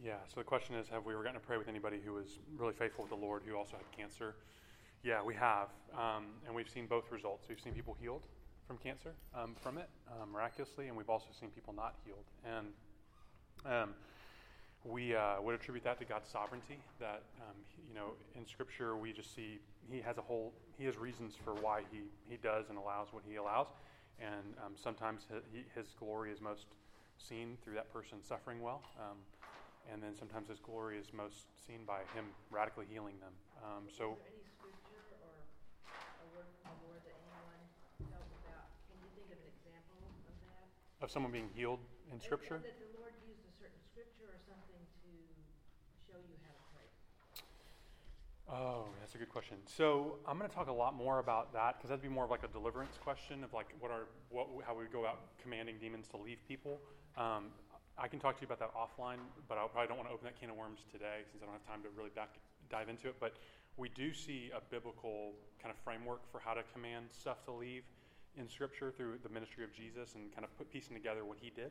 Yeah, 0.04 0.16
so 0.28 0.34
the 0.36 0.44
question 0.44 0.74
is 0.74 0.86
Have 0.90 1.06
we 1.06 1.14
ever 1.14 1.22
gotten 1.22 1.40
to 1.40 1.46
pray 1.46 1.56
with 1.56 1.66
anybody 1.66 1.98
who 2.04 2.12
was 2.12 2.38
really 2.58 2.74
faithful 2.74 3.04
with 3.04 3.10
the 3.10 3.26
Lord 3.26 3.40
who 3.48 3.56
also 3.56 3.78
had 3.78 3.90
cancer? 3.90 4.34
Yeah, 5.02 5.22
we 5.22 5.34
have. 5.34 5.68
Um, 5.94 6.26
and 6.46 6.54
we've 6.54 6.68
seen 6.68 6.86
both 6.86 7.10
results. 7.10 7.46
We've 7.48 7.60
seen 7.60 7.72
people 7.72 7.96
healed 7.98 8.20
from 8.66 8.76
cancer 8.76 9.14
um, 9.34 9.56
from 9.62 9.78
it 9.78 9.88
um, 10.12 10.32
miraculously, 10.32 10.88
and 10.88 10.96
we've 10.96 11.08
also 11.08 11.28
seen 11.38 11.48
people 11.48 11.72
not 11.72 11.94
healed. 12.04 12.24
And 12.44 12.66
um, 13.64 13.94
we 14.84 15.16
uh, 15.16 15.40
would 15.40 15.54
attribute 15.54 15.84
that 15.84 15.98
to 16.00 16.04
God's 16.04 16.28
sovereignty. 16.28 16.76
That 17.00 17.22
um, 17.40 17.56
you 17.88 17.94
know, 17.94 18.12
in 18.36 18.46
Scripture, 18.46 18.98
we 18.98 19.10
just 19.10 19.34
see 19.34 19.58
He 19.90 20.02
has 20.02 20.18
a 20.18 20.22
whole 20.22 20.52
He 20.76 20.84
has 20.84 20.98
reasons 20.98 21.32
for 21.42 21.54
why 21.54 21.80
He 21.90 22.02
He 22.28 22.36
does 22.36 22.66
and 22.68 22.76
allows 22.76 23.08
what 23.10 23.22
He 23.26 23.36
allows, 23.36 23.68
and 24.20 24.52
um, 24.62 24.72
sometimes 24.76 25.22
hi- 25.32 25.40
he, 25.50 25.64
His 25.74 25.94
glory 25.98 26.30
is 26.30 26.42
most 26.42 26.66
seen 27.16 27.56
through 27.64 27.74
that 27.74 27.90
person 27.90 28.18
suffering 28.22 28.60
well, 28.60 28.82
um, 28.98 29.16
and 29.92 30.02
then 30.02 30.14
sometimes 30.14 30.48
His 30.48 30.60
glory 30.60 30.98
is 30.98 31.12
most 31.12 31.48
seen 31.66 31.84
by 31.86 32.06
Him 32.14 32.32
radically 32.50 32.86
healing 32.88 33.18
them. 33.20 33.32
Um, 33.62 33.84
so. 33.88 34.16
Is 34.16 34.24
there 34.24 34.32
any 34.32 34.44
scripture 34.48 35.02
or 35.24 35.34
a 36.20 36.26
word 36.34 36.48
from 36.60 36.72
the 36.72 36.88
Lord 36.88 37.00
that 37.04 37.16
anyone 37.16 37.62
felt 38.10 38.28
about? 38.44 38.68
Can 38.88 38.96
you 39.00 39.10
think 39.16 39.28
of 39.32 39.38
an 39.40 39.50
example 39.50 40.00
of 40.28 40.36
that? 40.48 40.66
Of 41.04 41.08
someone 41.12 41.32
being 41.32 41.52
healed 41.52 41.80
in 42.12 42.20
Scripture? 42.20 42.60
and 42.60 42.64
That 42.64 42.80
the 42.80 42.92
Lord 42.96 43.12
used 43.24 43.44
a 43.44 43.52
certain 43.56 43.80
scripture 43.92 44.28
or 44.28 44.40
something 44.44 44.80
to 45.04 45.10
show 46.08 46.18
you 46.20 46.36
how 46.44 46.52
to 46.52 46.64
pray. 46.72 46.88
Oh, 48.48 48.86
that's 49.00 49.14
a 49.14 49.18
good 49.18 49.32
question. 49.32 49.56
So 49.66 50.16
I'm 50.28 50.38
going 50.38 50.48
to 50.48 50.54
talk 50.54 50.68
a 50.68 50.72
lot 50.72 50.94
more 50.94 51.18
about 51.18 51.52
that 51.52 51.76
because 51.76 51.88
that'd 51.90 52.02
be 52.02 52.12
more 52.12 52.24
of 52.24 52.30
like 52.30 52.44
a 52.44 52.52
deliverance 52.52 52.96
question 53.00 53.42
of 53.44 53.52
like 53.52 53.72
what 53.80 53.90
are 53.90 54.06
what 54.30 54.48
how 54.66 54.74
we 54.76 54.84
go 54.92 55.00
about 55.00 55.20
commanding 55.40 55.76
demons 55.80 56.06
to 56.08 56.16
leave 56.16 56.38
people. 56.46 56.80
Um, 57.16 57.52
I 57.96 58.08
can 58.08 58.18
talk 58.18 58.36
to 58.36 58.42
you 58.42 58.50
about 58.50 58.58
that 58.58 58.74
offline, 58.74 59.22
but 59.48 59.56
I 59.56 59.66
probably 59.68 59.86
don't 59.86 59.98
want 59.98 60.08
to 60.08 60.14
open 60.14 60.24
that 60.24 60.38
can 60.38 60.50
of 60.50 60.56
worms 60.56 60.80
today 60.90 61.22
since 61.30 61.42
I 61.42 61.46
don't 61.46 61.54
have 61.54 61.66
time 61.66 61.82
to 61.82 61.88
really 61.96 62.10
back 62.10 62.34
dive 62.68 62.88
into 62.88 63.08
it. 63.08 63.16
But 63.20 63.34
we 63.76 63.88
do 63.88 64.12
see 64.12 64.50
a 64.50 64.60
biblical 64.60 65.32
kind 65.62 65.72
of 65.72 65.78
framework 65.84 66.20
for 66.32 66.40
how 66.40 66.54
to 66.54 66.62
command 66.72 67.06
stuff 67.10 67.44
to 67.46 67.52
leave 67.52 67.84
in 68.36 68.48
Scripture 68.48 68.90
through 68.90 69.18
the 69.22 69.28
ministry 69.28 69.62
of 69.62 69.72
Jesus 69.72 70.14
and 70.16 70.34
kind 70.34 70.44
of 70.44 70.50
put 70.58 70.72
piecing 70.72 70.94
together 70.94 71.24
what 71.24 71.38
He 71.40 71.50
did. 71.54 71.70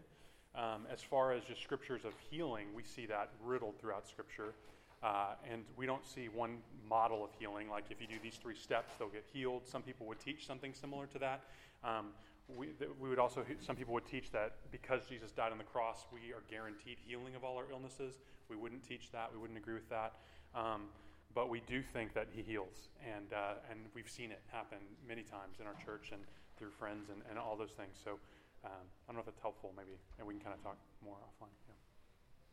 Um, 0.56 0.88
as 0.92 1.02
far 1.02 1.34
as 1.34 1.44
just 1.44 1.62
scriptures 1.62 2.06
of 2.06 2.14
healing, 2.30 2.68
we 2.76 2.84
see 2.84 3.06
that 3.08 3.32
riddled 3.44 3.80
throughout 3.80 4.08
Scripture. 4.08 4.54
Uh, 5.02 5.36
and 5.52 5.64
we 5.76 5.86
don't 5.86 6.06
see 6.06 6.30
one 6.30 6.60
model 6.88 7.26
of 7.26 7.32
healing, 7.38 7.70
like 7.70 7.84
if 7.90 8.00
you 8.00 8.08
do 8.08 8.16
these 8.24 8.36
three 8.36 8.56
steps, 8.56 8.94
they'll 8.98 9.10
get 9.10 9.26
healed. 9.34 9.68
Some 9.68 9.82
people 9.82 10.08
would 10.08 10.20
teach 10.20 10.48
something 10.48 10.74
similar 10.74 11.08
to 11.08 11.20
that. 11.20 11.42
Um, 11.84 12.12
we, 12.56 12.70
we 13.00 13.10
would 13.10 13.20
also, 13.20 13.46
some 13.60 13.76
people 13.76 13.94
would 13.94 14.06
teach 14.06 14.32
that 14.32 14.56
because 14.72 15.02
Jesus 15.08 15.32
died 15.32 15.52
on 15.52 15.58
the 15.58 15.64
cross, 15.64 16.06
we 16.12 16.32
are 16.34 16.44
guaranteed 16.50 16.98
healing 17.06 17.36
of 17.36 17.44
all 17.44 17.58
our 17.58 17.70
illnesses. 17.72 18.20
We 18.50 18.56
wouldn't 18.56 18.84
teach 18.84 19.12
that. 19.12 19.30
We 19.34 19.40
wouldn't 19.40 19.58
agree 19.58 19.74
with 19.74 19.90
that. 19.90 20.14
Um, 20.56 20.90
but 21.34 21.50
we 21.50 21.62
do 21.66 21.82
think 21.82 22.14
that 22.14 22.28
he 22.30 22.44
heals, 22.44 22.94
and, 23.02 23.34
uh, 23.34 23.58
and 23.72 23.90
we've 23.98 24.10
seen 24.10 24.30
it 24.30 24.42
happen 24.54 24.78
many 25.02 25.24
times 25.24 25.58
in 25.60 25.66
our 25.66 25.74
church 25.82 26.14
and 26.14 26.22
through 26.62 26.70
friends 26.70 27.10
and, 27.10 27.26
and 27.26 27.42
all 27.42 27.58
those 27.58 27.74
things. 27.74 27.98
So 27.98 28.22
um, 28.62 28.86
I 28.86 29.10
don't 29.10 29.18
know 29.18 29.26
if 29.26 29.30
that's 29.34 29.42
helpful, 29.42 29.74
maybe, 29.74 29.98
and 30.22 30.28
we 30.30 30.38
can 30.38 30.46
kind 30.46 30.54
of 30.54 30.62
talk 30.62 30.78
more 31.02 31.18
offline. 31.26 31.50
Yeah. 31.66 31.74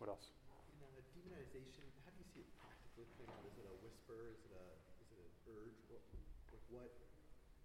What 0.00 0.08
else? 0.08 0.32
The 0.96 1.04
demonization, 1.12 1.84
how 2.08 2.10
do 2.10 2.18
you 2.18 2.28
see 2.32 2.40
it 2.40 2.48
practically 2.56 3.04
playing 3.20 3.28
out? 3.36 3.44
Is 3.44 3.56
it 3.60 3.68
a 3.68 3.76
whisper? 3.84 4.32
Is 4.32 4.40
it 4.48 4.52
a 4.56 4.64
is 5.04 5.08
it 5.12 5.20
an 5.20 5.32
urge? 5.60 5.76
What 5.92 6.00
what 6.72 6.88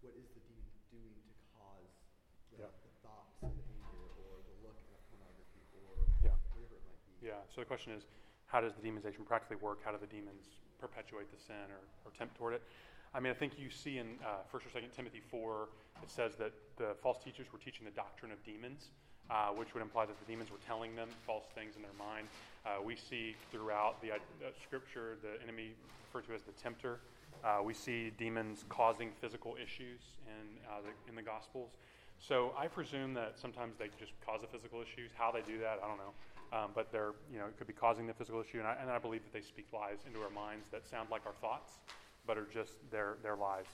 what 0.03 0.13
is 0.19 0.27
the 0.35 0.43
demon 0.43 0.67
doing 0.91 1.15
to 1.31 1.35
cause 1.55 1.95
the, 2.51 2.59
Yeah. 2.67 2.75
the 2.83 2.91
thoughts 3.01 3.39
and 3.39 3.55
the 3.55 3.65
anger 3.71 4.03
or 4.19 4.43
the 4.43 4.55
look 4.67 4.77
at 4.91 4.99
pornography 5.09 5.63
or 5.79 6.05
Yeah. 6.21 6.35
whatever 6.51 6.75
it 6.75 6.83
might 6.85 7.01
be? 7.07 7.14
Yeah. 7.25 7.41
So 7.49 7.61
the 7.61 7.65
question 7.65 7.91
is, 7.93 8.03
how 8.45 8.61
does 8.61 8.73
the 8.77 8.87
demonization 8.87 9.25
practically 9.25 9.57
work? 9.57 9.79
How 9.83 9.89
do 9.89 9.97
the 9.97 10.05
demons 10.05 10.45
perpetuate 10.79 11.31
the 11.33 11.41
sin 11.41 11.73
or, 11.73 11.81
or 12.05 12.13
tempt 12.15 12.37
toward 12.37 12.53
it? 12.53 12.61
I 13.15 13.19
mean, 13.19 13.31
I 13.31 13.35
think 13.35 13.53
you 13.57 13.71
see 13.71 13.97
in 13.97 14.21
uh, 14.21 14.45
First 14.51 14.67
or 14.67 14.69
Second 14.69 14.89
Timothy 14.95 15.21
four, 15.31 15.69
it 16.03 16.11
says 16.11 16.35
that 16.35 16.53
the 16.77 16.93
false 17.01 17.17
teachers 17.23 17.47
were 17.51 17.57
teaching 17.57 17.83
the 17.83 17.95
doctrine 17.97 18.31
of 18.31 18.43
demons, 18.45 18.91
uh, 19.31 19.47
which 19.47 19.73
would 19.73 19.81
imply 19.81 20.05
that 20.05 20.19
the 20.19 20.25
demons 20.31 20.51
were 20.51 20.61
telling 20.67 20.95
them 20.95 21.09
false 21.25 21.45
things 21.55 21.75
in 21.75 21.81
their 21.81 21.97
mind. 21.97 22.27
Uh, 22.63 22.83
we 22.83 22.95
see 22.95 23.35
throughout 23.51 23.99
the 24.03 24.11
uh, 24.11 24.17
Scripture 24.61 25.17
the 25.23 25.41
enemy 25.41 25.73
referred 26.05 26.27
to 26.27 26.35
as 26.35 26.43
the 26.43 26.51
tempter. 26.61 26.99
Uh, 27.43 27.63
we 27.63 27.73
see 27.73 28.11
demons 28.19 28.65
causing 28.69 29.09
physical 29.19 29.55
issues 29.55 30.01
in 30.27 30.45
uh, 30.69 30.81
the, 30.81 31.09
in 31.09 31.15
the 31.15 31.23
Gospels. 31.23 31.71
So 32.19 32.53
I 32.57 32.67
presume 32.67 33.13
that 33.15 33.33
sometimes 33.39 33.75
they 33.77 33.89
just 33.99 34.13
cause 34.25 34.41
the 34.41 34.47
physical 34.47 34.81
issues. 34.81 35.11
How 35.17 35.31
they 35.31 35.41
do 35.41 35.57
that, 35.59 35.79
I 35.83 35.87
don't 35.87 35.97
know. 35.97 36.13
Um, 36.53 36.71
but 36.73 36.91
they're, 36.91 37.13
you 37.31 37.39
know, 37.39 37.45
it 37.45 37.57
could 37.57 37.67
be 37.67 37.73
causing 37.73 38.07
the 38.07 38.13
physical 38.13 38.41
issue, 38.41 38.59
and 38.59 38.67
I, 38.67 38.77
and 38.79 38.89
I 38.89 38.99
believe 38.99 39.23
that 39.23 39.33
they 39.33 39.45
speak 39.45 39.67
lies 39.73 40.05
into 40.05 40.21
our 40.21 40.29
minds 40.29 40.69
that 40.71 40.85
sound 40.85 41.09
like 41.09 41.25
our 41.25 41.33
thoughts, 41.41 41.79
but 42.25 42.37
are 42.37 42.47
just 42.53 42.77
their 42.91 43.17
their 43.23 43.35
lies. 43.35 43.67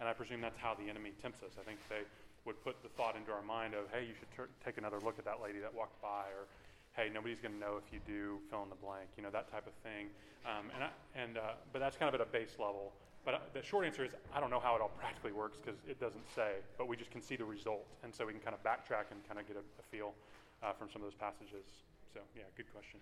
And 0.00 0.08
I 0.08 0.12
presume 0.12 0.40
that's 0.40 0.58
how 0.58 0.74
the 0.74 0.90
enemy 0.90 1.12
tempts 1.22 1.42
us. 1.42 1.56
I 1.58 1.64
think 1.64 1.78
they 1.88 2.04
would 2.44 2.62
put 2.62 2.82
the 2.82 2.88
thought 2.88 3.16
into 3.16 3.32
our 3.32 3.42
mind 3.42 3.74
of, 3.74 3.90
hey, 3.92 4.06
you 4.06 4.14
should 4.14 4.30
tur 4.34 4.48
take 4.64 4.78
another 4.78 5.00
look 5.00 5.18
at 5.18 5.24
that 5.24 5.40
lady 5.42 5.58
that 5.58 5.72
walked 5.74 6.00
by, 6.02 6.28
or 6.36 6.46
hey, 6.94 7.10
nobody's 7.12 7.40
going 7.40 7.52
to 7.52 7.60
know 7.60 7.76
if 7.76 7.92
you 7.92 8.00
do 8.06 8.38
fill 8.48 8.62
in 8.62 8.70
the 8.70 8.80
blank, 8.80 9.08
you 9.16 9.22
know, 9.22 9.30
that 9.30 9.50
type 9.50 9.66
of 9.66 9.74
thing. 9.84 10.08
Um, 10.46 10.70
and 10.72 10.84
I, 10.84 10.90
and 11.14 11.36
uh, 11.36 11.60
but 11.72 11.80
that's 11.80 11.96
kind 11.96 12.08
of 12.08 12.14
at 12.18 12.24
a 12.24 12.30
base 12.30 12.56
level. 12.58 12.92
But 13.24 13.34
uh, 13.34 13.38
the 13.52 13.62
short 13.62 13.84
answer 13.84 14.04
is 14.04 14.12
I 14.32 14.40
don't 14.40 14.50
know 14.50 14.60
how 14.60 14.76
it 14.76 14.80
all 14.80 14.94
practically 15.00 15.32
works 15.32 15.58
because 15.58 15.78
it 15.88 16.00
doesn't 16.00 16.24
say, 16.34 16.62
but 16.78 16.88
we 16.88 16.96
just 16.96 17.10
can 17.10 17.20
see 17.20 17.36
the 17.36 17.44
result, 17.44 17.84
and 18.04 18.14
so 18.14 18.24
we 18.24 18.32
can 18.32 18.40
kind 18.40 18.54
of 18.54 18.62
backtrack 18.62 19.10
and 19.10 19.20
kind 19.26 19.40
of 19.40 19.46
get 19.46 19.56
a, 19.56 19.64
a 19.64 19.84
feel 19.90 20.14
uh, 20.62 20.72
from 20.72 20.88
some 20.88 21.02
of 21.02 21.06
those 21.06 21.18
passages. 21.18 21.85
So 22.16 22.22
yeah, 22.32 22.48
good 22.56 22.72
question. 22.72 22.96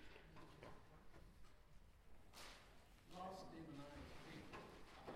Yeah. 0.59 0.67
Lost 3.15 3.47
demonized 3.47 4.11
people. 4.27 4.59
Uh, 5.07 5.15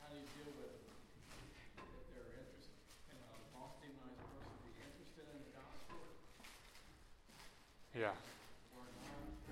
How 0.00 0.08
do 0.08 0.16
you 0.16 0.24
deal 0.32 0.48
with 0.56 0.72
if 0.72 2.16
they're 2.16 2.32
interested? 2.32 2.72
Can 3.12 3.20
a 3.28 3.60
lost 3.60 3.76
demonized 3.84 4.24
person 4.24 4.56
be 4.64 4.72
interested 4.72 5.28
in 5.36 5.36
the 5.36 5.52
gospel 5.52 6.00
Yeah. 7.92 8.16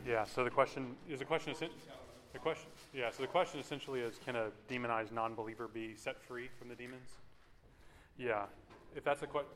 Yeah. 0.09 0.25
So 0.25 0.41
the 0.41 0.49
question 0.49 0.97
is 1.13 1.21
the 1.21 1.29
question 1.29 1.53
is 1.53 1.61
the 1.61 2.41
question. 2.41 2.73
Yeah. 2.97 3.13
So 3.13 3.21
the 3.21 3.29
question 3.29 3.61
essentially 3.61 4.01
is, 4.01 4.17
can 4.25 4.33
a 4.35 4.49
demonized 4.65 5.13
non-believer 5.13 5.69
be 5.69 5.93
set 5.93 6.17
free 6.25 6.49
from 6.57 6.73
the 6.73 6.75
demons? 6.75 7.21
Yeah. 8.17 8.49
If 8.97 9.05
that's 9.05 9.21
a 9.21 9.29
question. 9.29 9.53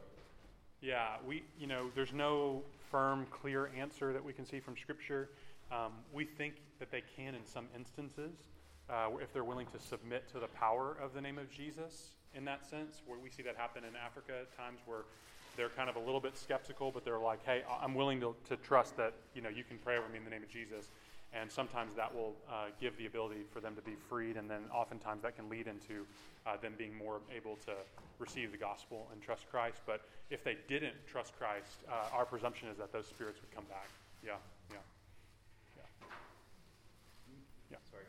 Yeah, 0.82 1.16
we, 1.26 1.42
you 1.58 1.66
know, 1.66 1.88
there's 1.94 2.12
no 2.12 2.62
firm, 2.90 3.26
clear 3.30 3.70
answer 3.78 4.12
that 4.12 4.24
we 4.24 4.32
can 4.32 4.44
see 4.44 4.60
from 4.60 4.76
Scripture. 4.76 5.30
Um, 5.72 5.92
we 6.12 6.24
think 6.24 6.54
that 6.78 6.90
they 6.90 7.02
can 7.16 7.34
in 7.34 7.44
some 7.44 7.66
instances, 7.76 8.32
uh, 8.88 9.08
if 9.20 9.32
they're 9.32 9.44
willing 9.44 9.66
to 9.68 9.78
submit 9.78 10.28
to 10.32 10.38
the 10.38 10.46
power 10.48 10.96
of 11.02 11.12
the 11.14 11.20
name 11.20 11.38
of 11.38 11.50
Jesus 11.50 12.10
in 12.34 12.44
that 12.44 12.64
sense, 12.64 13.02
where 13.06 13.18
we 13.18 13.30
see 13.30 13.42
that 13.42 13.56
happen 13.56 13.82
in 13.84 13.96
Africa 13.96 14.32
at 14.42 14.56
times 14.56 14.78
where 14.86 15.04
they're 15.56 15.70
kind 15.70 15.88
of 15.88 15.96
a 15.96 15.98
little 16.00 16.20
bit 16.20 16.36
skeptical, 16.36 16.90
but 16.92 17.04
they're 17.04 17.18
like, 17.18 17.44
hey, 17.44 17.62
I'm 17.82 17.94
willing 17.94 18.20
to, 18.20 18.36
to 18.48 18.56
trust 18.58 18.96
that, 18.98 19.14
you 19.34 19.40
know, 19.40 19.48
you 19.48 19.64
can 19.64 19.78
pray 19.78 19.96
over 19.96 20.08
me 20.08 20.18
in 20.18 20.24
the 20.24 20.30
name 20.30 20.42
of 20.42 20.50
Jesus. 20.50 20.90
And 21.38 21.52
sometimes 21.52 21.94
that 21.96 22.14
will 22.14 22.34
uh, 22.48 22.72
give 22.80 22.96
the 22.96 23.04
ability 23.06 23.44
for 23.52 23.60
them 23.60 23.74
to 23.76 23.82
be 23.82 23.94
freed, 24.08 24.36
and 24.36 24.48
then 24.48 24.62
oftentimes 24.72 25.22
that 25.22 25.36
can 25.36 25.50
lead 25.50 25.66
into 25.68 26.06
uh, 26.46 26.56
them 26.56 26.72
being 26.78 26.96
more 26.96 27.20
able 27.34 27.56
to 27.66 27.72
receive 28.18 28.52
the 28.52 28.56
gospel 28.58 29.08
and 29.12 29.20
trust 29.20 29.44
Christ. 29.50 29.82
But 29.86 30.00
if 30.30 30.42
they 30.42 30.56
didn't 30.66 30.94
trust 31.06 31.36
Christ, 31.36 31.84
uh, 31.92 32.16
our 32.16 32.24
presumption 32.24 32.68
is 32.68 32.78
that 32.78 32.90
those 32.92 33.06
spirits 33.06 33.38
would 33.42 33.52
come 33.54 33.64
back. 33.68 33.90
Yeah, 34.24 34.40
yeah, 34.72 34.78
yeah. 35.76 35.84
Yeah. 37.70 37.82
Sorry. 37.90 38.06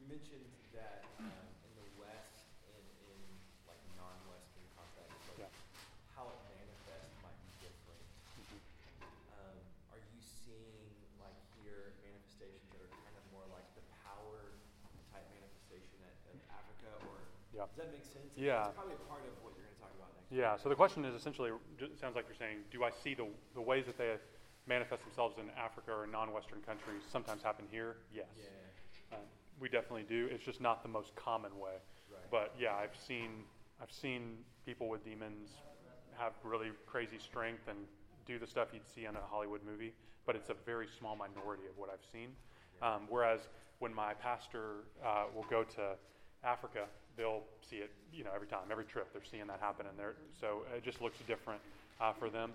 You 0.00 0.08
mentioned 0.10 0.48
that 0.74 1.04
um, 1.22 1.46
in 1.62 1.72
the 1.78 1.86
West 2.00 2.50
and 2.74 2.84
in 3.06 3.20
like 3.70 3.78
non-Western 3.94 4.66
contexts, 4.74 5.22
like 5.30 5.46
Yeah. 5.46 5.52
how 6.16 6.26
it 6.32 6.40
manifests 6.50 7.14
might 7.22 7.36
be 7.38 7.52
different. 7.70 8.02
Mhm. 8.40 8.58
Um, 9.36 9.56
are 9.92 10.00
you 10.00 10.18
seeing 10.24 10.88
like 11.20 11.36
here 11.60 11.92
manifestations 12.00 12.64
that 12.72 12.80
are 12.80 12.92
kind 13.04 13.16
of 13.20 13.24
more 13.28 13.44
like 13.52 13.68
the 13.76 13.84
power 14.08 14.56
type 15.12 15.28
manifestation 15.36 16.00
at, 16.00 16.16
of 16.32 16.40
Africa, 16.48 16.90
or 17.12 17.20
Yeah. 17.52 17.68
does 17.68 17.76
that 17.76 17.92
make 17.92 18.08
sense? 18.08 18.25
Yeah. 18.36 18.68
Probably 18.76 18.94
part 19.08 19.24
of 19.24 19.32
what 19.40 19.56
you're 19.56 19.64
going 19.64 19.74
to 19.74 19.80
talk 19.80 19.92
about 19.96 20.12
next. 20.12 20.28
Yeah, 20.30 20.56
so 20.60 20.68
the 20.68 20.76
question 20.76 21.04
is 21.04 21.14
essentially, 21.14 21.50
it 21.80 21.98
sounds 21.98 22.14
like 22.14 22.26
you're 22.28 22.38
saying, 22.38 22.68
do 22.70 22.84
I 22.84 22.90
see 22.92 23.14
the, 23.14 23.26
the 23.54 23.60
ways 23.60 23.86
that 23.86 23.96
they 23.96 24.14
manifest 24.68 25.02
themselves 25.04 25.36
in 25.40 25.48
Africa 25.56 25.92
or 25.92 26.06
non-Western 26.06 26.60
countries 26.60 27.02
sometimes 27.10 27.42
happen 27.42 27.64
here? 27.70 27.96
Yes. 28.14 28.26
Yeah. 28.36 29.16
Um, 29.16 29.24
we 29.58 29.68
definitely 29.68 30.04
do. 30.04 30.28
It's 30.30 30.44
just 30.44 30.60
not 30.60 30.82
the 30.82 30.88
most 30.88 31.16
common 31.16 31.58
way. 31.58 31.80
Right. 32.12 32.30
But 32.30 32.54
yeah, 32.60 32.74
I've 32.74 32.96
seen 32.96 33.44
I've 33.80 33.92
seen 33.92 34.38
people 34.64 34.88
with 34.88 35.04
demons 35.04 35.50
have 36.18 36.32
really 36.42 36.68
crazy 36.86 37.18
strength 37.18 37.68
and 37.68 37.78
do 38.26 38.38
the 38.38 38.46
stuff 38.46 38.68
you'd 38.72 38.86
see 38.86 39.04
in 39.04 39.14
a 39.16 39.20
Hollywood 39.30 39.60
movie, 39.64 39.92
but 40.24 40.34
it's 40.34 40.48
a 40.48 40.56
very 40.64 40.86
small 40.98 41.14
minority 41.14 41.64
of 41.70 41.76
what 41.76 41.90
I've 41.90 42.04
seen. 42.12 42.28
Um, 42.82 43.02
whereas 43.08 43.40
when 43.78 43.94
my 43.94 44.14
pastor 44.14 44.84
uh, 45.04 45.24
will 45.34 45.46
go 45.48 45.62
to 45.62 45.96
Africa, 46.42 46.86
they'll 47.16 47.42
see 47.68 47.76
it, 47.76 47.90
you 48.12 48.24
know, 48.24 48.30
every 48.34 48.46
time, 48.48 48.60
every 48.70 48.84
trip, 48.84 49.12
they're 49.12 49.22
seeing 49.30 49.46
that 49.46 49.60
happen, 49.60 49.86
and 49.86 49.98
they're 49.98 50.14
so 50.40 50.62
it 50.76 50.84
just 50.84 51.00
looks 51.02 51.18
different. 51.26 51.60
uh, 52.00 52.12
for 52.12 52.28
them. 52.30 52.52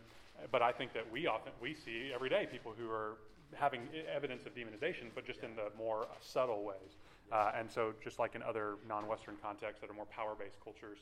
But 0.51 0.61
I 0.61 0.71
think 0.71 0.93
that 0.93 1.09
we 1.11 1.27
often 1.27 1.51
we 1.61 1.73
see 1.73 2.11
every 2.13 2.29
day 2.29 2.47
people 2.51 2.73
who 2.77 2.89
are 2.89 3.17
having 3.53 3.81
evidence 4.13 4.45
of 4.45 4.55
demonization, 4.55 5.11
but 5.13 5.25
just 5.25 5.43
in 5.43 5.55
the 5.55 5.69
more 5.77 6.07
subtle 6.21 6.63
ways. 6.63 6.95
Uh, 7.31 7.51
and 7.55 7.69
so, 7.71 7.93
just 8.03 8.19
like 8.19 8.35
in 8.35 8.43
other 8.43 8.75
non-Western 8.87 9.35
contexts 9.41 9.79
that 9.81 9.89
are 9.89 9.93
more 9.93 10.05
power-based 10.07 10.57
cultures, 10.63 10.99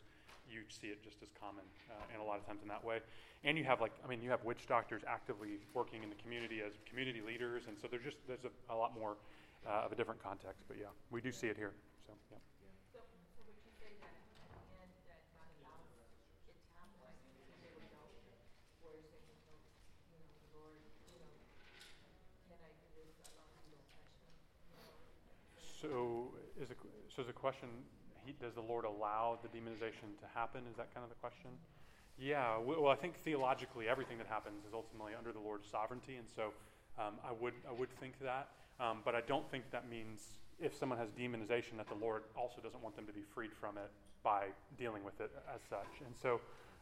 you 0.49 0.61
see 0.69 0.87
it 0.87 1.01
just 1.03 1.17
as 1.21 1.29
common, 1.39 1.63
uh, 1.89 2.13
and 2.13 2.21
a 2.21 2.25
lot 2.25 2.37
of 2.39 2.45
times 2.45 2.61
in 2.61 2.67
that 2.67 2.83
way. 2.83 2.99
And 3.43 3.57
you 3.57 3.63
have 3.63 3.81
like, 3.81 3.93
I 4.03 4.07
mean, 4.07 4.21
you 4.21 4.29
have 4.29 4.43
witch 4.43 4.67
doctors 4.67 5.01
actively 5.07 5.57
working 5.73 6.03
in 6.03 6.09
the 6.09 6.15
community 6.21 6.61
as 6.65 6.73
community 6.89 7.21
leaders, 7.25 7.63
and 7.67 7.77
so 7.79 7.87
there's 7.89 8.03
just 8.03 8.17
there's 8.27 8.45
a, 8.45 8.73
a 8.73 8.75
lot 8.75 8.93
more 8.93 9.15
uh, 9.65 9.85
of 9.85 9.91
a 9.91 9.95
different 9.95 10.21
context. 10.21 10.61
But 10.67 10.77
yeah, 10.77 10.91
we 11.09 11.21
do 11.21 11.31
see 11.31 11.47
it 11.47 11.57
here. 11.57 11.71
So 12.05 12.13
yeah. 12.29 12.37
So, 12.93 12.99
so 13.33 13.39
would 13.47 13.57
you 13.65 13.71
say 13.79 13.89
that, 14.01 14.13
and 14.83 14.89
that 15.07 15.21
God 15.33 15.49
allows 15.63 15.89
it 15.97 16.09
to 16.45 16.53
happen, 16.77 16.99
like, 17.01 17.17
because 17.41 17.57
they 17.63 17.71
would 17.73 17.89
know 17.89 18.05
where 18.85 18.93
they 19.01 19.17
can 19.23 19.37
go, 19.41 19.49
you 20.11 20.17
know, 20.19 20.29
the 20.29 20.45
Lord, 20.53 20.77
you 21.09 21.17
know, 21.17 21.31
can 22.49 22.59
I 22.59 22.69
do 22.75 22.87
this, 22.97 23.13
as 23.23 23.31
long 23.39 23.49
as 23.55 23.61
you 23.65 23.71
don't 23.71 23.87
touch 23.95 24.11
me, 24.19 24.29
you 24.67 24.75
know? 24.77 24.93
So 25.79 26.33
is 26.61 26.71
a, 26.71 26.75
so 27.07 27.21
is 27.21 27.27
the 27.27 27.33
question, 27.33 27.69
he, 28.25 28.33
does 28.41 28.53
the 28.53 28.61
Lord 28.61 28.83
allow 28.83 29.39
the 29.41 29.47
demonization 29.47 30.19
to 30.19 30.27
happen? 30.33 30.61
Is 30.69 30.75
that 30.75 30.93
kind 30.93 31.03
of 31.03 31.09
the 31.09 31.15
question? 31.15 31.51
Yeah, 32.17 32.57
well, 32.57 32.87
I 32.87 32.95
think 32.95 33.15
theologically 33.15 33.87
everything 33.87 34.17
that 34.17 34.27
happens 34.27 34.65
is 34.67 34.73
ultimately 34.73 35.13
under 35.17 35.31
the 35.31 35.39
Lord's 35.39 35.69
sovereignty, 35.69 36.17
and 36.17 36.27
so 36.27 36.51
um, 36.97 37.13
I 37.23 37.31
would 37.31 37.53
I 37.67 37.71
would 37.71 37.89
think 38.01 38.19
that, 38.19 38.49
um, 38.79 38.99
but 39.05 39.15
I 39.15 39.21
don't 39.21 39.49
think 39.49 39.71
that 39.71 39.89
means 39.89 40.19
if 40.59 40.75
someone 40.75 40.99
has 40.99 41.11
demonization 41.11 41.77
that 41.77 41.87
the 41.87 41.95
Lord 41.95 42.23
also 42.35 42.59
doesn't 42.61 42.83
want 42.83 42.97
them 42.97 43.07
to 43.07 43.13
be 43.13 43.21
freed 43.33 43.53
from 43.53 43.77
it 43.77 43.89
by 44.21 44.47
dealing 44.77 45.05
with 45.05 45.21
it 45.21 45.31
as 45.55 45.61
such. 45.69 46.03
And 46.05 46.13
so 46.21 46.41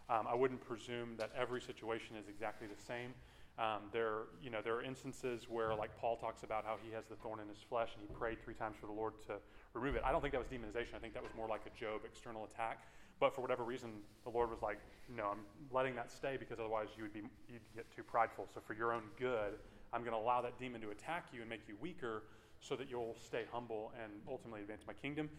um, 0.09 0.25
I 0.27 0.33
wouldn't 0.33 0.61
presume 0.67 1.17
that 1.17 1.29
every 1.37 1.61
situation 1.61 2.15
is 2.15 2.27
exactly 2.27 2.65
the 2.65 2.81
same. 2.81 3.13
Um, 3.57 3.89
there, 3.91 4.29
you 4.41 4.51
know, 4.51 4.59
there 4.63 4.75
are 4.75 4.83
instances 4.83 5.47
where, 5.49 5.73
like 5.73 5.89
Paul 5.97 6.15
talks 6.15 6.43
about 6.43 6.63
how 6.63 6.77
he 6.83 6.93
has 6.93 7.05
the 7.07 7.15
thorn 7.15 7.39
in 7.39 7.47
his 7.47 7.57
flesh, 7.57 7.89
and 7.97 8.07
he 8.07 8.13
prayed 8.13 8.37
three 8.43 8.53
times 8.53 8.75
for 8.79 8.85
the 8.85 8.93
Lord 8.93 9.13
to 9.25 9.37
remove 9.73 9.95
it. 9.95 10.03
I 10.05 10.11
don't 10.11 10.21
think 10.21 10.33
that 10.33 10.39
was 10.39 10.47
demonization. 10.47 10.93
I 10.95 10.99
think 10.99 11.15
that 11.15 11.23
was 11.23 11.31
more 11.35 11.47
like 11.47 11.61
a 11.65 11.79
Job 11.79 12.01
external 12.05 12.45
attack. 12.45 12.85
But 13.19 13.33
for 13.33 13.41
whatever 13.41 13.63
reason, 13.63 13.89
the 14.23 14.29
Lord 14.29 14.51
was 14.51 14.61
like, 14.61 14.77
"No, 15.09 15.25
I'm 15.31 15.39
letting 15.71 15.95
that 15.95 16.11
stay 16.11 16.37
because 16.37 16.59
otherwise 16.59 16.89
you 16.95 17.01
would 17.01 17.13
be 17.13 17.23
you'd 17.49 17.61
get 17.73 17.89
too 17.95 18.03
prideful. 18.03 18.47
So 18.53 18.61
for 18.61 18.75
your 18.75 18.93
own 18.93 19.09
good, 19.17 19.57
I'm 19.91 20.01
going 20.01 20.13
to 20.13 20.19
allow 20.19 20.39
that 20.41 20.59
demon 20.59 20.79
to 20.81 20.91
attack 20.91 21.25
you 21.33 21.41
and 21.41 21.49
make 21.49 21.67
you 21.67 21.75
weaker, 21.81 22.23
so 22.59 22.75
that 22.75 22.89
you'll 22.91 23.15
stay 23.15 23.45
humble 23.51 23.91
and 24.03 24.11
ultimately 24.29 24.61
advance 24.61 24.83
my 24.85 24.93
kingdom." 24.93 25.31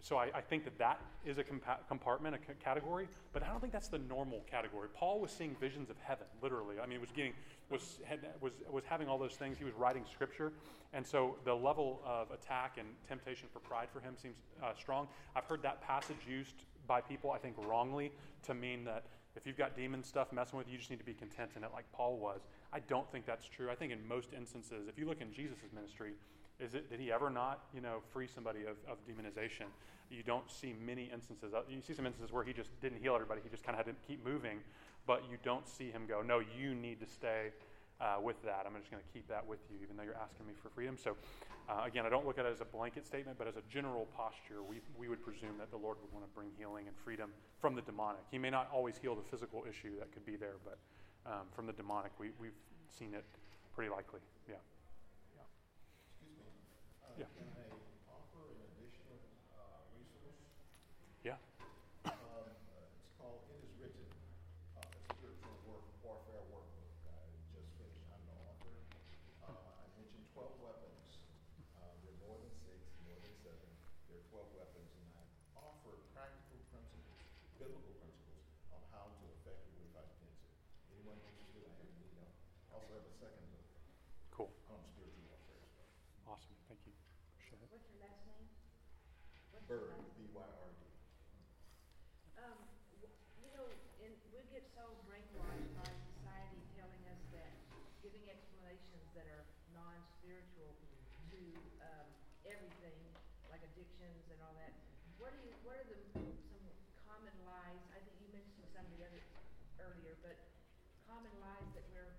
So 0.00 0.16
I, 0.16 0.30
I, 0.34 0.40
think 0.40 0.64
that 0.64 0.78
that 0.78 1.00
is 1.24 1.38
a 1.38 1.44
compa- 1.44 1.86
compartment, 1.88 2.34
a 2.34 2.38
c- 2.38 2.54
category, 2.62 3.08
but 3.32 3.42
I 3.42 3.48
don't 3.48 3.60
think 3.60 3.72
that's 3.72 3.88
the 3.88 3.98
normal 3.98 4.44
category. 4.50 4.88
Paul 4.94 5.20
was 5.20 5.30
seeing 5.30 5.56
visions 5.60 5.90
of 5.90 5.96
heaven, 6.02 6.26
literally. 6.42 6.76
I 6.82 6.86
mean, 6.86 7.00
was 7.00 7.10
getting 7.10 7.32
was 7.70 7.98
had, 8.04 8.20
was 8.40 8.52
was 8.70 8.84
having 8.84 9.08
all 9.08 9.18
those 9.18 9.34
things. 9.34 9.58
He 9.58 9.64
was 9.64 9.74
writing 9.74 10.04
scripture, 10.12 10.52
and 10.92 11.06
so 11.06 11.36
the 11.44 11.54
level 11.54 12.00
of 12.04 12.30
attack 12.30 12.76
and 12.78 12.88
temptation 13.08 13.48
for 13.52 13.60
pride 13.60 13.88
for 13.92 14.00
him 14.00 14.14
seems 14.20 14.36
uh, 14.62 14.72
strong. 14.78 15.08
I've 15.34 15.44
heard 15.44 15.62
that 15.62 15.80
passage 15.80 16.18
used 16.28 16.64
by 16.86 17.00
people, 17.00 17.30
I 17.30 17.38
think, 17.38 17.56
wrongly 17.66 18.12
to 18.44 18.54
mean 18.54 18.84
that 18.84 19.04
if 19.36 19.46
you've 19.46 19.56
got 19.56 19.76
demon 19.76 20.04
stuff 20.04 20.32
messing 20.32 20.58
with 20.58 20.68
you, 20.68 20.74
you 20.74 20.78
just 20.78 20.90
need 20.90 21.00
to 21.00 21.04
be 21.04 21.14
content 21.14 21.50
in 21.56 21.64
it, 21.64 21.70
like 21.72 21.90
Paul 21.92 22.18
was. 22.18 22.42
I 22.72 22.80
don't 22.80 23.10
think 23.10 23.26
that's 23.26 23.46
true. 23.48 23.70
I 23.70 23.74
think 23.74 23.92
in 23.92 24.06
most 24.06 24.30
instances, 24.36 24.86
if 24.88 24.98
you 24.98 25.06
look 25.06 25.20
in 25.20 25.32
Jesus' 25.32 25.58
ministry, 25.74 26.12
is 26.60 26.74
it, 26.74 26.88
did 26.90 27.00
he 27.00 27.10
ever 27.10 27.30
not, 27.30 27.64
you 27.74 27.80
know, 27.80 27.98
free 28.12 28.28
somebody 28.32 28.60
of, 28.60 28.76
of 28.88 28.98
demonization? 29.06 29.66
You 30.10 30.22
don't 30.22 30.48
see 30.50 30.74
many 30.86 31.10
instances. 31.12 31.52
You 31.68 31.80
see 31.80 31.94
some 31.94 32.06
instances 32.06 32.32
where 32.32 32.44
he 32.44 32.52
just 32.52 32.70
didn't 32.80 33.00
heal 33.00 33.14
everybody. 33.14 33.40
He 33.42 33.50
just 33.50 33.64
kind 33.64 33.78
of 33.78 33.84
had 33.84 33.92
to 33.92 34.06
keep 34.06 34.24
moving, 34.24 34.58
but 35.06 35.24
you 35.30 35.38
don't 35.42 35.66
see 35.66 35.90
him 35.90 36.02
go, 36.06 36.22
no, 36.22 36.40
you 36.40 36.74
need 36.74 37.00
to 37.00 37.06
stay 37.06 37.50
uh, 38.00 38.16
with 38.22 38.40
that. 38.44 38.64
I'm 38.66 38.74
just 38.78 38.90
going 38.90 39.02
to 39.02 39.12
keep 39.12 39.26
that 39.28 39.46
with 39.46 39.58
you, 39.70 39.78
even 39.82 39.96
though 39.96 40.02
you're 40.02 40.20
asking 40.20 40.46
me 40.46 40.52
for 40.62 40.68
freedom. 40.68 40.96
So, 40.96 41.16
uh, 41.68 41.82
again, 41.86 42.04
I 42.06 42.10
don't 42.10 42.26
look 42.26 42.38
at 42.38 42.44
it 42.44 42.52
as 42.52 42.60
a 42.60 42.64
blanket 42.66 43.06
statement, 43.06 43.38
but 43.38 43.48
as 43.48 43.56
a 43.56 43.62
general 43.70 44.06
posture, 44.14 44.62
we, 44.62 44.80
we 44.98 45.08
would 45.08 45.24
presume 45.24 45.56
that 45.58 45.70
the 45.70 45.78
Lord 45.78 45.96
would 46.02 46.12
want 46.12 46.24
to 46.24 46.30
bring 46.34 46.50
healing 46.58 46.86
and 46.86 46.96
freedom 47.04 47.30
from 47.58 47.74
the 47.74 47.82
demonic. 47.82 48.22
He 48.30 48.38
may 48.38 48.50
not 48.50 48.68
always 48.72 48.98
heal 48.98 49.14
the 49.14 49.26
physical 49.30 49.64
issue 49.68 49.98
that 49.98 50.12
could 50.12 50.26
be 50.26 50.36
there, 50.36 50.56
but 50.64 50.78
um, 51.26 51.46
from 51.54 51.66
the 51.66 51.72
demonic, 51.72 52.12
we, 52.18 52.30
we've 52.38 52.58
seen 52.98 53.14
it 53.14 53.24
pretty 53.74 53.90
likely. 53.90 54.20
Yeah. 54.48 54.56
Yeah. 57.14 57.30
Can 57.38 57.46
I 57.54 57.66
offer 58.10 58.42
an 58.50 58.58
additional 58.74 59.18
uh, 59.54 59.86
resource? 59.94 60.40
Yeah. 61.22 61.38
Um, 62.10 62.10
uh, 62.10 62.50
It's 62.50 63.14
called 63.14 63.46
It 63.54 63.62
Is 63.62 63.74
Written, 63.78 64.08
uh, 64.74 64.82
a 64.82 65.00
spiritual 65.14 65.54
work, 65.70 65.86
warfare 66.02 66.42
workbook. 66.50 66.90
I 67.06 67.22
just 67.54 67.70
finished, 67.78 68.02
I'm 68.10 68.22
the 68.26 68.34
author. 68.50 68.74
Uh, 69.46 69.54
I 69.54 69.86
mentioned 69.94 70.26
12 70.34 70.58
weapons. 70.58 71.06
Uh, 71.78 71.94
There 72.02 72.10
are 72.10 72.20
more 72.26 72.38
than 72.42 72.50
six, 72.66 72.82
more 73.06 73.18
than 73.22 73.34
seven. 73.46 73.68
There 74.10 74.18
are 74.18 74.26
12 74.34 74.58
weapons, 74.58 74.90
and 74.98 75.06
I 75.14 75.22
offer 75.54 75.94
practical 76.18 76.58
principles, 76.74 77.22
biblical 77.62 77.94
principles 78.02 78.42
on 78.74 78.82
how 78.90 79.06
to 79.14 79.24
effectively 79.38 79.86
fight 79.94 80.10
cancer. 80.18 80.50
Anyone 80.90 81.22
interested, 81.30 81.62
I 81.62 81.72
have 81.78 81.94
the, 81.94 82.10
uh, 82.26 82.74
also 82.74 82.90
have 82.98 83.06
a 83.06 83.14
second 83.22 83.46
book 83.54 83.66
Cool. 84.34 84.50
on 84.66 84.82
spiritual 84.90 85.30
warfare 85.30 85.62
as 85.62 85.70
well. 85.78 86.34
Awesome. 86.34 86.58
Thank 86.66 86.82
you. 86.90 86.92
Appreciate 87.38 87.62
it. 87.62 87.68
What's 87.70 87.86
your 87.92 88.00
last 88.02 88.24
name? 88.26 88.48
What's 89.64 89.80
your 89.80 89.88
Byrd, 89.88 89.96
last- 89.96 90.12
B-Y-R-D. 90.20 90.82
Um, 92.36 92.58
you 93.40 93.48
know, 93.56 93.64
and 94.04 94.12
we 94.36 94.44
get 94.52 94.68
so 94.76 94.84
brainwashed 95.08 95.72
by 95.80 95.88
society 95.88 96.60
telling 96.76 97.00
us 97.08 97.16
that 97.32 97.48
giving 98.04 98.28
explanations 98.28 99.08
that 99.16 99.24
are 99.24 99.40
non-spiritual 99.72 100.68
to, 101.32 101.40
um, 101.80 102.06
everything, 102.44 102.92
like 103.48 103.64
addictions 103.64 104.28
and 104.28 104.36
all 104.44 104.52
that. 104.60 104.76
What 105.16 105.32
do 105.32 105.40
you, 105.40 105.56
what 105.64 105.80
are 105.80 105.88
the, 105.88 105.96
some 106.12 106.68
common 107.08 107.32
lies, 107.48 107.80
I 107.96 108.04
think 108.04 108.20
you 108.20 108.28
mentioned 108.36 108.68
some 108.76 108.84
of 108.84 108.92
the 109.00 109.08
other 109.08 109.22
earlier, 109.80 110.12
but 110.20 110.36
common 111.08 111.32
lies 111.40 111.64
that 111.72 111.88
we're, 111.88 112.12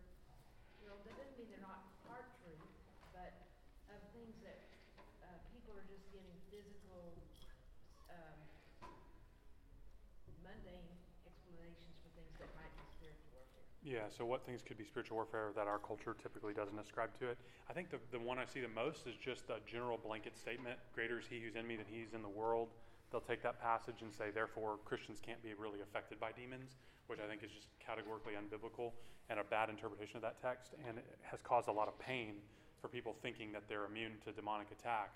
you 0.82 0.90
know, 0.90 0.98
that 1.06 1.14
doesn't 1.14 1.38
mean 1.38 1.54
they're 1.54 1.62
not 1.62 1.94
hard 2.10 2.26
truth, 2.42 2.66
but 3.14 3.38
of 3.94 4.02
things 4.18 4.34
that, 4.42 4.66
uh, 5.22 5.38
people 5.54 5.74
are 5.78 5.86
just 5.90 6.06
getting 6.14 6.34
physical, 6.50 7.14
um, 8.14 8.38
mundane 10.46 10.86
for 12.02 12.10
things 12.16 12.34
that 12.40 12.50
might 12.56 12.72
be 12.74 12.84
spiritual 12.96 13.32
warfare. 13.36 13.66
Yeah, 13.84 14.08
so 14.10 14.26
what 14.26 14.46
things 14.46 14.62
could 14.62 14.78
be 14.78 14.86
spiritual 14.86 15.18
warfare 15.18 15.52
that 15.56 15.68
our 15.68 15.80
culture 15.80 16.16
typically 16.16 16.54
doesn't 16.54 16.78
ascribe 16.78 17.18
to 17.20 17.30
it? 17.30 17.38
I 17.70 17.74
think 17.74 17.90
the, 17.90 18.00
the 18.12 18.20
one 18.20 18.38
I 18.40 18.46
see 18.46 18.62
the 18.62 18.72
most 18.72 19.08
is 19.08 19.16
just 19.16 19.50
a 19.50 19.60
general 19.70 19.98
blanket 19.98 20.38
statement 20.38 20.80
greater 20.94 21.20
is 21.20 21.26
he 21.30 21.40
who's 21.40 21.56
in 21.56 21.66
me 21.68 21.76
than 21.76 21.86
he's 21.90 22.14
in 22.14 22.22
the 22.22 22.32
world. 22.32 22.70
They'll 23.12 23.22
take 23.22 23.44
that 23.44 23.62
passage 23.62 24.02
and 24.02 24.12
say, 24.12 24.32
therefore, 24.34 24.78
Christians 24.84 25.22
can't 25.24 25.42
be 25.44 25.54
really 25.54 25.80
affected 25.82 26.20
by 26.20 26.32
demons, 26.32 26.76
which 27.08 27.20
I 27.20 27.30
think 27.30 27.44
is 27.44 27.52
just 27.52 27.68
categorically 27.80 28.34
unbiblical 28.34 28.92
and 29.30 29.40
a 29.40 29.44
bad 29.44 29.70
interpretation 29.70 30.18
of 30.18 30.22
that 30.22 30.42
text, 30.42 30.74
and 30.88 30.98
it 30.98 31.06
has 31.24 31.42
caused 31.42 31.68
a 31.68 31.72
lot 31.72 31.88
of 31.88 31.98
pain 32.00 32.36
for 32.82 32.88
people 32.88 33.16
thinking 33.22 33.52
that 33.52 33.64
they're 33.68 33.86
immune 33.86 34.14
to 34.26 34.32
demonic 34.32 34.68
attack 34.72 35.14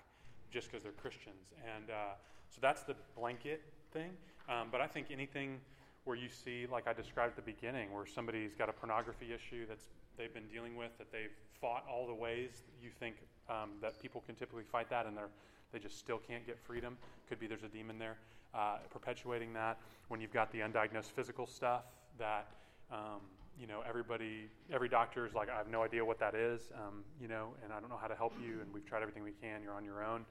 just 0.50 0.70
because 0.70 0.82
they're 0.82 0.92
Christians. 0.92 1.54
And 1.76 1.90
uh, 1.90 2.18
so 2.48 2.58
that's 2.60 2.82
the 2.82 2.96
blanket 3.16 3.62
thing. 3.92 4.10
Um, 4.48 4.68
but 4.72 4.80
I 4.80 4.86
think 4.86 5.08
anything 5.12 5.60
where 6.04 6.16
you 6.16 6.28
see, 6.28 6.66
like 6.70 6.86
I 6.86 6.92
described 6.92 7.38
at 7.38 7.44
the 7.44 7.52
beginning, 7.52 7.92
where 7.92 8.06
somebody's 8.06 8.54
got 8.54 8.68
a 8.68 8.72
pornography 8.72 9.32
issue 9.32 9.66
that's 9.68 9.84
they've 10.16 10.32
been 10.32 10.48
dealing 10.52 10.76
with, 10.76 10.90
that 10.98 11.12
they've 11.12 11.32
fought 11.60 11.84
all 11.90 12.06
the 12.06 12.14
ways 12.14 12.62
you 12.82 12.90
think 12.98 13.16
um, 13.48 13.70
that 13.80 14.00
people 14.00 14.22
can 14.26 14.34
typically 14.34 14.64
fight 14.64 14.88
that, 14.90 15.06
and 15.06 15.16
they're 15.16 15.30
they 15.72 15.78
just 15.78 15.98
still 15.98 16.18
can't 16.18 16.44
get 16.46 16.58
freedom. 16.58 16.96
Could 17.28 17.38
be 17.38 17.46
there's 17.46 17.62
a 17.62 17.68
demon 17.68 17.98
there 17.98 18.16
uh, 18.54 18.78
perpetuating 18.90 19.52
that. 19.54 19.78
When 20.08 20.20
you've 20.20 20.32
got 20.32 20.50
the 20.52 20.58
undiagnosed 20.58 21.12
physical 21.14 21.46
stuff 21.46 21.84
that 22.18 22.48
um, 22.90 23.20
you 23.58 23.66
know 23.66 23.82
everybody, 23.88 24.48
every 24.72 24.88
doctor 24.88 25.26
is 25.26 25.34
like, 25.34 25.48
I 25.48 25.56
have 25.56 25.68
no 25.68 25.82
idea 25.82 26.04
what 26.04 26.18
that 26.18 26.34
is, 26.34 26.70
um, 26.74 27.04
you 27.20 27.28
know, 27.28 27.50
and 27.62 27.72
I 27.72 27.80
don't 27.80 27.88
know 27.88 27.98
how 28.00 28.08
to 28.08 28.16
help 28.16 28.32
you, 28.42 28.60
and 28.60 28.72
we've 28.72 28.86
tried 28.86 29.02
everything 29.02 29.22
we 29.22 29.34
can. 29.40 29.62
You're 29.62 29.74
on 29.74 29.84
your 29.84 30.04
own. 30.04 30.24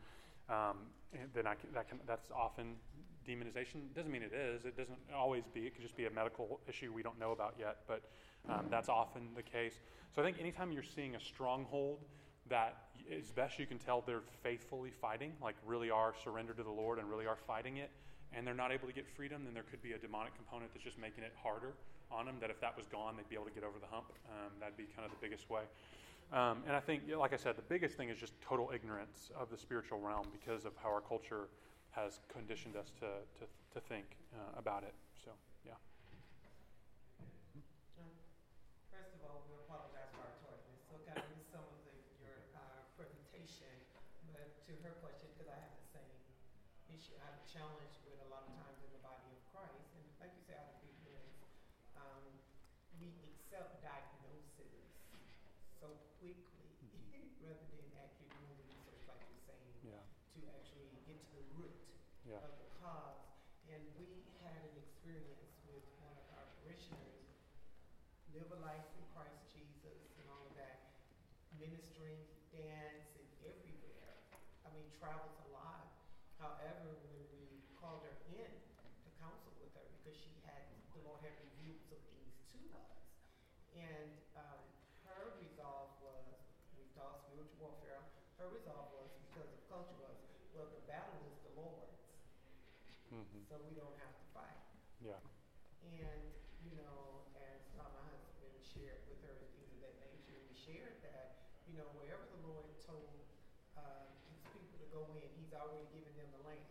Um, 0.50 0.78
then 1.34 1.48
I 1.48 1.56
can, 1.56 1.70
that 1.74 1.88
can, 1.88 2.00
that's 2.08 2.32
often 2.36 2.76
demonization. 3.30 3.94
Doesn't 3.96 4.12
mean 4.12 4.24
it 4.24 4.34
is. 4.34 4.66
It 4.66 4.76
doesn't 4.76 4.98
always 5.16 5.44
be. 5.54 5.62
It 5.62 5.76
could 5.76 5.84
just 5.84 5.96
be 5.96 6.06
a 6.06 6.12
medical 6.12 6.60
issue 6.68 6.92
we 6.92 7.04
don't 7.04 7.20
know 7.20 7.32
about 7.32 7.56
yet, 7.60 7.78
but 7.88 8.02
um, 8.50 8.66
that's 8.72 8.90
often 8.90 9.30
the 9.36 9.44
case. 9.44 9.74
So 10.16 10.22
I 10.22 10.26
think 10.26 10.40
anytime 10.40 10.72
you're 10.72 10.84
seeing 10.84 11.16
a 11.16 11.20
stronghold 11.20 12.00
that 12.50 12.78
as 13.16 13.32
best 13.32 13.60
you 13.60 13.68
can 13.68 13.78
tell 13.78 14.04
they're 14.06 14.24
faithfully 14.44 14.90
fighting, 14.90 15.34
like 15.42 15.56
really 15.66 15.92
are 15.92 16.14
surrendered 16.24 16.58
to 16.58 16.64
the 16.64 16.72
Lord 16.72 16.98
and 16.98 17.08
really 17.08 17.28
are 17.28 17.38
fighting 17.48 17.78
it, 17.78 17.92
and 18.34 18.46
they're 18.46 18.54
not 18.54 18.72
able 18.72 18.88
to 18.88 18.94
get 18.94 19.08
freedom, 19.08 19.44
then 19.46 19.54
there 19.54 19.64
could 19.70 19.82
be 19.82 19.94
a 19.94 19.98
demonic 19.98 20.36
component 20.36 20.74
that's 20.74 20.84
just 20.84 20.98
making 20.98 21.24
it 21.24 21.34
harder 21.42 21.74
on 22.12 22.26
them. 22.26 22.36
That 22.42 22.50
if 22.50 22.60
that 22.62 22.76
was 22.76 22.88
gone, 22.88 23.16
they'd 23.18 23.30
be 23.30 23.36
able 23.36 23.46
to 23.46 23.54
get 23.54 23.64
over 23.64 23.78
the 23.80 23.88
hump. 23.88 24.12
Um, 24.30 24.52
that'd 24.60 24.78
be 24.78 24.88
kind 24.96 25.06
of 25.06 25.12
the 25.12 25.22
biggest 25.22 25.50
way. 25.50 25.64
Um, 26.32 26.62
and 26.68 26.76
I 26.76 26.80
think, 26.80 27.04
like 27.18 27.34
I 27.34 27.38
said, 27.38 27.56
the 27.56 27.64
biggest 27.64 27.98
thing 27.98 28.10
is 28.10 28.18
just 28.18 28.34
total 28.42 28.72
ignorance 28.74 29.32
of 29.36 29.50
the 29.50 29.58
spiritual 29.58 30.00
realm 30.00 30.28
because 30.32 30.66
of 30.66 30.74
how 30.82 30.90
our 30.90 31.02
culture 31.02 31.50
has 31.92 32.20
conditioned 32.32 32.76
us 32.78 32.92
to, 33.02 33.10
to, 33.40 33.44
to 33.74 33.80
think 33.88 34.06
uh, 34.34 34.60
about 34.60 34.84
it. 34.84 34.94
So, 35.26 35.32
yeah. 35.66 35.78
first 38.94 39.14
of 39.18 39.22
all, 39.26 39.44
we 39.50 39.58
apologize 39.66 40.10
for 40.14 40.22
our 40.22 40.36
tardiness. 40.46 40.80
So 40.86 40.98
kind 41.06 41.18
of 41.18 41.26
missed 41.34 41.50
some 41.50 41.66
of 41.66 41.80
the, 41.86 41.94
your 42.22 42.38
uh, 42.54 42.86
presentation, 42.94 43.74
but 44.34 44.48
to 44.70 44.74
her 44.86 44.94
question, 45.02 45.30
because 45.34 45.50
I 45.50 45.58
have 45.58 45.74
the 45.82 45.90
same 45.98 46.18
issue, 46.94 47.18
I 47.18 47.26
have 47.34 47.38
a 47.42 47.48
challenge 47.50 47.96
with 48.06 48.18
a 48.22 48.30
lot 48.30 48.46
of 48.46 48.54
times 48.62 48.78
in 48.86 48.90
the 48.94 49.02
body 49.02 49.26
of 49.34 49.40
Christ, 49.50 49.90
and 49.98 50.06
like 50.22 50.34
you 50.38 50.44
say, 50.46 50.56
out 50.58 50.70
of 50.70 50.82
ignorance, 50.86 51.38
um, 51.98 52.24
we 53.02 53.10
accept 53.34 53.82
diagnoses 53.82 54.94
so 55.82 55.90
quickly 56.22 56.70
rather 57.42 57.66
than 57.72 57.88
actually 57.98 58.30
doing 58.36 58.54
the 58.62 58.68
research, 58.68 59.02
like 59.10 59.22
you're 59.26 59.46
saying, 59.48 59.74
Yeah. 59.82 60.04
to 60.38 60.40
actually 60.54 60.92
get 61.08 61.18
to 61.18 61.32
the 61.40 61.46
root 61.58 61.74
Yeah. 62.30 62.46
of 62.46 62.54
the 62.62 62.70
cause. 62.78 63.26
And 63.66 63.82
we 63.98 64.30
had 64.38 64.62
an 64.62 64.76
experience 64.78 65.50
with 65.66 65.82
one 65.98 66.14
of 66.14 66.28
our 66.38 66.46
parishioners 66.62 67.26
live 68.30 68.50
a 68.54 68.60
life 68.62 68.86
in 68.94 69.02
Christ 69.10 69.42
Jesus 69.50 69.98
and 70.22 70.30
all 70.30 70.46
of 70.46 70.54
that, 70.54 70.86
ministering, 71.58 72.22
dance, 72.54 73.10
and 73.18 73.26
everywhere. 73.42 74.14
I 74.62 74.70
mean, 74.70 74.86
travels 75.02 75.34
a 75.42 75.50
lot. 75.50 75.90
However, 76.38 77.02
when 77.10 77.18
we 77.34 77.66
called 77.82 78.06
her 78.06 78.14
in 78.30 78.54
to 79.02 79.10
counsel 79.18 79.50
with 79.58 79.74
her, 79.74 79.86
because 79.98 80.14
she 80.14 80.38
had, 80.46 80.62
the 80.94 81.02
Lord 81.02 81.20
had 81.26 81.34
revealed 81.42 81.82
some 81.90 82.02
things 82.14 82.34
to 82.54 82.60
us. 82.78 83.02
And 83.74 84.14
um, 84.38 84.62
her 85.10 85.34
resolve 85.42 85.90
was, 85.98 86.30
we 86.78 86.86
taught 86.94 87.18
spiritual 87.26 87.74
warfare, 87.74 88.06
her 88.38 88.48
resolve 88.54 88.94
was, 88.94 89.10
because 89.26 89.50
of 89.50 89.60
culture 89.68 89.98
was, 89.98 90.16
well, 90.54 90.70
the 90.70 90.82
battle 90.86 91.18
is 91.26 91.36
the 91.44 91.54
Lord's, 91.58 91.98
hmm 93.10 93.39
so 93.50 93.58
we 93.66 93.74
don't 93.74 93.98
have 93.98 94.14
to 94.14 94.26
fight. 94.30 94.62
Yeah. 95.02 95.18
And, 95.82 96.22
you 96.62 96.78
know, 96.78 97.26
as 97.34 97.66
uh, 97.74 97.90
my 97.98 98.06
husband 98.14 98.54
shared 98.62 99.02
with 99.10 99.18
her 99.26 99.34
and 99.42 99.50
things 99.58 99.74
of 99.74 99.82
that 99.82 99.98
nature, 100.06 100.38
we 100.46 100.54
shared 100.54 101.02
that, 101.02 101.50
you 101.66 101.74
know, 101.74 101.90
wherever 101.98 102.22
the 102.30 102.38
Lord 102.46 102.70
told 102.86 103.26
uh, 103.74 104.06
his 104.30 104.38
people 104.54 104.78
to 104.78 104.88
go 104.94 105.10
in, 105.18 105.26
he's 105.34 105.50
already 105.50 105.90
given 105.90 106.14
them 106.14 106.30
the 106.30 106.44
land. 106.46 106.70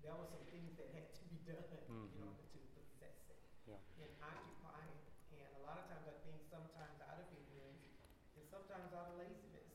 There 0.00 0.16
were 0.16 0.24
some 0.32 0.48
things 0.48 0.72
that 0.80 0.88
had 0.96 1.12
to 1.20 1.22
be 1.28 1.36
done 1.52 1.68
in 1.68 1.84
Mhm. 1.92 2.24
order 2.24 2.40
to 2.40 2.58
possess 2.72 3.20
it 3.28 3.42
Yeah. 3.68 3.76
and 4.00 4.08
occupy 4.24 4.80
it. 4.88 5.04
And 5.36 5.52
a 5.58 5.60
lot 5.60 5.76
of 5.76 5.84
times 5.84 6.08
I 6.08 6.16
think 6.24 6.40
sometimes 6.40 6.96
out 7.04 7.20
of 7.20 7.28
ignorance 7.28 7.84
and 8.32 8.46
sometimes 8.48 8.94
out 8.96 9.12
of 9.12 9.18
laziness, 9.20 9.68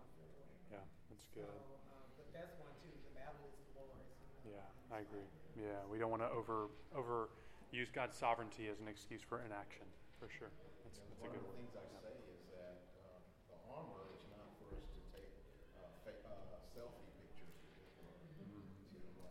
Yeah. 0.72 0.86
That's 1.10 1.28
So, 1.34 1.42
good. 1.42 1.50
um, 1.92 2.08
but 2.16 2.28
that's 2.34 2.54
one 2.60 2.72
too. 2.82 2.94
The 3.04 3.14
battle 3.14 3.52
is 3.62 3.70
the 3.74 3.84
Lord's. 3.84 4.16
Yeah, 4.48 4.64
I 4.92 5.02
agree. 5.06 5.28
Yeah, 5.56 5.80
we 5.88 5.98
don't 6.00 6.10
want 6.12 6.22
to 6.26 6.30
over 6.34 6.70
over 6.96 7.30
use 7.72 7.90
God's 7.90 8.16
sovereignty 8.18 8.70
as 8.70 8.80
an 8.80 8.88
excuse 8.88 9.22
for 9.22 9.42
inaction, 9.42 9.86
for 10.20 10.30
sure. 10.30 10.50
That's, 10.84 11.00
And 11.00 11.10
that's 11.10 11.22
a 11.22 11.22
one 11.22 11.32
good 11.34 11.42
of 11.42 11.46
the 11.46 11.50
word. 11.50 11.58
things 11.58 11.74
I 11.78 11.86
Yeah. 11.90 12.02
say 12.06 12.16
is 12.34 12.42
that 12.54 12.78
uh, 13.02 13.18
the 13.50 13.58
armor 13.70 14.14
is 14.18 14.24
not 14.30 14.50
for 14.62 14.74
us 14.78 14.86
to 14.94 15.00
take 15.14 15.32
uh, 15.78 15.90
fa- 16.06 16.22
uh, 16.26 16.58
selfie 16.74 17.10
pictures 17.22 17.58
with, 17.78 17.90
or 18.02 18.14
to 18.38 18.46
uh, 19.22 19.26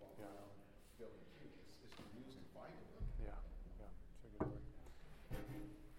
walk 0.00 0.16
Yeah. 0.20 0.28
around 0.32 0.52
feeling 0.96 1.24
cute. 1.36 1.52
It's, 1.64 1.76
it's 1.84 1.96
to 2.00 2.08
use 2.16 2.36
and 2.36 2.44
fight 2.52 2.76
it. 2.76 2.88
Yeah, 3.20 3.36
yeah, 3.80 3.88
it's 3.88 4.24
a 4.24 4.30
good 4.32 4.44
word. 4.44 4.64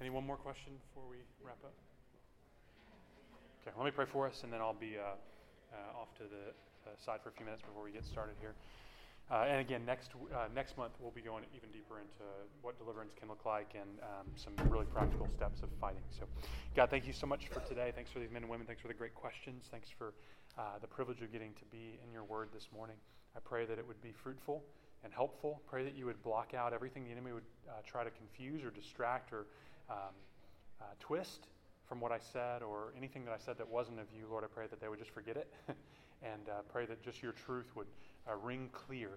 Any 0.01 0.09
one 0.09 0.25
more 0.25 0.37
question 0.37 0.77
before 0.89 1.05
we 1.09 1.21
wrap 1.41 1.61
up? 1.63 1.73
Okay, 3.62 3.78
let 3.78 3.86
me 3.86 3.91
pray 3.91 4.09
for 4.09 4.26
us, 4.26 4.41
and 4.41 4.51
then 4.51 4.59
I'll 4.59 4.74
be 4.74 4.97
uh, 4.97 5.14
uh, 5.70 6.01
off 6.01 6.09
to 6.18 6.24
the 6.24 6.49
uh, 6.49 6.97
side 6.97 7.22
for 7.22 7.30
a 7.30 7.32
few 7.32 7.45
minutes 7.45 7.62
before 7.62 7.84
we 7.84 7.91
get 7.91 8.03
started 8.03 8.34
here. 8.41 8.55
Uh, 9.30 9.45
and 9.45 9.62
again, 9.62 9.86
next 9.86 10.09
uh, 10.34 10.49
next 10.55 10.82
month 10.82 10.93
we'll 10.99 11.14
be 11.14 11.22
going 11.22 11.45
even 11.55 11.70
deeper 11.70 12.01
into 12.01 12.26
what 12.64 12.76
deliverance 12.80 13.14
can 13.14 13.30
look 13.30 13.45
like 13.45 13.78
and 13.78 14.01
um, 14.01 14.26
some 14.34 14.57
really 14.74 14.89
practical 14.89 15.30
steps 15.38 15.62
of 15.62 15.70
fighting. 15.80 16.01
So, 16.09 16.26
God, 16.76 16.89
thank 16.89 17.05
you 17.05 17.14
so 17.14 17.28
much 17.28 17.49
for 17.53 17.59
today. 17.70 17.93
Thanks 17.93 18.09
for 18.09 18.18
these 18.18 18.32
men 18.32 18.41
and 18.41 18.49
women. 18.49 18.66
Thanks 18.66 18.82
for 18.82 18.88
the 18.88 18.97
great 18.97 19.14
questions. 19.14 19.70
Thanks 19.70 19.89
for 19.95 20.16
the 20.82 20.88
privilege 20.88 21.22
of 21.22 21.32
getting 21.32 21.53
to 21.53 21.66
be 21.70 22.01
in 22.01 22.12
your 22.12 22.24
Word 22.24 22.49
this 22.51 22.68
morning. 22.74 22.97
I 23.38 23.39
pray 23.45 23.66
that 23.66 23.78
it 23.78 23.88
would 23.88 24.01
be 24.01 24.12
fruitful 24.12 24.64
and 25.03 25.14
helpful. 25.14 25.62
Pray 25.70 25.84
that 25.84 25.93
you 25.93 26.07
would 26.07 26.22
block 26.24 26.55
out 26.57 26.74
everything 26.74 27.05
the 27.05 27.12
enemy 27.12 27.32
would 27.32 27.49
uh, 27.70 27.74
try 27.86 28.03
to 28.03 28.09
confuse 28.09 28.64
or 28.64 28.72
distract 28.72 29.32
or 29.32 29.45
um, 29.88 30.18
uh, 30.82 30.86
twist 30.99 31.45
from 31.91 31.99
what 31.99 32.13
I 32.13 32.19
said 32.31 32.63
or 32.63 32.93
anything 32.95 33.25
that 33.25 33.33
I 33.33 33.37
said 33.37 33.57
that 33.57 33.67
wasn't 33.67 33.99
of 33.99 34.05
you. 34.15 34.23
Lord, 34.31 34.45
I 34.45 34.47
pray 34.47 34.65
that 34.69 34.79
they 34.79 34.87
would 34.87 34.97
just 34.97 35.11
forget 35.11 35.35
it 35.35 35.51
and 36.23 36.47
uh, 36.47 36.61
pray 36.71 36.85
that 36.85 37.03
just 37.03 37.21
your 37.21 37.33
truth 37.33 37.65
would 37.75 37.87
uh, 38.29 38.35
ring 38.41 38.69
clear. 38.71 39.09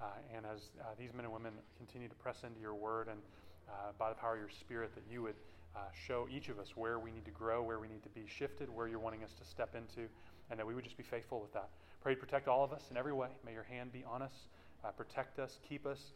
Uh, 0.00 0.06
and 0.34 0.46
as 0.46 0.70
uh, 0.80 0.84
these 0.98 1.12
men 1.12 1.26
and 1.26 1.34
women 1.34 1.52
continue 1.76 2.08
to 2.08 2.14
press 2.14 2.38
into 2.42 2.58
your 2.58 2.72
word 2.72 3.08
and 3.08 3.20
uh, 3.68 3.92
by 3.98 4.08
the 4.08 4.14
power 4.14 4.32
of 4.32 4.40
your 4.40 4.48
spirit, 4.48 4.94
that 4.94 5.04
you 5.12 5.20
would 5.20 5.34
uh, 5.76 5.80
show 5.92 6.26
each 6.34 6.48
of 6.48 6.58
us 6.58 6.74
where 6.74 6.98
we 6.98 7.10
need 7.10 7.26
to 7.26 7.30
grow, 7.30 7.62
where 7.62 7.78
we 7.78 7.86
need 7.86 8.02
to 8.02 8.08
be 8.08 8.24
shifted, 8.26 8.74
where 8.74 8.88
you're 8.88 8.98
wanting 8.98 9.22
us 9.22 9.34
to 9.38 9.44
step 9.44 9.74
into, 9.74 10.08
and 10.50 10.58
that 10.58 10.66
we 10.66 10.74
would 10.74 10.84
just 10.84 10.96
be 10.96 11.04
faithful 11.04 11.38
with 11.38 11.52
that. 11.52 11.68
Pray 12.00 12.14
to 12.14 12.20
protect 12.20 12.48
all 12.48 12.64
of 12.64 12.72
us 12.72 12.84
in 12.90 12.96
every 12.96 13.12
way. 13.12 13.28
May 13.44 13.52
your 13.52 13.64
hand 13.64 13.92
be 13.92 14.04
on 14.10 14.22
us, 14.22 14.48
protect 14.96 15.38
us, 15.38 15.58
keep 15.68 15.84
us, 15.84 16.12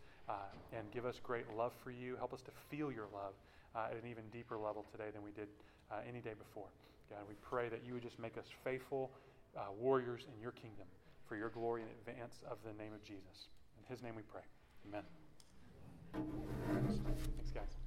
and 0.73 0.91
give 0.93 1.05
us 1.05 1.21
great 1.23 1.45
love 1.55 1.75
for 1.85 1.91
you. 1.91 2.17
Help 2.17 2.33
us 2.33 2.41
to 2.41 2.51
feel 2.71 2.91
your 2.91 3.07
love 3.13 3.35
at 3.77 3.93
an 3.93 4.09
even 4.11 4.25
deeper 4.33 4.57
level 4.57 4.87
today 4.91 5.11
than 5.13 5.23
we 5.23 5.31
did 5.31 5.49
uh, 5.91 5.97
any 6.09 6.21
day 6.21 6.35
before. 6.37 6.69
God, 7.11 7.21
we 7.29 7.35
pray 7.43 7.69
that 7.69 7.81
you 7.87 7.95
would 7.95 8.03
just 8.03 8.19
make 8.19 8.37
us 8.37 8.47
faithful 8.65 9.11
uh, 9.57 9.73
warriors 9.79 10.27
in 10.35 10.41
your 10.41 10.53
kingdom 10.53 10.87
for 11.29 11.37
your 11.37 11.51
glory 11.51 11.83
in 11.83 11.89
advance 12.01 12.35
of 12.51 12.59
the 12.65 12.73
name 12.83 12.93
of 12.93 13.03
Jesus. 13.05 13.49
In 13.79 13.85
his 13.89 14.03
name 14.03 14.15
we 14.17 14.23
pray. 14.23 14.43
Amen. 14.89 15.03
Thanks, 17.37 17.51
guys. 17.53 17.86